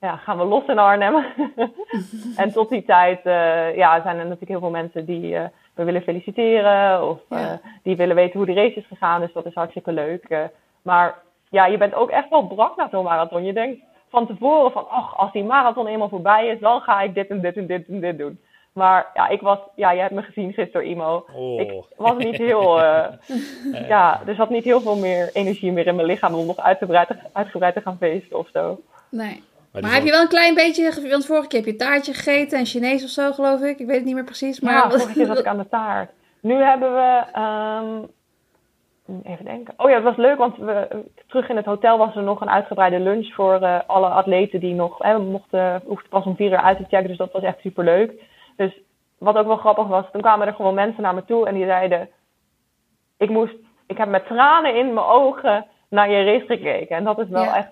ja, 0.00 0.16
gaan 0.16 0.38
we 0.38 0.44
los 0.44 0.66
in 0.66 0.78
Arnhem. 0.78 1.14
en 2.36 2.52
tot 2.52 2.68
die 2.68 2.84
tijd 2.84 3.20
eh, 3.26 3.76
ja, 3.76 4.02
zijn 4.02 4.16
er 4.16 4.22
natuurlijk 4.22 4.50
heel 4.50 4.60
veel 4.60 4.70
mensen 4.70 5.04
die 5.04 5.36
eh, 5.36 5.44
we 5.74 5.84
willen 5.84 6.02
feliciteren. 6.02 7.08
Of 7.08 7.18
Ja. 7.28 7.36
eh, 7.38 7.58
die 7.82 7.96
willen 7.96 8.16
weten 8.16 8.36
hoe 8.38 8.46
de 8.46 8.54
race 8.54 8.74
is 8.78 8.86
gegaan. 8.86 9.20
Dus 9.20 9.32
dat 9.32 9.46
is 9.46 9.54
hartstikke 9.54 9.92
leuk. 9.92 10.24
Eh, 10.24 10.40
maar 10.82 11.14
ja, 11.50 11.66
je 11.66 11.76
bent 11.78 11.94
ook 11.94 12.10
echt 12.10 12.28
wel 12.28 12.46
brak 12.46 12.76
na 12.76 12.88
zo'n 12.90 13.04
marathon. 13.04 13.44
Je 13.44 13.52
denkt 13.52 13.80
van 14.10 14.26
tevoren 14.26 14.70
van, 14.72 14.88
ach, 14.88 15.16
als 15.18 15.32
die 15.32 15.44
marathon 15.44 15.86
eenmaal 15.86 16.08
voorbij 16.08 16.46
is, 16.46 16.60
dan 16.60 16.80
ga 16.80 17.00
ik 17.00 17.14
dit 17.14 17.28
en 17.28 17.40
dit 17.40 17.56
en 17.56 17.66
dit 17.66 17.88
en 17.88 18.00
dit 18.00 18.18
doen. 18.18 18.40
Maar 18.72 19.10
ja, 19.14 19.28
ik 19.28 19.40
was, 19.40 19.58
ja, 19.74 19.90
je 19.90 20.00
hebt 20.00 20.14
me 20.14 20.22
gezien 20.22 20.52
gisteren, 20.52 20.86
Imo. 20.86 21.26
Oh. 21.36 21.60
Ik 21.60 21.72
was 21.96 22.16
niet 22.16 22.36
heel, 22.36 22.82
eh, 22.82 23.04
ja, 23.88 24.20
er 24.26 24.34
zat 24.34 24.50
niet 24.50 24.64
heel 24.64 24.80
veel 24.80 24.96
meer 24.96 25.30
energie 25.32 25.72
meer 25.72 25.86
in 25.86 25.94
mijn 25.94 26.06
lichaam 26.06 26.34
om 26.34 26.46
nog 26.46 26.56
uitgebreid, 26.58 27.08
uitgebreid 27.32 27.74
te 27.74 27.80
gaan 27.80 27.96
feesten 28.00 28.38
of 28.38 28.48
zo. 28.52 28.80
Nee. 29.10 29.42
Maar 29.80 29.92
heb 29.94 30.04
je 30.04 30.10
wel 30.10 30.20
een 30.20 30.28
klein 30.28 30.54
beetje, 30.54 31.08
want 31.10 31.26
vorige 31.26 31.46
keer 31.48 31.58
heb 31.60 31.68
je 31.68 31.76
taartje 31.76 32.14
gegeten 32.14 32.58
en 32.58 32.66
Chinees 32.66 33.04
of 33.04 33.10
zo, 33.10 33.32
geloof 33.32 33.60
ik. 33.60 33.78
Ik 33.78 33.86
weet 33.86 33.96
het 33.96 34.04
niet 34.04 34.14
meer 34.14 34.24
precies. 34.24 34.60
Maar 34.60 34.72
ja, 34.74 34.90
vorige 34.90 35.12
keer 35.12 35.26
zat 35.26 35.38
ik 35.38 35.46
aan 35.46 35.58
de 35.58 35.68
taart. 35.68 36.10
Nu 36.40 36.54
hebben 36.54 36.94
we, 36.94 37.22
ehm, 37.32 38.02
even 39.22 39.44
denken. 39.44 39.74
Oh 39.76 39.88
ja, 39.88 39.94
het 39.94 40.04
was 40.04 40.16
leuk, 40.16 40.38
want 40.38 40.56
we, 40.56 41.04
terug 41.26 41.48
in 41.48 41.56
het 41.56 41.64
hotel 41.64 41.98
was 41.98 42.16
er 42.16 42.22
nog 42.22 42.40
een 42.40 42.50
uitgebreide 42.50 43.00
lunch 43.00 43.34
voor 43.34 43.54
eh, 43.62 43.78
alle 43.86 44.06
atleten 44.08 44.60
die 44.60 44.74
nog, 44.74 44.98
hè, 44.98 45.16
we 45.16 45.22
mochten, 45.22 45.82
hoefden 45.86 46.08
pas 46.10 46.24
om 46.24 46.36
vier 46.36 46.50
uur 46.50 46.62
uit 46.62 46.76
te 46.76 46.84
checken, 46.88 47.08
dus 47.08 47.16
dat 47.16 47.32
was 47.32 47.42
echt 47.42 47.60
super 47.60 47.84
leuk. 47.84 48.12
Dus 48.56 48.72
wat 49.18 49.36
ook 49.36 49.46
wel 49.46 49.56
grappig 49.56 49.86
was, 49.86 50.04
toen 50.12 50.20
kwamen 50.20 50.46
er 50.46 50.54
gewoon 50.54 50.74
mensen 50.74 51.02
naar 51.02 51.14
me 51.14 51.24
toe 51.24 51.46
en 51.46 51.54
die 51.54 51.64
zeiden, 51.66 52.08
ik 53.18 53.30
moest, 53.30 53.54
ik 53.86 53.96
heb 53.96 54.08
met 54.08 54.26
tranen 54.26 54.74
in 54.76 54.94
mijn 54.94 55.06
ogen 55.06 55.66
naar 55.88 56.10
je 56.10 56.24
race 56.24 56.46
gekeken. 56.46 56.96
En 56.96 57.04
dat 57.04 57.18
is 57.18 57.28
wel 57.28 57.42
Ja. 57.42 57.56
echt 57.56 57.68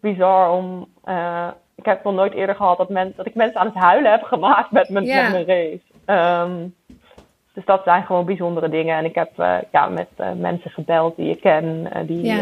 bizar 0.00 0.50
om, 0.50 0.88
eh, 1.04 1.48
ik 1.74 1.84
heb 1.84 2.04
nog 2.04 2.14
nooit 2.14 2.32
eerder 2.34 2.54
gehad 2.54 2.76
dat, 2.78 2.88
men, 2.88 3.12
dat 3.16 3.26
ik 3.26 3.34
mensen 3.34 3.60
aan 3.60 3.66
het 3.66 3.74
huilen 3.74 4.10
heb 4.10 4.22
gemaakt 4.22 4.70
met 4.70 4.88
mijn, 4.88 5.04
Ja. 5.04 5.22
met 5.22 5.32
mijn 5.32 5.46
race. 5.46 5.80
Ehm, 6.04 6.54
dus 7.52 7.64
dat 7.64 7.82
zijn 7.84 8.04
gewoon 8.04 8.24
bijzondere 8.24 8.68
dingen. 8.68 8.96
En 8.96 9.04
ik 9.04 9.14
heb 9.14 9.30
eh, 9.38 9.56
ja, 9.72 9.88
met 9.88 10.08
eh, 10.16 10.32
mensen 10.32 10.70
gebeld 10.70 11.16
die 11.16 11.30
ik 11.30 11.40
ken, 11.40 11.88
die, 12.06 12.36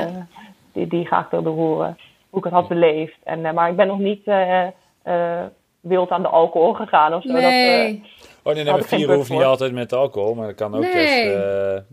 die, 0.72 0.86
die 0.86 1.06
graag 1.06 1.30
wilden 1.30 1.52
horen 1.52 1.98
hoe 2.30 2.38
ik 2.38 2.44
het 2.44 2.52
had 2.54 2.68
beleefd. 2.68 3.16
En, 3.24 3.44
eh, 3.46 3.52
maar 3.52 3.70
ik 3.70 3.76
ben 3.76 3.86
nog 3.86 3.98
niet 3.98 4.26
eh, 4.26 4.66
eh, 5.02 5.42
wild 5.80 6.10
aan 6.10 6.22
de 6.22 6.28
alcohol 6.28 6.72
gegaan 6.72 7.14
of 7.14 7.22
zo. 7.22 7.32
Dat, 7.32 7.42
eh, 7.42 7.48
Nee. 7.48 8.02
Oh 8.42 8.54
nee, 8.54 8.64
nee 8.64 8.74
ik 8.78 8.84
vieren 8.84 9.14
hoeft 9.14 9.30
niet 9.30 9.38
voor. 9.38 9.48
altijd 9.48 9.72
met 9.72 9.92
alcohol, 9.92 10.34
maar 10.34 10.46
dat 10.46 10.54
kan 10.56 10.74
ook 10.74 10.80
Nee. 10.80 10.92
best, 10.92 11.24
eh, 11.24 11.32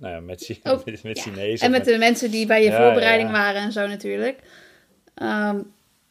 nou 0.02 0.14
ja, 0.14 0.20
met, 0.20 0.60
met, 0.64 1.04
met 1.04 1.18
ja. 1.18 1.22
Chinees. 1.24 1.62
En 1.62 1.72
met 1.72 1.86
de 1.86 1.98
mensen 1.98 2.32
die 2.32 2.46
bij 2.48 2.64
je 2.64 2.70
Ja, 2.72 2.78
voorbereiding 2.84 3.32
waren 3.32 3.62
en 3.62 3.72
zo 3.72 3.88
natuurlijk. 3.88 4.40
Ehm, 5.14 5.60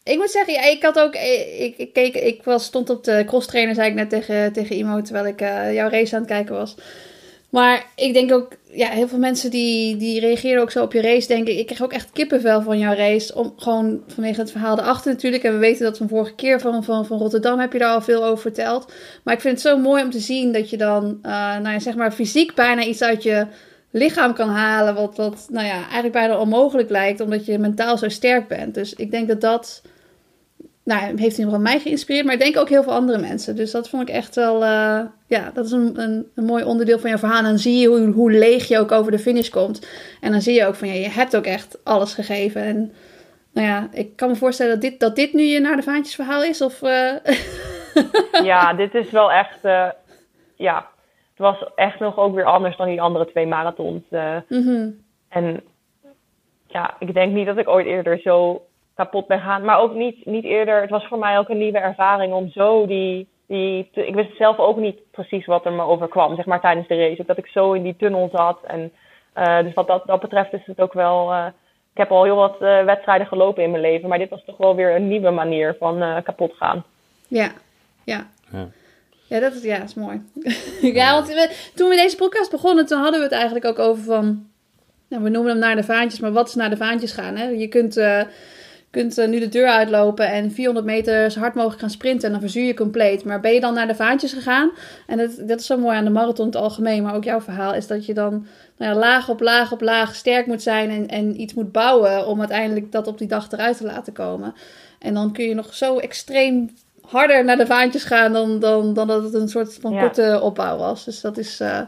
ik 0.02 0.16
moet 0.16 0.30
zeggen, 0.30 0.52
ja, 0.52 0.64
ik 0.64 0.82
had 0.82 0.98
ook, 0.98 1.14
ik, 1.58 1.74
ik, 1.76 1.92
keek, 1.92 2.14
ik 2.14 2.42
was, 2.42 2.64
stond 2.64 2.90
op 2.90 3.04
de 3.04 3.24
cross 3.26 3.46
trainer, 3.46 3.74
zei 3.74 3.88
ik 3.88 3.94
net 3.94 4.10
tegen, 4.10 4.52
tegen 4.52 4.76
Imo, 4.76 5.02
terwijl 5.02 5.26
ik 5.26 5.40
eh, 5.40 5.74
jouw 5.74 5.88
race 5.88 6.14
aan 6.14 6.20
het 6.20 6.30
kijken 6.30 6.54
was. 6.54 6.74
Maar 7.50 7.86
ik 7.96 8.12
denk 8.12 8.32
ook, 8.32 8.52
ja, 8.72 8.88
heel 8.88 9.08
veel 9.08 9.18
mensen 9.18 9.50
die, 9.50 9.96
die 9.96 10.20
reageren 10.20 10.62
ook 10.62 10.70
zo 10.70 10.82
op 10.82 10.92
je 10.92 11.00
race, 11.00 11.26
denk 11.26 11.48
ik. 11.48 11.58
Ik 11.58 11.66
kreeg 11.66 11.82
ook 11.82 11.92
echt 11.92 12.10
kippenvel 12.12 12.62
van 12.62 12.78
jouw 12.78 12.94
race, 12.94 13.34
om, 13.34 13.52
gewoon 13.56 14.02
vanwege 14.06 14.40
het 14.40 14.50
verhaal 14.50 14.78
erachter 14.78 15.12
natuurlijk. 15.12 15.42
En 15.42 15.52
we 15.52 15.58
weten 15.58 15.84
dat 15.84 15.96
van 15.96 16.08
vorige 16.08 16.34
keer 16.34 16.60
van, 16.60 16.84
van, 16.84 17.06
van 17.06 17.18
Rotterdam 17.18 17.58
heb 17.58 17.72
je 17.72 17.78
daar 17.78 17.92
al 17.92 18.00
veel 18.00 18.24
over 18.24 18.40
verteld. 18.40 18.92
Maar 19.24 19.34
ik 19.34 19.40
vind 19.40 19.54
het 19.54 19.62
zo 19.62 19.78
mooi 19.78 20.02
om 20.02 20.10
te 20.10 20.18
zien 20.18 20.52
dat 20.52 20.70
je 20.70 20.76
dan, 20.76 21.18
eh, 21.22 21.30
nou 21.32 21.68
ja, 21.68 21.78
zeg 21.78 21.94
maar, 21.94 22.12
fysiek 22.12 22.54
bijna 22.54 22.84
iets 22.84 23.02
uit 23.02 23.22
je 23.22 23.46
lichaam 23.90 24.34
kan 24.34 24.48
halen. 24.48 24.94
Wat, 24.94 25.16
wat 25.16 25.46
nou 25.50 25.66
ja, 25.66 25.74
eigenlijk 25.74 26.12
bijna 26.12 26.38
onmogelijk 26.38 26.90
lijkt, 26.90 27.20
omdat 27.20 27.46
je 27.46 27.58
mentaal 27.58 27.98
zo 27.98 28.08
sterk 28.08 28.48
bent. 28.48 28.74
Dus 28.74 28.94
ik 28.94 29.10
denk 29.10 29.28
dat 29.28 29.40
dat, 29.40 29.82
nou, 30.84 31.00
heeft 31.00 31.18
in 31.18 31.22
ieder 31.22 31.44
geval 31.44 31.60
mij 31.60 31.80
geïnspireerd, 31.80 32.24
maar 32.24 32.34
ik 32.34 32.40
denk 32.40 32.56
ook 32.56 32.68
heel 32.68 32.82
veel 32.82 32.92
andere 32.92 33.18
mensen. 33.18 33.56
Dus 33.56 33.70
dat 33.70 33.88
vond 33.88 34.08
ik 34.08 34.14
echt 34.14 34.34
wel, 34.34 34.64
eh, 34.64 35.00
ja, 35.26 35.50
dat 35.54 35.64
is 35.64 35.70
een, 35.70 36.00
een, 36.34 36.44
mooi 36.44 36.64
onderdeel 36.64 36.98
van 36.98 37.10
jouw 37.10 37.18
verhaal. 37.18 37.38
En 37.38 37.44
dan 37.44 37.58
zie 37.58 37.78
je 37.78 37.88
hoe, 37.88 38.10
hoe 38.10 38.30
leeg 38.30 38.68
je 38.68 38.78
ook 38.78 38.92
over 38.92 39.12
de 39.12 39.18
finish 39.18 39.48
komt. 39.48 39.86
En 40.20 40.32
dan 40.32 40.40
zie 40.40 40.54
je 40.54 40.66
ook 40.66 40.74
van, 40.74 40.88
ja, 40.88 40.94
je 40.94 41.10
hebt 41.10 41.36
ook 41.36 41.46
echt 41.46 41.78
alles 41.84 42.14
gegeven. 42.14 42.62
En 42.62 42.92
nou 43.52 43.66
ja, 43.66 43.88
ik 43.92 44.16
kan 44.16 44.28
me 44.28 44.36
voorstellen 44.36 44.72
dat 44.72 44.80
dit, 44.80 45.00
dat 45.00 45.16
dit 45.16 45.32
nu 45.32 45.42
je 45.42 45.60
naar 45.60 45.76
de 45.76 45.82
vaantjes 45.82 46.14
verhaal 46.14 46.42
is. 46.42 46.62
Of, 46.62 46.82
eh, 46.82 47.12
ja, 48.50 48.74
dit 48.74 48.94
is 48.94 49.10
wel 49.10 49.32
echt, 49.32 49.58
eh, 49.62 49.88
ja, 50.56 50.88
was 51.40 51.64
echt 51.74 51.98
nog 51.98 52.16
ook 52.18 52.34
weer 52.34 52.44
anders 52.44 52.76
dan 52.76 52.86
die 52.88 53.02
andere 53.02 53.26
twee 53.26 53.46
marathons. 53.46 54.02
eh. 54.10 54.36
mhm. 54.48 54.88
En 55.28 55.60
ja, 56.66 56.94
ik 56.98 57.14
denk 57.14 57.32
niet 57.32 57.46
dat 57.46 57.58
ik 57.58 57.68
ooit 57.68 57.86
eerder 57.86 58.18
zo 58.18 58.62
kapot 58.94 59.26
ben 59.26 59.40
gaan. 59.40 59.64
Maar 59.64 59.78
ook 59.80 59.94
niet, 59.94 60.26
niet 60.26 60.44
eerder. 60.44 60.80
Het 60.80 60.90
was 60.90 61.06
voor 61.06 61.18
mij 61.18 61.38
ook 61.38 61.48
een 61.48 61.58
nieuwe 61.58 61.78
ervaring 61.78 62.32
om 62.32 62.48
zo 62.48 62.86
die. 62.86 63.28
die 63.46 63.88
te- 63.92 64.06
ik 64.06 64.14
wist 64.14 64.36
zelf 64.36 64.58
ook 64.58 64.76
niet 64.76 64.98
precies 65.10 65.46
wat 65.46 65.64
er 65.64 65.72
me 65.72 65.82
overkwam, 65.82 66.34
zeg 66.36 66.46
maar 66.46 66.60
tijdens 66.60 66.88
de 66.88 66.96
race. 66.96 67.20
Ook 67.20 67.26
dat 67.26 67.38
ik 67.38 67.46
zo 67.46 67.72
in 67.72 67.82
die 67.82 67.96
tunnel 67.96 68.28
zat. 68.32 68.58
En, 68.66 68.92
eh, 69.32 69.58
dus 69.62 69.74
wat 69.74 69.86
dat, 69.86 70.06
dat 70.06 70.20
betreft 70.20 70.52
is 70.52 70.66
het 70.66 70.80
ook 70.80 70.92
wel. 70.92 71.32
eh, 71.32 71.46
ik 71.92 71.96
heb 71.98 72.10
al 72.10 72.24
heel 72.24 72.36
wat 72.36 72.60
eh, 72.60 72.84
wedstrijden 72.84 73.26
gelopen 73.26 73.62
in 73.62 73.70
mijn 73.70 73.82
leven. 73.82 74.08
Maar 74.08 74.18
dit 74.18 74.30
was 74.30 74.44
toch 74.44 74.56
wel 74.56 74.74
weer 74.74 74.94
een 74.94 75.08
nieuwe 75.08 75.30
manier 75.30 75.76
van 75.78 76.02
eh, 76.02 76.16
kapot 76.22 76.52
gaan. 76.56 76.84
Ja, 77.28 77.50
ja. 78.04 78.26
Ja. 78.52 78.68
Ja, 79.30 79.40
dat 79.40 79.54
is, 79.54 79.62
ja, 79.62 79.78
dat 79.78 79.88
is 79.88 79.94
mooi. 79.94 80.22
ja, 81.00 81.12
want 81.12 81.26
we, 81.26 81.50
toen 81.74 81.88
we 81.88 81.96
deze 81.96 82.16
podcast 82.16 82.50
begonnen, 82.50 82.86
toen 82.86 83.00
hadden 83.00 83.18
we 83.18 83.24
het 83.24 83.34
eigenlijk 83.34 83.64
ook 83.64 83.78
over 83.78 84.04
van... 84.04 84.46
Nou, 85.08 85.22
we 85.22 85.28
noemen 85.28 85.50
hem 85.50 85.60
naar 85.60 85.76
de 85.76 85.82
vaantjes, 85.82 86.20
maar 86.20 86.32
wat 86.32 86.48
is 86.48 86.54
naar 86.54 86.70
de 86.70 86.76
vaantjes 86.76 87.12
gaan? 87.12 87.36
Hè? 87.36 87.48
Je 87.48 87.68
kunt, 87.68 87.96
eh, 87.96 88.22
kunt 88.90 89.18
eh, 89.18 89.28
nu 89.28 89.38
de 89.38 89.48
deur 89.48 89.68
uitlopen 89.68 90.28
en 90.28 90.52
400 90.52 90.86
meter 90.86 91.30
zo 91.30 91.40
hard 91.40 91.54
mogelijk 91.54 91.80
gaan 91.80 91.90
sprinten 91.90 92.26
en 92.26 92.32
dan 92.32 92.40
verzuur 92.40 92.64
je 92.64 92.74
compleet. 92.74 93.24
Maar 93.24 93.40
ben 93.40 93.52
je 93.52 93.60
dan 93.60 93.74
naar 93.74 93.86
de 93.86 93.94
vaantjes 93.94 94.32
gegaan? 94.32 94.70
En 95.06 95.18
dat, 95.18 95.48
dat 95.48 95.60
is 95.60 95.66
zo 95.66 95.78
mooi 95.78 95.96
aan 95.96 96.04
de 96.04 96.10
marathon 96.10 96.46
in 96.46 96.52
het 96.52 96.60
algemeen, 96.60 97.02
maar 97.02 97.14
ook 97.14 97.24
jouw 97.24 97.40
verhaal, 97.40 97.74
is 97.74 97.86
dat 97.86 98.06
je 98.06 98.14
dan 98.14 98.46
nou 98.76 98.92
ja, 98.92 98.98
laag 98.98 99.28
op 99.28 99.40
laag 99.40 99.72
op 99.72 99.80
laag 99.80 100.14
sterk 100.14 100.46
moet 100.46 100.62
zijn 100.62 100.90
en, 100.90 101.08
en 101.08 101.40
iets 101.40 101.54
moet 101.54 101.72
bouwen 101.72 102.26
om 102.26 102.38
uiteindelijk 102.38 102.92
dat 102.92 103.06
op 103.06 103.18
die 103.18 103.28
dag 103.28 103.52
eruit 103.52 103.76
te 103.76 103.84
laten 103.84 104.12
komen. 104.12 104.54
En 104.98 105.14
dan 105.14 105.32
kun 105.32 105.44
je 105.44 105.54
nog 105.54 105.74
zo 105.74 105.98
extreem 105.98 106.70
harder 107.10 107.44
naar 107.44 107.56
de 107.56 107.66
vaantjes 107.66 108.04
gaan 108.04 108.32
dan, 108.32 108.58
dan, 108.58 108.94
dan 108.94 109.06
dat 109.06 109.22
het 109.22 109.34
een 109.34 109.48
soort 109.48 109.78
van 109.80 109.92
Ja. 109.92 110.00
korte 110.00 110.40
opbouw 110.42 110.76
was. 110.76 111.04
Dus 111.04 111.20
dat 111.20 111.36
is, 111.36 111.60
eh, 111.60 111.80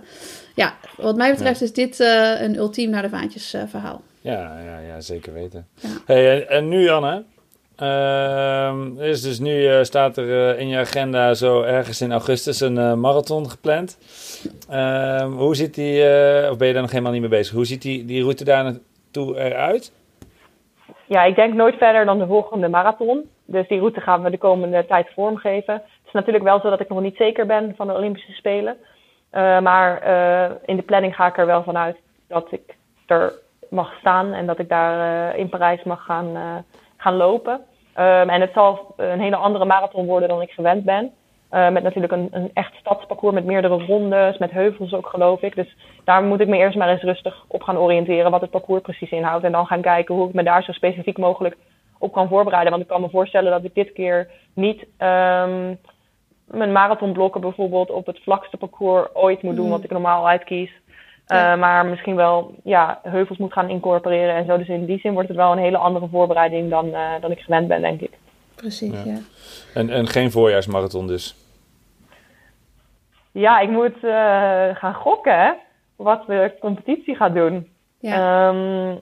ja, 0.54 0.74
wat 0.96 1.16
mij 1.16 1.30
betreft 1.30 1.62
is 1.62 1.72
dit 1.72 2.00
eh, 2.00 2.40
een 2.40 2.56
ultiem 2.56 2.90
naar 2.90 3.02
de 3.02 3.08
vaantjes 3.08 3.54
eh, 3.54 3.62
verhaal. 3.66 4.02
Ja, 4.20 4.58
ja, 4.64 4.78
ja, 4.78 5.00
zeker 5.00 5.32
weten. 5.32 5.66
Ja. 5.74 5.88
Hey, 6.06 6.40
en, 6.40 6.48
en 6.48 6.68
nu, 6.68 6.88
Anne? 6.88 7.22
Ehm, 7.76 8.98
er 8.98 9.06
is 9.06 9.22
dus 9.22 9.38
nu 9.38 9.84
staat 9.84 10.16
er 10.16 10.58
in 10.58 10.68
je 10.68 10.78
agenda 10.78 11.34
zo 11.34 11.62
ergens 11.62 12.00
in 12.00 12.12
augustus 12.12 12.60
een 12.60 13.00
marathon 13.00 13.50
gepland. 13.50 13.98
Ehm, 14.68 15.30
hoe 15.30 15.56
ziet 15.56 15.74
die, 15.74 16.00
of 16.50 16.56
ben 16.56 16.66
je 16.66 16.72
daar 16.72 16.82
nog 16.82 16.90
helemaal 16.90 17.12
niet 17.12 17.20
mee 17.20 17.30
bezig? 17.30 17.54
Hoe 17.54 17.66
ziet 17.66 17.82
die, 17.82 18.04
die 18.04 18.20
route 18.22 18.44
daar 18.44 18.64
naartoe 18.64 19.38
eruit? 19.38 19.92
Ja, 21.06 21.24
ik 21.24 21.34
denk 21.34 21.54
nooit 21.54 21.74
verder 21.74 22.04
dan 22.04 22.18
de 22.18 22.26
volgende 22.26 22.68
marathon. 22.68 23.28
Dus 23.46 23.68
die 23.68 23.78
route 23.78 24.00
gaan 24.00 24.22
we 24.22 24.30
de 24.30 24.38
komende 24.38 24.86
tijd 24.86 25.08
vormgeven. 25.14 25.74
Het 25.74 26.06
is 26.06 26.12
natuurlijk 26.12 26.44
wel 26.44 26.60
zo 26.60 26.70
dat 26.70 26.80
ik 26.80 26.88
nog 26.88 27.00
niet 27.00 27.16
zeker 27.16 27.46
ben 27.46 27.74
van 27.76 27.86
de 27.86 27.94
Olympische 27.94 28.32
Spelen. 28.32 28.76
Eh, 29.32 29.60
maar 29.60 30.00
eh, 30.00 30.50
in 30.64 30.76
de 30.76 30.82
planning 30.82 31.14
ga 31.14 31.26
ik 31.26 31.38
er 31.38 31.46
wel 31.46 31.62
vanuit 31.62 31.96
dat 32.28 32.52
ik 32.52 32.76
er 33.06 33.32
mag 33.70 33.92
staan 33.98 34.32
en 34.32 34.46
dat 34.46 34.58
ik 34.58 34.68
daar 34.68 35.30
eh, 35.32 35.38
in 35.38 35.48
Parijs 35.48 35.82
mag 35.82 36.04
gaan, 36.04 36.64
gaan 36.96 37.14
lopen. 37.14 37.60
Ehm, 37.94 38.28
en 38.28 38.40
het 38.40 38.52
zal 38.52 38.94
een 38.96 39.20
hele 39.20 39.36
andere 39.36 39.64
marathon 39.64 40.06
worden 40.06 40.28
dan 40.28 40.42
ik 40.42 40.50
gewend 40.50 40.84
ben. 40.84 41.12
Met 41.50 41.82
natuurlijk 41.82 42.12
een, 42.12 42.28
een 42.30 42.50
echt 42.54 42.74
stadsparcours 42.74 43.34
met 43.34 43.44
meerdere 43.44 43.84
rondes, 43.84 44.38
met 44.38 44.50
heuvels 44.50 44.94
ook 44.94 45.06
geloof 45.06 45.42
ik. 45.42 45.54
Dus 45.54 45.76
daar 46.04 46.22
moet 46.22 46.40
ik 46.40 46.48
me 46.48 46.56
eerst 46.56 46.76
maar 46.76 46.88
eens 46.88 47.02
rustig 47.02 47.44
op 47.48 47.62
gaan 47.62 47.78
oriënteren 47.78 48.30
wat 48.30 48.40
het 48.40 48.50
parcours 48.50 48.82
precies 48.82 49.10
inhoudt. 49.10 49.44
En 49.44 49.52
dan 49.52 49.66
gaan 49.66 49.80
kijken 49.80 50.14
hoe 50.14 50.28
ik 50.28 50.34
me 50.34 50.42
daar 50.42 50.62
zo 50.62 50.72
specifiek 50.72 51.18
mogelijk 51.18 51.56
op 52.02 52.12
kan 52.12 52.28
voorbereiden. 52.28 52.70
Want 52.70 52.82
ik 52.82 52.88
kan 52.88 53.00
me 53.00 53.08
voorstellen 53.10 53.50
dat 53.50 53.64
ik 53.64 53.74
dit 53.74 53.92
keer 53.92 54.30
niet 54.54 54.84
ehm, 54.96 55.74
mijn 56.44 56.72
marathonblokken 56.72 57.40
bijvoorbeeld 57.40 57.90
op 57.90 58.06
het 58.06 58.18
vlakste 58.22 58.56
parcours 58.56 59.08
ooit 59.14 59.42
moet 59.42 59.56
doen, 59.56 59.64
Mm. 59.64 59.70
wat 59.70 59.84
ik 59.84 59.90
normaal 59.90 60.28
uitkies. 60.28 60.70
Ja. 61.26 61.52
Eh, 61.52 61.58
maar 61.58 61.86
misschien 61.86 62.16
wel 62.16 62.54
ja, 62.64 63.00
heuvels 63.02 63.38
moet 63.38 63.52
gaan 63.52 63.68
incorporeren 63.68 64.34
en 64.34 64.44
zo. 64.46 64.56
Dus 64.58 64.68
in 64.68 64.84
die 64.84 64.98
zin 64.98 65.12
wordt 65.12 65.28
het 65.28 65.36
wel 65.36 65.52
een 65.52 65.58
hele 65.58 65.76
andere 65.78 66.08
voorbereiding 66.08 66.70
dan, 66.70 66.94
eh, 66.94 67.10
dan 67.20 67.30
ik 67.30 67.40
gewend 67.40 67.68
ben, 67.68 67.80
denk 67.80 68.00
ik. 68.00 68.10
Precies, 68.54 69.02
Ja. 69.04 69.12
ja. 69.12 69.18
En, 69.74 69.90
en 69.90 70.06
geen 70.06 70.30
voorjaarsmarathon 70.30 71.06
dus. 71.06 71.34
Ja, 73.32 73.58
ik 73.60 73.70
moet 73.70 73.94
eh, 74.04 74.76
gaan 74.76 74.94
gokken 74.94 75.38
hè, 75.38 75.50
wat 75.96 76.26
de 76.26 76.52
competitie 76.60 77.16
gaat 77.16 77.34
doen. 77.34 77.68
Ja, 78.00 78.48
Ehm, 78.48 78.96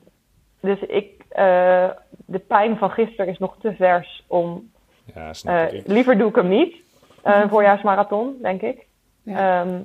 dus 0.60 0.78
ik, 0.80 1.19
eh, 1.30 1.88
de 2.26 2.38
pijn 2.38 2.76
van 2.76 2.90
gisteren 2.90 3.28
is 3.28 3.38
nog 3.38 3.56
te 3.60 3.72
vers 3.74 4.24
om. 4.26 4.70
Ja, 5.14 5.32
snap 5.32 5.54
eh, 5.54 5.72
ik. 5.72 5.86
liever 5.86 6.18
doe 6.18 6.28
ik 6.28 6.34
hem 6.34 6.48
niet. 6.48 6.74
Eh, 7.22 7.40
een 7.42 7.48
voorjaarsmarathon, 7.48 8.36
denk 8.42 8.62
ik. 8.62 8.86
ja. 9.22 9.60
Ehm, 9.60 9.78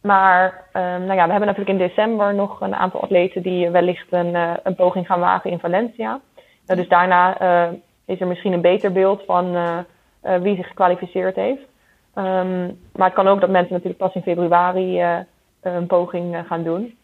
maar 0.00 0.64
ehm, 0.72 1.04
nou 1.04 1.14
ja, 1.14 1.24
we 1.24 1.30
hebben 1.30 1.48
natuurlijk 1.48 1.78
in 1.78 1.86
december 1.88 2.34
nog 2.34 2.60
een 2.60 2.74
aantal 2.74 3.02
atleten 3.02 3.42
die 3.42 3.70
wellicht 3.70 4.06
een, 4.10 4.34
eh, 4.34 4.52
een 4.62 4.74
poging 4.74 5.06
gaan 5.06 5.20
wagen 5.20 5.50
in 5.50 5.58
Valencia. 5.58 6.20
Dus 6.66 6.88
daarna 6.88 7.38
eh, 7.38 7.72
is 8.04 8.20
er 8.20 8.26
misschien 8.26 8.52
een 8.52 8.60
beter 8.60 8.92
beeld 8.92 9.22
van 9.26 9.54
eh, 9.54 9.78
eh, 10.20 10.40
wie 10.40 10.56
zich 10.56 10.66
gekwalificeerd 10.66 11.36
heeft. 11.36 11.62
Ehm, 12.14 12.64
maar 12.92 13.06
het 13.06 13.14
kan 13.14 13.28
ook 13.28 13.40
dat 13.40 13.50
mensen 13.50 13.72
natuurlijk 13.72 13.98
pas 14.00 14.14
in 14.14 14.22
februari 14.22 15.00
eh, 15.00 15.18
een 15.60 15.86
poging 15.86 16.42
gaan 16.46 16.62
doen. 16.62 16.97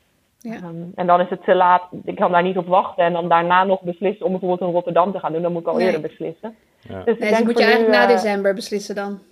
Ja. 0.51 0.55
Ehm, 0.55 0.83
en 0.95 1.07
dan 1.07 1.21
is 1.21 1.29
het 1.31 1.45
te 1.45 1.55
laat. 1.55 1.83
Ik 2.05 2.17
kan 2.17 2.33
daar 2.33 2.43
niet 2.43 2.57
op 2.57 2.67
wachten 2.67 3.05
en 3.05 3.13
dan 3.13 3.29
daarna 3.29 3.65
nog 3.65 3.81
beslissen 3.83 4.27
om 4.27 4.31
bijvoorbeeld 4.31 4.61
in 4.61 4.75
Rotterdam 4.75 5.13
te 5.13 5.19
gaan 5.19 5.33
doen. 5.33 5.43
Dan 5.43 5.53
moet 5.53 5.61
ik 5.61 5.69
al 5.69 5.75
Nee. 5.77 5.87
eerder 5.87 6.01
beslissen. 6.01 6.57
Ja. 6.89 7.03
Dus 7.03 7.19
Nee, 7.19 7.31
dus 7.31 7.43
moet 7.43 7.59
je 7.59 7.65
eigenlijk 7.65 7.93
nu, 7.93 7.99
na 7.99 8.03
eh, 8.03 8.09
december 8.09 8.55
beslissen 8.55 8.95
dan. 8.95 9.23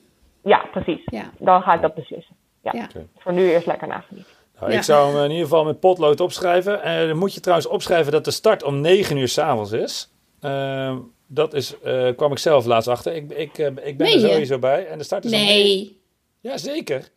Ja, 0.43 0.65
precies. 0.73 1.01
Ja, 1.05 1.31
Dan 1.39 1.63
ga 1.63 1.75
ik 1.75 1.81
dat 1.81 1.95
beslissen. 1.95 2.37
Ja. 2.63 2.73
ja. 2.75 2.87
Voor 3.19 3.33
nu 3.33 3.51
eerst 3.51 3.67
lekker 3.67 3.89
nagenieten. 3.89 4.33
Nou, 4.59 4.71
Ja. 4.73 4.77
Ik 4.79 4.85
zou 4.85 5.15
hem 5.15 5.25
in 5.25 5.31
ieder 5.31 5.45
geval 5.47 5.65
met 5.65 5.81
potlood 5.81 6.21
opschrijven. 6.21 6.83
En 6.83 7.09
dan 7.09 7.17
moet 7.19 7.35
je 7.35 7.41
trouwens 7.41 7.69
opschrijven 7.69 8.13
dat 8.13 8.25
de 8.25 8.31
start 8.31 8.63
om 8.63 8.81
9 8.81 9.17
uur 9.17 9.29
s'avonds 9.29 9.73
is. 9.73 10.11
Ehm, 10.41 10.97
dat 11.27 11.55
is, 11.55 11.81
eh, 11.81 12.09
kwam 12.17 12.33
ik 12.33 12.39
zelf 12.39 12.65
laatst 12.65 12.89
achter. 12.89 13.15
Ik, 13.15 13.31
ik, 13.31 13.59
eh, 13.59 13.67
ik 13.67 13.97
ben 13.97 14.07
er 14.07 14.21
sowieso 14.21 14.59
bij. 14.59 14.87
En 14.87 14.99
de 14.99 15.05
start 15.05 15.25
is 15.25 15.33
om 15.33 15.39
Nee. 15.39 16.01
Ja, 16.41 16.57
zeker. 16.59 17.09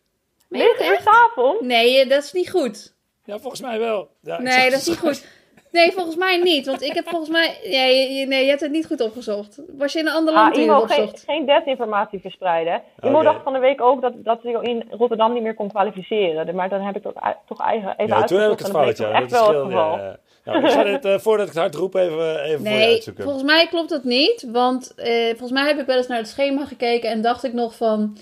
Meen 0.48 0.60
je 0.62 0.66
dat 0.68 0.78
Negen 0.78 0.92
uur 0.94 1.00
s'avonds? 1.00 1.60
Nee, 1.66 2.02
eh, 2.02 2.08
dat 2.08 2.24
is 2.24 2.32
niet 2.32 2.50
goed. 2.50 2.94
Ja, 3.26 3.38
volgens 3.38 3.60
mij 3.60 3.78
wel. 3.78 4.08
Ja, 4.20 4.40
Nee, 4.40 4.70
dat 4.70 4.80
is 4.80 4.86
niet 4.88 4.98
goed. 4.98 5.26
Nee, 5.70 5.92
volgens 5.92 6.16
mij 6.16 6.36
niet. 6.36 6.66
Want 6.66 6.82
ik 6.82 6.94
heb 6.94 7.08
volgens 7.08 7.30
mij... 7.30 7.58
Ja, 7.62 7.84
je, 7.84 8.26
nee, 8.26 8.42
je 8.42 8.48
hebt 8.48 8.60
het 8.60 8.70
niet 8.70 8.86
goed 8.86 9.00
opgezocht. 9.00 9.60
Was 9.78 9.92
je 9.92 9.98
in 9.98 10.06
een 10.06 10.12
ander 10.12 10.34
land 10.34 10.46
Ah, 10.46 10.52
toen 10.52 10.62
je 10.62 10.68
Imo, 10.68 10.82
het 10.82 10.92
geen, 10.92 11.02
opzocht? 11.02 11.22
geen 11.26 11.46
desinformatie 11.46 12.20
verspreiden. 12.20 12.82
Imo 13.02 13.14
Oké. 13.14 13.24
dacht 13.24 13.42
van 13.42 13.52
de 13.52 13.58
week 13.58 13.80
ook 13.80 14.00
dat, 14.00 14.12
dat 14.16 14.42
hij 14.42 14.52
in 14.52 14.84
Rotterdam 14.90 15.32
niet 15.32 15.42
meer 15.42 15.54
kon 15.54 15.68
kwalificeren. 15.68 16.54
Maar 16.54 16.68
dan 16.68 16.80
heb 16.80 16.96
ik 16.96 17.02
dat 17.02 17.14
toch 17.46 17.60
eigen, 17.60 17.94
even 17.96 18.16
Ja, 18.16 18.24
toen 18.24 18.40
heb 18.40 18.52
ik 18.52 18.58
het 18.58 18.68
fout, 18.68 18.98
ja. 18.98 19.20
Dat 19.20 19.30
wel 19.30 19.48
het 19.48 19.64
geval. 19.64 19.96
ja. 19.98 20.18
Nou, 20.44 20.64
ik 20.64 20.70
ga 20.70 20.82
dit, 20.84 21.04
eh, 21.04 21.18
voordat 21.18 21.46
ik 21.46 21.52
het 21.52 21.62
hard 21.62 21.74
roep, 21.74 21.94
even, 21.94 22.42
even 22.42 22.58
voor 22.58 22.68
je 22.68 22.74
Nee, 22.76 22.92
uitzoeken. 22.92 23.22
volgens 23.24 23.44
mij 23.44 23.66
klopt 23.66 23.88
dat 23.88 24.04
niet. 24.04 24.46
Want 24.52 24.94
eh, 24.94 25.26
volgens 25.28 25.50
mij 25.50 25.66
heb 25.66 25.78
ik 25.78 25.86
wel 25.86 25.96
eens 25.96 26.06
naar 26.06 26.18
het 26.18 26.28
schema 26.28 26.64
gekeken 26.66 27.10
en 27.10 27.20
dacht 27.22 27.44
ik 27.44 27.52
nog 27.52 27.76
van... 27.76 28.16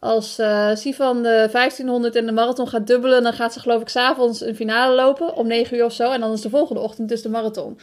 Als 0.00 0.38
eh 0.38 0.74
Sivan 0.74 1.22
de 1.22 1.48
1500 1.52 2.16
en 2.16 2.26
de 2.26 2.32
marathon 2.32 2.68
gaat 2.68 2.86
dubbelen, 2.86 3.22
dan 3.22 3.32
gaat 3.32 3.52
ze 3.52 3.60
geloof 3.60 3.80
ik 3.80 3.88
s'avonds 3.88 4.40
een 4.40 4.54
finale 4.54 4.94
lopen 4.94 5.34
om 5.34 5.46
9 5.46 5.76
uur 5.76 5.84
of 5.84 5.92
zo. 5.92 6.10
En 6.12 6.20
dan 6.20 6.32
is 6.32 6.40
de 6.40 6.50
volgende 6.50 6.80
ochtend 6.80 7.08
dus 7.08 7.22
de 7.22 7.28
marathon. 7.28 7.74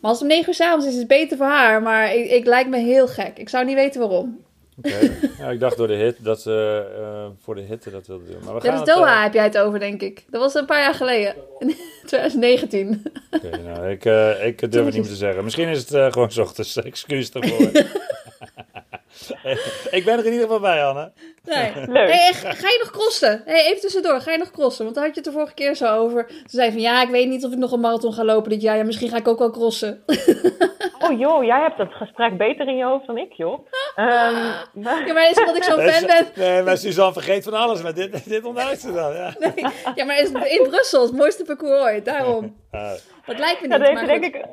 Maar 0.00 0.10
als 0.10 0.20
het 0.20 0.30
om 0.30 0.34
9 0.34 0.48
uur 0.48 0.54
s'avonds 0.54 0.86
is, 0.86 0.92
is 0.92 0.98
het 0.98 1.08
beter 1.08 1.36
voor 1.36 1.46
haar. 1.46 1.82
Maar 1.82 2.14
ik, 2.14 2.30
ik 2.30 2.46
lijkt 2.46 2.70
me 2.70 2.78
heel 2.78 3.08
gek. 3.08 3.38
Ik 3.38 3.48
zou 3.48 3.64
niet 3.64 3.74
weten 3.74 4.00
waarom. 4.00 4.40
Oké. 4.78 5.10
Ja, 5.38 5.50
ik 5.50 5.60
dacht 5.60 5.76
door 5.76 5.86
de 5.86 5.94
hit 5.94 6.16
dat 6.24 6.40
ze 6.40 6.86
eh, 6.98 7.26
voor 7.42 7.54
de 7.54 7.60
hitte 7.60 7.90
dat 7.90 8.06
wilden 8.06 8.26
doen. 8.26 8.44
Maar 8.44 8.54
we 8.54 8.60
gaan 8.60 8.70
dus 8.70 8.80
het, 8.80 8.96
Doha 8.96 9.16
eh, 9.16 9.22
heb 9.22 9.32
jij 9.34 9.44
het 9.44 9.58
over, 9.58 9.78
denk 9.78 10.02
ik. 10.02 10.24
Dat 10.30 10.40
was 10.40 10.54
een 10.54 10.66
paar 10.66 10.80
jaar 10.80 10.94
geleden. 10.94 11.34
In 11.58 11.76
2019. 12.06 13.02
Oké, 13.30 13.62
nou, 13.62 13.90
ik, 13.90 14.04
ik 14.42 14.72
durf 14.72 14.84
het 14.84 14.94
niet 14.94 15.02
meer 15.02 15.12
te 15.12 15.14
zeggen. 15.14 15.44
Misschien 15.44 15.68
is 15.68 15.88
het 15.88 16.12
gewoon 16.12 16.30
's 16.30 16.38
ochtends. 16.38 16.76
Excuus 16.76 17.30
daarvoor. 17.30 17.70
ik 19.98 20.04
ben 20.04 20.18
er 20.18 20.26
in 20.26 20.32
ieder 20.32 20.40
geval 20.46 20.60
bij, 20.60 20.84
Anne. 20.86 21.12
Nee. 21.44 21.72
Leuk. 21.96 22.08
Hey, 22.12 22.32
ga, 22.32 22.68
je 22.68 22.78
nog 22.82 22.90
crossen? 22.90 23.42
Hey, 23.44 23.66
even 23.66 23.80
tussendoor, 23.80 24.20
ga 24.20 24.32
je 24.32 24.38
nog 24.38 24.50
crossen? 24.50 24.84
Want 24.84 24.96
daar 24.96 25.04
had 25.04 25.14
je 25.14 25.20
het 25.20 25.30
de 25.30 25.36
vorige 25.36 25.54
keer 25.54 25.74
zo 25.74 25.96
over. 25.96 26.26
Ze 26.28 26.56
zei 26.56 26.70
van, 26.70 26.80
ja, 26.80 27.02
ik 27.02 27.08
weet 27.08 27.28
niet 27.28 27.44
of 27.44 27.52
ik 27.52 27.58
nog 27.58 27.72
een 27.72 27.80
marathon 27.80 28.12
ga 28.12 28.24
lopen 28.24 28.50
dit 28.50 28.62
jaar. 28.62 28.76
Ja, 28.76 28.84
misschien 28.84 29.08
ga 29.08 29.16
ik 29.16 29.28
ook 29.28 29.38
wel 29.38 29.50
crossen. 29.50 30.02
Oh 31.02 31.18
joh, 31.18 31.44
jij 31.44 31.60
hebt 31.60 31.78
het 31.78 31.92
gesprek 31.92 32.36
beter 32.36 32.68
in 32.68 32.76
je 32.76 32.84
hoofd 32.84 33.06
dan 33.06 33.18
ik, 33.18 33.32
joh. 33.32 33.66
Ehm, 33.96 34.06
maar- 34.74 35.06
Ja, 35.06 35.12
maar 35.12 35.22
is 35.30 35.36
het 35.36 35.38
omdat 35.38 35.56
ik 35.56 35.62
zo'n 35.62 35.80
fan 35.80 36.06
ben? 36.06 36.26
Nee, 36.34 36.62
maar 36.62 36.76
Suzanne 36.78 37.12
vergeet 37.12 37.44
van 37.44 37.52
alles. 37.54 37.82
Maar 37.82 37.94
dit, 37.94 38.28
dit 38.28 38.44
onthouden 38.44 38.78
ze 38.80 38.92
dan. 38.92 39.12
Ja. 39.14 39.34
Ja, 39.94 40.04
maar 40.04 40.18
is 40.18 40.32
het 40.32 40.44
in 40.46 40.62
Brussel 40.68 41.02
het 41.02 41.12
mooiste 41.12 41.44
parcours 41.44 41.80
ooit. 41.82 42.04
Daarom. 42.04 42.56
Ah, 42.70 42.90
Dat 43.26 43.38
lijkt 43.38 43.60
me 43.60 43.68
Ja, 43.68 43.76
niet, 43.76 43.86
dat 43.86 43.94
maar 43.94 44.08
heeft, 44.08 44.20
denk 44.22 44.34
goed. 44.36 44.44
ik, 44.44 44.48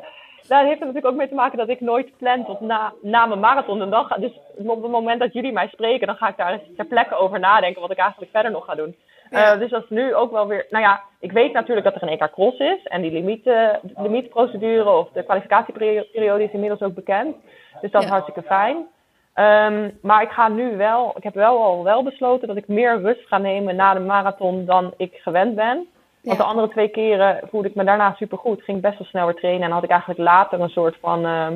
daar 0.47 0.63
heeft 0.63 0.79
het 0.79 0.87
natuurlijk 0.87 1.13
ook 1.13 1.19
mee 1.19 1.27
te 1.27 1.35
maken 1.35 1.57
dat 1.57 1.69
ik 1.69 1.81
nooit 1.81 2.17
plan 2.17 2.45
tot 2.45 2.59
na, 2.59 2.93
na 3.01 3.25
mijn 3.25 3.39
marathon. 3.39 3.81
En 3.81 3.89
dan 3.89 4.05
ga, 4.05 4.17
dus 4.17 4.31
op 4.57 4.81
het 4.81 4.91
moment 4.91 5.19
dat 5.19 5.33
jullie 5.33 5.51
mij 5.51 5.67
spreken, 5.67 6.07
dan 6.07 6.15
ga 6.15 6.27
ik 6.27 6.37
daar 6.37 6.59
ter 6.75 6.85
plekke 6.85 7.15
over 7.15 7.39
nadenken 7.39 7.81
wat 7.81 7.91
ik 7.91 7.97
eigenlijk 7.97 8.31
verder 8.31 8.51
nog 8.51 8.65
ga 8.65 8.75
doen. 8.75 8.95
Ja. 9.29 9.53
Eh, 9.53 9.59
dus 9.59 9.69
dat 9.69 9.83
is 9.83 9.89
nu 9.89 10.15
ook 10.15 10.31
wel 10.31 10.47
weer. 10.47 10.65
Nou 10.69 10.83
ja, 10.83 11.01
ik 11.19 11.31
weet 11.31 11.53
natuurlijk 11.53 11.85
dat 11.85 11.95
er 11.95 12.03
een 12.03 12.19
EK 12.19 12.31
Cross 12.31 12.59
is. 12.59 12.83
En 12.83 13.01
die 13.01 13.11
limiet, 13.11 13.43
de 13.43 13.79
limietprocedure 13.97 14.89
of 14.89 15.09
de 15.11 15.23
kwalificatieperiode 15.23 16.43
is 16.43 16.51
inmiddels 16.51 16.81
ook 16.81 16.93
bekend. 16.93 17.35
Dus 17.81 17.91
dat 17.91 18.01
is 18.01 18.07
Ja. 18.07 18.13
hartstikke 18.13 18.41
fijn. 18.47 18.87
Ehm, 19.33 19.89
maar 20.01 20.21
ik 20.21 20.29
ga 20.29 20.47
nu 20.47 20.77
wel, 20.77 21.13
ik 21.17 21.23
heb 21.23 21.33
wel 21.33 21.63
al 21.63 21.83
wel 21.83 22.03
besloten 22.03 22.47
dat 22.47 22.57
ik 22.57 22.67
meer 22.67 23.01
rust 23.01 23.27
ga 23.27 23.37
nemen 23.37 23.75
na 23.75 23.93
de 23.93 23.99
marathon 23.99 24.65
dan 24.65 24.93
ik 24.97 25.13
gewend 25.15 25.55
ben. 25.55 25.87
Want 26.27 26.39
de 26.39 26.45
andere 26.45 26.69
twee 26.69 26.87
keren 26.87 27.39
voelde 27.49 27.67
ik 27.67 27.75
me 27.75 27.83
daarna 27.83 28.13
supergoed. 28.13 28.63
Ging 28.63 28.81
best 28.81 28.97
wel 28.97 29.07
snel 29.07 29.25
weer 29.25 29.35
trainen. 29.35 29.63
En 29.63 29.71
had 29.71 29.83
ik 29.83 29.89
eigenlijk 29.89 30.19
later 30.19 30.59
een 30.59 30.69
soort 30.69 30.97
van... 31.01 31.25
ehm, 31.25 31.55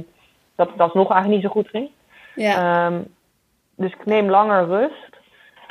dat 0.56 0.72
het 0.72 0.80
alsnog 0.80 1.12
eigenlijk 1.12 1.42
niet 1.42 1.52
zo 1.52 1.60
goed 1.60 1.70
ging. 1.70 1.90
Ja. 2.36 2.86
Ehm, 2.86 3.02
dus 3.76 3.92
ik 3.92 4.06
neem 4.06 4.30
langer 4.30 4.66
rust. 4.66 5.20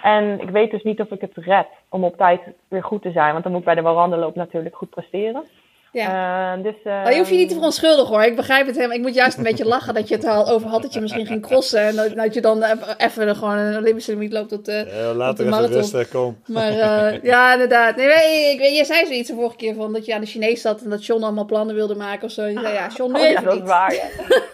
En 0.03 0.41
ik 0.41 0.51
weet 0.51 0.71
dus 0.71 0.83
niet 0.83 1.01
of 1.01 1.11
ik 1.11 1.21
het 1.21 1.37
red 1.37 1.67
om 1.89 2.05
op 2.05 2.17
tijd 2.17 2.41
weer 2.69 2.85
goed 2.85 3.03
te 3.03 3.11
zijn. 3.11 3.33
Want 3.33 3.43
dan 3.43 3.53
moet 3.53 3.61
ik 3.61 3.67
bij 3.67 3.75
de 3.75 3.83
warandenloop 3.83 4.35
natuurlijk 4.35 4.77
goed 4.77 4.91
presteren. 4.91 5.45
Ja. 5.93 6.55
Eh, 6.57 6.63
dus, 6.63 6.75
Maar 6.85 7.11
je 7.13 7.17
hoeft 7.19 7.31
je 7.31 7.35
niet 7.37 7.43
te 7.43 7.49
ehm, 7.49 7.55
verontschuldigen 7.55 8.15
hoor. 8.15 8.23
Ik 8.23 8.37
begrijp 8.37 8.67
het 8.67 8.75
helemaal. 8.77 8.97
Ik 8.97 9.03
moet 9.03 9.15
juist 9.15 9.37
een 9.37 9.43
beetje 9.43 9.65
lachen 9.65 9.95
dat 9.95 10.09
je 10.09 10.15
het 10.15 10.25
er 10.25 10.31
al 10.31 10.49
over 10.49 10.69
had 10.69 10.83
dat 10.83 10.95
je 10.95 11.01
misschien 11.01 11.27
ging 11.27 11.43
crossen. 11.43 11.81
En 11.81 11.97
dat, 11.97 12.15
dat 12.15 12.35
je 12.35 12.41
dan 12.41 12.63
even- 12.63 12.95
even 12.99 13.37
gewoon 13.37 13.57
een 13.57 13.77
Olympische 13.77 14.13
limiet 14.13 14.33
loopt 14.33 14.53
op 14.53 14.65
de, 14.65 14.73
eh, 14.73 15.09
op 15.11 15.17
later 15.17 15.45
de 15.45 15.51
marathon. 15.51 15.77
rusten, 15.77 16.09
kom. 16.09 16.39
Maar 16.47 16.69
eh, 16.79 17.23
ja, 17.23 17.53
inderdaad. 17.53 17.97
Nee, 17.97 18.07
nee, 18.07 18.53
ik, 18.53 18.59
weet- 18.59 18.77
je 18.77 18.85
zei 18.85 19.07
zoiets 19.07 19.29
de 19.29 19.35
vorige 19.35 19.57
keer 19.57 19.75
van 19.75 19.93
dat 19.93 20.07
je 20.07 20.15
aan 20.15 20.21
de 20.21 20.27
Chinees 20.27 20.61
zat 20.61 20.81
en 20.83 20.91
dat 20.91 21.07
John 21.07 21.23
allemaal 21.23 21.45
plannen 21.45 21.75
wilde 21.75 21.95
maken 21.95 22.25
of 22.25 22.31
zo. 22.31 22.43
En 22.43 22.53
je 22.53 22.59
zei 22.61 22.75
ja, 22.75 22.89
John, 22.97 23.13
nu 23.13 23.19
Oh, 23.21 23.31
ja, 23.31 23.41
dat 23.41 23.55
is 23.57 23.63
waar. 23.63 23.95
Ja. 23.95 24.03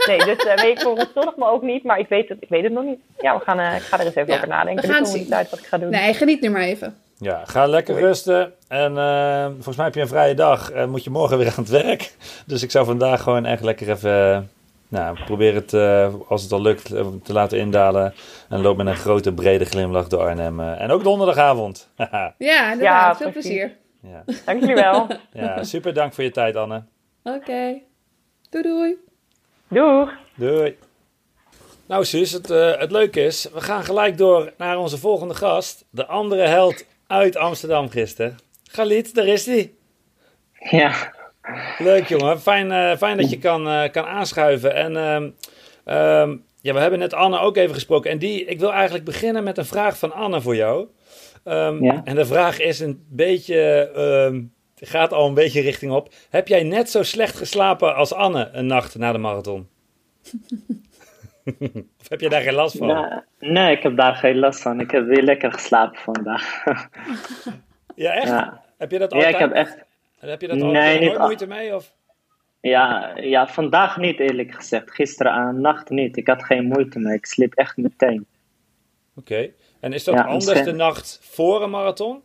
Nee, 0.07 0.19
dus 0.19 0.37
eh, 0.45 0.55
weet 0.57 0.73
ik 0.73 0.79
verontschuldig 0.81 1.37
me 1.37 1.47
ook 1.51 1.63
niet. 1.63 1.83
Maar 1.85 1.99
ik 1.99 2.09
weet 2.09 2.29
het, 2.29 2.39
ik 2.41 2.49
weet 2.49 2.63
het 2.63 2.73
nog 2.73 2.85
niet. 2.85 2.99
Ja, 3.21 3.37
we 3.39 3.45
gaan, 3.45 3.59
eh, 3.61 3.77
ik 3.77 3.83
ga 3.83 3.99
er 3.99 4.05
eens 4.07 4.15
even 4.15 4.31
Ja, 4.33 4.37
over 4.37 4.49
nadenken. 4.49 4.83
we 4.87 4.93
gaan 4.93 5.03
komende 5.03 5.19
zien. 5.19 5.29
tijd 5.31 5.51
wat 5.51 5.59
ik 5.59 5.65
ga 5.67 5.79
doen. 5.79 5.91
Nee, 5.91 6.15
geniet 6.15 6.41
nu 6.41 6.51
maar 6.51 6.63
even. 6.63 6.97
Ja, 7.19 7.43
ga 7.45 7.67
lekker 7.67 7.95
rusten. 7.99 8.53
En 8.69 8.99
eh, 8.99 9.45
volgens 9.53 9.77
mij 9.77 9.85
heb 9.85 9.95
je 9.95 10.01
een 10.01 10.09
vrije 10.09 10.35
dag. 10.35 10.71
En 10.71 10.91
moet 10.91 11.05
je 11.05 11.11
morgen 11.11 11.39
weer 11.39 11.47
aan 11.49 11.55
het 11.65 11.69
werk. 11.69 12.15
Dus 12.47 12.63
ik 12.63 12.71
zou 12.71 12.85
vandaag 12.87 13.23
gewoon 13.23 13.45
echt 13.45 13.63
lekker 13.63 13.91
even... 13.91 14.33
eh, 14.35 14.39
nou, 14.89 15.19
probeer 15.25 15.55
het, 15.55 15.75
eh, 15.75 16.15
als 16.29 16.43
het 16.43 16.53
al 16.53 16.61
lukt, 16.63 16.85
te 17.25 17.33
laten 17.33 17.59
indalen. 17.59 18.15
En 18.49 18.61
loop 18.61 18.77
met 18.77 18.87
een 18.87 18.97
grote, 18.97 19.33
brede 19.33 19.65
glimlach 19.65 20.09
door 20.09 20.21
Arnhem. 20.21 20.61
eh. 20.61 20.81
en 20.81 20.91
ook 20.91 21.03
donderdagavond. 21.05 21.89
Ja, 22.39 22.73
inderdaad. 22.73 22.79
Ja, 22.79 23.17
Veel 23.17 23.31
precies. 23.31 23.51
plezier. 23.51 23.77
ja. 24.01 24.25
Dank 24.45 24.61
jullie 24.61 24.75
wel. 24.75 25.07
ja, 25.33 25.65
super 25.65 25.95
dank 25.95 26.15
voor 26.15 26.25
je 26.25 26.31
tijd, 26.31 26.57
Anne. 26.57 26.83
Oké. 27.23 27.79
Doei 28.51 28.65
doei. 28.65 28.95
Doeg! 29.69 30.13
Doei. 30.35 30.77
Nou, 31.87 32.05
Suus, 32.05 32.33
het, 32.33 32.51
eh, 32.51 32.79
het 32.79 32.91
leuke 32.91 33.21
is, 33.25 33.49
we 33.55 33.61
gaan 33.61 33.85
gelijk 33.85 34.19
door 34.19 34.53
naar 34.57 34.79
onze 34.79 34.99
volgende 34.99 35.35
gast. 35.35 35.85
De 35.91 36.07
andere 36.07 36.47
held 36.47 36.85
uit 37.07 37.37
Amsterdam 37.37 37.91
gisteren. 37.91 38.37
Galit, 38.71 39.15
daar 39.15 39.27
is 39.27 39.47
hij. 39.47 39.73
Ja, 40.71 41.15
Leuk 41.79 42.09
jongen, 42.09 42.41
fijn, 42.41 42.73
eh, 42.73 42.97
fijn 42.97 43.17
dat 43.17 43.31
je 43.31 43.39
kan, 43.39 43.69
eh, 43.69 43.91
kan 43.91 44.05
aanschuiven. 44.05 44.75
En 44.75 44.97
ehm, 44.97 45.31
ehm, 45.85 46.37
ja, 46.61 46.73
we 46.73 46.81
hebben 46.81 46.99
net 46.99 47.15
Anne 47.15 47.39
ook 47.39 47.57
even 47.57 47.75
gesproken. 47.75 48.11
En 48.11 48.19
die, 48.19 48.45
ik 48.45 48.59
wil 48.61 48.73
eigenlijk 48.73 49.05
beginnen 49.05 49.45
met 49.45 49.59
een 49.59 49.65
vraag 49.65 49.99
van 49.99 50.13
Anne 50.13 50.41
voor 50.41 50.57
jou. 50.57 50.87
Ehm, 51.45 51.85
Ja. 51.85 52.01
En 52.05 52.15
de 52.15 52.27
vraag 52.27 52.61
is 52.61 52.81
een 52.81 53.05
beetje, 53.09 53.91
gaat 54.77 55.13
al 55.13 55.27
een 55.27 55.35
beetje 55.35 55.61
richting 55.61 55.93
op. 55.93 56.13
Heb 56.31 56.49
jij 56.49 56.63
net 56.63 56.91
zo 56.91 57.03
slecht 57.03 57.37
geslapen 57.37 57.95
als 57.95 58.13
Anne 58.13 58.49
een 58.53 58.67
nacht 58.67 58.99
na 58.99 59.13
de 59.13 59.19
marathon? 59.19 59.69
of 62.01 62.09
heb 62.09 62.21
je 62.21 62.29
daar 62.29 62.41
geen 62.43 62.55
last 62.55 62.77
van? 62.79 62.87
nee, 62.87 63.53
nee, 63.53 63.77
ik 63.77 63.83
heb 63.83 63.97
daar 63.97 64.15
geen 64.15 64.39
last 64.39 64.63
van. 64.63 64.81
Ik 64.81 64.91
heb 64.91 65.07
weer 65.07 65.23
lekker 65.23 65.53
geslapen 65.53 65.99
vandaag. 66.01 66.65
Ja, 67.95 68.13
echt? 68.13 68.29
ja. 68.29 68.63
Heb 68.79 68.91
je 68.91 68.99
dat 68.99 69.11
ja, 69.13 69.17
altijd? 69.17 69.35
ik 69.35 69.41
heb 69.41 69.53
echt. 69.53 69.79
Heb 70.19 70.41
je 70.41 70.49
dat 70.49 70.57
Nee, 70.57 70.67
altijd 70.67 71.01
nooit 71.01 71.17
al- 71.17 71.25
moeite 71.25 71.47
mee? 71.47 71.75
Of? 71.75 71.95
Ja, 72.61 73.13
ja, 73.17 73.47
vandaag 73.49 73.97
niet 73.97 74.21
eerlijk 74.21 74.55
gezegd. 74.55 74.91
Gisteren 74.91 75.33
aan 75.33 75.61
nacht 75.61 75.91
niet. 75.91 76.17
Ik 76.17 76.27
had 76.27 76.45
geen 76.45 76.65
moeite 76.65 76.99
mee. 76.99 77.15
Ik 77.15 77.27
sliep 77.27 77.55
echt 77.55 77.77
meteen. 77.77 78.27
Oké. 79.17 79.51
En 79.81 79.93
is 79.93 80.05
dat 80.05 80.15
Ja, 80.15 80.23
anders 80.25 80.45
misschien- 80.45 80.65
de 80.65 80.73
nacht 80.73 81.19
voor 81.23 81.63
een 81.63 81.71
marathon? 81.71 82.23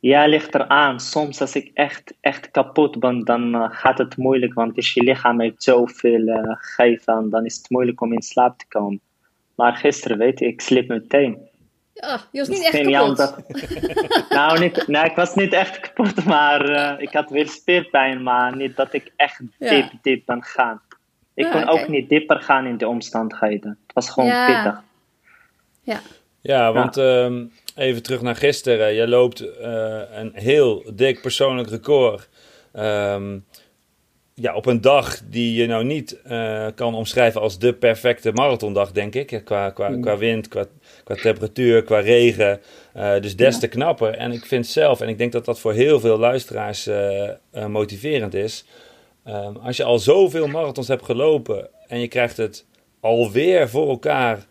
Ja, 0.00 0.26
ligt 0.26 0.54
eraan. 0.54 1.00
Soms 1.00 1.40
als 1.40 1.54
ik 1.54 1.70
echt, 1.74 2.14
echt 2.20 2.50
kapot 2.50 2.98
ben, 3.00 3.24
dan 3.24 3.54
eh, 3.54 3.66
gaat 3.70 3.98
het 3.98 4.16
moeilijk. 4.16 4.54
Want 4.54 4.76
als 4.76 4.92
je 4.94 5.02
lichaam 5.02 5.40
heeft 5.40 5.62
zoveel 5.62 6.26
eh 6.26 6.42
gegeven, 6.58 7.30
dan 7.30 7.44
is 7.44 7.56
het 7.56 7.70
moeilijk 7.70 8.00
om 8.00 8.12
in 8.12 8.22
slaap 8.22 8.58
te 8.58 8.66
komen. 8.68 9.00
Maar 9.54 9.72
gisteren, 9.76 10.18
weet 10.18 10.38
je, 10.38 10.46
ik 10.46 10.60
sliep 10.60 10.88
meteen. 10.88 11.38
Ja, 11.94 12.20
je 12.32 12.38
was 12.38 12.48
niet 12.48 12.62
echt 12.72 12.90
kapot. 12.90 13.36
nou, 14.28 14.58
niet, 14.58 14.86
nee, 14.86 15.04
ik 15.04 15.16
was 15.16 15.34
niet 15.34 15.52
echt 15.52 15.80
kapot, 15.80 16.24
maar 16.24 16.60
eh, 16.68 17.02
ik 17.02 17.12
had 17.12 17.30
wel 17.30 17.46
spierpijn, 17.46 18.22
maar 18.22 18.56
niet 18.56 18.76
dat 18.76 18.92
ik 18.92 19.12
echt 19.16 19.40
Ja. 19.58 19.68
diep, 19.70 19.90
diep 20.02 20.22
ben 20.26 20.42
gaan. 20.42 20.80
Ik 21.34 21.44
Ja, 21.44 21.50
kon 21.50 21.68
ook 21.68 21.88
niet 21.88 22.08
dieper 22.08 22.40
gaan 22.40 22.66
in 22.66 22.76
de 22.76 22.88
omstandigheden. 22.88 23.78
Het 23.86 23.94
was 23.94 24.10
gewoon 24.10 24.28
Ja. 24.28 24.44
pittig. 24.46 24.82
Ja. 25.82 26.00
Ja, 26.40 26.72
want 26.72 26.96
ehm, 26.96 27.44
even 27.78 28.02
terug 28.02 28.22
naar 28.22 28.36
gisteren. 28.36 28.94
Je 28.94 29.08
loopt 29.08 29.40
eh, 29.40 30.00
een 30.12 30.30
heel 30.34 30.84
dik 30.94 31.20
persoonlijk 31.20 31.68
record. 31.68 32.28
Ehm, 32.72 33.38
ja, 34.34 34.54
op 34.54 34.66
een 34.66 34.80
dag 34.80 35.20
die 35.24 35.54
je 35.54 35.66
nou 35.66 35.84
niet 35.84 36.22
eh, 36.22 36.66
kan 36.74 36.94
omschrijven 36.94 37.40
als 37.40 37.58
de 37.58 37.74
perfecte 37.74 38.32
marathondag, 38.32 38.92
denk 38.92 39.14
ik. 39.14 39.40
Qua, 39.44 39.70
qua, 39.70 39.96
qua 40.00 40.16
wind, 40.16 40.48
qua, 40.48 40.64
qua 41.04 41.14
temperatuur, 41.14 41.82
qua 41.82 41.98
regen. 41.98 42.60
Eh, 42.92 43.20
dus 43.20 43.36
des 43.36 43.58
te 43.58 43.68
knapper. 43.68 44.14
En 44.14 44.32
ik 44.32 44.46
vind 44.46 44.66
zelf, 44.66 45.00
en 45.00 45.08
ik 45.08 45.18
denk 45.18 45.32
dat 45.32 45.44
dat 45.44 45.60
voor 45.60 45.72
heel 45.72 46.00
veel 46.00 46.18
luisteraars 46.18 46.86
eh, 46.86 47.28
eh, 47.28 47.66
motiverend 47.66 48.34
is. 48.34 48.64
Ehm, 49.24 49.56
als 49.56 49.76
je 49.76 49.84
al 49.84 49.98
zoveel 49.98 50.46
marathons 50.46 50.88
hebt 50.88 51.04
gelopen 51.04 51.68
en 51.86 52.00
je 52.00 52.08
krijgt 52.08 52.36
het 52.36 52.66
alweer 53.00 53.68
voor 53.68 53.88
elkaar 53.88 54.46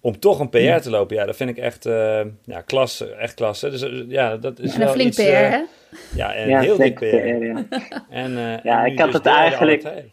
om 0.00 0.18
toch 0.18 0.40
een 0.40 0.48
PR 0.48 0.80
te 0.80 0.90
lopen, 0.90 1.16
ja, 1.16 1.24
dat 1.24 1.36
vind 1.36 1.50
ik 1.50 1.56
echt 1.56 1.86
eh, 1.86 2.20
ja, 2.44 2.60
klasse, 2.60 3.14
echt 3.14 3.34
klasse. 3.34 3.70
Dus 3.70 3.82
eh, 3.82 4.10
ja, 4.10 4.36
dat 4.36 4.58
is 4.58 4.72
En 4.72 4.78
wel 4.78 4.88
een 4.88 4.94
flink 4.94 5.08
iets, 5.08 5.22
PR, 5.22 5.28
eh, 5.28 5.50
hè? 5.50 5.62
Ja, 6.14 6.34
en 6.34 6.48
Ja, 6.48 6.60
heel 6.60 6.76
dik 6.76 6.94
PR. 6.94 7.04
PR, 7.04 7.44
ja. 7.44 7.64
En, 8.22 8.36
eh, 8.36 8.62
Ja, 8.62 8.84
en 8.84 8.92
ik 8.92 8.98
had 8.98 9.06
dus 9.06 9.16
het 9.16 9.26
eigenlijk-. 9.26 10.04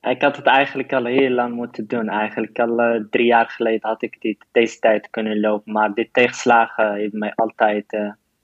Ik 0.00 0.22
had 0.22 0.36
het 0.36 0.46
eigenlijk 0.46 0.92
al 0.92 1.04
heel 1.04 1.30
lang 1.30 1.54
moeten 1.54 1.86
doen. 1.86 2.08
Eigenlijk 2.08 2.58
al 2.58 3.04
drie 3.10 3.26
jaar 3.26 3.48
geleden 3.48 3.88
had 3.88 4.02
ik 4.02 4.16
dit, 4.20 4.44
deze 4.52 4.78
tijd 4.78 5.10
kunnen 5.10 5.40
lopen. 5.40 5.72
Maar 5.72 5.94
dit 5.94 6.08
tegenslagen 6.12 6.94
heeft 6.94 7.12
mij 7.12 7.32
altijd, 7.34 7.98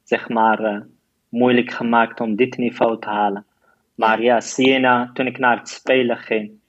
zeg 0.05 0.29
maar, 0.29 0.87
moeilijk 1.29 1.71
gemaakt 1.71 2.21
om 2.21 2.37
dit 2.37 2.57
niveau 2.57 2.99
te 2.99 3.09
halen. 3.09 3.47
Maar 3.95 4.23
ja, 4.23 4.41
Siena, 4.41 5.11
toen 5.15 5.27
ik 5.27 5.39
naar 5.39 5.59
het 5.59 5.69
spelen 5.69 6.17
ging. 6.17 6.60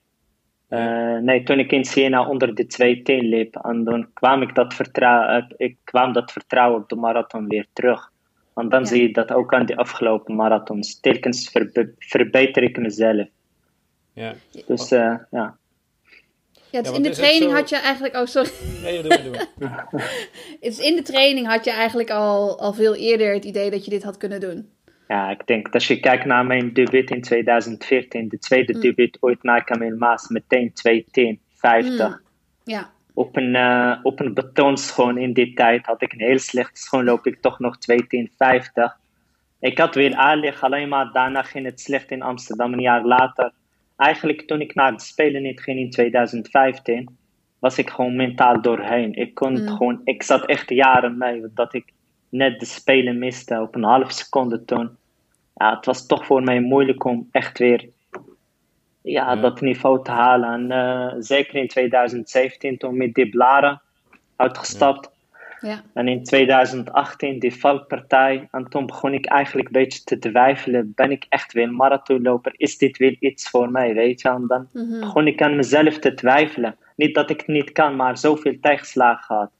Eh, 0.71 1.17
nee, 1.17 1.43
toen 1.43 1.59
ik 1.59 1.71
in 1.71 1.85
Siena 1.85 2.27
onder 2.27 2.55
de 2.55 2.65
210 2.65 3.29
liep. 3.29 3.55
En 3.55 3.83
dan 3.83 4.07
kwam 4.13 4.41
ik 4.41 4.55
dat 4.55 4.73
vertrouwen, 4.73 5.53
ik 5.57 5.77
kwam 5.83 6.13
dat 6.13 6.31
vertrouwen 6.31 6.81
op 6.81 6.89
de 6.89 6.95
marathon 6.95 7.47
weer 7.47 7.65
terug. 7.73 8.11
Want 8.53 8.71
dan 8.71 8.79
Ja. 8.79 8.85
zie 8.85 9.01
je 9.01 9.13
dat 9.13 9.31
ook 9.31 9.53
aan 9.53 9.65
de 9.65 9.75
afgelopen 9.75 10.35
marathons. 10.35 10.99
Telkens 10.99 11.49
verbe- 11.49 11.93
verbeter 11.99 12.63
ik 12.63 12.77
mezelf. 12.77 13.27
Ja. 14.13 14.33
Dus 14.67 14.91
eh, 14.91 15.15
ja. 15.31 15.57
Ja, 16.69 16.81
dus 16.81 16.91
in 16.91 17.01
de 17.03 17.09
training 17.09 17.51
zo- 17.51 17.57
had 17.57 17.69
je 17.69 17.75
eigenlijk... 17.77 18.15
Oh, 18.15 18.25
sorry. 18.25 18.49
Nee, 18.83 19.01
doe 19.01 19.07
maar, 19.09 19.47
doe 19.57 19.69
maar. 19.69 19.87
Dus 20.61 20.79
in 20.79 20.95
de 20.95 21.01
training 21.01 21.47
had 21.47 21.65
je 21.65 21.71
eigenlijk 21.71 22.09
al, 22.09 22.59
al 22.59 22.73
veel 22.73 22.95
eerder 22.95 23.33
het 23.33 23.45
idee 23.45 23.71
dat 23.71 23.83
je 23.85 23.91
dit 23.91 24.03
had 24.03 24.17
kunnen 24.17 24.39
doen. 24.39 24.69
Ja, 25.11 25.29
ik 25.29 25.47
denk 25.47 25.63
dat 25.63 25.73
als 25.73 25.87
je 25.87 25.99
kijkt 25.99 26.25
naar 26.25 26.45
mijn 26.45 26.73
debuut 26.73 27.11
in 27.11 27.21
2014, 27.21 28.29
de 28.29 28.39
tweede 28.39 28.73
Mm. 28.73 28.81
debuut 28.81 29.17
ooit 29.19 29.43
na 29.43 29.63
Camille 29.63 29.95
Maas, 29.95 30.27
meteen 30.27 30.73
210, 30.73 31.39
50. 31.53 32.21
Ja, 32.63 32.77
Ooit 32.79 32.89
op 33.13 33.37
een, 33.37 33.55
uh, 33.55 33.97
op 34.03 34.19
een 34.19 35.17
in 35.17 35.33
die 35.33 35.53
tijd 35.53 35.85
had 35.85 36.01
ik 36.01 36.13
een 36.13 36.19
heel 36.19 36.39
slechte 36.39 36.81
schoen, 36.81 37.03
loop 37.03 37.27
ik 37.27 37.41
toch 37.41 37.59
nog 37.59 37.77
2,10,50. 37.77 38.99
Ik 39.59 39.77
had 39.77 39.95
weer 39.95 40.15
aanleg, 40.15 40.63
alleen 40.63 40.89
maar 40.89 41.11
daarna 41.11 41.41
ging 41.41 41.65
het 41.65 41.79
slecht 41.81 42.11
in 42.11 42.21
Amsterdam 42.21 42.73
een 42.73 42.81
jaar 42.81 43.05
later. 43.05 43.51
Eigenlijk 43.97 44.41
toen 44.47 44.61
ik 44.61 44.75
naar 44.75 44.91
de 44.91 45.01
Spelen 45.01 45.41
niet 45.41 45.61
ging 45.61 45.79
in 45.79 45.89
2015, 45.89 47.17
was 47.59 47.77
ik 47.77 47.89
gewoon 47.89 48.15
mentaal 48.15 48.61
doorheen. 48.61 49.13
Ik 49.13 49.33
kon 49.33 49.61
mm. 49.61 49.67
gewoon, 49.67 50.01
ik 50.03 50.23
zat 50.23 50.45
echt 50.45 50.69
jaren 50.69 51.17
mee 51.17 51.43
dat 51.53 51.73
ik 51.73 51.93
net 52.29 52.59
de 52.59 52.65
Spelen 52.65 53.19
miste 53.19 53.61
op 53.61 53.75
een 53.75 53.83
half 53.83 54.11
seconde 54.11 54.65
toen. 54.65 54.99
Ja, 55.61 55.75
het 55.75 55.85
was 55.85 56.05
toch 56.05 56.25
voor 56.25 56.43
mij 56.43 56.59
moeilijk 56.59 57.03
om 57.03 57.27
echt 57.31 57.57
weer 57.57 57.89
ja, 59.01 59.35
dat 59.35 59.61
niveau 59.61 60.03
te 60.03 60.11
halen. 60.11 60.49
En 60.49 60.71
uh, 60.71 61.13
zeker 61.19 61.55
in 61.55 61.67
2017 61.67 62.77
toen 62.77 62.97
met 62.97 63.13
die 63.13 63.29
Blaren 63.29 63.81
uitgestapt. 64.35 65.11
Ja. 65.59 65.81
En 65.93 66.07
in 66.07 66.23
2018 66.23 67.39
die 67.39 67.55
valpartij. 67.55 68.47
En 68.51 68.69
toen 68.69 68.85
begon 68.85 69.13
ik 69.13 69.25
eigenlijk 69.25 69.67
een 69.67 69.81
beetje 69.81 70.03
te 70.03 70.19
twijfelen. 70.19 70.91
Ben 70.95 71.11
ik 71.11 71.25
echt 71.29 71.53
weer 71.53 71.71
marathonloper? 71.71 72.53
Is 72.57 72.77
dit 72.77 72.97
weer 72.97 73.15
iets 73.19 73.49
voor 73.49 73.71
mij, 73.71 73.93
weet 73.93 74.21
je? 74.21 74.29
En 74.29 74.45
dan 74.47 74.67
mhm. 74.73 74.99
begon 74.99 75.27
ik 75.27 75.41
aan 75.41 75.55
mezelf 75.55 75.99
te 75.99 76.13
twijfelen. 76.13 76.75
Niet 76.95 77.15
dat 77.15 77.29
ik 77.29 77.37
het 77.37 77.47
niet 77.47 77.71
kan, 77.71 77.95
maar 77.95 78.17
zoveel 78.17 78.57
tegenslagen 78.61 79.23
gehad. 79.23 79.51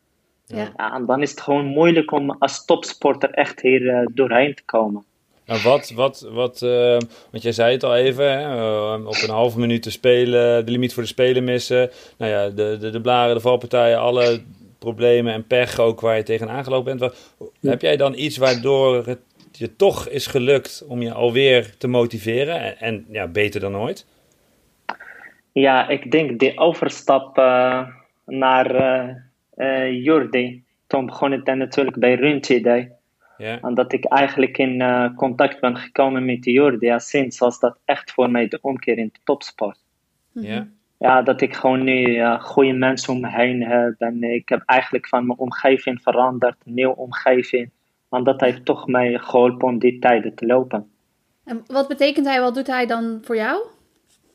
Ja. 0.46 0.72
ja. 0.78 0.94
en 0.94 1.06
dan 1.06 1.22
is 1.22 1.32
het 1.32 1.42
gewoon 1.42 1.66
moeilijk 1.66 2.12
om 2.12 2.32
als 2.32 2.66
topsporter 2.66 3.30
echt 3.30 3.62
hier 3.62 3.82
uh, 3.82 4.06
doorheen 4.14 4.56
te 4.56 4.64
komen. 4.66 5.10
Nou, 5.52 5.64
wat, 5.64 5.92
wat, 5.96 6.28
wat, 6.32 6.62
uh, 6.62 6.98
want 7.32 7.44
jij 7.44 7.52
zei 7.52 7.72
het 7.72 7.84
al 7.84 7.96
even, 7.96 8.32
hè, 8.32 8.56
uh, 8.56 9.06
op 9.06 9.16
een 9.24 9.30
halve 9.30 9.60
minuut 9.60 9.84
te 9.84 9.92
spelen, 9.92 10.66
de 10.66 10.72
limiet 10.72 10.94
voor 10.94 11.04
de 11.04 11.10
spelen 11.10 11.44
missen. 11.44 11.90
Nou 12.18 12.32
ja, 12.32 12.50
de, 12.50 12.78
de, 12.80 12.90
de 12.90 13.02
blaren, 13.02 13.36
de 13.36 13.42
valpartijen, 13.42 14.00
alle 14.00 14.42
problemen 14.80 15.34
en 15.34 15.48
pech 15.48 15.80
ook 15.80 16.02
waar 16.02 16.18
je 16.18 16.24
tegenaan 16.24 16.64
gelopen 16.64 16.98
bent. 16.98 17.14
Wat, 17.38 17.52
Heb 17.62 17.82
jij 17.82 17.98
dan 17.98 18.14
iets 18.16 18.38
waardoor 18.38 19.06
het 19.06 19.20
je 19.52 19.76
toch 19.76 20.08
is 20.08 20.28
gelukt 20.28 20.86
om 20.88 21.02
je 21.02 21.14
alweer 21.14 21.78
te 21.78 21.88
motiveren 21.88 22.62
en, 22.62 22.78
en 22.78 23.06
ja, 23.10 23.28
beter 23.28 23.62
dan 23.62 23.78
ooit? 23.78 24.06
Ja, 25.52 25.88
ik 25.88 26.12
denk 26.12 26.40
de 26.40 26.52
overstap 26.56 27.38
uh, 27.38 27.88
naar 28.26 28.70
Jordi. 29.92 30.64
Toen 30.88 31.06
begon 31.06 31.32
het 31.32 31.46
dan 31.46 31.58
natuurlijk 31.58 31.98
bij 31.98 32.16
Runtie 32.16 32.62
ja. 33.42 33.60
En 33.62 33.74
dat 33.74 33.94
ik 33.94 34.06
eigenlijk 34.06 34.58
in 34.58 34.82
uh, 34.82 35.16
contact 35.16 35.60
ben 35.60 35.78
gekomen 35.78 36.26
met 36.26 36.46
Jordi. 36.46 36.86
Ja, 36.86 37.00
sinds 37.00 37.38
was 37.38 37.60
dat 37.60 37.78
echt 37.86 38.12
voor 38.12 38.32
mij 38.32 38.48
de 38.48 38.60
omkeer 38.62 38.98
in 38.98 39.10
de 39.14 39.20
topsport. 39.24 39.80
Ja. 40.32 40.68
Ja, 40.98 41.22
dat 41.22 41.42
ik 41.42 41.56
gewoon 41.56 41.84
nu 41.84 42.06
uh, 42.06 42.42
goede 42.44 42.74
mensen 42.74 43.14
om 43.14 43.20
me 43.20 43.30
heen 43.30 43.64
heb. 43.64 43.96
En 43.98 44.24
ik 44.24 44.50
heb 44.50 44.62
eigenlijk 44.66 45.08
van 45.08 45.26
mijn 45.26 45.40
omgeving 45.40 46.02
veranderd. 46.02 46.56
Een 46.66 46.74
nieuwe 46.74 46.96
omgeving. 46.96 47.70
Want 48.10 48.26
dat 48.26 48.42
heeft 48.42 48.66
toch 48.66 48.88
mij 48.88 49.18
geholpen 49.20 49.68
om 49.68 49.80
die 49.80 50.00
tijden 50.00 50.36
te 50.36 50.46
lopen. 50.46 50.92
En 51.44 51.64
wat 51.68 51.88
betekent 51.88 52.26
hij? 52.26 52.42
Wat 52.42 52.56
doet 52.56 52.68
hij 52.68 52.86
dan 52.86 53.20
voor 53.24 53.36
jou? 53.36 53.66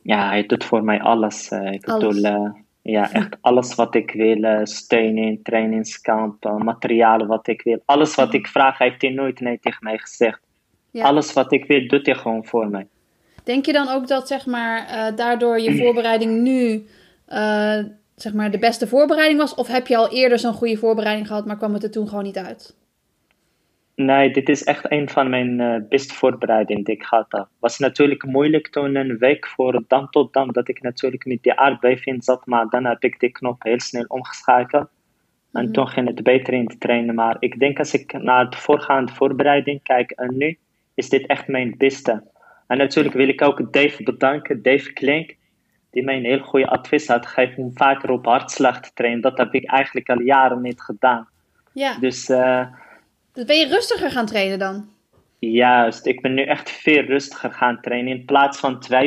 Ja, 0.01 0.27
hij 0.27 0.45
doet 0.45 0.63
voor 0.63 0.83
mij 0.83 1.01
alles. 1.01 1.51
Uh, 1.51 1.71
ik 1.71 1.85
alles. 1.85 2.15
bedoel, 2.15 2.31
uh, 2.33 2.53
ja, 2.87 3.11
echt 3.19 3.37
alles 3.41 3.75
wat 3.75 3.95
ik 3.95 4.11
wil. 4.11 4.37
Uh, 4.37 4.59
steunen, 4.63 5.41
trainingskamp, 5.43 6.43
materialen 6.43 7.27
wat 7.27 7.47
ik 7.47 7.61
wil. 7.61 7.81
Alles 7.85 8.15
wat 8.15 8.33
ik 8.33 8.47
vraag, 8.47 8.77
heeft 8.77 9.01
hij 9.01 9.11
nooit 9.11 9.39
nee 9.39 9.59
tegen 9.59 9.83
mij 9.83 9.97
gezegd. 9.97 10.39
Ja. 10.91 11.03
Alles 11.03 11.33
wat 11.33 11.51
ik 11.51 11.65
wil, 11.65 11.87
doet 11.87 12.05
hij 12.05 12.15
gewoon 12.15 12.45
voor 12.45 12.69
mij. 12.69 12.87
Denk 13.43 13.65
je 13.65 13.73
dan 13.73 13.89
ook 13.89 14.07
dat 14.07 14.27
zeg 14.27 14.45
maar, 14.45 14.89
uh, 14.89 15.15
daardoor 15.15 15.59
je 15.59 15.77
voorbereiding 15.83 16.41
nu 16.41 16.85
uh, 17.29 17.79
zeg 18.15 18.33
maar, 18.33 18.51
de 18.51 18.59
beste 18.59 18.87
voorbereiding 18.87 19.39
was? 19.39 19.55
Of 19.55 19.67
heb 19.67 19.87
je 19.87 19.97
al 19.97 20.11
eerder 20.11 20.39
zo'n 20.39 20.53
goede 20.53 20.77
voorbereiding 20.77 21.27
gehad, 21.27 21.45
maar 21.45 21.57
kwam 21.57 21.73
het 21.73 21.83
er 21.83 21.91
toen 21.91 22.07
gewoon 22.07 22.23
niet 22.23 22.37
uit? 22.37 22.75
Nee, 23.97 24.31
dit 24.31 24.49
is 24.49 24.63
echt 24.63 24.91
een 24.91 25.09
van 25.09 25.29
mijn 25.29 25.59
uh, 25.59 25.75
beste 25.89 26.13
voorbereidingen 26.13 26.83
die 26.83 26.95
ik 26.95 27.03
gehad 27.03 27.25
heb. 27.29 27.47
was 27.59 27.77
natuurlijk 27.77 28.25
moeilijk 28.25 28.67
toen 28.67 28.95
een 28.95 29.17
week 29.17 29.47
voor 29.47 29.83
Dam 29.87 30.09
tot 30.09 30.33
Dam 30.33 30.51
dat 30.51 30.67
ik 30.67 30.81
natuurlijk 30.81 31.25
met 31.25 31.43
die 31.43 31.53
aardbeving 31.53 32.23
zat, 32.23 32.45
maar 32.45 32.69
dan 32.69 32.85
heb 32.85 33.03
ik 33.03 33.19
die 33.19 33.31
knop 33.31 33.63
heel 33.63 33.79
snel 33.79 34.05
omgeschakeld. 34.07 34.87
En 35.51 35.65
mm 35.65 35.73
toen 35.73 35.87
ging 35.87 36.07
het 36.07 36.23
beter 36.23 36.53
in 36.53 36.67
te 36.67 36.77
trainen. 36.77 37.15
Maar 37.15 37.35
ik 37.39 37.59
denk 37.59 37.79
als 37.79 37.93
ik 37.93 38.13
naar 38.21 38.49
de 38.49 38.57
voorgaande 38.57 39.13
voorbereiding 39.13 39.83
kijk 39.83 40.11
en 40.11 40.37
nu, 40.37 40.57
is 40.93 41.09
dit 41.09 41.25
echt 41.25 41.47
mijn 41.47 41.75
beste. 41.77 42.23
En 42.67 42.77
natuurlijk 42.77 43.15
wil 43.15 43.27
ik 43.27 43.41
ook 43.41 43.73
Dave 43.73 44.03
bedanken, 44.03 44.61
Dave 44.61 44.93
Klink, 44.93 45.35
die 45.91 46.03
mij 46.03 46.17
een 46.17 46.25
heel 46.25 46.39
goede 46.39 46.67
advies 46.67 47.07
had 47.07 47.25
gegeven 47.25 47.63
om 47.63 47.71
vaker 47.73 48.11
op 48.11 48.25
hartslag 48.25 48.81
te 48.81 48.91
trainen. 48.93 49.21
Dat 49.21 49.37
heb 49.37 49.53
ik 49.53 49.65
eigenlijk 49.65 50.09
al 50.09 50.21
jaren 50.21 50.61
niet 50.61 50.81
gedaan. 50.81 51.27
Ja. 51.73 51.99
Dus, 51.99 52.29
uh, 52.29 52.67
dus 53.37 53.45
ben 53.45 53.57
je 53.57 53.67
rustiger 53.67 54.11
gaan 54.11 54.25
trainen 54.25 54.59
dan? 54.59 54.89
Juist, 55.39 56.05
ik 56.05 56.21
ben 56.21 56.33
nu 56.33 56.43
echt 56.43 56.71
veel 56.71 57.03
rustiger 57.03 57.51
gaan 57.51 57.81
trainen. 57.81 58.17
In 58.17 58.25
plaats 58.25 58.59
van 58.59 58.85
2,50 58.91 58.99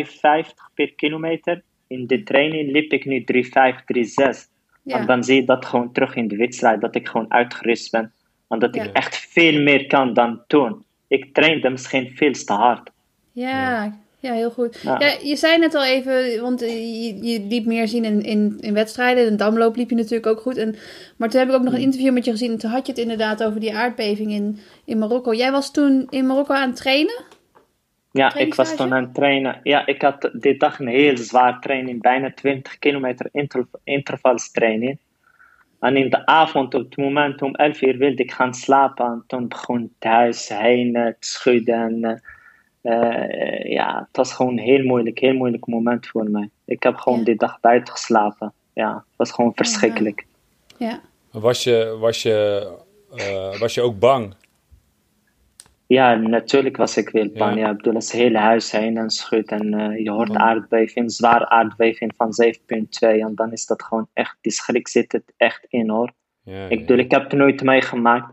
per 0.74 0.92
kilometer 0.94 1.62
in 1.86 2.06
de 2.06 2.22
training 2.22 2.70
liep 2.70 2.92
ik 2.92 3.04
nu 3.04 3.24
3,5, 3.24 3.50
3,6. 3.50 4.48
Ja. 4.82 4.98
En 4.98 5.06
dan 5.06 5.24
zie 5.24 5.34
je 5.34 5.44
dat 5.44 5.64
gewoon 5.64 5.92
terug 5.92 6.14
in 6.14 6.28
de 6.28 6.36
wedstrijd, 6.36 6.80
dat 6.80 6.94
ik 6.94 7.08
gewoon 7.08 7.32
uitgerust 7.32 7.90
ben. 7.90 8.12
Want 8.46 8.60
dat 8.60 8.76
ik 8.76 8.86
echt 8.92 9.16
veel 9.16 9.62
meer 9.62 9.86
kan 9.86 10.14
dan 10.14 10.42
toen. 10.46 10.84
Ik 11.08 11.34
trainde 11.34 11.70
misschien 11.70 12.10
veel 12.10 12.32
te 12.32 12.52
hard. 12.52 12.90
Ja, 13.32 13.48
ja, 13.48 13.98
heel 14.20 14.50
goed. 14.50 14.80
Ja. 14.82 15.16
je 15.22 15.36
zei 15.36 15.58
net 15.58 15.74
al 15.74 15.84
even, 15.84 16.40
want 16.40 16.60
je, 16.60 17.18
je 17.22 17.40
liep 17.40 17.66
meer 17.66 17.88
zien 17.88 18.04
in, 18.04 18.22
in, 18.22 18.56
in 18.60 18.74
wedstrijden. 18.74 19.26
In 19.26 19.36
damloop 19.36 19.76
liep 19.76 19.90
je 19.90 19.96
natuurlijk 19.96 20.26
ook 20.26 20.40
goed. 20.40 20.56
En, 20.56 20.74
maar 21.16 21.28
toen 21.28 21.40
heb 21.40 21.48
ik 21.48 21.54
ook 21.54 21.62
nog 21.62 21.72
een 21.72 21.80
interview 21.80 22.12
met 22.12 22.24
je 22.24 22.30
gezien. 22.30 22.50
En 22.50 22.58
toen 22.58 22.70
had 22.70 22.86
je 22.86 22.92
het 22.92 23.00
inderdaad 23.00 23.44
over 23.44 23.60
die 23.60 23.76
aardbeving 23.76 24.30
in, 24.30 24.58
in 24.84 24.98
Marokko. 24.98 25.34
Jij 25.34 25.52
was 25.52 25.72
toen 25.72 26.06
in 26.10 26.26
Marokko 26.26 26.54
aan 26.54 26.68
het 26.68 26.76
trainen? 26.76 27.24
Ja, 28.12 28.34
ik 28.34 28.54
was 28.54 28.76
toen 28.76 28.94
aan 28.94 29.02
het 29.02 29.14
trainen. 29.14 29.60
Ja, 29.62 29.86
ik 29.86 30.02
had 30.02 30.30
dit 30.32 30.60
dag 30.60 30.78
een 30.78 30.88
heel 30.88 31.16
zwaar 31.16 31.60
training. 31.60 32.02
Bijna 32.02 32.32
20 32.32 32.78
kilometer 32.78 33.28
inter, 33.32 33.66
intervalstraining. 33.84 34.98
En 35.80 35.96
in 35.96 36.10
de 36.10 36.26
avond, 36.26 36.74
op 36.74 36.80
het 36.80 36.96
moment 36.96 37.42
om 37.42 37.54
11 37.54 37.82
uur, 37.82 37.96
wilde 37.96 38.22
ik 38.22 38.32
gaan 38.32 38.54
slapen. 38.54 39.06
En 39.06 39.24
toen 39.26 39.48
begon 39.48 39.92
het 39.98 40.12
huis 40.12 40.48
heen 40.48 40.92
te 40.92 41.16
schudden. 41.18 41.74
En, 41.74 42.04
eh, 42.04 42.18
uh, 42.82 43.64
ja, 43.72 43.98
het 44.06 44.16
was 44.16 44.32
gewoon 44.32 44.52
een 44.52 44.64
heel 44.64 44.84
moeilijk, 44.84 45.18
heel 45.18 45.34
moeilijk 45.34 45.66
moment 45.66 46.06
voor 46.06 46.30
mij. 46.30 46.50
Ik 46.64 46.82
heb 46.82 46.96
gewoon 46.96 47.24
die 47.24 47.36
dag 47.36 47.60
buiten 47.60 47.92
geslapen. 47.92 48.52
Ja, 48.72 48.94
het 48.94 49.16
was 49.16 49.32
gewoon 49.32 49.52
verschrikkelijk. 49.54 50.26
Ja. 50.76 51.00
Was 51.30 51.64
je, 51.64 51.96
was 52.00 52.22
je, 52.22 52.68
uh, 53.14 53.58
was 53.58 53.74
je 53.74 53.80
ook 53.80 53.98
bang? 53.98 54.34
Ja, 55.86 56.14
natuurlijk 56.14 56.76
was 56.76 56.96
ik 56.96 57.08
wel 57.08 57.30
bang. 57.34 57.58
Ja. 57.58 57.70
ik 57.70 57.76
bedoel, 57.76 57.94
het 57.94 58.12
hele 58.12 58.38
huis 58.38 58.70
heen 58.70 58.96
en 58.96 59.10
schudt 59.10 59.50
en 59.50 59.74
uh, 59.74 59.98
je 60.04 60.10
hoort 60.10 60.34
aardbeving, 60.34 61.12
zwaar 61.12 61.46
aardbeving 61.46 62.12
van 62.16 62.32
7.2 62.44 62.48
en 63.00 63.32
dan 63.34 63.52
is 63.52 63.66
dat 63.66 63.82
gewoon 63.82 64.08
echt, 64.12 64.36
die 64.40 64.52
schrik 64.52 64.88
zit 64.88 65.12
het 65.12 65.32
echt 65.36 65.66
in 65.68 65.88
hoor. 65.88 66.12
Ja, 66.42 66.68
ik 66.68 66.78
bedoel, 66.80 66.98
ik 66.98 67.10
heb 67.10 67.22
het 67.22 67.32
nooit 67.32 67.62
meegemaakt. 67.62 68.32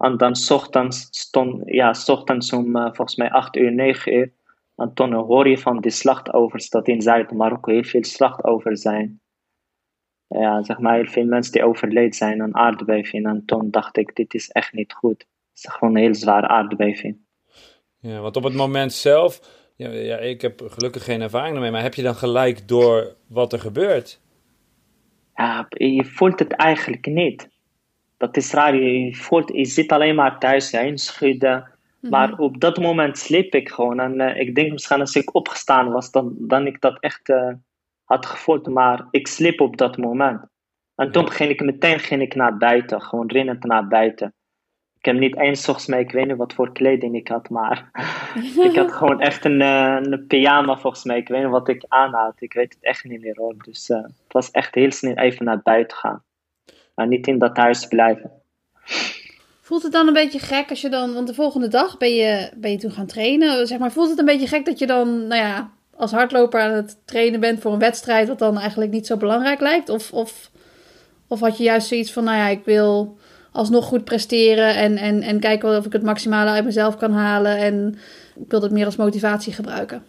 En 0.00 0.16
dan 0.16 0.34
ochtends, 0.48 1.08
stond, 1.10 1.62
ja, 1.64 1.94
ochtends 2.06 2.52
om 2.52 2.76
uh, 2.76 2.84
volgens 2.84 3.16
mij 3.16 3.30
8 3.30 3.56
uur, 3.56 3.72
9 3.72 4.14
uur. 4.14 4.32
En 4.76 4.94
toen 4.94 5.12
hoor 5.12 5.48
je 5.48 5.58
van 5.58 5.80
die 5.80 5.90
slachtoffers 5.90 6.68
dat 6.68 6.88
in 6.88 7.02
Zuid-Marokko 7.02 7.72
heel 7.72 7.84
veel 7.84 8.04
slachtoffers 8.04 8.80
zijn. 8.80 9.20
Ja, 10.26 10.62
zeg 10.62 10.78
maar, 10.78 10.94
heel 10.94 11.06
veel 11.06 11.24
mensen 11.24 11.52
die 11.52 11.64
overleden 11.64 12.12
zijn 12.12 12.42
aan 12.42 12.54
aardbeving. 12.54 13.26
En 13.26 13.42
toen 13.46 13.70
dacht 13.70 13.96
ik, 13.96 14.16
dit 14.16 14.34
is 14.34 14.48
echt 14.48 14.72
niet 14.72 14.92
goed. 14.92 15.18
Het 15.18 15.28
is 15.64 15.66
gewoon 15.72 15.94
een 15.94 16.02
heel 16.02 16.14
zware 16.14 16.48
aardbeving. 16.48 17.18
Ja, 17.98 18.20
want 18.20 18.36
op 18.36 18.44
het 18.44 18.54
moment 18.54 18.92
zelf, 18.92 19.40
ja, 19.76 19.90
ja, 19.90 20.16
ik 20.16 20.40
heb 20.40 20.62
gelukkig 20.66 21.04
geen 21.04 21.20
ervaring 21.20 21.54
ermee, 21.54 21.70
maar 21.70 21.82
heb 21.82 21.94
je 21.94 22.02
dan 22.02 22.14
gelijk 22.14 22.68
door 22.68 23.16
wat 23.26 23.52
er 23.52 23.60
gebeurt? 23.60 24.20
Ja, 25.34 25.66
je 25.68 26.04
voelt 26.04 26.38
het 26.38 26.52
eigenlijk 26.52 27.06
niet 27.06 27.48
dat 28.20 28.36
is 28.36 28.52
raar. 28.52 28.76
Je, 28.76 29.14
voelt, 29.14 29.50
je 29.54 29.64
zit 29.64 29.92
alleen 29.92 30.14
maar 30.14 30.38
thuis 30.38 30.70
heen 30.70 30.98
schudden. 30.98 31.68
Mhm. 32.00 32.12
Maar 32.12 32.38
op 32.38 32.60
dat 32.60 32.78
moment 32.78 33.18
sliep 33.18 33.54
ik 33.54 33.68
gewoon. 33.68 34.00
En 34.00 34.20
uh, 34.20 34.36
ik 34.36 34.54
denk 34.54 34.72
misschien 34.72 35.00
als 35.00 35.14
ik 35.14 35.34
opgestaan 35.34 35.92
was, 35.92 36.10
dan, 36.10 36.34
dan 36.38 36.66
ik 36.66 36.80
dat 36.80 36.98
echt 37.00 37.28
uh, 37.28 37.52
had 38.04 38.26
gevoeld. 38.26 38.66
Maar 38.68 39.06
ik 39.10 39.26
sliep 39.26 39.60
op 39.60 39.76
dat 39.76 39.96
moment. 39.96 40.40
En 40.94 41.12
toen 41.12 41.30
ging 41.30 41.50
ik 41.50 41.60
meteen 41.60 41.98
ging 41.98 42.22
ik 42.22 42.34
naar 42.34 42.56
buiten. 42.56 43.02
Gewoon 43.02 43.28
rennend 43.28 43.64
naar 43.64 43.88
buiten. 43.88 44.34
Ik 44.98 45.04
heb 45.04 45.18
niet 45.18 45.36
eens 45.36 45.64
volgens 45.64 45.86
mij, 45.86 46.00
ik 46.00 46.12
weet 46.12 46.26
niet 46.26 46.36
wat 46.36 46.52
voor 46.52 46.72
kleding 46.72 47.14
ik 47.14 47.28
had, 47.28 47.48
maar 47.48 47.90
ik 48.68 48.76
had 48.76 48.92
gewoon 48.92 49.20
echt 49.20 49.44
een, 49.44 49.60
uh, 49.60 49.98
een 50.00 50.26
pyjama 50.26 50.78
volgens 50.78 51.04
mij. 51.04 51.16
Ik 51.16 51.28
weet 51.28 51.42
niet 51.42 51.50
wat 51.50 51.68
ik 51.68 51.84
aan 51.88 52.14
had. 52.14 52.40
Ik 52.40 52.52
weet 52.52 52.74
het 52.74 52.82
echt 52.82 53.04
niet 53.04 53.20
meer 53.20 53.36
hoor. 53.36 53.54
Dus 53.62 53.88
het 53.88 54.32
was 54.32 54.50
echt 54.50 54.74
heel 54.74 54.92
snel 54.92 55.14
even 55.14 55.44
naar 55.44 55.60
buiten 55.62 55.96
gaan 55.96 56.22
niet 57.08 57.26
in 57.26 57.38
dat 57.38 57.56
huis 57.56 57.86
blijven. 57.86 58.30
Voelt 59.60 59.82
het 59.82 59.92
dan 59.92 60.06
een 60.06 60.12
beetje 60.12 60.38
gek 60.38 60.70
als 60.70 60.80
je 60.80 60.88
dan, 60.88 61.14
want 61.14 61.26
de 61.26 61.34
volgende 61.34 61.68
dag 61.68 61.98
ben 61.98 62.14
je, 62.14 62.50
ben 62.56 62.70
je 62.70 62.78
toen 62.78 62.90
gaan 62.90 63.06
trainen, 63.06 63.66
zeg 63.66 63.78
maar, 63.78 63.92
voelt 63.92 64.10
het 64.10 64.18
een 64.18 64.24
beetje 64.24 64.46
gek 64.46 64.64
dat 64.64 64.78
je 64.78 64.86
dan, 64.86 65.26
nou 65.26 65.40
ja, 65.40 65.70
als 65.96 66.10
hardloper 66.10 66.60
aan 66.60 66.72
het 66.72 66.96
trainen 67.04 67.40
bent 67.40 67.60
voor 67.60 67.72
een 67.72 67.78
wedstrijd, 67.78 68.28
wat 68.28 68.38
dan 68.38 68.58
eigenlijk 68.58 68.90
niet 68.90 69.06
zo 69.06 69.16
belangrijk 69.16 69.60
lijkt? 69.60 69.88
Of, 69.88 70.12
of, 70.12 70.50
Of 71.28 71.40
had 71.40 71.56
je 71.58 71.64
juist 71.64 71.88
zoiets 71.88 72.12
van, 72.12 72.24
nou 72.24 72.36
ja, 72.36 72.48
ik 72.48 72.64
wil 72.64 73.18
alsnog 73.52 73.84
goed 73.84 74.04
presteren 74.04 74.74
en, 74.74 74.96
en, 74.96 75.22
en 75.22 75.40
kijken 75.40 75.76
of 75.76 75.86
ik 75.86 75.92
het 75.92 76.02
maximale 76.02 76.50
uit 76.50 76.64
mezelf 76.64 76.96
kan 76.96 77.12
halen. 77.12 77.56
En 77.56 77.98
ik 78.36 78.50
wil 78.50 78.62
het 78.62 78.72
meer 78.72 78.84
als 78.84 78.96
motivatie 78.96 79.52
gebruiken. 79.52 80.02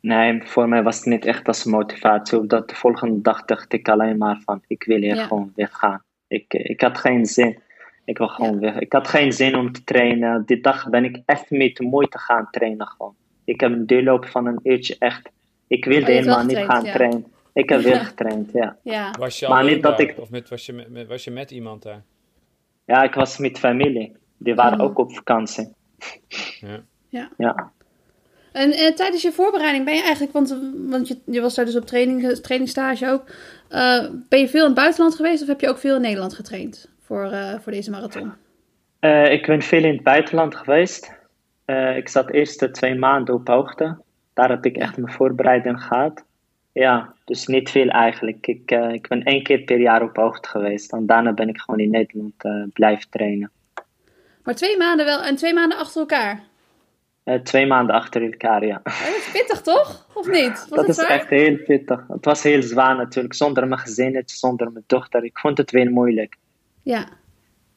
Nee, 0.00 0.42
voor 0.44 0.68
mij 0.68 0.82
was 0.82 0.96
het 0.96 1.04
niet 1.04 1.24
echt 1.24 1.46
als 1.48 1.64
motivatie. 1.64 2.38
Omdat 2.38 2.68
de 2.68 2.74
volgende 2.74 3.20
dag 3.20 3.44
dacht 3.44 3.72
ik 3.72 3.88
alleen 3.88 4.18
maar 4.18 4.40
van, 4.44 4.62
ik 4.66 4.84
wil 4.84 4.96
hier 4.96 5.14
Ja. 5.14 5.26
gewoon 5.26 5.52
weggaan. 5.56 6.02
Ik, 6.28 6.54
ik 6.54 6.80
had 6.80 6.98
geen 6.98 7.26
zin. 7.26 7.58
Ik 8.04 8.18
wil 8.18 8.28
gewoon 8.28 8.58
weg. 8.60 8.78
Ik 8.78 8.92
had 8.92 9.08
geen 9.08 9.32
zin 9.32 9.56
om 9.56 9.72
te 9.72 9.84
trainen. 9.84 10.42
Die 10.46 10.60
dag 10.60 10.88
ben 10.88 11.04
ik 11.04 11.22
echt 11.26 11.50
met 11.50 11.76
de 11.76 11.84
moeite 11.84 12.18
gaan 12.18 12.48
trainen 12.50 12.86
gewoon. 12.86 13.14
Ik 13.44 13.60
heb 13.60 13.72
een 13.72 13.86
duurloop 13.86 14.26
van 14.26 14.46
een 14.46 14.60
uurtje 14.62 14.96
echt. 14.98 15.30
Ik 15.66 15.84
wilde 15.84 16.00
Oh, 16.00 16.06
helemaal 16.06 16.44
niet 16.44 16.56
gaan 16.58 16.84
ja. 16.84 16.92
trainen. 16.92 17.26
Ik 17.52 17.68
heb 17.68 17.80
weer 17.80 17.96
getraind, 18.00 18.52
ja. 18.52 18.76
Ja, 18.82 19.14
Was 19.18 19.38
je 19.38 19.48
Maar 19.48 19.64
niet 19.64 19.82
dat 19.82 19.98
daar? 19.98 20.06
ik- 20.08 20.18
Of 20.18 20.30
met, 20.30 20.48
was, 20.48 20.66
je 20.66 20.86
met, 20.88 21.06
was 21.08 21.24
je 21.24 21.30
met 21.30 21.50
iemand 21.50 21.82
daar? 21.82 22.02
Ja, 22.84 23.02
ik 23.02 23.14
was 23.14 23.38
met 23.38 23.58
familie. 23.58 24.16
Die 24.36 24.54
waren 24.54 24.76
Mhm. 24.78 24.86
ook 24.86 24.98
op 24.98 25.14
vakantie. 25.14 25.72
Ja. 27.08 27.28
Ja. 27.36 27.72
En, 28.52 28.72
en 28.72 28.94
tijdens 28.94 29.22
je 29.22 29.32
voorbereiding 29.32 29.84
ben 29.84 29.94
je 29.94 30.02
eigenlijk, 30.02 30.32
want, 30.32 30.58
want 30.88 31.08
je, 31.08 31.18
je 31.24 31.40
was 31.40 31.54
daar 31.54 31.64
dus 31.64 31.76
op 31.76 31.86
training, 31.86 32.32
trainingsstage 32.32 33.08
ook. 33.10 33.24
eh, 33.68 34.04
ben 34.28 34.38
je 34.38 34.48
veel 34.48 34.60
in 34.60 34.66
het 34.66 34.74
buitenland 34.74 35.14
geweest 35.14 35.42
of 35.42 35.48
heb 35.48 35.60
je 35.60 35.68
ook 35.68 35.78
veel 35.78 35.94
in 35.94 36.00
Nederland 36.00 36.34
getraind 36.34 36.88
voor, 37.00 37.24
eh, 37.24 37.54
voor 37.60 37.72
deze 37.72 37.90
marathon? 37.90 38.32
Eh, 39.00 39.32
ik 39.32 39.46
ben 39.46 39.62
veel 39.62 39.84
in 39.84 39.94
het 39.94 40.02
buitenland 40.02 40.54
geweest. 40.54 41.12
Eh, 41.64 41.96
ik 41.96 42.08
zat 42.08 42.30
eerst 42.30 42.60
de 42.60 42.70
twee 42.70 42.94
maanden 42.94 43.34
op 43.34 43.48
hoogte. 43.48 43.96
Daar 44.34 44.48
heb 44.48 44.64
ik 44.66 44.76
echt 44.76 44.96
mijn 44.96 45.12
voorbereiding 45.12 45.82
gehad. 45.82 46.24
Ja, 46.72 47.14
dus 47.24 47.46
niet 47.46 47.70
veel 47.70 47.88
eigenlijk. 47.88 48.46
Ik, 48.46 48.70
eh, 48.70 48.92
ik 48.92 49.08
ben 49.08 49.22
één 49.22 49.42
keer 49.42 49.60
per 49.60 49.80
jaar 49.80 50.02
op 50.02 50.16
hoogte 50.16 50.48
geweest. 50.48 50.92
En 50.92 51.06
daarna 51.06 51.32
ben 51.32 51.48
ik 51.48 51.60
gewoon 51.60 51.80
in 51.80 51.90
Nederland 51.90 52.32
eh, 52.38 52.62
blijven 52.72 53.10
trainen. 53.10 53.50
Maar 54.44 54.54
twee 54.54 54.76
maanden 54.76 55.06
wel 55.06 55.22
en 55.22 55.36
twee 55.36 55.54
maanden 55.54 55.78
achter 55.78 56.00
elkaar. 56.00 56.42
Eh, 57.30 57.40
twee 57.40 57.66
maanden 57.66 57.94
achter 57.94 58.22
elkaar, 58.22 58.66
ja. 58.66 58.80
Ja, 58.84 59.04
dat 59.04 59.16
is 59.16 59.30
pittig 59.32 59.60
toch? 59.60 60.06
Of 60.14 60.28
niet? 60.28 60.50
Was 60.50 60.68
Dat 60.68 60.78
het 60.78 60.88
is 60.88 60.94
zwaar? 60.96 61.10
echt 61.10 61.28
heel 61.28 61.56
pittig. 61.56 62.04
Het 62.08 62.24
was 62.24 62.42
heel 62.42 62.62
zwaar 62.62 62.96
natuurlijk. 62.96 63.34
Zonder 63.34 63.68
mijn 63.68 63.80
gezinnetje, 63.80 64.36
zonder 64.36 64.72
mijn 64.72 64.84
dochter. 64.86 65.24
Ik 65.24 65.38
vond 65.38 65.58
het 65.58 65.70
weer 65.70 65.90
moeilijk. 65.90 66.36
Ja. 66.82 67.04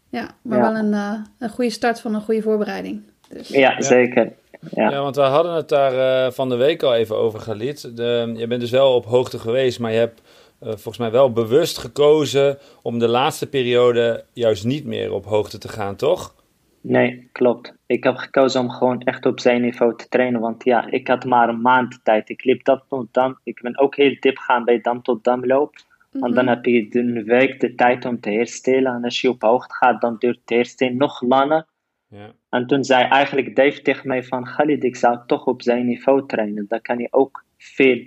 ja, 0.10 0.30
maar 0.42 0.58
Ja. 0.58 0.72
wel 0.72 0.76
een, 0.84 0.94
eh, 0.94 1.14
een 1.40 1.50
goede 1.50 1.70
start 1.70 2.02
van 2.02 2.14
een 2.16 2.22
goede 2.22 2.42
voorbereiding. 2.42 3.02
Dus. 3.30 3.48
Ja, 3.48 3.82
zeker. 3.82 4.32
Ja. 4.72 4.90
Ja, 4.90 5.02
want 5.02 5.16
we 5.16 5.22
hadden 5.22 5.54
het 5.54 5.70
daar 5.70 6.26
eh, 6.26 6.32
van 6.32 6.50
de 6.50 6.56
week 6.56 6.84
al 6.84 6.96
even 6.96 7.18
over, 7.18 7.40
Galit. 7.40 7.98
De, 7.98 8.34
je 8.36 8.48
bent 8.48 8.62
dus 8.62 8.72
wel 8.72 8.96
op 8.96 9.06
hoogte 9.06 9.40
geweest, 9.40 9.80
maar 9.80 9.92
je 9.92 9.98
hebt 9.98 10.22
eh, 10.60 10.68
volgens 10.70 10.98
mij 10.98 11.12
wel 11.12 11.32
bewust 11.32 11.78
gekozen 11.78 12.58
om 12.82 13.00
de 13.00 13.08
laatste 13.08 13.48
periode 13.48 14.24
juist 14.34 14.66
niet 14.66 14.86
meer 14.86 15.12
op 15.14 15.26
hoogte 15.26 15.58
te 15.58 15.68
gaan, 15.70 15.96
toch? 15.96 16.34
Nee, 16.84 17.30
klopt. 17.32 17.74
Ik 17.86 18.04
heb 18.04 18.16
gekozen 18.16 18.62
om 18.62 18.70
gewoon 18.70 19.02
echt 19.02 19.26
op 19.26 19.40
zijn 19.40 19.62
niveau 19.62 19.96
te 19.96 20.08
trainen. 20.10 20.42
Want 20.42 20.64
ja, 20.64 20.92
ik 20.92 21.08
had 21.08 21.26
maar 21.26 21.50
een 21.50 21.62
maand 21.62 22.00
tijd. 22.04 22.30
Ik 22.30 22.44
liep 22.44 22.64
dam 22.64 22.82
tot 22.90 23.14
dam. 23.14 23.40
Ik 23.44 23.62
ben 23.62 23.80
ook 23.80 23.96
heel 23.96 24.16
diep 24.20 24.38
gaan 24.38 24.64
bij 24.64 24.82
dam 24.82 25.02
tot 25.02 25.24
dam 25.24 25.46
loop. 25.46 25.76
Want 26.12 26.36
dan 26.36 26.48
heb 26.48 26.66
je 26.66 26.88
een 26.90 27.24
week 27.24 27.60
de 27.60 27.76
tijd 27.76 28.06
om 28.06 28.20
te 28.20 28.30
herstellen. 28.30 28.94
En 28.94 29.04
als 29.04 29.22
je 29.22 29.30
op 29.30 29.42
hoogte 29.42 29.74
gaat, 29.74 30.02
dan 30.02 30.16
duurt 30.20 30.40
het 30.40 30.50
herstellen 30.50 30.98
nog 30.98 31.22
langer. 31.22 31.66
Ja. 32.08 32.32
En 32.50 32.68
toen 32.68 32.84
zei 32.84 33.04
eigenlijk 33.04 33.56
Dave 33.56 33.82
tegen 33.82 34.08
mij 34.08 34.24
van... 34.24 34.44
Khalid, 34.44 34.84
ik 34.84 34.96
zou 34.96 35.18
toch 35.28 35.46
op 35.46 35.62
zijn 35.62 35.86
niveau 35.86 36.28
trainen. 36.28 36.66
Dan 36.68 36.82
kan 36.82 36.98
je 36.98 37.08
ook 37.12 37.44
veel 37.58 38.04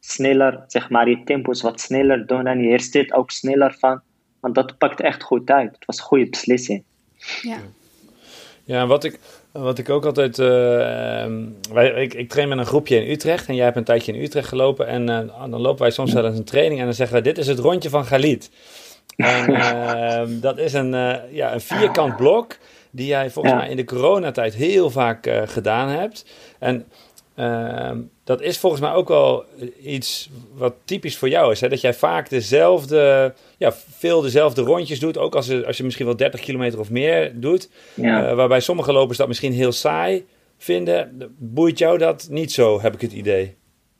sneller, 0.00 0.64
zeg 0.66 0.90
maar, 0.90 1.08
je 1.08 1.24
tempo's 1.24 1.62
wat 1.62 1.80
sneller 1.80 2.26
doen. 2.26 2.46
En 2.46 2.62
je 2.62 2.70
herstelt 2.70 3.12
ook 3.12 3.30
sneller 3.30 3.74
van. 3.78 4.00
Want 4.40 4.54
dat 4.54 4.78
pakt 4.78 5.00
echt 5.00 5.22
goed 5.22 5.50
uit. 5.50 5.74
Het 5.74 5.84
was 5.84 5.98
een 5.98 6.04
goede 6.04 6.28
beslissing. 6.28 6.84
Ja. 7.42 7.58
Ja, 8.72 8.86
wat 8.86 9.04
ik, 9.04 9.18
wat 9.52 9.78
ik 9.78 9.88
ook 9.90 10.04
altijd. 10.04 10.38
eh, 10.38 11.22
ehm, 11.22 11.40
wij, 11.72 11.90
ik, 11.90 12.14
ik 12.14 12.28
train 12.28 12.48
met 12.48 12.58
een 12.58 12.66
groepje 12.66 13.04
in 13.04 13.10
Utrecht 13.10 13.48
en 13.48 13.54
jij 13.54 13.64
hebt 13.64 13.76
een 13.76 13.84
tijdje 13.84 14.12
in 14.12 14.22
Utrecht 14.22 14.48
gelopen. 14.48 14.86
En 14.86 15.08
eh, 15.08 15.50
dan 15.50 15.60
lopen 15.60 15.82
wij 15.82 15.90
soms 15.90 16.12
wel 16.12 16.26
eens 16.26 16.38
een 16.38 16.44
training 16.44 16.78
en 16.80 16.84
dan 16.86 16.94
zeggen 16.94 17.14
wij: 17.22 17.24
Dit 17.32 17.38
is 17.38 17.46
het 17.46 17.58
rondje 17.58 17.90
van 17.90 18.04
Galit. 18.04 18.50
En 19.16 19.54
ehm, 19.66 20.40
dat 20.40 20.58
is 20.58 20.72
een, 20.72 20.94
eh, 20.94 21.14
ja, 21.30 21.52
een 21.52 21.60
vierkant 21.60 22.16
blok 22.16 22.56
die 22.90 23.06
jij 23.06 23.30
volgens 23.30 23.54
Ja. 23.54 23.60
mij 23.60 23.70
in 23.70 23.76
de 23.76 23.84
coronatijd 23.84 24.54
heel 24.54 24.90
vaak 24.90 25.30
gedaan 25.44 25.88
hebt. 25.88 26.24
En 26.58 26.86
dat 28.24 28.40
is 28.40 28.58
volgens 28.58 28.82
mij 28.82 28.92
ook 28.92 29.08
wel 29.08 29.44
iets 29.82 30.30
wat 30.54 30.74
typisch 30.84 31.18
voor 31.18 31.28
jou 31.28 31.52
is. 31.52 31.60
Hè? 31.60 31.68
Dat 31.68 31.80
jij 31.80 31.94
vaak 31.94 32.28
dezelfde, 32.28 33.34
ja, 33.58 33.72
veel 33.72 34.20
dezelfde 34.20 34.62
rondjes 34.62 35.00
doet. 35.00 35.18
Ook 35.18 35.34
als, 35.34 35.46
je- 35.46 35.66
als 35.66 35.76
je 35.76 35.84
misschien 35.84 36.06
wel 36.06 36.16
30 36.16 36.40
kilometer 36.40 36.78
of 36.78 36.90
meer 36.90 37.40
doet. 37.40 37.70
Ja. 37.94 38.26
Eh, 38.28 38.34
waarbij 38.34 38.60
sommige 38.60 38.92
lopers 38.92 39.18
dat 39.18 39.28
misschien 39.28 39.52
heel 39.52 39.72
saai 39.72 40.26
vinden. 40.58 41.34
Boeit 41.38 41.78
jou 41.78 41.98
dat 41.98 42.26
niet 42.30 42.52
zo, 42.52 42.80
heb 42.80 42.94
ik 42.94 43.00
het 43.00 43.12
idee. 43.12 43.54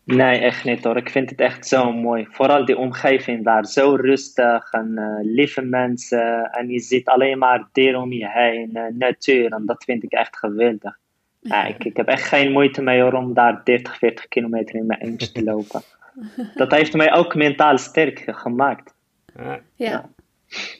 Nee, 0.04 0.38
echt 0.38 0.64
niet 0.64 0.84
hoor. 0.84 0.96
Ik 0.96 1.10
vind 1.10 1.30
het 1.30 1.40
echt 1.40 1.66
zo 1.68 1.92
mooi. 1.92 2.26
Vooral 2.30 2.64
die 2.64 2.76
omgeving 2.78 3.44
daar. 3.44 3.66
Zo 3.66 3.94
rustig 3.94 4.72
en 4.72 4.92
eh, 4.98 5.04
lieve 5.34 5.62
mensen. 5.62 6.50
En 6.52 6.68
je 6.68 6.80
ziet 6.80 7.08
alleen 7.08 7.38
maar 7.38 7.68
dieren 7.72 8.00
om 8.00 8.12
je 8.12 8.28
heen. 8.30 8.70
eh, 8.74 8.82
natuur. 8.98 9.52
En 9.52 9.62
dat 9.66 9.84
vind 9.84 10.02
ik 10.02 10.12
echt 10.12 10.36
geweldig. 10.36 10.98
Ja, 11.42 11.64
ik, 11.64 11.84
ik 11.84 11.96
heb 11.96 12.06
echt 12.08 12.28
geen 12.28 12.52
moeite 12.52 12.82
mee 12.82 13.00
hoor, 13.00 13.12
om 13.12 13.34
daar 13.34 13.60
30, 13.64 13.98
40 13.98 14.28
kilometer 14.28 14.74
in 14.74 14.86
mijn 14.86 15.00
eentje 15.00 15.32
te 15.32 15.44
lopen. 15.44 15.82
Dat 16.54 16.70
heeft 16.70 16.92
mij 16.94 17.12
ook 17.12 17.34
mentaal 17.34 17.78
sterk 17.78 18.22
gemaakt. 18.26 18.94
Ja. 19.36 19.60
Ja. 19.74 20.08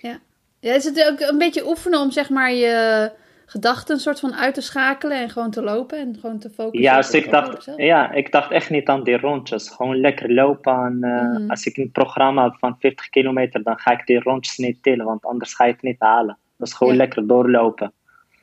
ja. 0.00 0.18
ja. 0.60 0.74
Is 0.74 0.84
het 0.84 1.08
ook 1.10 1.20
een 1.30 1.38
beetje 1.38 1.66
oefenen 1.68 2.00
om 2.00 2.10
zeg 2.10 2.30
maar 2.30 2.52
je 2.52 3.10
gedachten 3.46 3.94
een 3.94 4.00
soort 4.00 4.20
van 4.20 4.34
uit 4.34 4.54
te 4.54 4.60
schakelen 4.60 5.20
en 5.20 5.30
gewoon 5.30 5.50
te 5.50 5.62
lopen 5.62 5.98
en 5.98 6.16
gewoon 6.20 6.38
te 6.38 6.50
focussen? 6.50 6.80
Ja, 6.82 6.96
dus 6.96 7.10
ik 7.10 7.30
dacht, 7.30 7.72
ja, 7.76 8.10
ik 8.12 8.32
dacht 8.32 8.50
echt 8.50 8.70
niet 8.70 8.88
aan 8.88 9.04
die 9.04 9.16
rondjes. 9.18 9.68
Gewoon 9.68 10.00
lekker 10.00 10.32
lopen. 10.32 10.72
En, 10.74 10.98
eh, 11.02 11.22
Mhm. 11.40 11.50
Als 11.50 11.66
ik 11.66 11.76
een 11.76 11.90
programma 11.92 12.42
heb 12.44 12.54
van 12.58 12.76
40 12.78 13.08
kilometer, 13.08 13.62
dan 13.62 13.78
ga 13.78 13.90
ik 13.92 14.06
die 14.06 14.20
rondjes 14.20 14.56
niet 14.56 14.82
tillen, 14.82 15.06
want 15.06 15.24
anders 15.24 15.54
ga 15.54 15.64
je 15.64 15.72
het 15.72 15.82
niet 15.82 15.96
halen. 16.00 16.38
Dus 16.56 16.72
gewoon 16.72 16.92
Ja. 16.92 16.98
lekker 16.98 17.26
doorlopen. 17.26 17.92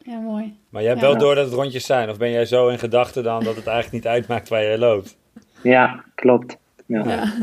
Ja, 0.10 0.19
mooi. 0.19 0.57
Maar 0.69 0.81
jij 0.81 0.91
hebt 0.91 1.02
Ja. 1.03 1.07
wel 1.10 1.18
door 1.18 1.36
dat 1.36 1.45
het 1.45 1.53
rondjes 1.53 1.86
zijn. 1.86 2.10
Of 2.10 2.18
ben 2.18 2.31
jij 2.31 2.45
zo 2.45 2.68
in 2.68 2.80
gedachten 2.80 3.23
dan 3.23 3.44
dat 3.44 3.56
het 3.56 3.68
eigenlijk 3.68 4.03
niet 4.03 4.14
uitmaakt 4.14 4.49
waar 4.49 4.64
je 4.64 4.77
loopt? 4.77 5.18
Ja, 5.64 6.03
klopt. 6.15 6.57
Ja. 6.86 7.03
Ja. 7.07 7.34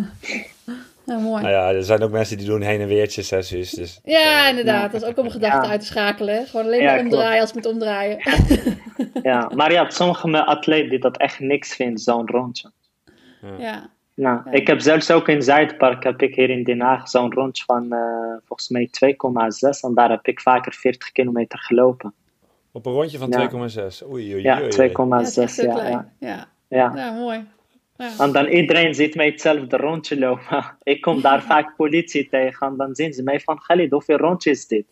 Ja, 1.05 1.19
mooi. 1.19 1.43
Nou 1.43 1.55
ja, 1.55 1.73
er 1.73 1.83
zijn 1.85 2.03
ook 2.03 2.11
mensen 2.11 2.37
die 2.39 2.47
doen 2.47 2.61
heen 2.61 2.81
en 2.81 2.89
weertjes, 2.89 3.31
hè, 3.31 3.43
Suus. 3.43 3.71
Dus, 3.71 4.01
Ja, 4.05 4.49
inderdaad. 4.49 4.93
Dat 4.93 5.03
is 5.03 5.09
ook 5.09 5.19
om 5.19 5.31
gedachten 5.31 5.63
Ja. 5.63 5.69
uit 5.71 5.81
te 5.81 5.87
schakelen. 5.87 6.47
Gewoon 6.47 6.67
alleen 6.67 6.81
Ja, 6.81 6.87
maar 6.87 6.99
klopt. 6.99 7.13
omdraaien 7.15 7.41
als 7.41 7.51
het 7.53 7.65
moet 7.65 7.73
omdraaien. 7.73 8.19
Ja, 9.23 9.51
maar 9.55 9.73
ja, 9.73 9.91
sommige 9.91 10.45
atleten 10.45 10.91
die 10.91 10.99
dat 10.99 11.17
echt 11.17 11.41
niks 11.41 11.75
vinden, 11.75 11.99
zo'n 11.99 12.29
rondje. 12.29 12.71
ja. 13.59 13.91
Nou, 14.15 14.41
Ja. 14.45 14.53
ik 14.53 14.67
heb 14.67 14.81
zelfs 14.81 15.11
ook 15.11 15.29
in 15.29 15.43
Zuidpark, 15.43 16.05
heb 16.05 16.23
ik 16.23 16.35
hier 16.35 16.51
in 16.51 16.65
Den 16.65 16.81
Haag 16.81 17.09
zo'n 17.09 17.33
rondje 17.33 17.65
van 17.65 17.93
eh, 17.93 17.99
volgens 18.47 18.69
mij 18.69 18.89
2,6 18.91 19.81
en 19.83 19.95
daar 19.95 20.11
heb 20.11 20.27
ik 20.27 20.41
vaker 20.41 20.73
40 20.73 21.13
kilometer 21.13 21.59
gelopen. 21.59 22.15
Op 22.77 22.87
een 22.87 22.93
rondje 22.93 23.19
van 23.19 23.29
Ja. 23.31 23.39
2,6. 23.39 24.03
Oei, 24.11 24.33
oei, 24.35 24.43
Ja, 24.43 24.55
oei, 24.61 24.63
oei. 24.63 24.73
2,6. 24.73 25.57
Ja, 25.57 25.77
Ja, 25.77 25.89
ja, 25.89 26.09
Ja. 26.19 26.49
ja. 26.69 26.93
ja, 26.95 27.13
mooi. 27.13 27.45
Ja. 27.97 28.11
En 28.19 28.33
dan 28.33 28.47
iedereen 28.47 28.95
ziet 28.95 29.15
mij 29.15 29.27
hetzelfde 29.27 29.77
rondje 29.77 30.19
lopen. 30.19 30.77
Ik 30.93 31.01
kom 31.01 31.21
daar 31.21 31.43
vaak 31.53 31.77
politie 31.77 32.29
tegen 32.29 32.67
en 32.67 32.77
dan 32.77 32.95
zien 32.95 33.13
ze 33.13 33.23
mij 33.23 33.41
van, 33.41 33.59
Khalid, 33.59 33.91
hoeveel 33.91 34.17
rondje 34.17 34.51
is 34.51 34.67
dit? 34.67 34.85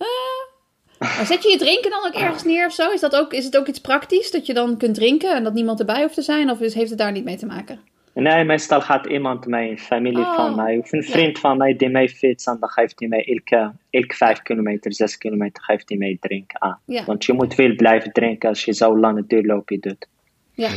Maar 0.99 1.27
zet 1.27 1.43
je 1.43 1.51
je 1.51 1.59
drinken 1.59 1.91
dan 1.91 2.07
ook 2.07 2.15
ergens 2.15 2.45
neer 2.45 2.67
of 2.67 2.73
zo? 2.73 2.91
Is, 2.91 3.01
dat 3.01 3.17
ook, 3.17 3.33
is 3.33 3.45
het 3.45 3.57
ook 3.57 3.67
iets 3.67 3.81
praktisch 3.81 4.31
dat 4.31 4.47
je 4.47 4.55
dan 4.55 4.77
kunt 4.77 4.95
drinken 4.95 5.35
en 5.37 5.45
dat 5.45 5.55
niemand 5.55 5.79
erbij 5.81 6.03
hoeft 6.03 6.15
te 6.15 6.23
zijn? 6.23 6.51
Of 6.51 6.61
is, 6.61 6.75
heeft 6.75 6.91
het 6.91 6.99
daar 6.99 7.13
niet 7.13 7.25
mee 7.25 7.37
te 7.37 7.47
maken? 7.47 7.81
Nee, 8.15 8.45
meestal 8.45 8.81
gaat 8.81 9.07
iemand 9.07 9.47
mee, 9.47 9.71
een 9.71 9.79
familie 9.79 10.25
Oh, 10.25 10.35
van 10.35 10.55
mij 10.55 10.79
of 10.79 10.93
een 10.93 11.03
vriend 11.03 11.39
van 11.39 11.57
mij 11.57 11.77
die 11.77 11.89
mij 11.89 12.09
fietst 12.09 12.47
en 12.49 12.57
dan 12.61 12.69
geeft 12.69 12.99
hij 12.99 13.09
mij 13.09 13.25
elke, 13.25 13.73
elke 13.91 14.15
5 14.15 14.43
kilometer, 14.43 14.93
6 14.95 15.19
kilometer 15.19 15.63
geeft 15.63 15.89
hij 15.89 15.99
mij 15.99 16.17
drinken 16.21 16.63
aan. 16.63 16.81
Ja, 16.85 17.05
Want 17.05 17.25
je 17.25 17.33
moet 17.33 17.55
veel 17.55 17.75
blijven 17.75 18.13
drinken 18.13 18.49
als 18.49 18.65
je 18.65 18.73
zo'n 18.73 19.01
lange 19.01 19.25
duurloopje 19.27 19.79
doet. 19.79 20.07
ja. 20.53 20.69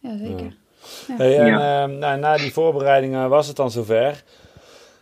ja 0.00 0.16
zeker. 0.16 0.56
Hey, 1.16 1.38
en, 1.38 1.46
Ja. 1.46 1.82
ehm, 1.82 1.98
nou, 1.98 2.18
na 2.18 2.36
die 2.36 2.52
voorbereidingen 2.52 3.28
was 3.28 3.46
het 3.46 3.56
dan 3.56 3.70
zover. 3.70 4.22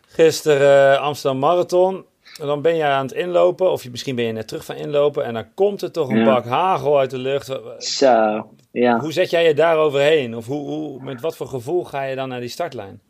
Gisteren 0.07 0.95
eh, 0.95 1.01
Amsterdam 1.03 1.39
Marathon. 1.41 2.05
En 2.41 2.47
dan 2.47 2.63
ben 2.63 2.77
je 2.77 2.85
aan 2.85 3.07
het 3.07 3.15
inlopen, 3.15 3.71
of 3.71 3.83
je, 3.83 3.91
misschien 3.91 4.15
ben 4.17 4.25
je 4.25 4.33
net 4.33 4.49
terug 4.49 4.65
van 4.65 4.75
inlopen. 4.77 5.25
En 5.25 5.35
dan 5.35 5.55
komt 5.55 5.83
er 5.83 5.91
toch 5.93 6.09
een 6.09 6.19
Ja. 6.19 6.25
bak 6.25 6.45
hagel 6.45 6.99
uit 6.99 7.11
de 7.11 7.19
lucht. 7.19 7.59
Zo, 7.79 8.49
ja. 8.83 8.99
Hoe 9.01 9.13
zet 9.13 9.31
jij 9.31 9.47
je 9.47 9.55
daar 9.55 9.77
overheen? 9.77 10.37
Of 10.37 10.47
hoe, 10.47 10.69
hoe, 10.69 11.03
met 11.03 11.21
wat 11.21 11.37
voor 11.37 11.47
gevoel 11.47 11.85
ga 11.85 12.03
je 12.03 12.17
dan 12.17 12.29
naar 12.29 12.41
die 12.41 12.49
startlijn? 12.49 13.01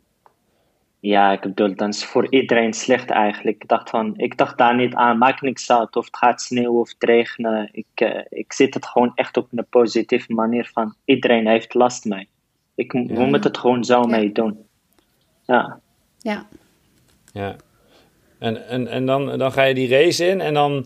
Ja, 0.99 1.31
ik 1.31 1.41
bedoel, 1.41 1.75
dan 1.75 1.89
is 1.89 2.01
het 2.01 2.09
voor 2.09 2.27
iedereen 2.29 2.73
slecht 2.73 3.09
eigenlijk. 3.09 3.61
Ik 3.61 3.67
dacht, 3.67 3.89
van, 3.89 4.13
ik 4.17 4.37
dacht 4.37 4.57
daar 4.57 4.75
niet 4.75 4.93
aan, 4.93 5.17
maakt 5.17 5.41
niks 5.41 5.71
uit 5.71 5.95
of 5.95 6.05
het 6.05 6.17
gaat 6.17 6.41
sneeuwen 6.41 6.79
of 6.79 6.89
het 6.89 7.03
regenen. 7.03 7.69
Ik, 7.71 7.85
eh, 7.93 8.21
ik 8.29 8.53
zit 8.53 8.73
het 8.73 8.85
gewoon 8.85 9.11
echt 9.15 9.37
op 9.37 9.47
een 9.51 9.65
positieve 9.69 10.33
manier 10.33 10.69
van, 10.73 10.95
iedereen 11.05 11.47
heeft 11.47 11.73
last 11.73 12.05
mee. 12.05 12.27
Ik, 12.75 12.93
mo- 12.93 13.05
We 13.05 13.25
moeten 13.25 13.49
het 13.51 13.57
gewoon 13.57 13.83
zo 13.83 13.99
Ja. 14.01 14.07
mee 14.07 14.31
doen. 14.31 14.65
Ja, 15.45 15.79
Ja, 16.19 16.45
Ja. 17.33 17.55
En, 18.39 18.67
en, 18.67 18.87
en 18.87 19.05
dan, 19.05 19.37
dan 19.37 19.51
ga 19.51 19.63
je 19.63 19.73
die 19.73 19.89
race 19.89 20.27
in 20.27 20.41
en 20.41 20.53
dan... 20.53 20.85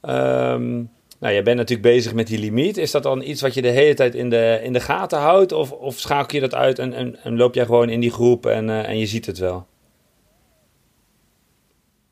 ehm, 0.00 0.82
nou, 1.24 1.36
je 1.36 1.42
bent 1.42 1.56
natuurlijk 1.56 1.88
bezig 1.88 2.14
met 2.14 2.26
die 2.26 2.38
limiet. 2.38 2.76
Is 2.76 2.90
dat 2.90 3.02
dan 3.02 3.22
iets 3.22 3.40
wat 3.40 3.54
je 3.54 3.62
de 3.62 3.68
hele 3.68 3.94
tijd 3.94 4.14
in 4.14 4.30
de, 4.30 4.60
in 4.62 4.72
de 4.72 4.80
gaten 4.80 5.18
houdt? 5.18 5.52
Of, 5.52 5.72
of 5.72 5.98
schakel 5.98 6.34
je 6.34 6.40
dat 6.40 6.54
uit 6.54 6.78
en, 6.78 6.92
en, 6.92 7.16
en 7.22 7.36
loop 7.36 7.54
jij 7.54 7.64
gewoon 7.64 7.88
in 7.88 8.00
die 8.00 8.10
groep 8.10 8.46
en, 8.46 8.70
eh, 8.70 8.88
en 8.88 8.98
je 8.98 9.06
ziet 9.06 9.26
het 9.26 9.38
wel? 9.38 9.66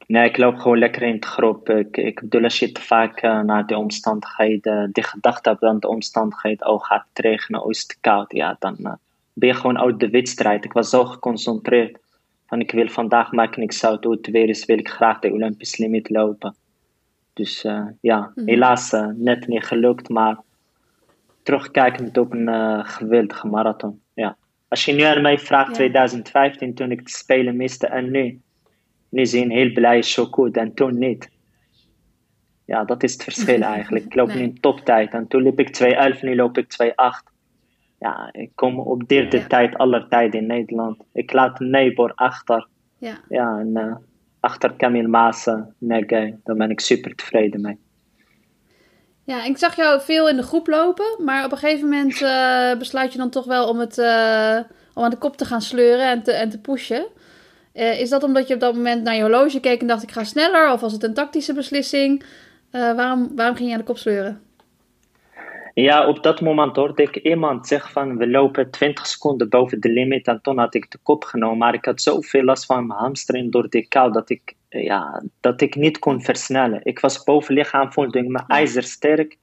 Nee, 0.07 0.29
ik 0.29 0.37
loop 0.37 0.59
gewoon 0.59 0.79
lekker 0.79 1.03
in 1.03 1.21
de 1.21 1.27
groep. 1.27 1.71
Ik, 1.71 1.97
ik 1.97 2.21
bedoel, 2.21 2.43
als 2.43 2.59
je 2.59 2.73
te 2.73 2.81
vaak 2.81 3.21
eh, 3.21 3.41
naar 3.41 3.67
de 3.67 3.77
omstandigheden, 3.77 4.91
die 4.93 5.05
gedachte 5.05 5.49
hebt 5.49 5.63
aan 5.63 5.79
de 5.79 5.89
omstandigheden, 5.89 6.69
oh 6.69 6.85
gaat 6.85 7.05
het 7.09 7.25
regenen, 7.25 7.63
oh 7.63 7.71
is 7.71 7.83
het 7.83 7.97
koud, 8.01 8.33
ja, 8.33 8.57
dan 8.59 8.77
eh, 8.83 8.93
ben 9.33 9.49
je 9.49 9.55
gewoon 9.55 9.79
uit 9.79 10.01
de 10.01 10.11
wedstrijd. 10.11 10.65
Ik 10.65 10.73
was 10.73 10.91
zo 10.91 11.05
geconcentreerd 11.05 11.99
van 12.47 12.61
ik 12.61 12.71
wil 12.71 12.89
vandaag 12.89 13.31
niks 13.57 13.85
uit 13.85 14.05
hoe 14.05 14.13
het 14.13 14.27
weer 14.27 14.49
is, 14.49 14.65
wil 14.65 14.79
ik 14.79 14.89
graag 14.89 15.19
de 15.19 15.33
Olympische 15.33 15.83
limiet 15.83 16.11
lopen. 16.11 16.55
Dus 17.33 17.65
eh, 17.65 17.87
ja, 18.01 18.33
Mhm. 18.35 18.47
helaas 18.49 18.93
eh, 18.93 19.07
net 19.15 19.47
niet 19.47 19.65
gelukt, 19.65 20.09
maar 20.09 20.39
terugkijkend 21.43 22.19
op 22.19 22.33
een 22.33 22.49
eh, 22.49 22.81
geweldige 22.85 23.47
marathon. 23.47 24.01
Ja. 24.15 24.37
Als 24.69 24.85
je 24.85 24.93
nu 24.93 25.03
aan 25.03 25.23
mij 25.23 25.39
vraagt, 25.39 25.69
Ja. 25.69 25.75
2015, 25.75 26.75
toen 26.75 26.91
ik 26.91 27.05
de 27.05 27.11
Spelen 27.11 27.57
miste 27.57 27.87
en 27.87 28.11
nu, 28.11 28.41
nu 29.09 29.27
zijn 29.27 29.51
heel 29.51 29.73
blij, 29.73 30.03
zo 30.03 30.25
goed 30.25 30.57
en 30.57 30.75
toen 30.75 30.99
niet. 30.99 31.31
Ja, 32.65 32.85
dat 32.85 33.03
is 33.03 33.13
het 33.13 33.23
verschil 33.23 33.61
eigenlijk. 33.77 34.05
Ik 34.05 34.15
loop 34.15 34.27
Nee. 34.29 34.37
nu 34.37 34.43
in 34.43 34.61
toptijd 34.61 35.13
en 35.13 35.27
toen 35.29 35.43
liep 35.43 35.59
ik 35.61 35.69
2.11, 36.15 36.23
nu 36.23 36.37
loop 36.37 36.59
ik 36.59 36.69
2.8. 36.69 37.31
Ja, 37.99 38.29
ik 38.33 38.51
kom 38.55 38.79
op 38.79 39.09
derde 39.09 39.37
Ja. 39.39 39.47
tijd 39.47 39.77
aller 39.79 40.09
tijden 40.09 40.41
in 40.41 40.47
Nederland. 40.47 41.03
Ik 41.13 41.33
laat 41.33 41.59
Neibor 41.61 42.13
achter. 42.15 42.69
Ja. 42.99 43.19
Ja, 43.29 43.59
en 43.59 44.03
achter 44.43 44.77
Camille 44.77 45.09
Maassen, 45.09 45.75
Nege, 45.79 46.39
daar 46.45 46.57
ben 46.57 46.71
ik 46.71 46.81
super 46.81 47.15
tevreden 47.15 47.61
mee. 47.61 47.79
Ja, 49.25 49.45
ik 49.45 49.59
zag 49.59 49.77
jou 49.77 50.01
veel 50.01 50.29
in 50.29 50.37
de 50.37 50.43
groep 50.43 50.67
lopen, 50.67 51.25
maar 51.25 51.45
op 51.45 51.53
een 51.53 51.59
gegeven 51.59 51.89
moment 51.89 52.23
eh, 52.23 52.79
besluit 52.79 53.13
je 53.13 53.19
dan 53.19 53.31
toch 53.31 53.45
wel 53.45 53.69
om, 53.69 53.79
het, 53.79 53.99
eh, 53.99 54.59
om 54.95 55.03
aan 55.05 55.11
de 55.11 55.17
kop 55.17 55.37
te 55.37 55.45
gaan 55.45 55.63
sleuren 55.63 56.09
en 56.09 56.23
te, 56.23 56.33
en 56.33 56.51
te 56.51 56.61
pushen. 56.61 57.07
Eh, 57.73 58.01
is 58.01 58.09
dat 58.09 58.23
omdat 58.23 58.49
je 58.49 58.55
op 58.55 58.61
dat 58.61 58.75
moment 58.75 59.03
naar 59.03 59.15
je 59.15 59.21
horloge 59.21 59.61
keek 59.61 59.81
en 59.81 59.87
dacht 59.87 60.03
ik 60.03 60.11
ga 60.11 60.25
sneller? 60.25 60.73
Of 60.73 60.81
was 60.81 60.93
het 60.93 61.03
een 61.03 61.15
tactische 61.15 61.53
beslissing? 61.53 62.25
Waarom, 62.71 63.33
waarom 63.37 63.57
ging 63.57 63.69
je 63.69 63.75
aan 63.75 63.81
de 63.81 63.87
kop 63.87 63.99
sleuren? 63.99 64.41
Ja, 65.75 66.09
op 66.09 66.23
dat 66.23 66.41
moment 66.41 66.77
hoorde 66.77 67.03
ik 67.03 67.17
iemand 67.17 67.67
zeggen 67.67 67.93
van 67.93 68.17
we 68.17 68.29
lopen 68.29 68.71
20 68.71 69.07
seconden 69.07 69.49
boven 69.49 69.81
de 69.81 69.89
limiet 69.89 70.27
en 70.27 70.41
toen 70.43 70.59
had 70.59 70.75
ik 70.75 70.91
de 70.91 70.99
kop 71.03 71.25
genomen. 71.25 71.59
Maar 71.59 71.75
ik 71.75 71.85
had 71.85 72.03
zoveel 72.03 72.43
last 72.43 72.67
van 72.67 72.87
mijn 72.87 72.99
hamstring 72.99 73.53
door 73.53 73.69
de 73.69 73.89
kou 73.89 74.13
dat 74.13 74.31
ik, 74.31 74.55
eh, 74.69 74.85
ja, 74.85 75.23
dat 75.41 75.61
ik 75.61 75.75
niet 75.75 75.99
kon 75.99 76.23
versnellen. 76.23 76.81
Ik 76.83 76.99
was 76.99 77.25
boven 77.25 77.55
lichaam, 77.55 77.93
voelde 77.93 78.19
ik 78.19 78.29
me 78.29 78.43
ijzersterk, 78.47 79.39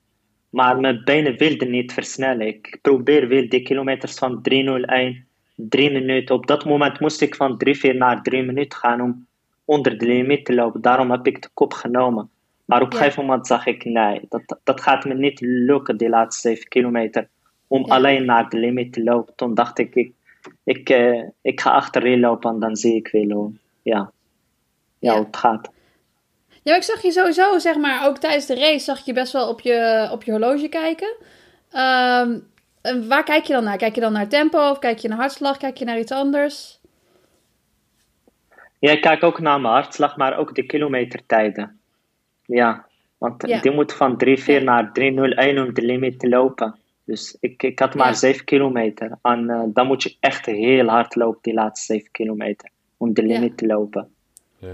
maar 0.50 0.80
mijn 0.80 1.02
benen 1.04 1.38
wilden 1.38 1.70
niet 1.70 1.94
versnellen. 1.94 2.48
Ik 2.48 2.78
probeer 2.82 3.28
weer 3.28 3.50
die 3.50 3.62
kilometers 3.62 4.18
van 4.18 4.42
301, 4.42 5.28
3 5.56 5.92
minuten. 5.92 6.36
Op 6.36 6.48
dat 6.48 6.66
moment 6.66 7.00
moest 7.00 7.22
ik 7.22 7.36
van 7.36 7.58
3-4 7.58 7.96
naar 7.96 8.22
3 8.22 8.44
minuten 8.44 8.80
gaan 8.80 9.02
om 9.02 9.28
onder 9.66 9.98
de 9.98 10.06
limiet 10.06 10.46
te 10.46 10.54
lopen. 10.54 10.82
Daarom 10.82 11.12
heb 11.12 11.28
ik 11.28 11.42
de 11.42 11.50
kop 11.54 11.74
genomen. 11.74 12.30
Maar 12.70 12.82
op 12.82 12.92
een 12.92 12.98
Ja. 12.98 13.04
gegeven 13.04 13.26
moment 13.26 13.48
zag 13.48 13.66
ik, 13.66 13.86
nee, 13.86 14.26
dat, 14.30 14.60
dat 14.64 14.82
gaat 14.82 15.06
me 15.06 15.14
niet 15.14 15.40
lukken, 15.42 15.98
die 15.98 16.10
laatste 16.10 16.48
7 16.48 16.68
kilometer. 16.68 17.28
Om 17.68 17.86
Ja. 17.86 17.96
alleen 17.96 18.26
naar 18.26 18.50
de 18.50 18.58
limiet 18.58 18.94
te 18.94 19.04
lopen. 19.04 19.36
Toen 19.36 19.54
dacht 19.54 19.80
ik, 19.80 19.96
ik, 19.96 20.12
ik, 20.64 20.90
eh, 20.90 21.24
ik 21.42 21.62
ga 21.62 21.72
achterin 21.72 22.20
lopen 22.20 22.52
en 22.54 22.60
dan 22.60 22.76
zie 22.76 22.96
ik 22.96 23.08
wel 23.08 23.30
hoe, 23.30 23.52
ja, 23.82 24.12
ja, 25.00 25.16
hoe 25.16 25.26
het 25.26 25.38
gaat. 25.38 25.70
Ja, 26.64 26.76
ik 26.76 26.84
zag 26.84 27.02
je 27.02 27.12
sowieso, 27.12 27.60
zeg 27.60 27.78
maar, 27.78 28.08
ook 28.08 28.18
tijdens 28.18 28.46
de 28.46 28.56
race 28.56 28.80
zag 28.80 29.06
je 29.06 29.14
best 29.14 29.34
wel 29.34 29.50
op 29.50 29.62
je, 29.62 30.10
op 30.12 30.24
je 30.24 30.32
horloge 30.32 30.70
kijken. 30.70 31.16
En 32.82 33.08
waar 33.08 33.24
kijk 33.24 33.44
je 33.46 33.54
dan 33.54 33.64
naar? 33.64 33.78
Kijk 33.78 33.96
je 33.96 34.02
dan 34.02 34.14
naar 34.14 34.28
tempo 34.28 34.70
of 34.70 34.80
kijk 34.80 34.98
je 34.98 35.08
naar 35.08 35.18
hartslag? 35.18 35.58
Kijk 35.58 35.78
je 35.78 35.86
naar 35.86 36.00
iets 36.00 36.12
anders? 36.12 36.80
Ja, 38.80 38.92
ik 38.92 39.02
kijk 39.02 39.24
ook 39.24 39.40
naar 39.40 39.62
mijn 39.62 39.74
hartslag, 39.74 40.18
maar 40.18 40.38
ook 40.38 40.56
de 40.56 40.66
kilometertijden. 40.66 41.79
Ja, 42.50 42.86
want 43.18 43.48
Ja. 43.48 43.62
die 43.62 43.72
moet 43.72 43.94
van 43.94 44.18
3-4 44.18 44.46
Ja. 44.46 44.60
naar 44.60 44.92
3-0-1 44.94 45.60
om 45.60 45.74
de 45.74 45.82
limiet 45.82 46.20
te 46.20 46.30
lopen. 46.30 46.76
Dus 47.06 47.38
ik, 47.40 47.64
ik 47.64 47.80
had 47.80 47.94
maar 47.96 48.08
Ja. 48.08 48.14
7 48.14 48.46
kilometer. 48.46 49.18
En 49.22 49.50
eh, 49.50 49.62
dan 49.68 49.88
moet 49.88 50.04
je 50.04 50.16
echt 50.20 50.46
heel 50.46 50.88
hard 50.88 51.16
lopen, 51.16 51.40
die 51.42 51.54
laatste 51.54 51.94
7 51.94 52.12
kilometer, 52.12 52.70
om 52.98 53.14
de 53.14 53.22
Ja. 53.22 53.28
limiet 53.28 53.58
te 53.58 53.66
lopen. 53.66 54.14
Ja. 54.58 54.68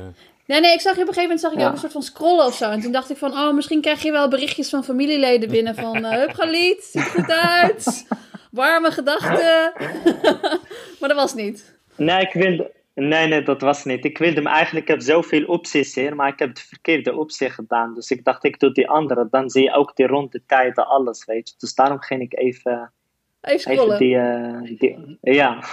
Nee, 0.47 0.59
nee, 0.59 0.73
ik 0.73 0.79
zag 0.81 0.95
je 0.95 1.01
op 1.01 1.07
een 1.07 1.13
gegeven 1.13 1.21
moment 1.23 1.39
zag 1.39 1.51
ik 1.51 1.59
Ja. 1.59 1.65
ook 1.67 1.71
een 1.73 1.79
soort 1.79 1.91
van 1.91 2.01
scrollen 2.01 2.45
of 2.45 2.53
zo. 2.55 2.69
En 2.69 2.79
toen 2.81 2.91
dacht 2.91 3.09
ik 3.09 3.17
van, 3.17 3.31
oh, 3.31 3.53
misschien 3.53 3.81
krijg 3.81 4.01
je 4.03 4.11
wel 4.11 4.29
berichtjes 4.29 4.69
van 4.69 4.83
familieleden 4.83 5.49
binnen 5.49 5.75
van... 5.75 6.05
eh 6.05 6.11
Hup, 6.19 6.33
Galit, 6.33 6.83
ziet 6.83 7.05
er 7.05 7.09
goed 7.11 7.31
uit. 7.31 8.07
Warme 8.51 8.91
gedachten. 8.91 9.73
maar 10.99 11.09
dat 11.09 11.15
was 11.17 11.33
niet. 11.33 11.77
Nee, 11.95 12.21
ik 12.21 12.33
wilde... 12.33 12.71
Nee, 12.95 13.27
nee, 13.27 13.41
dat 13.41 13.61
was 13.61 13.85
niet. 13.85 14.05
Ik 14.05 14.17
wilde 14.17 14.41
me 14.41 14.49
eigenlijk... 14.49 14.85
Ik 14.85 14.91
heb 14.91 15.01
zoveel 15.01 15.45
opties 15.45 15.95
hier, 15.95 16.15
maar 16.15 16.27
ik 16.27 16.39
heb 16.39 16.55
de 16.55 16.61
verkeerde 16.61 17.15
optie 17.15 17.49
gedaan. 17.49 17.93
Dus 17.93 18.11
ik 18.11 18.23
dacht, 18.23 18.43
ik 18.43 18.59
doe 18.59 18.71
die 18.71 18.89
andere. 18.89 19.27
Dan 19.29 19.49
zie 19.49 19.63
je 19.63 19.73
ook 19.73 19.95
die 19.95 20.07
ronde 20.07 20.41
tijden, 20.45 20.87
alles, 20.87 21.25
weet 21.25 21.49
je. 21.49 21.55
Dus 21.57 21.73
daarom 21.73 21.99
ging 22.01 22.21
ik 22.21 22.37
even... 22.37 22.91
Even 23.41 23.71
Even 23.71 23.97
die... 23.97 24.17
eh, 24.17 24.77
die 24.79 25.17
ja. 25.21 25.63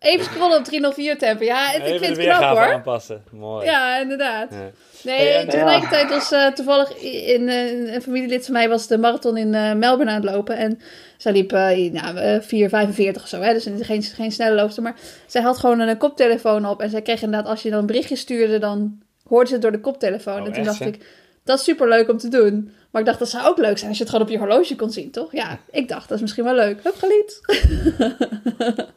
Even 0.00 0.24
scrollen 0.24 0.58
op 0.58 0.64
304 0.64 1.18
tempo. 1.18 1.44
Ja, 1.44 1.66
het- 1.66 1.82
ik 1.86 1.98
vind 2.04 2.16
het 2.16 2.26
knap 2.26 2.40
hoor. 2.56 2.72
aanpassen. 2.72 3.22
Mooi. 3.30 3.64
Ja, 3.66 3.98
inderdaad. 4.00 4.50
Ja. 4.50 4.70
Nee, 5.04 5.28
en- 5.28 5.48
tegelijkertijd 5.48 6.08
was 6.10 6.32
eh, 6.32 6.46
toevallig 6.46 6.96
in, 7.02 7.48
eh, 7.48 7.94
een 7.94 8.02
familielid 8.02 8.44
van 8.44 8.52
mij 8.54 8.68
was 8.68 8.86
de 8.86 8.98
marathon 8.98 9.36
in 9.36 9.54
eh, 9.54 9.72
Melbourne 9.74 10.10
aan 10.12 10.22
het 10.26 10.30
lopen. 10.34 10.56
En 10.56 10.80
zij 11.16 11.32
liep 11.32 11.50
nou, 11.50 12.16
eh, 12.16 12.40
4,45 12.40 13.22
of 13.22 13.28
zo. 13.28 13.40
Hè? 13.40 13.52
Dus 13.52 13.66
geen, 13.80 14.02
geen 14.02 14.32
snelle 14.32 14.54
loopster. 14.54 14.82
Maar 14.82 14.94
zij 15.26 15.42
had 15.42 15.58
gewoon 15.58 15.80
een 15.80 15.96
koptelefoon 15.96 16.66
op. 16.66 16.80
En 16.80 16.90
zij 16.90 17.02
kreeg 17.02 17.22
inderdaad, 17.22 17.48
als 17.50 17.62
je 17.62 17.70
dan 17.70 17.78
een 17.78 17.86
berichtje 17.86 18.16
stuurde, 18.16 18.58
dan 18.58 18.98
hoorde 19.28 19.46
ze 19.46 19.52
het 19.52 19.62
door 19.62 19.72
de 19.72 19.80
koptelefoon. 19.80 20.40
Oh, 20.40 20.46
en 20.46 20.52
toen 20.52 20.54
echt, 20.54 20.64
dacht 20.66 20.78
hè? 20.78 20.86
ik, 20.86 21.06
dat 21.44 21.58
is 21.58 21.64
super 21.64 21.88
leuk 21.88 22.08
om 22.08 22.18
te 22.18 22.28
doen. 22.28 22.72
Maar 22.90 23.00
ik 23.00 23.06
dacht, 23.06 23.18
dat 23.18 23.28
zou 23.28 23.46
ook 23.46 23.58
leuk 23.58 23.76
zijn 23.78 23.88
als 23.88 23.98
je 23.98 24.04
het 24.04 24.12
gewoon 24.12 24.26
op 24.26 24.32
je 24.32 24.38
horloge 24.38 24.76
kon 24.76 24.90
zien, 24.90 25.10
toch? 25.10 25.32
Ja, 25.32 25.58
ik 25.70 25.88
dacht, 25.88 26.08
dat 26.08 26.16
is 26.16 26.22
misschien 26.22 26.44
wel 26.44 26.54
leuk. 26.54 26.78
Hup, 26.82 26.94
geliet. 26.98 27.40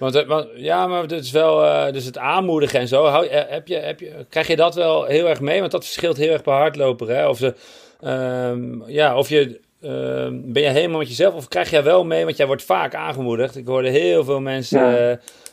Want, 0.00 0.14
eh, 0.14 0.26
want- 0.26 0.48
ja, 0.54 0.86
maar 0.86 1.02
het 1.02 1.12
is 1.12 1.30
wel, 1.30 1.64
eh, 1.64 1.92
dus 1.92 2.04
het 2.04 2.18
aanmoedigen 2.18 2.80
en 2.80 2.88
zo, 2.88 3.04
hou, 3.04 3.26
eh, 3.26 3.42
heb 3.48 3.68
je, 3.68 3.76
heb 3.76 4.00
je, 4.00 4.12
krijg 4.28 4.46
je 4.46 4.56
dat 4.56 4.74
wel 4.74 5.04
heel 5.04 5.28
erg 5.28 5.40
mee? 5.40 5.60
Want 5.60 5.72
dat 5.72 5.84
verschilt 5.84 6.16
heel 6.16 6.32
erg 6.32 6.42
per 6.42 6.52
hardloper, 6.52 7.08
hè? 7.08 7.28
Of, 7.28 7.38
ze, 7.38 7.54
ehm, 8.00 8.90
ja, 8.90 9.16
of 9.16 9.28
je, 9.28 9.60
ehm, 9.82 10.40
ben 10.44 10.62
je 10.62 10.68
helemaal 10.68 10.98
met 10.98 11.08
jezelf, 11.08 11.34
of 11.34 11.48
krijg 11.48 11.70
jij 11.70 11.82
wel 11.82 12.04
mee, 12.04 12.24
want 12.24 12.36
jij 12.36 12.46
wordt 12.46 12.62
vaak 12.62 12.94
aangemoedigd. 12.94 13.56
Ik 13.56 13.66
hoorde 13.66 13.88
heel 13.88 14.24
veel 14.24 14.40
mensen 14.40 14.80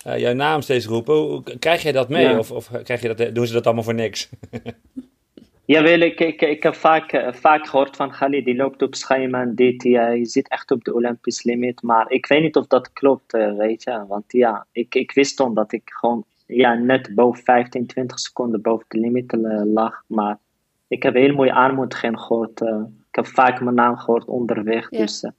Ja. 0.03 0.18
jouw 0.18 0.34
naam 0.34 0.61
steeds 0.61 0.86
roepen. 0.86 1.44
Krijg 1.60 1.82
jij 1.84 1.91
dat 1.91 2.10
mee? 2.10 2.24
Ja. 2.28 2.38
Of, 2.38 2.52
of 2.52 2.69
krijg 2.84 3.02
je 3.02 3.14
dat, 3.14 3.36
doen 3.36 3.48
ze 3.48 3.53
dat 3.53 3.65
allemaal 3.65 3.84
voor 3.84 3.94
niks? 3.94 4.30
Jawel, 5.68 5.99
ik, 5.99 6.19
ik, 6.19 6.41
ik 6.41 6.64
heb 6.64 6.76
vaak, 6.76 7.11
eh, 7.11 7.34
vaak 7.34 7.68
gehoord 7.68 7.95
van 7.95 8.11
Khalid, 8.11 8.45
die 8.45 8.56
loopt 8.56 8.81
op 8.81 8.95
schema 8.95 9.41
en 9.41 9.56
dit, 9.56 9.84
ja, 9.84 10.07
je 10.10 10.26
zit 10.26 10.49
echt 10.49 10.72
op 10.72 10.84
de 10.84 10.94
Olympisch 10.94 11.44
limiet. 11.44 11.81
Maar 11.81 12.11
ik 12.11 12.26
weet 12.26 12.41
niet 12.41 12.56
of 12.56 12.68
dat 12.68 12.94
klopt, 12.94 13.34
eh, 13.34 13.56
weet 13.57 13.84
je. 13.84 14.06
Want 14.07 14.31
ja, 14.31 14.65
ik, 14.72 14.95
ik 14.95 15.11
wist 15.11 15.38
dan 15.38 15.53
dat 15.53 15.72
ik 15.72 15.89
gewoon 15.89 16.26
ja, 16.45 16.73
net 16.73 17.15
boven 17.15 17.44
15, 17.44 17.85
20 17.88 18.19
seconden 18.19 18.61
boven 18.61 18.85
de 18.88 18.99
limiet 18.99 19.34
eh, 19.34 19.61
lag. 19.65 20.03
Maar 20.07 20.38
ik 20.88 21.03
heb 21.03 21.14
heel 21.14 21.34
mooie 21.35 21.53
aanmoediging 21.53 22.19
gehoord. 22.19 22.61
eh. 22.61 22.81
ik 23.10 23.15
heb 23.15 23.27
vaak 23.27 23.61
mijn 23.61 23.76
naam 23.76 23.98
gehoord 23.98 24.26
onderweg. 24.26 24.88
Ja. 24.89 24.98
Dus 24.98 25.23
eh, 25.23 25.31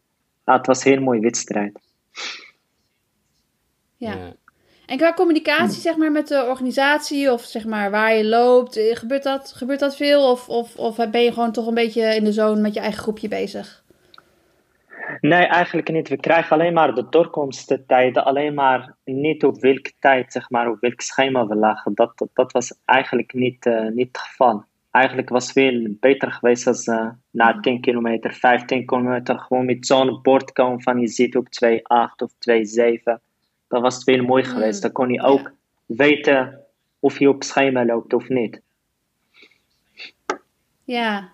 ja, 0.44 0.56
het 0.56 0.66
was 0.66 0.84
een 0.84 0.92
heel 0.92 1.02
mooie 1.02 1.20
wedstrijd. 1.20 1.80
Ja. 3.96 4.32
En 4.88 4.96
qua 4.96 5.12
communicatie, 5.12 5.80
zeg 5.80 5.96
maar, 5.96 6.12
met 6.12 6.28
de 6.28 6.44
organisatie 6.48 7.32
of 7.32 7.42
zeg 7.42 7.64
maar 7.64 7.90
waar 7.90 8.14
je 8.14 8.26
loopt, 8.26 8.76
eh, 8.76 8.96
gebeurt 8.96 9.22
dat, 9.22 9.52
gebeurt 9.56 9.80
dat 9.80 9.96
veel? 9.96 10.30
Of, 10.30 10.48
of, 10.48 10.76
of 10.76 10.96
ben 11.10 11.22
je 11.22 11.32
gewoon 11.32 11.52
toch 11.52 11.66
een 11.66 11.74
beetje 11.74 12.14
in 12.14 12.24
de 12.24 12.32
zone 12.32 12.60
met 12.60 12.74
je 12.74 12.80
eigen 12.80 13.02
groepje 13.02 13.28
bezig? 13.28 13.84
Nee, 15.20 15.46
eigenlijk 15.46 15.90
niet. 15.90 16.08
We 16.08 16.16
krijgen 16.16 16.56
alleen 16.56 16.72
maar 16.72 16.94
de 16.94 17.06
doorkomsttijden, 17.10 18.24
alleen 18.24 18.54
maar 18.54 18.94
niet 19.04 19.44
op 19.44 19.60
welke 19.60 19.92
tijd, 19.98 20.32
zeg 20.32 20.50
maar, 20.50 20.70
op 20.70 20.80
welk 20.80 21.00
schema 21.00 21.46
we 21.46 21.54
lagen. 21.54 21.94
Dat, 21.94 22.18
dat, 22.18 22.28
dat 22.32 22.52
was 22.52 22.74
eigenlijk 22.84 23.32
niet, 23.32 23.66
eh, 23.66 23.88
niet 23.88 24.06
het 24.06 24.18
geval. 24.18 24.64
Eigenlijk 24.90 25.28
was 25.28 25.44
het 25.44 25.52
veel 25.52 25.96
beter 26.00 26.32
geweest 26.32 26.66
als 26.66 26.86
eh, 26.86 27.08
na 27.30 27.60
10 27.60 27.80
kilometer, 27.80 28.32
15 28.32 28.86
kilometer, 28.86 29.38
gewoon 29.38 29.64
met 29.64 29.86
zo'n 29.86 30.22
bord 30.22 30.52
komen 30.52 30.82
van 30.82 31.00
je 31.00 31.08
zit 31.08 31.36
op 31.36 31.46
2,8 31.46 31.78
of 32.16 32.32
2,7. 32.38 33.20
Dat 33.68 33.80
was 33.80 33.94
het 33.94 34.04
veel 34.04 34.22
mooi 34.22 34.42
Mm, 34.42 34.50
geweest. 34.50 34.82
Dan 34.82 34.92
kon 34.92 35.12
je 35.12 35.22
ook 35.22 35.52
weten 35.86 36.60
of 36.98 37.18
je 37.18 37.28
op 37.28 37.44
schema 37.44 37.84
loopt 37.84 38.12
of 38.12 38.28
niet. 38.28 38.60
Ja. 40.84 41.28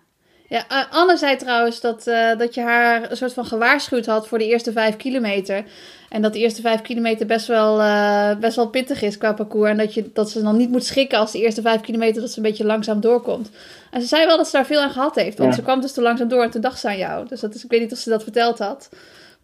Ja, 0.48 0.68
eh, 0.68 0.92
Anne 0.92 1.16
zei 1.16 1.36
trouwens 1.36 1.80
dat, 1.80 2.06
eh, 2.06 2.38
dat 2.38 2.54
je 2.54 2.60
haar 2.60 3.10
een 3.10 3.16
soort 3.16 3.32
van 3.32 3.44
gewaarschuwd 3.44 4.06
had 4.06 4.28
voor 4.28 4.38
de 4.38 4.46
eerste 4.46 4.72
vijf 4.72 4.96
kilometer. 4.96 5.64
En 6.08 6.22
dat 6.22 6.32
de 6.32 6.38
eerste 6.38 6.60
vijf 6.60 6.82
kilometer 6.82 7.26
best 7.26 7.46
wel, 7.46 7.80
uh, 7.80 8.36
best 8.36 8.56
wel 8.56 8.68
pittig 8.68 9.02
is 9.02 9.18
qua 9.18 9.32
parcours. 9.32 9.70
En 9.70 9.76
dat, 9.76 9.94
je, 9.94 10.10
dat 10.12 10.30
ze 10.30 10.42
dan 10.42 10.56
niet 10.56 10.70
moet 10.70 10.84
schikken 10.84 11.18
als 11.18 11.32
de 11.32 11.40
eerste 11.40 11.62
vijf 11.62 11.80
kilometer 11.80 12.20
dat 12.20 12.30
ze 12.30 12.36
een 12.36 12.42
beetje 12.42 12.64
langzaam 12.64 13.00
doorkomt. 13.00 13.50
En 13.90 14.00
ze 14.00 14.06
zei 14.06 14.26
wel 14.26 14.36
dat 14.36 14.46
ze 14.46 14.56
daar 14.56 14.66
veel 14.66 14.80
aan 14.80 14.90
gehad 14.90 15.14
heeft. 15.14 15.38
Want 15.38 15.54
ze 15.54 15.62
kwam 15.62 15.80
dus 15.80 15.92
te 15.92 16.02
langzaam 16.02 16.28
door 16.28 16.42
en 16.42 16.50
toen 16.50 16.60
dacht 16.60 16.80
ze 16.80 16.88
aan 16.88 16.98
jou. 16.98 17.28
Dus 17.28 17.40
dat 17.40 17.54
is, 17.54 17.64
ik 17.64 17.70
weet 17.70 17.80
niet 17.80 17.92
of 17.92 17.98
ze 17.98 18.10
dat 18.10 18.22
verteld 18.22 18.58
had. 18.58 18.88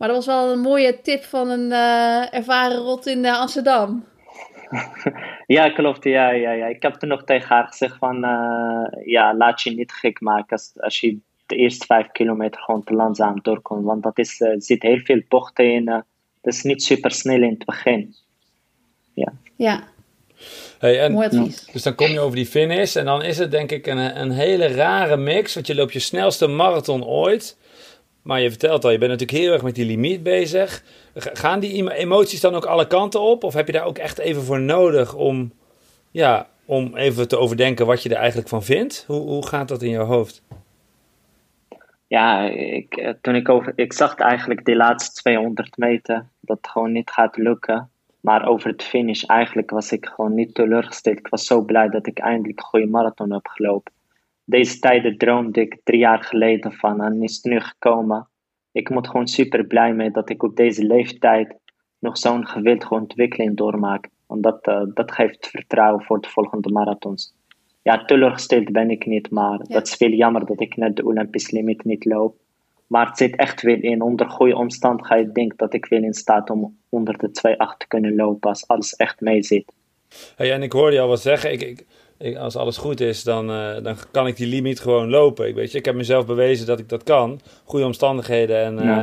Maar 0.00 0.08
dat 0.08 0.16
was 0.16 0.26
wel 0.26 0.52
een 0.52 0.60
mooie 0.60 1.00
tip 1.00 1.22
van 1.24 1.48
een 1.48 1.70
uh, 1.70 2.34
ervaren 2.34 2.76
rot 2.76 3.06
in 3.06 3.24
uh, 3.24 3.38
Amsterdam. 3.40 4.04
ja, 5.46 5.70
klopt. 5.70 6.04
Ja, 6.04 6.30
ja, 6.30 6.50
ja. 6.50 6.66
Ik 6.66 6.82
heb 6.82 6.94
toen 6.94 7.08
nog 7.08 7.24
tegen 7.24 7.48
haar 7.48 7.66
gezegd 7.66 7.96
van... 7.96 8.20
ja, 9.04 9.34
laat 9.36 9.62
je 9.62 9.70
niet 9.70 9.92
gek 9.92 10.20
maken 10.20 10.56
als, 10.56 10.72
als 10.76 11.00
je 11.00 11.18
de 11.46 11.56
eerste 11.56 11.86
vijf 11.86 12.10
kilometer 12.12 12.60
gewoon 12.60 12.84
te 12.84 12.94
langzaam 12.94 13.40
doorkomt. 13.42 13.84
Want 13.84 14.02
dat 14.02 14.18
is, 14.18 14.40
er 14.40 14.62
zit 14.62 14.82
heel 14.82 14.98
veel 14.98 15.22
bochten 15.28 15.72
in 15.72 16.04
dat 16.40 16.54
is 16.54 16.62
niet 16.62 16.82
super 16.82 17.10
snel 17.10 17.42
in 17.42 17.50
het 17.50 17.64
begin. 17.64 18.14
Ja. 19.14 19.32
Ja. 19.56 19.88
Hey, 20.78 21.00
en, 21.00 21.12
Mooi 21.12 21.26
advies. 21.26 21.64
Dus 21.64 21.82
dan 21.82 21.94
kom 21.94 22.06
je 22.06 22.20
over 22.20 22.36
die 22.36 22.46
finish 22.46 22.96
en 22.96 23.04
dan 23.04 23.22
is 23.22 23.38
het 23.38 23.50
denk 23.50 23.70
ik 23.70 23.86
een, 23.86 24.20
een 24.20 24.30
hele 24.30 24.66
rare 24.66 25.16
mix. 25.16 25.54
Want 25.54 25.66
je 25.66 25.74
loopt 25.74 25.92
je 25.92 25.98
snelste 25.98 26.46
marathon 26.46 27.04
ooit. 27.04 27.56
Maar 28.22 28.40
je 28.40 28.50
vertelt 28.50 28.84
al, 28.84 28.90
je 28.90 28.98
bent 28.98 29.10
natuurlijk 29.10 29.38
heel 29.38 29.52
erg 29.52 29.62
met 29.62 29.74
die 29.74 29.86
limiet 29.86 30.22
bezig. 30.22 30.82
Gaan 31.14 31.60
die 31.60 31.92
emoties 31.94 32.40
dan 32.40 32.54
ook 32.54 32.64
alle 32.64 32.86
kanten 32.86 33.20
op? 33.20 33.44
Of 33.44 33.54
heb 33.54 33.66
je 33.66 33.72
daar 33.72 33.84
ook 33.84 33.98
echt 33.98 34.18
even 34.18 34.42
voor 34.42 34.60
nodig 34.60 35.14
om, 35.14 35.52
ja, 36.10 36.48
om 36.64 36.96
even 36.96 37.28
te 37.28 37.38
overdenken 37.38 37.86
wat 37.86 38.02
je 38.02 38.08
er 38.08 38.16
eigenlijk 38.16 38.48
van 38.48 38.62
vindt? 38.62 39.04
Hoe, 39.06 39.20
hoe 39.20 39.46
gaat 39.46 39.68
dat 39.68 39.82
in 39.82 39.90
jouw 39.90 40.04
hoofd? 40.04 40.42
ja, 42.10 42.40
ik, 42.50 42.96
eh, 42.96 43.12
toen 43.20 43.34
ik 43.34 43.48
over, 43.48 43.72
ik 43.76 43.92
zag 43.92 44.14
eigenlijk 44.14 44.64
de 44.64 44.76
laatste 44.76 45.20
200 45.20 45.76
meter 45.76 46.26
dat 46.40 46.56
het 46.56 46.68
gewoon 46.68 46.92
niet 46.92 47.10
gaat 47.10 47.36
lukken. 47.36 47.90
Maar 48.20 48.48
over 48.48 48.70
het 48.70 48.82
finish 48.82 49.22
eigenlijk 49.22 49.70
was 49.70 49.92
ik 49.92 50.06
gewoon 50.06 50.34
niet 50.34 50.54
teleurgesteld. 50.54 51.18
Ik 51.18 51.28
was 51.28 51.46
zo 51.46 51.62
blij 51.62 51.88
dat 51.88 52.06
ik 52.06 52.18
eindelijk 52.18 52.58
een 52.58 52.64
goede 52.64 52.86
marathon 52.86 53.32
heb 53.32 53.46
gelopen. 53.46 53.92
Deze 54.50 54.78
tijden 54.78 55.18
droomde 55.18 55.60
ik 55.60 55.80
drie 55.84 55.98
jaar 55.98 56.22
geleden 56.22 56.72
van 56.72 57.02
en 57.02 57.22
is 57.22 57.34
het 57.36 57.44
nu 57.44 57.60
gekomen. 57.60 58.28
Ik 58.72 58.90
moet 58.90 59.08
gewoon 59.08 59.28
super 59.28 59.64
blij 59.64 59.94
mee 59.94 60.10
dat 60.10 60.30
ik 60.30 60.42
op 60.42 60.56
deze 60.56 60.84
leeftijd 60.84 61.56
nog 61.98 62.18
zo'n 62.18 62.46
gewillige 62.46 62.94
ontwikkeling 62.94 63.56
doormaak. 63.56 64.08
Want 64.26 64.42
dat, 64.42 64.66
uh, 64.68 64.82
dat 64.94 65.12
geeft 65.12 65.48
vertrouwen 65.48 66.02
voor 66.02 66.20
de 66.20 66.28
volgende 66.28 66.70
marathons 66.70 67.34
ja, 67.82 68.04
teleurgesteld 68.04 68.72
ben 68.72 68.90
ik 68.90 69.06
niet, 69.06 69.30
maar 69.30 69.58
ja. 69.62 69.74
dat 69.74 69.86
is 69.86 69.94
veel 69.94 70.10
jammer 70.10 70.46
dat 70.46 70.60
ik 70.60 70.76
net 70.76 70.96
de 70.96 71.04
Olympisch 71.04 71.50
limiet 71.50 71.84
niet 71.84 72.04
loop. 72.04 72.36
Maar 72.86 73.06
het 73.06 73.16
zit 73.16 73.36
echt 73.36 73.62
weer 73.62 73.84
in. 73.84 74.02
Onder 74.02 74.30
goede 74.30 74.56
omstandigheden 74.56 75.32
denk 75.32 75.58
dat 75.58 75.74
ik 75.74 75.86
weer 75.86 76.02
in 76.02 76.14
staat 76.14 76.50
om 76.50 76.78
onder 76.88 77.18
de 77.18 77.28
2,8 77.28 77.76
te 77.76 77.86
kunnen 77.88 78.14
lopen 78.14 78.48
als 78.48 78.66
alles 78.66 78.94
echt 78.96 79.20
mee 79.20 79.42
zit. 79.42 79.72
Hey, 80.36 80.52
en 80.52 80.62
ik 80.62 80.72
hoorde 80.72 80.94
je 80.94 81.00
al 81.00 81.08
wat 81.08 81.20
zeggen. 81.20 81.52
Ik, 81.52 81.60
ik, 81.60 81.86
als 82.38 82.56
alles 82.56 82.76
goed 82.76 83.00
is, 83.00 83.22
dan, 83.22 83.50
uh, 83.50 83.82
dan 83.82 83.96
kan 84.10 84.26
ik 84.26 84.36
die 84.36 84.46
limiet 84.46 84.80
gewoon 84.80 85.10
lopen. 85.10 85.48
Ik, 85.48 85.54
weet 85.54 85.72
je, 85.72 85.78
ik 85.78 85.84
heb 85.84 85.94
mezelf 85.94 86.26
bewezen 86.26 86.66
dat 86.66 86.78
ik 86.78 86.88
dat 86.88 87.02
kan. 87.02 87.40
Goede 87.64 87.84
omstandigheden. 87.84 88.62
En, 88.62 88.86
uh, 88.86 89.02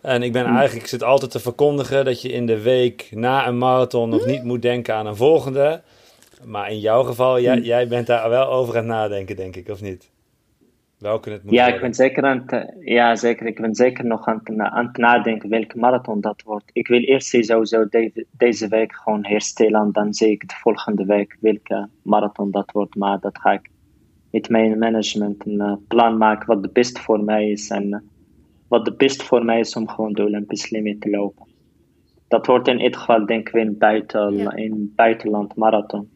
en 0.00 0.22
ik 0.22 0.32
ben 0.32 0.46
hm. 0.46 0.54
eigenlijk, 0.54 0.82
ik 0.82 0.90
zit 0.90 1.02
altijd 1.02 1.30
te 1.30 1.40
verkondigen 1.40 2.04
dat 2.04 2.22
je 2.22 2.32
in 2.32 2.46
de 2.46 2.60
week 2.60 3.08
na 3.10 3.46
een 3.46 3.58
marathon 3.58 4.08
nog 4.08 4.24
hm. 4.24 4.30
niet 4.30 4.44
moet 4.44 4.62
denken 4.62 4.94
aan 4.94 5.06
een 5.06 5.16
volgende. 5.16 5.82
Maar 6.44 6.70
in 6.70 6.80
jouw 6.80 7.02
geval, 7.02 7.40
jij, 7.40 7.56
hm. 7.56 7.62
jij 7.62 7.88
bent 7.88 8.06
daar 8.06 8.30
wel 8.30 8.46
over 8.46 8.74
aan 8.74 8.80
het 8.80 8.92
nadenken, 8.92 9.36
denk 9.36 9.56
ik, 9.56 9.68
of 9.68 9.80
niet? 9.80 10.10
Welke 10.98 11.30
het 11.30 11.44
moet 11.44 11.52
ja, 11.52 11.66
ik 11.66 11.80
ben 11.80 11.94
zeker 11.94 12.24
aan 12.24 12.44
het, 12.46 12.74
ja, 12.80 13.16
zeker. 13.16 13.46
Ik 13.46 13.60
ben 13.60 13.74
zeker 13.74 14.06
nog 14.06 14.26
aan 14.26 14.40
het, 14.44 14.58
aan 14.58 14.86
het 14.86 14.96
nadenken 14.96 15.48
welke 15.48 15.78
marathon 15.78 16.20
dat 16.20 16.42
wordt. 16.42 16.70
Ik 16.72 16.88
wil 16.88 17.00
eerst 17.00 17.28
sowieso 17.28 17.88
deze, 17.88 18.26
deze 18.30 18.68
week 18.68 18.94
gewoon 18.94 19.26
herstellen. 19.26 19.92
Dan 19.92 20.14
zie 20.14 20.30
ik 20.30 20.48
de 20.48 20.54
volgende 20.54 21.04
week 21.04 21.36
welke 21.40 21.88
marathon 22.02 22.50
dat 22.50 22.72
wordt. 22.72 22.94
Maar 22.94 23.20
dat 23.20 23.38
ga 23.38 23.52
ik 23.52 23.70
met 24.30 24.48
mijn 24.48 24.78
management 24.78 25.46
een 25.46 25.60
uh, 25.60 25.72
plan 25.88 26.16
maken 26.16 26.46
wat 26.46 26.62
de 26.62 26.70
beste 26.72 27.00
voor 27.00 27.24
mij 27.24 27.50
is. 27.50 27.70
En 27.70 27.86
uh, 27.86 27.98
wat 28.68 28.84
de 28.84 28.94
beste 28.94 29.24
voor 29.24 29.44
mij 29.44 29.58
is 29.58 29.76
om 29.76 29.88
gewoon 29.88 30.12
de 30.12 30.24
Olympisch 30.24 30.70
limiet 30.70 31.00
te 31.00 31.10
lopen. 31.10 31.46
Dat 32.28 32.46
wordt 32.46 32.68
in 32.68 32.80
ieder 32.80 33.00
geval 33.00 33.26
denk 33.26 33.48
ik 33.48 33.54
in, 33.54 33.78
buiten, 33.78 34.36
ja. 34.36 34.54
in 34.54 34.92
buitenland 34.96 35.56
marathon. 35.56 36.08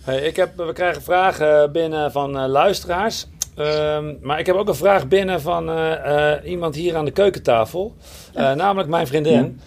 Hey, 0.00 0.20
ik 0.20 0.36
heb, 0.36 0.56
we 0.56 0.72
krijgen 0.72 1.02
vragen 1.02 1.72
binnen 1.72 2.12
van 2.12 2.36
uh, 2.36 2.46
luisteraars. 2.46 3.26
Um, 3.56 4.18
maar 4.22 4.38
ik 4.38 4.46
heb 4.46 4.56
ook 4.56 4.68
een 4.68 4.74
vraag 4.74 5.08
binnen 5.08 5.40
van 5.40 5.68
uh, 5.68 5.92
uh, 6.06 6.32
iemand 6.44 6.74
hier 6.74 6.96
aan 6.96 7.04
de 7.04 7.10
keukentafel. 7.10 7.94
namelijk 8.34 8.88
mijn 8.88 9.06
vriendin. 9.06 9.60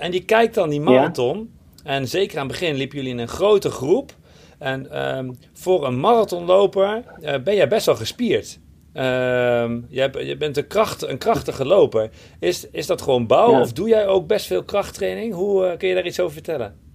en 0.00 0.10
die 0.10 0.24
kijkt 0.24 0.54
dan 0.54 0.68
die 0.68 0.80
marathon. 0.80 1.50
Ja? 1.84 1.90
En 1.90 2.08
zeker 2.08 2.38
aan 2.38 2.48
het 2.48 2.58
begin 2.58 2.74
liepen 2.74 2.96
jullie 2.96 3.12
in 3.12 3.18
een 3.18 3.28
grote 3.28 3.70
groep. 3.70 4.12
En 4.58 5.08
um, 5.16 5.38
voor 5.52 5.86
een 5.86 6.00
marathonloper 6.00 7.02
ben 7.44 7.54
jij 7.54 7.68
best 7.68 7.86
wel 7.86 7.96
gespierd. 7.96 8.58
Um, 8.94 9.86
je, 9.88 10.10
je, 10.24 10.36
bent 10.38 10.56
een, 10.56 10.66
kracht, 10.66 11.02
een 11.02 11.18
krachtige 11.18 11.64
loper. 11.64 12.10
Is, 12.38 12.66
is 12.70 12.86
dat 12.86 13.02
gewoon 13.02 13.26
bouw? 13.26 13.50
Ja. 13.50 13.60
Of 13.60 13.72
doe 13.72 13.88
jij 13.88 14.06
ook 14.06 14.26
best 14.26 14.46
veel 14.46 14.62
krachttraining? 14.62 15.34
Hoe 15.34 15.76
kun 15.76 15.88
je 15.88 15.94
daar 15.94 16.06
iets 16.06 16.20
over 16.20 16.32
vertellen? 16.32 16.89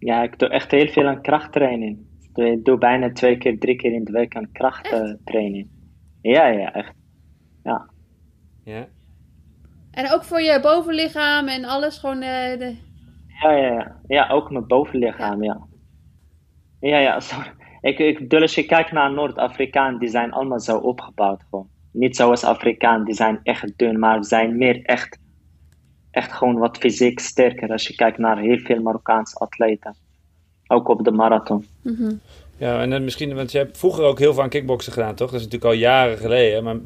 Ja, 0.00 0.22
ik 0.22 0.38
doe 0.38 0.48
echt 0.48 0.70
heel 0.70 0.88
veel 0.88 1.06
aan 1.06 1.22
krachttraining. 1.22 1.98
Ik 2.34 2.64
doe 2.64 2.78
bijna 2.78 3.12
twee 3.12 3.38
keer, 3.38 3.58
drie 3.58 3.76
keer 3.76 3.92
in 3.92 4.04
de 4.04 4.12
week 4.12 4.36
aan 4.36 4.52
krachttraining. 4.52 5.68
Ja, 6.22 6.46
ja, 6.46 6.72
echt. 6.72 6.94
Ja. 7.62 7.90
Ja. 8.64 8.86
En 9.90 10.12
ook 10.12 10.24
voor 10.24 10.40
je 10.40 10.60
bovenlichaam 10.62 11.48
en 11.48 11.64
alles 11.64 11.98
gewoon 11.98 12.22
uh, 12.22 12.58
de... 12.58 12.76
Ja, 13.42 13.50
ja, 13.50 13.72
ja. 13.72 13.96
Ja, 14.06 14.28
ook 14.28 14.50
mijn 14.50 14.66
bovenlichaam, 14.66 15.42
ja. 15.42 15.66
Ja, 16.80 16.98
ja, 16.98 17.20
sorry. 17.30 17.52
Ik, 17.80 17.98
ik 17.98 18.18
bedoel, 18.18 18.40
als 18.40 18.54
je 18.54 18.66
kijkt 18.66 18.92
naar 18.92 19.12
Noord-Afrikaan, 19.12 19.98
die 19.98 20.08
zijn 20.08 20.32
allemaal 20.32 20.60
zo 20.60 20.78
opgebouwd 20.78 21.42
gewoon. 21.50 21.68
Niet 21.92 22.16
zoals 22.16 22.44
Afrikaan, 22.44 23.04
die 23.04 23.14
zijn 23.14 23.40
echt 23.42 23.78
dun, 23.78 23.98
maar 23.98 24.24
zijn 24.24 24.56
meer 24.56 24.82
echt 24.82 25.18
echt 26.10 26.32
gewoon 26.32 26.58
wat 26.58 26.78
fysiek 26.78 27.18
sterker 27.18 27.70
als 27.70 27.86
je 27.86 27.94
kijkt 27.94 28.18
naar 28.18 28.38
heel 28.38 28.58
veel 28.58 28.82
Marokkaanse 28.82 29.38
atleten. 29.38 29.94
Ook 30.66 30.88
op 30.88 31.04
de 31.04 31.10
marathon. 31.10 31.66
Mm 31.82 31.94
-hmm. 31.94 32.20
Ja, 32.56 32.80
en 32.80 33.04
misschien, 33.04 33.34
want 33.34 33.52
je 33.52 33.58
hebt 33.58 33.78
vroeger 33.78 34.04
ook 34.04 34.18
heel 34.18 34.34
veel 34.34 34.42
aan 34.42 34.48
kickboksen 34.48 34.92
gedaan, 34.92 35.14
toch? 35.14 35.30
Dat 35.30 35.40
is 35.40 35.46
natuurlijk 35.46 35.72
al 35.72 35.78
jaren 35.78 36.18
geleden. 36.18 36.64
Maar 36.64 36.76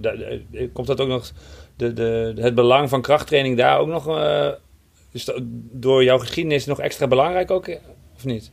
komt 0.73 0.87
dat 0.87 1.01
ook 1.01 1.09
nog, 1.09 1.31
de, 1.77 1.93
de, 1.93 2.35
het 2.37 2.55
belang 2.55 2.89
van 2.89 3.03
krachttraining 3.03 3.57
daar 3.57 3.79
ook 3.79 3.89
nog, 3.89 4.09
uh, 4.09 4.49
is 5.13 5.25
dat 5.25 5.41
door 5.73 6.05
jouw 6.05 6.19
geschiedenis 6.19 6.67
nog 6.67 6.81
extra 6.81 7.07
belangrijk 7.07 7.51
ook, 7.51 7.69
of 8.15 8.25
niet? 8.25 8.53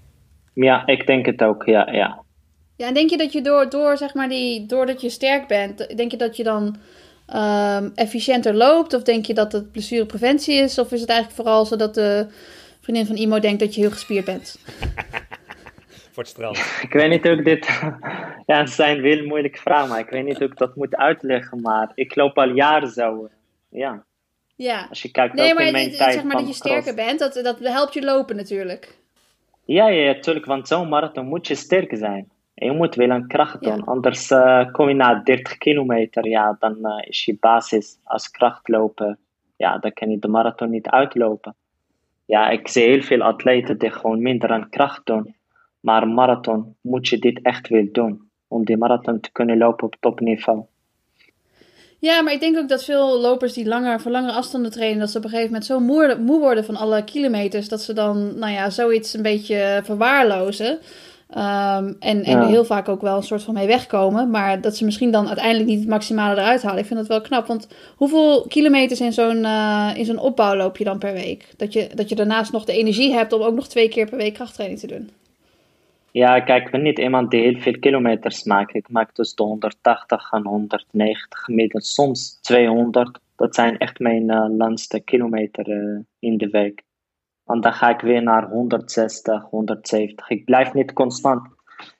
Ja, 0.54 0.86
ik 0.86 1.08
denk 1.08 1.26
het 1.26 1.44
ook, 1.44 1.66
ja, 1.66 1.92
ja. 1.92 2.24
Ja, 2.76 2.88
en 2.88 2.94
denk 2.94 3.10
je 3.10 3.18
dat 3.18 3.32
je 3.32 3.42
door, 3.42 3.70
door 3.70 3.98
zeg 3.98 4.14
maar 4.14 4.30
die, 4.30 4.66
doordat 4.66 5.02
je 5.02 5.10
sterk 5.10 5.48
bent, 5.48 5.98
denk 5.98 6.12
je 6.12 6.18
dat 6.18 6.38
je 6.38 6.44
dan 6.44 6.76
um, 7.36 7.92
efficiënter 7.96 8.54
loopt? 8.54 8.94
Of 8.94 9.04
denk 9.04 9.26
je 9.26 9.34
dat 9.34 9.52
het 9.52 9.72
blessurepreventie 9.72 10.56
is? 10.56 10.78
Of 10.78 10.92
is 10.92 11.02
het 11.02 11.10
eigenlijk 11.10 11.42
vooral 11.42 11.66
zo 11.66 11.76
dat 11.76 11.94
de 11.94 12.28
vriendin 12.82 13.06
van 13.06 13.16
Imo 13.16 13.40
denkt 13.40 13.60
dat 13.60 13.76
je 13.76 13.82
heel 13.82 13.92
gespierd 13.92 14.26
bent? 14.26 14.60
Voor 16.14 16.24
het 16.24 16.32
strand. 16.32 16.58
Ik 16.82 16.94
weet 16.94 17.10
niet 17.10 17.24
hoe 17.24 17.32
ik 17.32 17.46
dit... 17.46 17.66
ja, 18.50 18.60
het 18.60 18.70
zijn 18.70 19.02
heel 19.02 19.26
moeilijke 19.26 19.60
vragen, 19.60 19.90
maar 19.90 20.00
ik 20.00 20.10
weet 20.10 20.26
niet 20.26 20.38
hoe 20.38 20.48
ik 20.48 20.58
dat 20.58 20.76
moet 20.76 20.96
uitleggen. 20.96 21.62
Maar 21.62 21.92
ik 21.96 22.16
loop 22.16 22.38
al 22.38 22.50
jaren 22.50 22.90
zo. 22.90 23.30
Ja. 23.70 24.04
Ja. 24.56 24.86
Als 24.90 25.02
je 25.02 25.12
kijkt 25.12 25.34
nee, 25.34 25.54
maar 25.54 25.66
in 25.66 25.72
mijn 25.72 25.88
het, 25.88 25.98
tijd 25.98 26.14
zeg 26.14 26.24
maar 26.24 26.38
dat 26.38 26.48
je 26.48 26.54
sterker 26.54 26.96
bent, 26.96 27.20
dat, 27.20 27.34
dat 27.34 27.60
helpt 27.60 27.94
je 27.94 28.02
lopen 28.02 28.36
natuurlijk. 28.36 28.98
Ja, 29.66 29.88
ja, 29.88 30.14
natuurlijk. 30.14 30.46
Want 30.46 30.68
zo'n 30.68 30.90
marathon 30.90 31.26
moet 31.26 31.48
je 31.48 31.56
sterk 31.56 31.98
zijn. 31.98 32.30
Je 32.66 32.72
moet 32.72 32.96
wel 32.96 33.10
een 33.10 33.28
kracht 33.28 33.62
doen, 33.62 33.76
ja. 33.76 33.84
anders 33.86 34.32
uh, 34.32 34.72
kom 34.72 34.88
je 34.88 34.94
na 34.94 35.22
30 35.24 35.58
kilometer, 35.58 36.28
ja, 36.28 36.56
dan 36.60 36.78
uh, 36.82 37.08
is 37.08 37.26
je 37.26 37.38
basis 37.40 37.98
als 38.04 38.32
krachtloper, 38.32 39.18
ja, 39.56 39.78
dan 39.78 39.94
kan 39.94 40.10
je 40.10 40.20
de 40.20 40.28
marathon 40.28 40.70
niet 40.70 40.88
uitlopen. 40.88 41.56
Ja, 42.26 42.50
ik 42.50 42.68
zie 42.68 42.84
heel 42.84 43.02
veel 43.02 43.22
atleten 43.22 43.78
die 43.78 43.92
gewoon 43.92 44.22
minder 44.22 44.50
aan 44.50 44.70
kracht 44.70 45.06
doen, 45.06 45.36
maar 45.80 46.08
marathon 46.08 46.76
moet 46.82 47.08
je 47.08 47.20
dit 47.20 47.42
echt 47.42 47.68
wel 47.68 47.88
doen, 47.92 48.30
om 48.48 48.66
die 48.66 48.78
marathon 48.78 49.20
te 49.20 49.32
kunnen 49.32 49.58
lopen 49.58 49.86
op 49.86 49.96
topniveau. 50.00 50.66
Ja, 52.00 52.22
maar 52.22 52.34
ik 52.34 52.40
denk 52.40 52.58
ook 52.58 52.70
dat 52.70 52.84
veel 52.84 53.20
lopers 53.20 53.54
die 53.54 53.68
langer, 53.68 54.02
voor 54.02 54.12
langere 54.12 54.34
afstanden 54.34 54.72
trainen, 54.72 55.00
dat 55.00 55.10
ze 55.10 55.18
op 55.18 55.24
een 55.24 55.30
gegeven 55.30 55.52
moment 55.52 55.70
zo 55.70 55.80
moe, 55.80 56.18
moe 56.20 56.40
worden 56.40 56.66
van 56.66 56.76
alle 56.76 57.04
kilometers, 57.04 57.70
dat 57.70 57.82
ze 57.82 57.94
dan, 57.94 58.40
nou 58.40 58.52
ja, 58.52 58.70
zoiets 58.70 59.14
een 59.14 59.22
beetje 59.22 59.82
verwaarlozen. 59.84 60.80
Um, 61.38 61.96
en, 62.00 62.24
en 62.24 62.48
heel 62.48 62.66
vaak 62.66 62.90
ook 62.90 63.02
wel 63.02 63.18
een 63.18 63.24
soort 63.24 63.44
van 63.44 63.54
mee 63.54 63.68
wegkomen. 63.68 64.30
Maar 64.30 64.62
dat 64.62 64.76
ze 64.76 64.86
misschien 64.86 65.12
dan 65.12 65.28
uiteindelijk 65.28 65.70
niet 65.70 65.80
het 65.80 65.88
maximale 65.88 66.36
eruit 66.36 66.62
halen. 66.62 66.80
Ik 66.80 66.86
vind 66.86 67.00
dat 67.00 67.08
wel 67.08 67.22
knap. 67.22 67.48
Want 67.48 67.68
hoeveel 67.96 68.46
kilometers 68.48 69.02
in 69.02 69.14
zo'n 69.14 69.38
uh, 69.38 69.92
in 69.96 70.06
zo'n 70.06 70.20
opbouw 70.20 70.56
loop 70.56 70.78
je 70.78 70.84
dan 70.84 71.00
per 71.00 71.14
week? 71.14 71.54
Dat 71.58 71.74
je, 71.74 71.90
dat 71.96 72.10
je 72.10 72.16
daarnaast 72.16 72.52
nog 72.52 72.66
de 72.66 72.78
energie 72.78 73.14
hebt 73.14 73.34
om 73.34 73.42
ook 73.42 73.56
nog 73.56 73.68
twee 73.68 73.90
keer 73.90 74.10
per 74.10 74.18
week 74.18 74.34
krachttraining 74.34 74.80
te 74.80 74.88
doen. 74.88 75.10
Ja, 76.12 76.40
kijk, 76.40 76.66
ik 76.66 76.72
ben 76.72 76.82
niet 76.82 77.00
iemand 77.00 77.32
die 77.32 77.42
heel 77.42 77.60
veel 77.60 77.80
kilometers 77.80 78.44
maakt. 78.44 78.76
Ik 78.76 78.90
maak 78.90 79.12
tussen 79.12 79.38
de 79.38 79.44
180 79.44 80.32
en 80.32 80.46
190 80.46 81.40
gemiddeld. 81.40 81.86
Soms 81.86 82.40
200. 82.42 83.20
Dat 83.36 83.56
zijn 83.56 83.78
echt 83.78 84.00
mijn 84.00 84.32
uh, 84.32 84.46
langste 84.58 85.00
kilometer 85.00 85.68
in 86.20 86.38
de 86.38 86.50
week. 86.50 86.84
Want 87.52 87.64
dan 87.64 87.74
ga 87.74 87.90
ik 87.90 88.02
weer 88.02 88.24
naar 88.24 88.50
160, 88.50 89.44
170. 89.44 90.30
Ik 90.30 90.46
blijf 90.46 90.74
niet 90.74 90.94
constant 90.94 91.48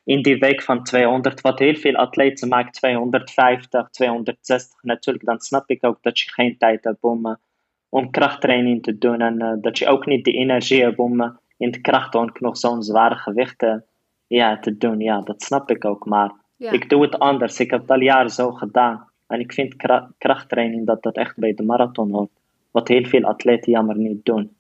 in 0.04 0.22
die 0.22 0.38
week 0.40 0.62
van 0.62 0.84
200. 0.84 1.42
Wat 1.42 1.60
heel 1.60 1.76
veel 1.76 1.96
atleten 1.96 2.48
maken 2.48 2.72
250, 2.72 3.90
260. 3.90 4.84
Natuurlijk, 4.84 5.26
dan 5.26 5.40
snap 5.40 5.70
ik 5.70 5.86
ook 5.86 5.98
dat 6.02 6.20
je 6.20 6.32
geen 6.32 6.58
tijd 6.58 6.84
hebt 6.84 7.02
om, 7.04 7.38
om 7.90 8.12
krachttraining 8.12 8.84
te 8.84 8.98
doen. 8.98 9.22
En 9.22 9.58
dat 9.62 9.78
je 9.78 9.88
ook 9.88 10.06
niet 10.06 10.26
de 10.26 10.32
energie 10.32 10.84
hebt 10.84 10.98
om 10.98 11.40
in 11.58 11.72
de 11.72 11.82
kracht 11.82 12.16
ook 12.16 12.40
nog 12.40 12.58
zo'n 12.58 12.84
zware 12.84 13.16
gewichten 13.16 13.86
ja, 14.28 14.60
te 14.60 14.78
doen. 14.78 15.00
Ja, 15.00 15.22
dat 15.22 15.42
snap 15.42 15.72
ik 15.72 15.86
ook. 15.86 16.06
Maar 16.06 16.32
ik 16.58 16.90
doe 16.90 17.02
het 17.02 17.20
anders. 17.20 17.60
Ik 17.60 17.72
heb 17.72 17.82
het 17.82 17.92
al 17.92 18.02
jaren 18.02 18.32
zo 18.32 18.52
gedaan. 18.52 19.08
En 19.28 19.40
ik 19.40 19.54
vind 19.54 19.76
krachttraining 20.18 20.86
dat 20.86 21.04
dat 21.04 21.16
echt 21.16 21.38
bij 21.38 21.54
de 21.54 21.64
marathon 21.64 22.12
hoort. 22.12 22.32
Wat 22.72 22.88
heel 22.88 23.06
veel 23.06 23.24
atleten 23.24 23.72
jammer 23.72 23.98
niet 23.98 24.26
doen. 24.26 24.60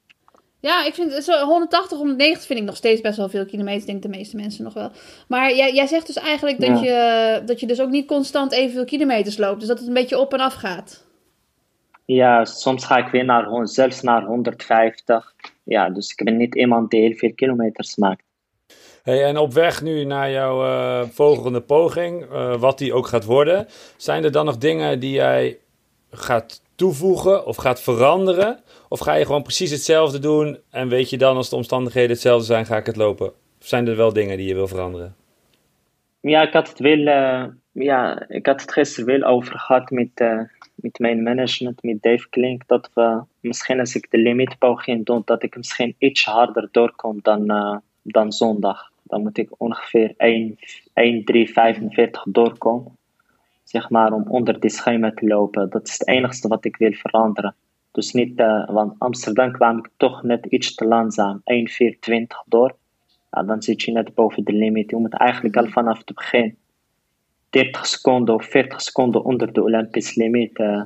Ja, 0.61 0.85
ik 0.85 0.93
vind 0.93 1.23
zo 1.23 1.45
180, 1.45 1.97
190 1.97 2.45
vind 2.45 2.59
ik 2.59 2.65
nog 2.65 2.75
steeds 2.75 3.01
best 3.01 3.17
wel 3.17 3.29
veel 3.29 3.45
kilometers. 3.45 3.85
Denk 3.85 4.01
de 4.01 4.09
meeste 4.09 4.35
mensen 4.35 4.63
nog 4.63 4.73
wel. 4.73 4.91
Maar 5.27 5.55
jij, 5.55 5.73
jij 5.73 5.87
zegt 5.87 6.07
dus 6.07 6.15
eigenlijk 6.15 6.59
dat, 6.59 6.79
je, 6.79 7.41
dat 7.45 7.59
je 7.59 7.67
dus 7.67 7.81
ook 7.81 7.89
niet 7.89 8.07
constant 8.07 8.51
evenveel 8.51 8.85
kilometers 8.85 9.37
loopt. 9.37 9.59
Dus 9.59 9.67
dat 9.67 9.79
het 9.79 9.87
een 9.87 9.93
beetje 9.93 10.19
op 10.19 10.33
en 10.33 10.39
af 10.39 10.53
gaat. 10.53 11.05
Ja, 12.05 12.45
soms 12.45 12.85
ga 12.85 12.97
ik 12.97 13.07
weer 13.07 13.25
naar, 13.25 13.67
zelfs 13.67 14.01
naar 14.01 14.23
150. 14.23 15.33
Ja, 15.63 15.89
dus 15.89 16.11
ik 16.11 16.25
ben 16.25 16.37
niet 16.37 16.55
iemand 16.55 16.89
die 16.89 17.01
heel 17.01 17.13
veel 17.13 17.33
kilometers 17.33 17.95
maakt. 17.95 18.23
Hey, 19.03 19.23
en 19.23 19.37
op 19.37 19.53
weg 19.53 19.81
nu 19.81 20.03
naar 20.03 20.31
jouw 20.31 20.65
uh, 20.65 21.09
volgende 21.09 21.61
poging, 21.61 22.31
uh, 22.31 22.55
wat 22.55 22.77
die 22.77 22.93
ook 22.93 23.07
gaat 23.07 23.25
worden, 23.25 23.67
zijn 23.97 24.23
er 24.23 24.31
dan 24.31 24.45
nog 24.45 24.57
dingen 24.57 24.99
die 24.99 25.11
jij 25.11 25.57
gaat 26.11 26.61
toevoegen 26.75 27.45
of 27.45 27.55
gaat 27.55 27.81
veranderen? 27.81 28.59
Of 28.89 28.99
ga 28.99 29.13
je 29.13 29.25
gewoon 29.25 29.43
precies 29.43 29.71
hetzelfde 29.71 30.19
doen 30.19 30.59
en 30.69 30.87
weet 30.87 31.09
je 31.09 31.17
dan 31.17 31.35
als 31.35 31.49
de 31.49 31.55
omstandigheden 31.55 32.09
hetzelfde 32.09 32.45
zijn, 32.45 32.65
ga 32.65 32.77
ik 32.77 32.85
het 32.85 32.95
lopen? 32.95 33.27
Of 33.27 33.67
zijn 33.67 33.87
er 33.87 33.95
wel 33.95 34.13
dingen 34.13 34.37
die 34.37 34.47
je 34.47 34.53
wil 34.53 34.67
veranderen? 34.67 35.15
Ja, 36.21 36.41
ik 36.41 36.53
had 36.53 36.69
het, 36.69 36.79
wel, 36.79 36.97
uh, 36.97 37.45
ja, 37.71 38.29
ik 38.29 38.45
had 38.45 38.61
het 38.61 38.71
gisteren 38.71 39.19
wel 39.19 39.29
over 39.29 39.59
gehad 39.59 39.89
met, 39.89 40.09
met 40.75 40.99
mijn 40.99 41.23
management, 41.23 41.83
met 41.83 42.01
Dave 42.01 42.29
Klink, 42.29 42.67
dat 42.67 42.89
we 42.93 43.21
misschien 43.39 43.79
als 43.79 43.95
ik 43.95 44.11
de 44.11 44.17
limietpoging 44.17 45.05
doe, 45.05 45.21
dat 45.25 45.43
ik 45.43 45.57
misschien 45.57 45.95
iets 45.97 46.25
harder 46.25 46.69
doorkom 46.71 47.19
dan, 47.21 47.81
dan 48.01 48.31
zondag 48.31 48.91
dan 49.11 49.21
moet 49.21 49.37
ik 49.37 49.49
ongeveer 49.57 50.13
1,345 50.17 52.23
doorkomen. 52.27 52.97
Zeg 53.71 53.89
maar 53.89 54.13
om 54.13 54.23
onder 54.27 54.59
die 54.59 54.69
schema 54.69 55.11
te 55.11 55.27
lopen. 55.27 55.69
Dat 55.69 55.87
is 55.87 55.93
het 55.93 56.07
enige 56.07 56.47
wat 56.47 56.65
ik 56.65 56.77
wil 56.77 56.91
veranderen. 56.91 57.55
Dus 57.91 58.11
niet, 58.11 58.39
uh, 58.39 58.69
want 58.69 58.93
Amsterdam 58.97 59.51
kwam 59.51 59.77
ik 59.77 59.89
toch 59.97 60.23
net 60.23 60.45
iets 60.45 60.75
te 60.75 60.85
langzaam. 60.85 61.41
1,420 61.43 62.43
door. 62.45 62.75
Ja, 63.31 63.43
dan 63.43 63.61
zit 63.61 63.81
je 63.81 63.91
net 63.91 64.13
boven 64.13 64.43
de 64.43 64.53
limiet. 64.53 64.89
Je 64.89 64.95
moet 64.95 65.13
eigenlijk 65.13 65.57
al 65.57 65.67
vanaf 65.67 65.97
het 65.97 66.15
begin 66.15 66.57
30 67.49 67.85
seconden 67.85 68.35
of 68.35 68.45
40 68.45 68.81
seconden 68.81 69.23
onder 69.23 69.53
de 69.53 69.63
Olympische 69.63 70.19
limiet. 70.19 70.59
Uh, 70.59 70.81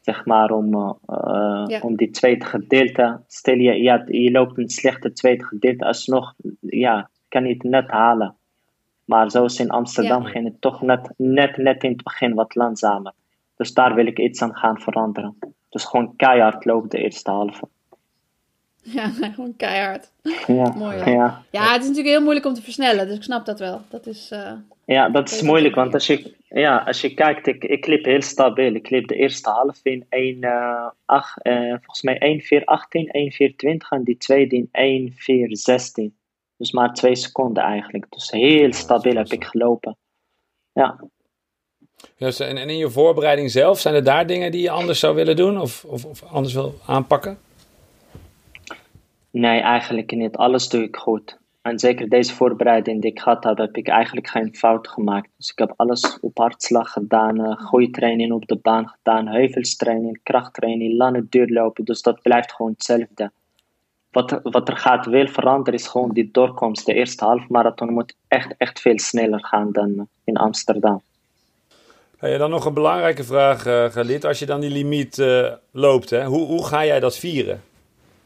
zeg 0.00 0.24
maar 0.24 0.50
om, 0.50 0.74
uh, 0.74 1.64
ja. 1.66 1.80
om 1.80 1.96
die 1.96 2.10
tweede 2.10 2.44
gedeelte. 2.44 3.20
Stel 3.26 3.56
je, 3.56 3.82
ja, 3.82 4.04
je 4.06 4.30
loopt 4.30 4.58
een 4.58 4.68
slechte 4.68 5.12
tweede 5.12 5.44
gedeelte, 5.44 5.84
alsnog 5.84 6.34
ja, 6.60 7.10
kan 7.28 7.44
je 7.44 7.52
het 7.52 7.62
net 7.62 7.90
halen. 7.90 8.36
Maar 9.04 9.30
zoals 9.30 9.58
in 9.58 9.70
Amsterdam 9.70 10.24
ging 10.24 10.44
het 10.44 10.60
toch 10.60 10.82
net, 10.82 11.08
net, 11.16 11.56
net 11.56 11.82
in 11.82 11.92
het 11.92 12.02
begin 12.02 12.34
wat 12.34 12.54
langzamer. 12.54 13.12
Dus 13.56 13.74
daar 13.74 13.94
wil 13.94 14.06
ik 14.06 14.18
iets 14.18 14.42
aan 14.42 14.56
gaan 14.56 14.80
veranderen. 14.80 15.38
Dus 15.68 15.84
gewoon 15.84 16.16
keihard 16.16 16.64
lopen 16.64 16.88
de 16.88 16.98
eerste 16.98 17.30
halve. 17.30 17.68
Ja, 18.82 19.08
gewoon 19.08 19.56
keihard. 19.56 20.12
Ja, 20.46 20.74
Mooi 20.76 20.96
Ja. 21.10 21.42
ja, 21.50 21.72
het 21.72 21.82
is 21.82 21.88
natuurlijk 21.88 22.14
heel 22.14 22.22
moeilijk 22.22 22.46
om 22.46 22.54
te 22.54 22.62
versnellen, 22.62 23.06
dus 23.06 23.16
ik 23.16 23.22
snap 23.22 23.46
dat 23.46 23.58
wel. 23.58 23.80
Dat 23.88 24.06
is, 24.06 24.30
uh, 24.32 24.52
ja, 24.84 25.08
dat 25.08 25.30
is 25.30 25.42
moeilijk, 25.42 25.74
want 25.74 25.94
als 25.94 26.06
je, 26.06 26.34
ja, 26.48 26.76
als 26.76 27.00
je 27.00 27.14
kijkt, 27.14 27.46
ik, 27.46 27.64
ik 27.64 27.86
liep 27.86 28.04
heel 28.04 28.22
stabiel. 28.22 28.74
Ik 28.74 28.90
liep 28.90 29.08
de 29.08 29.14
eerste 29.14 29.50
half 29.50 29.80
in 29.82 30.06
1, 30.08 30.36
uh, 30.40 30.86
8, 31.04 31.46
uh, 31.46 31.68
volgens 31.68 32.02
mij 32.02 32.18
1, 32.18 32.40
4, 32.40 32.64
18, 32.64 33.08
1, 33.08 33.32
4, 33.32 33.56
20 33.56 33.90
en 33.90 34.04
die 34.04 34.16
tweede 34.16 34.56
in 34.56 34.68
1, 34.72 35.12
4, 35.16 35.56
16. 35.56 36.14
Dus 36.62 36.72
maar 36.72 36.94
twee 36.94 37.14
seconden 37.14 37.62
eigenlijk. 37.62 38.06
Dus 38.08 38.30
heel 38.30 38.72
stabiel 38.72 39.16
heb 39.16 39.32
ik 39.32 39.44
gelopen. 39.44 39.96
Ja. 40.72 41.00
Dus, 42.16 42.40
en, 42.40 42.56
en 42.56 42.68
in 42.68 42.76
je 42.76 42.90
voorbereiding 42.90 43.50
zelf, 43.50 43.80
zijn 43.80 43.94
er 43.94 44.04
daar 44.04 44.26
dingen 44.26 44.52
die 44.52 44.62
je 44.62 44.70
anders 44.70 45.00
zou 45.00 45.14
willen 45.14 45.36
doen 45.36 45.60
of, 45.60 45.84
of, 45.84 46.04
of 46.04 46.22
anders 46.22 46.54
wil 46.54 46.74
aanpakken? 46.86 47.38
Nee, 49.30 49.60
eigenlijk 49.60 50.10
niet. 50.10 50.36
Alles 50.36 50.68
doe 50.68 50.82
ik 50.82 50.96
goed. 50.96 51.38
En 51.62 51.78
zeker 51.78 52.08
deze 52.08 52.34
voorbereiding 52.34 53.00
die 53.00 53.10
ik 53.10 53.20
gehad 53.20 53.44
heb, 53.44 53.58
heb 53.58 53.76
ik 53.76 53.88
eigenlijk 53.88 54.28
geen 54.28 54.54
fout 54.54 54.88
gemaakt. 54.88 55.30
Dus 55.36 55.50
ik 55.50 55.58
heb 55.58 55.72
alles 55.76 56.20
op 56.20 56.38
hartslag 56.38 56.92
gedaan, 56.92 57.40
uh, 57.40 57.56
goede 57.56 57.90
training 57.90 58.32
op 58.32 58.46
de 58.46 58.56
baan 58.56 58.88
gedaan, 58.88 59.28
heuvelstraining, 59.28 60.20
krachttraining, 60.22 60.96
lange 60.96 61.26
duurlopen. 61.28 61.84
Dus 61.84 62.02
dat 62.02 62.22
blijft 62.22 62.52
gewoon 62.52 62.72
hetzelfde. 62.72 63.32
Wat, 64.12 64.40
wat 64.42 64.68
er 64.68 64.76
gaat 64.76 65.06
wel 65.06 65.26
veranderen 65.26 65.80
is 65.80 65.86
gewoon 65.86 66.10
die 66.10 66.28
doorkomst. 66.32 66.86
De 66.86 66.94
eerste 66.94 67.24
halfmarathon 67.24 67.92
moet 67.92 68.14
echt, 68.28 68.54
echt 68.58 68.80
veel 68.80 68.98
sneller 68.98 69.44
gaan 69.44 69.72
dan 69.72 70.08
in 70.24 70.36
Amsterdam. 70.36 71.02
Hey, 72.18 72.38
dan 72.38 72.50
nog 72.50 72.64
een 72.64 72.74
belangrijke 72.74 73.24
vraag, 73.24 73.66
uh, 73.66 73.84
Galit. 73.84 74.24
Als 74.24 74.38
je 74.38 74.46
dan 74.46 74.60
die 74.60 74.70
limiet 74.70 75.18
uh, 75.18 75.52
loopt, 75.70 76.10
hè, 76.10 76.24
hoe, 76.24 76.46
hoe 76.46 76.66
ga 76.66 76.84
jij 76.84 77.00
dat 77.00 77.18
vieren? 77.18 77.62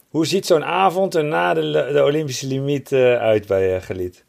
Hoe 0.09 0.27
ziet 0.27 0.47
zo'n 0.47 0.65
avond 0.65 1.15
er 1.15 1.25
na 1.25 1.55
de, 1.55 1.91
de 1.93 2.05
Olympische 2.05 2.47
limiet 2.47 2.93
uh, 2.93 3.17
uit 3.17 3.47
bij 3.47 3.77
uh, 3.77 3.83
Galit? 3.83 4.25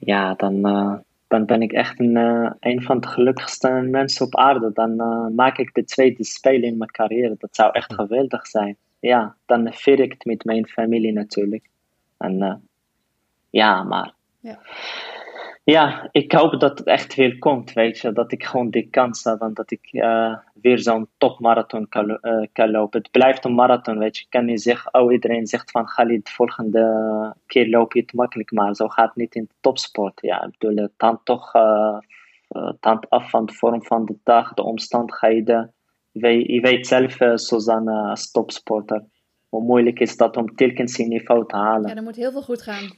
Ja, 0.00 0.34
dan, 0.34 0.68
uh, 0.68 0.94
dan 1.28 1.44
ben 1.44 1.62
ik 1.62 1.72
echt 1.72 2.00
een, 2.00 2.16
een 2.60 2.82
van 2.82 3.00
de 3.00 3.08
gelukkigste 3.08 3.68
mensen 3.68 4.26
op 4.26 4.36
aarde. 4.36 4.70
Dan 4.72 4.96
maak 5.34 5.58
ik 5.58 5.74
de 5.74 5.84
tweede 5.84 6.24
spelen 6.24 6.68
in 6.68 6.76
mijn 6.76 6.90
carrière. 6.90 7.36
Dat 7.38 7.56
zou 7.56 7.70
echt 7.72 7.94
geweldig 7.94 8.46
zijn. 8.46 8.76
Ja, 8.98 9.36
dan 9.46 9.72
vier 9.72 10.00
ik 10.00 10.12
het 10.12 10.24
met 10.24 10.44
mijn 10.44 10.68
familie 10.68 11.12
natuurlijk. 11.12 11.68
En 12.18 12.62
ja, 13.50 13.82
maar... 13.82 14.14
Ja. 14.40 14.58
Ja, 15.64 16.08
ik 16.12 16.32
hoop 16.32 16.60
dat 16.60 16.78
het 16.78 16.86
echt 16.86 17.14
weer 17.14 17.38
komt, 17.38 17.72
weet 17.72 17.98
je. 17.98 18.12
Dat 18.12 18.32
ik 18.32 18.44
gewoon 18.44 18.70
die 18.70 18.88
kans 18.90 19.24
heb 19.24 19.40
en 19.40 19.54
dat 19.54 19.70
ik 19.70 19.88
uh, 19.92 20.36
weer 20.60 20.78
zo'n 20.78 21.08
topmarathon 21.18 21.88
kan, 21.88 22.18
uh, 22.22 22.46
kan 22.52 22.70
lopen. 22.70 23.00
Het 23.00 23.10
blijft 23.10 23.44
een 23.44 23.54
marathon, 23.54 23.98
weet 23.98 24.16
je. 24.16 24.22
Ik 24.22 24.30
kan 24.30 24.44
niet 24.44 24.62
zeggen, 24.62 24.94
oh 24.94 25.12
iedereen 25.12 25.46
zegt 25.46 25.70
van 25.70 25.86
Khalid, 25.86 26.24
de 26.24 26.30
volgende 26.30 27.34
keer 27.46 27.68
loop 27.68 27.92
je 27.92 28.00
het 28.00 28.12
makkelijk. 28.12 28.52
Maar 28.52 28.74
zo 28.74 28.88
gaat 28.88 29.06
het 29.06 29.16
niet 29.16 29.34
in 29.34 29.44
de 29.44 29.54
topsport. 29.60 30.20
Ja, 30.20 30.44
ik 30.44 30.58
bedoel, 30.58 30.76
het 30.76 30.92
hangt 30.96 31.24
toch 31.24 31.52
het 32.48 33.06
af 33.08 33.30
van 33.30 33.46
de 33.46 33.52
vorm 33.52 33.84
van 33.84 34.04
de 34.04 34.16
dag, 34.22 34.54
de 34.54 34.62
omstandigheden. 34.62 35.72
Je, 36.20 36.60
weet 36.60 36.86
zelf, 36.86 37.16
Suzanne, 37.34 37.92
als 37.92 38.30
topsporter, 38.30 39.04
hoe 39.48 39.62
moeilijk 39.62 40.00
is 40.00 40.16
dat 40.16 40.36
om 40.36 40.54
telkens 40.54 40.96
je 40.96 41.06
niveau 41.06 41.46
te 41.46 41.56
halen. 41.56 41.88
Ja, 41.88 41.96
er 41.96 42.02
moet 42.02 42.16
heel 42.16 42.32
veel 42.32 42.42
goed 42.42 42.62
gaan. 42.62 42.94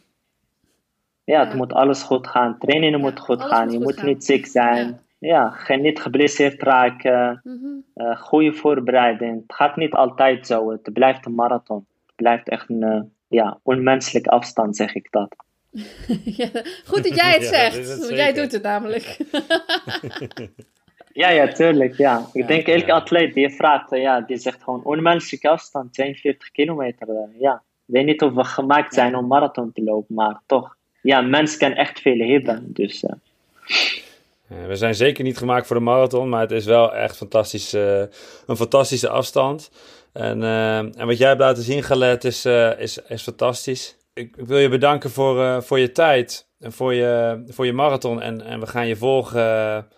Ja, 1.25 1.45
het 1.47 1.55
moet 1.55 1.73
alles 1.73 2.03
goed 2.03 2.27
gaan. 2.27 2.59
Trainingen 2.59 3.01
moet 3.01 3.21
goed 3.21 3.43
gaan. 3.43 3.71
je 3.71 3.79
moet 3.79 4.03
niet 4.03 4.25
ziek 4.25 4.47
zijn. 4.47 5.01
Ja, 5.19 5.51
geen 5.51 5.81
niet 5.81 6.01
geblesseerd 6.01 6.63
raken. 6.63 7.41
Mm 7.45 7.79
goede 8.17 8.53
voorbereiding. 8.53 9.43
Het 9.47 9.57
gaat 9.57 9.77
niet 9.77 9.93
altijd 9.93 10.47
zo. 10.47 10.71
Het 10.71 10.93
blijft 10.93 11.27
een 11.27 11.35
marathon. 11.35 11.87
Het 12.07 12.17
blijft 12.17 12.49
echt 12.49 12.69
een 12.69 12.83
uh, 12.83 13.01
ja, 13.29 13.59
onmenselijk 13.63 14.27
afstand, 14.27 14.77
zeg 14.77 14.95
ik 14.95 15.11
dat. 15.11 15.37
ja, 16.41 16.49
goed 16.85 17.03
dat 17.03 17.15
jij 17.17 17.33
het 17.33 17.45
zegt. 17.55 18.09
jij 18.09 18.33
doet 18.33 18.53
het 18.53 18.63
namelijk. 18.63 19.17
ja, 21.13 21.31
ja, 21.31 21.49
tuurlijk. 21.53 21.97
Ja. 21.97 22.27
Ik 22.33 22.47
denk 22.47 22.67
elke 22.67 22.93
atleet 22.93 23.35
die 23.35 23.49
je 23.49 23.55
vraagt, 23.55 23.91
ja, 23.91 24.21
die 24.21 24.37
zegt 24.37 24.63
gewoon 24.63 24.85
onmenselijke 24.85 25.49
afstand, 25.49 25.93
42 25.93 26.51
kilometer. 26.51 27.09
ja. 27.39 27.63
Ik 27.87 27.95
weet 27.95 28.05
niet 28.05 28.23
of 28.23 28.33
we 28.33 28.45
gemaakt 28.45 28.95
zijn 28.95 29.17
om 29.17 29.27
marathon 29.27 29.73
te 29.73 29.83
lopen, 29.83 30.15
maar 30.15 30.41
toch 30.47 30.77
ja, 31.03 31.21
mens 31.21 31.57
kan 31.57 31.73
echt 31.73 32.01
veel 32.01 32.29
hebben. 32.29 32.73
Dus, 32.73 33.03
uh. 33.03 34.67
we 34.67 34.77
zijn 34.77 34.95
zeker 34.95 35.25
niet 35.25 35.39
gemaakt 35.39 35.67
voor 35.67 35.77
de 35.77 35.83
marathon, 35.83 36.29
maar 36.29 36.41
het 36.41 36.51
is 36.51 36.65
wel 36.65 36.95
echt 36.95 37.17
fantastisch, 37.17 37.75
uh, 37.75 37.99
een 38.47 38.57
fantastische 38.57 39.09
afstand. 39.09 39.71
En, 40.13 40.41
uh, 40.41 40.79
en 40.79 41.07
wat 41.07 41.19
jij 41.19 41.29
hebt 41.29 41.41
laten 41.41 41.63
zien, 41.63 41.83
Galet, 41.83 42.25
is, 42.25 42.45
is, 42.79 42.99
is 42.99 43.23
fantastisch. 43.23 43.97
Ik, 44.13 44.37
ik, 44.37 44.47
wil 44.47 44.59
je 44.59 44.69
bedanken 44.69 45.11
voor, 45.11 45.63
voor 45.63 45.79
je 45.79 45.93
tijd 45.93 46.49
en 46.59 46.73
voor 46.73 46.95
je, 46.95 47.43
voor 47.49 47.67
je 47.67 47.73
marathon. 47.73 48.23
En, 48.23 48.45
en 48.45 48.61
we 48.61 48.67
gaan 48.67 48.87
je 48.87 48.97
volgen 48.97 49.89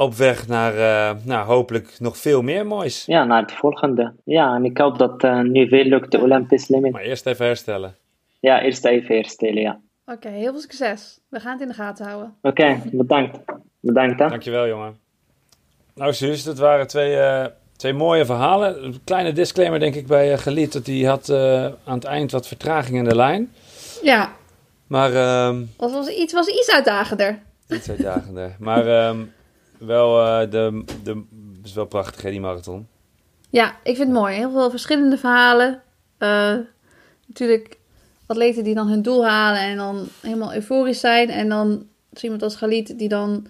op 0.00 0.14
weg 0.14 0.48
naar 0.48 0.74
nou, 1.24 1.46
hopelijk 1.46 1.96
nog 1.98 2.16
veel 2.16 2.42
meer 2.42 2.66
moois. 2.66 3.04
Ja, 3.06 3.24
naar 3.24 3.40
het 3.42 3.52
volgende. 3.52 4.12
Ja, 4.24 4.54
en 4.54 4.64
ik 4.64 4.78
hoop 4.78 4.98
dat 4.98 5.22
nu 5.42 5.68
weer 5.68 5.84
lukt 5.84 6.10
de 6.10 6.20
Olympisch 6.20 6.68
limit. 6.68 6.92
Maar 6.92 7.02
eerst 7.02 7.26
even 7.26 7.46
herstellen. 7.46 7.96
Ja, 8.40 8.62
eerst 8.62 8.84
even 8.84 9.14
herstellen, 9.14 9.62
ja. 9.62 9.80
Oké, 10.06 10.28
heel 10.28 10.50
veel 10.52 10.60
succes. 10.60 11.20
We 11.28 11.40
gaan 11.40 11.52
het 11.52 11.60
in 11.60 11.68
de 11.68 11.74
gaten 11.74 12.06
houden. 12.06 12.34
Oké, 12.42 12.82
bedankt. 12.92 13.38
Bedankt 13.80 14.18
hè. 14.18 14.28
Dankjewel 14.28 14.66
jongen. 14.68 14.98
nou 15.94 16.12
Suus, 16.12 16.42
dat 16.44 16.58
waren 16.58 16.86
twee, 16.86 17.16
eh, 17.16 17.46
twee 17.76 17.92
mooie 17.92 18.24
verhalen. 18.24 18.84
Een 18.84 19.00
kleine 19.04 19.32
disclaimer 19.32 19.80
denk 19.80 19.94
ik 19.94 20.06
bij 20.06 20.38
Geliet, 20.38 20.72
dat 20.72 20.84
die 20.84 21.06
had 21.08 21.28
eh, 21.28 21.64
aan 21.64 21.94
het 21.94 22.04
eind 22.04 22.30
wat 22.30 22.46
vertraging 22.48 22.96
in 22.96 23.04
de 23.04 23.16
lijn. 23.16 23.52
Ja, 24.02 24.32
Maar 24.86 25.14
ehm 25.14 25.62
was, 25.76 25.92
was, 25.92 26.08
iets, 26.08 26.32
was 26.32 26.46
iets 26.46 26.70
uitdagender. 26.70 27.38
iets 27.68 27.88
uitdagender. 27.90 28.56
maar 28.58 28.86
ehm, 28.86 29.18
wel, 29.80 30.20
eh, 30.26 30.50
de, 30.50 30.84
de, 31.02 31.22
is 31.64 31.72
wel 31.72 31.84
prachtig 31.86 32.22
hè, 32.22 32.30
die 32.30 32.40
marathon. 32.40 32.86
Ja, 33.50 33.68
ik 33.82 33.96
vind 33.96 34.08
het 34.08 34.16
mooi. 34.18 34.34
Heel 34.36 34.50
veel 34.50 34.70
verschillende 34.70 35.18
verhalen. 35.18 35.82
Eh, 36.18 36.54
natuurlijk 37.26 37.78
atleten 38.26 38.64
die 38.64 38.74
dan 38.74 38.88
hun 38.88 39.02
doel 39.02 39.26
halen 39.26 39.60
en 39.60 39.76
dan 39.76 40.08
helemaal 40.20 40.54
euforisch 40.54 41.00
zijn. 41.00 41.30
En 41.30 41.48
dan 41.48 41.86
iemand 42.20 42.42
als 42.42 42.56
Galit 42.56 42.98
die 42.98 43.08
dan 43.08 43.46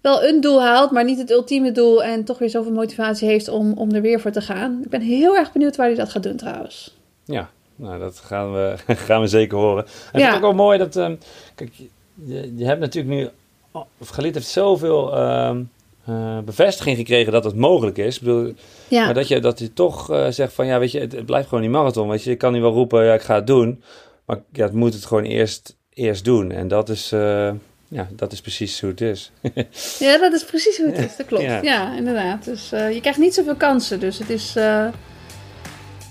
wel 0.00 0.24
een 0.24 0.40
doel 0.40 0.62
haalt, 0.62 0.90
maar 0.90 1.04
niet 1.04 1.18
het 1.18 1.30
ultieme 1.30 1.72
doel. 1.72 2.02
En 2.04 2.24
toch 2.24 2.38
weer 2.38 2.50
zoveel 2.50 2.72
motivatie 2.72 3.28
heeft 3.28 3.48
om, 3.48 3.72
om 3.72 3.92
er 3.92 4.00
weer 4.02 4.20
voor 4.20 4.30
te 4.30 4.40
gaan. 4.40 4.80
Ik 4.84 4.90
ben 4.90 5.00
heel 5.00 5.36
erg 5.36 5.52
benieuwd 5.52 5.76
waar 5.76 5.86
hij 5.86 5.94
dat 5.96 6.10
gaat 6.10 6.22
doen 6.22 6.36
trouwens. 6.36 6.96
Ja, 7.24 7.50
nou, 7.76 7.98
dat 7.98 8.18
gaan 8.18 8.52
we, 8.52 8.74
gaan 9.06 9.20
we 9.20 9.26
zeker 9.26 9.58
horen. 9.58 9.84
En 9.84 9.90
ik 9.90 10.10
vind 10.10 10.22
Ja. 10.22 10.26
het 10.26 10.36
ook 10.36 10.42
wel 10.42 10.52
mooi 10.52 10.78
dat... 10.78 10.96
ehm, 10.96 11.16
kijk, 11.54 11.72
je, 12.14 12.52
je 12.56 12.64
hebt 12.64 12.80
natuurlijk 12.80 13.14
nu... 13.14 13.28
Oh, 13.72 13.82
Galit 14.00 14.34
heeft 14.34 14.46
zoveel 14.48 15.14
ehm, 15.16 15.62
eh, 16.06 16.38
bevestiging 16.38 16.96
gekregen 16.96 17.32
dat 17.32 17.44
het 17.44 17.56
mogelijk 17.56 17.98
is. 17.98 18.14
Ik 18.16 18.22
bedoel, 18.22 18.52
Ja, 18.88 19.04
Maar 19.04 19.14
dat 19.14 19.28
je, 19.28 19.40
dat 19.40 19.58
je 19.58 19.72
toch 19.72 20.10
eh, 20.10 20.26
zegt 20.30 20.52
van... 20.52 20.66
Ja, 20.66 20.78
weet 20.78 20.90
je, 20.92 21.00
het, 21.00 21.12
het 21.12 21.26
blijft 21.26 21.48
gewoon 21.48 21.62
die 21.62 21.72
marathon. 21.72 22.08
Weet 22.08 22.22
je, 22.24 22.30
je 22.30 22.36
kan 22.36 22.52
nu 22.52 22.60
wel 22.60 22.72
roepen, 22.72 23.04
ja, 23.04 23.14
ik 23.14 23.22
ga 23.22 23.34
het 23.34 23.46
doen. 23.46 23.82
Maar 24.26 24.38
ja, 24.52 24.64
het 24.64 24.72
moet 24.72 24.94
het 24.94 25.04
gewoon 25.04 25.24
eerst, 25.24 25.76
eerst 25.92 26.24
doen. 26.24 26.50
En 26.50 26.68
dat 26.68 26.88
is... 26.88 27.12
eh, 27.12 27.50
ja, 27.88 28.08
dat 28.12 28.32
is 28.32 28.40
precies 28.40 28.80
hoe 28.80 28.90
het 28.90 29.00
is. 29.00 29.30
ja, 30.06 30.18
dat 30.18 30.32
is 30.32 30.44
precies 30.44 30.76
hoe 30.76 30.86
het 30.86 30.98
is. 30.98 31.16
Dat 31.16 31.26
klopt. 31.26 31.44
Ja. 31.44 31.62
Ja, 31.62 31.96
inderdaad. 31.96 32.44
Dus 32.44 32.70
je 32.70 32.98
krijgt 33.00 33.18
niet 33.18 33.34
zoveel 33.34 33.56
kansen. 33.56 34.00
Dus 34.00 34.18
het 34.18 34.30
is... 34.30 34.52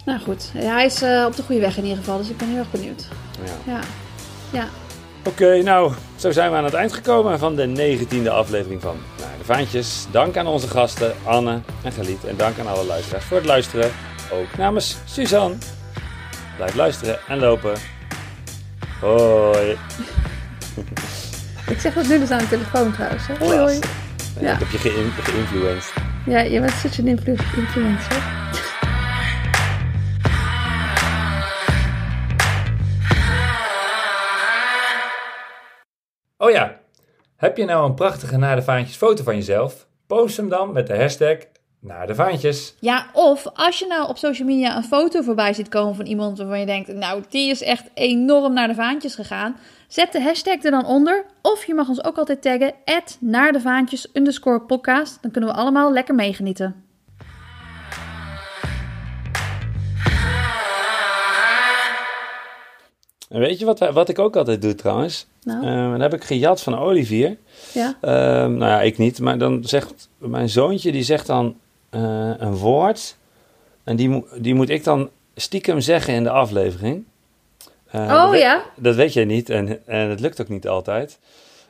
nou 0.06 0.20
goed, 0.24 0.50
hij 0.54 0.86
is 0.86 0.94
op 1.28 1.36
de 1.36 1.44
goede 1.46 1.62
weg 1.62 1.78
in 1.78 1.84
ieder 1.84 1.98
geval. 1.98 2.18
Dus 2.18 2.30
ik 2.30 2.38
ben 2.38 2.48
heel 2.48 2.58
erg 2.58 2.72
benieuwd. 2.72 3.08
Ja. 3.66 3.72
Ja, 3.74 3.80
ja. 4.54 4.68
Oké, 5.26 5.62
nou, 5.62 5.94
zo 6.16 6.32
zijn 6.32 6.52
we 6.52 6.58
aan 6.58 6.64
het 6.64 6.74
eind 6.74 6.94
gekomen 6.94 7.40
van 7.40 7.56
de 7.56 7.98
19e 8.24 8.28
aflevering 8.30 8.82
van 8.82 8.96
Naar 9.20 9.38
de 9.38 9.44
Vaantjes. 9.44 10.06
Dank 10.12 10.38
aan 10.38 10.48
onze 10.48 10.68
gasten 10.68 11.14
Anne 11.24 11.60
en 11.84 11.92
Galiet. 11.92 12.26
En 12.26 12.36
dank 12.38 12.60
aan 12.60 12.68
alle 12.68 12.86
luisteraars 12.86 13.26
voor 13.26 13.38
het 13.38 13.46
luisteren. 13.46 13.92
Ook 14.32 14.58
namens 14.58 14.96
Suzanne. 15.06 15.56
Blijf 16.56 16.76
luisteren 16.76 17.18
en 17.28 17.40
lopen. 17.40 17.74
Hoi. 19.02 19.78
Ik 21.70 21.80
zeg 21.80 21.94
dat 21.94 22.08
nu 22.08 22.20
dus 22.20 22.30
aan 22.32 22.38
de 22.38 22.48
telefoon 22.48 22.94
trouwens. 22.94 23.28
hè. 23.28 23.34
Hoi, 23.46 23.58
hoi. 23.58 23.80
Ja. 24.40 24.54
Ik 24.54 24.60
heb 24.60 24.70
je 24.70 24.78
geïn- 24.78 25.12
geïnfluenced. 25.22 25.94
Ja, 26.26 26.40
je 26.40 26.60
bent 26.60 26.72
such 26.74 26.98
een 26.98 27.08
influ 27.08 27.32
influencer. 27.56 28.24
Oh 36.44 36.52
ja, 36.52 36.80
heb 37.36 37.58
je 37.58 37.66
nou 37.66 37.86
een 37.86 37.94
prachtige 37.94 38.38
Naar 38.38 38.56
de 38.56 38.62
Vaantjes 38.62 38.96
foto 38.96 39.24
van 39.24 39.36
jezelf? 39.36 39.88
Post 40.08 40.38
hem 40.38 40.50
dan 40.50 40.74
met 40.74 40.88
de 40.88 40.98
hashtag 40.98 41.38
Naar 41.80 42.08
de 42.08 42.16
Vaantjes. 42.16 42.76
Ja, 42.80 43.08
of 43.14 43.48
als 43.54 43.80
je 43.80 43.88
nou 43.88 44.10
op 44.10 44.18
social 44.18 44.48
media 44.48 44.76
een 44.76 44.84
foto 44.84 45.22
voorbij 45.22 45.54
ziet 45.54 45.70
komen 45.70 45.96
van 45.96 46.06
iemand 46.06 46.38
waarvan 46.38 46.60
je 46.60 46.66
denkt, 46.66 46.94
nou, 46.94 47.24
die 47.30 47.50
is 47.50 47.62
echt 47.62 47.90
enorm 47.94 48.54
naar 48.54 48.68
de 48.68 48.76
vaantjes 48.76 49.16
gegaan. 49.16 49.58
Zet 49.88 50.12
de 50.12 50.22
hashtag 50.22 50.64
er 50.64 50.72
dan 50.72 50.86
onder. 50.86 51.26
Of 51.42 51.66
je 51.66 51.74
mag 51.74 51.88
ons 51.88 52.04
ook 52.04 52.18
altijd 52.18 52.42
taggen, 52.42 52.74
naar 53.20 53.52
de 53.52 53.62
vaantjes 53.62 54.08
underscore 54.14 54.62
podcast. 54.62 55.18
Dan 55.22 55.32
kunnen 55.32 55.50
we 55.50 55.56
allemaal 55.56 55.94
lekker 55.94 56.16
meegenieten. 56.16 56.84
En 63.34 63.40
weet 63.40 63.60
je 63.60 63.66
wat, 63.66 63.80
wat 63.80 64.10
ik 64.10 64.20
ook 64.20 64.36
altijd 64.36 64.62
doe 64.62 64.76
trouwens? 64.76 65.28
Nou, 65.44 65.66
Eh, 65.66 65.92
dan 65.92 66.00
heb 66.00 66.14
ik 66.14 66.24
gejat 66.24 66.62
van 66.62 66.80
Olivier. 66.80 67.38
ja. 67.74 67.98
Ehm, 68.02 68.54
nou 68.54 68.72
ja, 68.72 68.82
ik 68.82 68.98
niet. 68.98 69.20
Maar 69.20 69.38
dan 69.38 69.64
zegt 69.64 70.10
mijn 70.18 70.50
zoontje, 70.50 70.92
die 70.92 71.04
zegt 71.04 71.28
dan 71.28 71.58
eh, 71.90 72.32
een 72.38 72.56
woord. 72.56 73.18
En 73.84 73.96
die, 73.96 74.24
die 74.38 74.54
moet 74.54 74.70
ik 74.70 74.84
dan 74.84 75.10
stiekem 75.36 75.80
zeggen 75.80 76.14
in 76.14 76.24
de 76.24 76.30
aflevering. 76.30 77.04
Eh, 77.86 78.08
dat 78.10 78.26
Oh 78.26 78.30
weet- 78.32 78.42
ja? 78.42 78.64
Dat 78.76 78.96
weet 78.96 79.14
jij 79.14 79.26
niet 79.26 79.50
en, 79.50 79.88
en 79.88 80.10
het 80.10 80.20
lukt 80.20 80.42
ook 80.42 80.50
niet 80.50 80.68
altijd. 80.68 81.20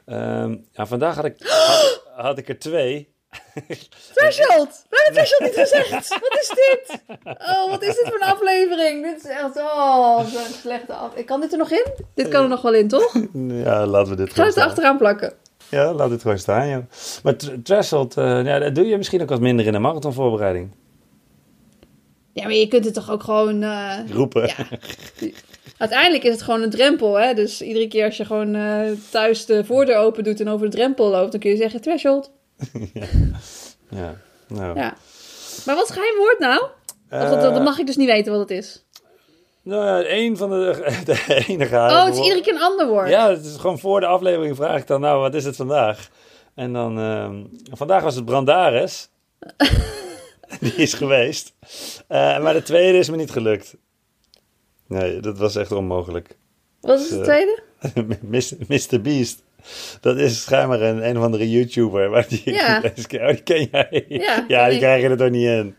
Ehm, 0.05 0.55
ja, 0.71 0.85
vandaag 0.85 1.15
had 1.15 1.25
ik, 1.25 1.35
had, 1.39 2.01
had 2.15 2.37
ik 2.37 2.49
er 2.49 2.59
twee. 2.59 3.07
Threshold! 4.15 4.85
We 4.89 5.01
hebben 5.03 5.13
threshold 5.13 5.41
niet 5.41 5.59
gezegd! 5.67 6.09
Wat 6.09 6.37
is 6.41 6.49
dit? 6.49 7.01
Oh, 7.23 7.69
wat 7.69 7.81
is 7.81 7.95
dit 7.95 8.03
voor 8.05 8.15
een 8.21 8.27
aflevering? 8.27 9.03
Dit 9.03 9.17
is 9.23 9.29
echt, 9.29 9.57
oh, 9.57 10.19
zo'n 10.19 10.53
slechte 10.61 10.93
af. 10.93 11.15
Ik 11.15 11.25
kan 11.25 11.41
dit 11.41 11.51
er 11.51 11.57
nog 11.57 11.71
in? 11.71 11.85
Dit 12.15 12.27
kan 12.27 12.43
er 12.43 12.49
nog 12.49 12.61
wel 12.61 12.73
in, 12.73 12.87
toch? 12.87 13.13
Ja, 13.63 13.85
laten 13.85 14.09
we 14.11 14.17
dit 14.17 14.27
ga 14.27 14.33
gewoon 14.33 14.47
het 14.49 14.57
er 14.57 14.63
achteraan 14.63 14.97
plakken. 14.97 15.33
Ja, 15.69 15.93
laat 15.93 16.09
het 16.09 16.21
gewoon 16.21 16.37
staan, 16.39 16.69
joh. 16.69 16.83
Maar 17.23 17.35
threshold, 17.63 18.17
eh, 18.17 18.45
ja, 18.45 18.59
dat 18.59 18.75
doe 18.75 18.85
je 18.85 18.97
misschien 18.97 19.21
ook 19.21 19.29
wat 19.29 19.39
minder 19.39 19.65
in 19.65 19.71
de 19.71 19.79
marathonvoorbereiding. 19.79 20.71
Ja, 22.33 22.43
maar 22.43 22.53
je 22.53 22.67
kunt 22.67 22.85
het 22.85 22.93
toch 22.93 23.11
ook 23.11 23.23
gewoon... 23.23 23.63
eh, 23.63 23.97
Roepen. 24.11 24.47
Ja. 24.47 24.67
Uiteindelijk 25.77 26.23
is 26.23 26.31
het 26.31 26.41
gewoon 26.41 26.61
een 26.61 26.69
drempel, 26.69 27.19
hè? 27.19 27.33
Dus 27.33 27.61
iedere 27.61 27.87
keer 27.87 28.05
als 28.05 28.17
je 28.17 28.25
gewoon 28.25 28.55
eh, 28.55 28.81
thuis 29.09 29.45
de 29.45 29.65
voordeur 29.65 29.97
open 29.97 30.23
doet 30.23 30.39
en 30.39 30.49
over 30.49 30.69
de 30.69 30.75
drempel 30.75 31.09
loopt, 31.09 31.31
dan 31.31 31.39
kun 31.39 31.49
je 31.49 31.57
zeggen 31.57 31.81
threshold. 31.81 32.31
Ja, 33.89 34.15
nou. 34.47 34.77
Ja. 34.79 34.95
Maar 35.65 35.75
wat 35.75 35.83
is 35.83 35.89
het 35.89 35.97
geheim 35.97 36.17
woord 36.17 36.39
nou? 36.39 36.61
Of 36.63 37.29
dat, 37.29 37.43
Eh, 37.43 37.53
dat 37.53 37.63
mag 37.63 37.77
ik 37.79 37.85
dus 37.85 37.95
niet 37.95 38.07
weten 38.07 38.31
wat 38.31 38.41
het 38.41 38.51
is. 38.51 38.85
Nou 39.61 40.03
één 40.03 40.37
van 40.37 40.49
de, 40.49 40.85
de 41.05 41.43
enige. 41.47 41.75
Oh, 41.75 42.05
het 42.05 42.13
is 42.15 42.21
iedere 42.23 42.41
keer 42.41 42.53
een 42.53 42.61
ander 42.61 42.87
woord. 42.87 43.09
Ja, 43.09 43.29
het 43.29 43.45
is 43.45 43.55
gewoon 43.55 43.79
voor 43.79 43.99
de 43.99 44.05
aflevering 44.05 44.55
vraag 44.55 44.79
ik 44.81 44.87
dan, 44.87 45.01
nou, 45.01 45.19
wat 45.19 45.33
is 45.33 45.45
het 45.45 45.55
vandaag? 45.55 46.09
En 46.55 46.73
dan, 46.73 46.99
ehm, 46.99 47.43
vandaag 47.71 48.03
was 48.03 48.15
het 48.15 48.25
Brandaris. 48.25 49.09
Die 50.59 50.75
is 50.75 50.93
geweest. 50.93 51.53
Eh, 52.07 52.39
maar 52.39 52.53
de 52.53 52.61
tweede 52.61 52.97
is 52.97 53.09
me 53.09 53.15
niet 53.17 53.31
gelukt. 53.31 53.75
Nee, 54.87 55.19
dat 55.19 55.37
was 55.37 55.55
echt 55.55 55.71
onmogelijk. 55.71 56.37
Wat 56.81 56.99
is 56.99 57.09
het 57.09 57.19
Eh, 57.19 57.25
tweede? 57.25 57.63
Mr. 58.67 59.01
Beast. 59.01 59.43
Dat 60.01 60.17
is 60.17 60.41
schijnbaar 60.43 60.81
een, 60.81 61.07
een 61.09 61.17
of 61.17 61.23
andere 61.23 61.49
YouTuber. 61.51 62.09
Maar 62.09 62.25
die, 62.27 62.41
Ja. 62.53 62.79
die, 62.95 63.19
oh, 63.21 63.27
die 63.27 63.41
ken 63.43 63.67
jij. 63.71 64.05
Ja, 64.47 64.65
die 64.65 64.73
ik. 64.73 64.79
krijg 64.79 65.01
je 65.01 65.09
er 65.09 65.17
toch 65.17 65.29
niet 65.29 65.47
in. 65.47 65.75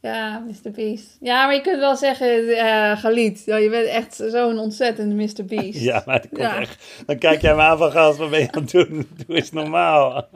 Ja, 0.00 0.38
Mr. 0.46 0.70
Beast. 0.70 1.16
Ja, 1.20 1.44
maar 1.46 1.54
je 1.54 1.60
kunt 1.60 1.78
wel 1.78 1.96
zeggen, 1.96 2.56
Galit, 2.98 3.42
ja, 3.46 3.56
je 3.56 3.70
bent 3.70 3.86
echt 3.86 4.14
zo'n 4.30 4.58
ontzettend 4.58 5.14
Mr. 5.14 5.44
Beast. 5.44 5.80
Ja, 5.80 6.02
maar 6.06 6.20
dat 6.20 6.28
komt 6.28 6.40
Ja. 6.40 6.60
echt. 6.60 6.84
Dan 7.06 7.18
kijk 7.18 7.40
jij 7.40 7.54
me 7.54 7.60
aan 7.60 7.78
van 7.78 7.90
gast, 7.90 8.18
wat 8.18 8.30
ben 8.30 8.40
je 8.40 8.52
aan 8.52 8.62
het 8.62 8.70
doen? 8.70 9.08
Doe 9.26 9.36
eens 9.36 9.52
normaal. 9.52 10.28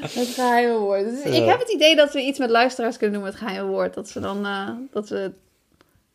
Het 0.00 0.28
geheime 0.34 0.78
woord. 0.78 1.04
Dus 1.04 1.34
Ik 1.34 1.44
heb 1.48 1.58
het 1.58 1.72
idee 1.72 1.96
dat 1.96 2.12
we 2.12 2.20
iets 2.20 2.38
met 2.38 2.50
luisteraars 2.50 2.96
kunnen 2.96 3.14
doen 3.14 3.24
met 3.24 3.32
het 3.34 3.42
geheime 3.42 3.68
woord. 3.70 3.94
Dat 3.94 4.08
ze 4.08 4.20
dan, 4.20 4.46
eh, 4.46 4.68
dat 4.92 5.08
we... 5.08 5.32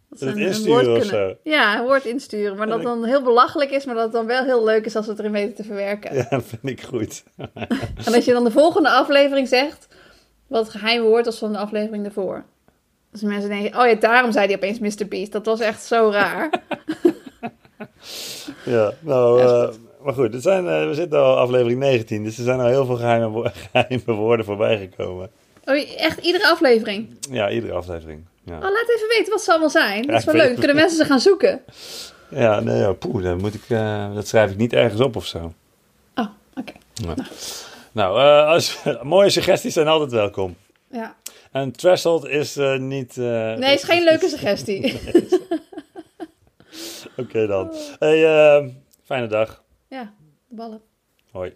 Dat 0.10 0.19
Het 0.19 0.38
insturen 0.38 0.95
of 0.98 1.03
zo. 1.03 1.36
Ja, 1.44 1.77
een 1.80 1.84
woord 1.86 2.06
insturen. 2.06 2.57
Maar 2.57 2.68
dat 2.68 2.81
dan 2.81 3.06
heel 3.06 3.22
belachelijk 3.23 3.72
is, 3.72 3.86
maar 3.86 3.95
dat 3.95 4.03
het 4.03 4.14
dan 4.14 4.26
wel 4.26 4.44
heel 4.44 4.64
leuk 4.64 4.86
is 4.86 4.95
als 4.95 5.06
we 5.06 5.11
het 5.11 5.19
erin 5.19 5.31
weten 5.31 5.56
te 5.56 5.64
verwerken. 5.64 6.15
Ja, 6.15 6.27
vind 6.30 6.61
ik 6.61 6.81
goed. 6.81 7.23
En 8.06 8.14
als 8.14 8.26
je 8.26 8.34
dan 8.34 8.44
de 8.44 8.52
volgende 8.52 8.90
aflevering 8.90 9.48
zegt, 9.48 9.88
wat 10.48 10.61
het 10.61 10.72
geheime 10.72 11.06
woord 11.07 11.26
was 11.26 11.38
van 11.38 11.52
de 11.52 11.57
aflevering 11.57 12.06
ervoor. 12.06 12.44
Dus 13.11 13.22
mensen 13.22 13.49
denken, 13.49 13.80
oh 13.80 13.88
ja, 13.88 13.94
daarom 13.95 14.31
zei 14.31 14.45
hij 14.45 14.56
opeens 14.56 14.80
Mr. 14.80 15.07
Beast. 15.07 15.31
Dat 15.31 15.45
was 15.45 15.60
echt 15.60 15.84
zo 15.84 16.10
raar. 16.11 16.49
Ja, 18.65 18.94
nou, 18.99 19.40
Ja, 19.41 19.45
eh, 19.64 19.69
maar 20.03 20.14
goed, 20.14 20.36
zijn, 20.38 20.68
eh, 20.68 20.88
we 20.88 20.94
zitten 20.94 21.19
al 21.19 21.38
aflevering 21.38 21.80
19, 21.80 22.23
dus 22.23 22.38
er 22.38 22.44
zijn 22.44 22.60
al 22.60 22.68
heel 22.68 22.86
veel 22.86 22.95
geheime, 22.95 23.27
wo- 23.30 23.45
geheime 23.72 24.14
woorden 24.14 24.45
voorbij 24.45 24.77
gekomen. 24.77 25.30
Oh, 25.65 25.76
echt 25.98 26.19
iedere 26.26 26.48
aflevering. 26.48 27.18
Ja, 27.31 27.49
iedere 27.49 27.73
aflevering. 27.73 28.23
Ja, 28.50 28.56
Oh, 28.56 28.62
laat 28.62 28.90
even 28.96 29.08
weten 29.08 29.32
wat 29.34 29.42
ze 29.42 29.50
allemaal 29.52 29.70
zijn. 29.70 30.08
Dat 30.08 30.20
is 30.20 30.26
wel 30.26 30.36
leuk. 30.36 30.56
Kunnen 30.58 30.76
mensen 30.76 30.98
ze 30.98 31.06
gaan 31.06 31.20
zoeken? 31.20 31.62
ja 32.30 32.60
nee, 32.60 32.78
ja, 32.78 32.94
poeh, 32.94 33.24
dat, 33.24 33.38
moet 33.38 33.54
ik, 33.54 33.64
eh, 33.68 34.14
dat 34.14 34.28
schrijf 34.28 34.52
ik 34.52 34.58
niet 34.58 34.74
ergens 34.74 35.02
op 35.02 35.16
of 35.16 35.26
zo. 35.26 35.54
Oh, 36.16 36.28
oké. 36.56 36.74
Nou, 37.92 38.20
eh, 38.22 38.48
als, 38.48 38.78
mooie 39.04 39.30
suggesties 39.30 39.74
zijn 39.74 39.88
altijd 39.88 40.12
welkom. 40.12 40.56
Ja. 40.92 41.16
En 41.52 41.72
threshold 41.72 42.26
is 42.28 42.58
eh, 42.58 42.78
niet... 42.78 43.18
eh, 43.18 43.54
Nee, 43.54 43.74
is 43.74 43.84
geen 43.84 44.04
leuke 44.04 44.28
suggestie. 44.30 45.00
Oké 47.18 47.48
dan. 47.48 47.74
Hey, 48.00 48.26
eh, 48.58 48.68
fijne 49.04 49.28
dag. 49.28 49.64
ja, 49.88 50.14
de 50.48 50.56
ballen. 50.56 50.82
Hoi. 51.32 51.54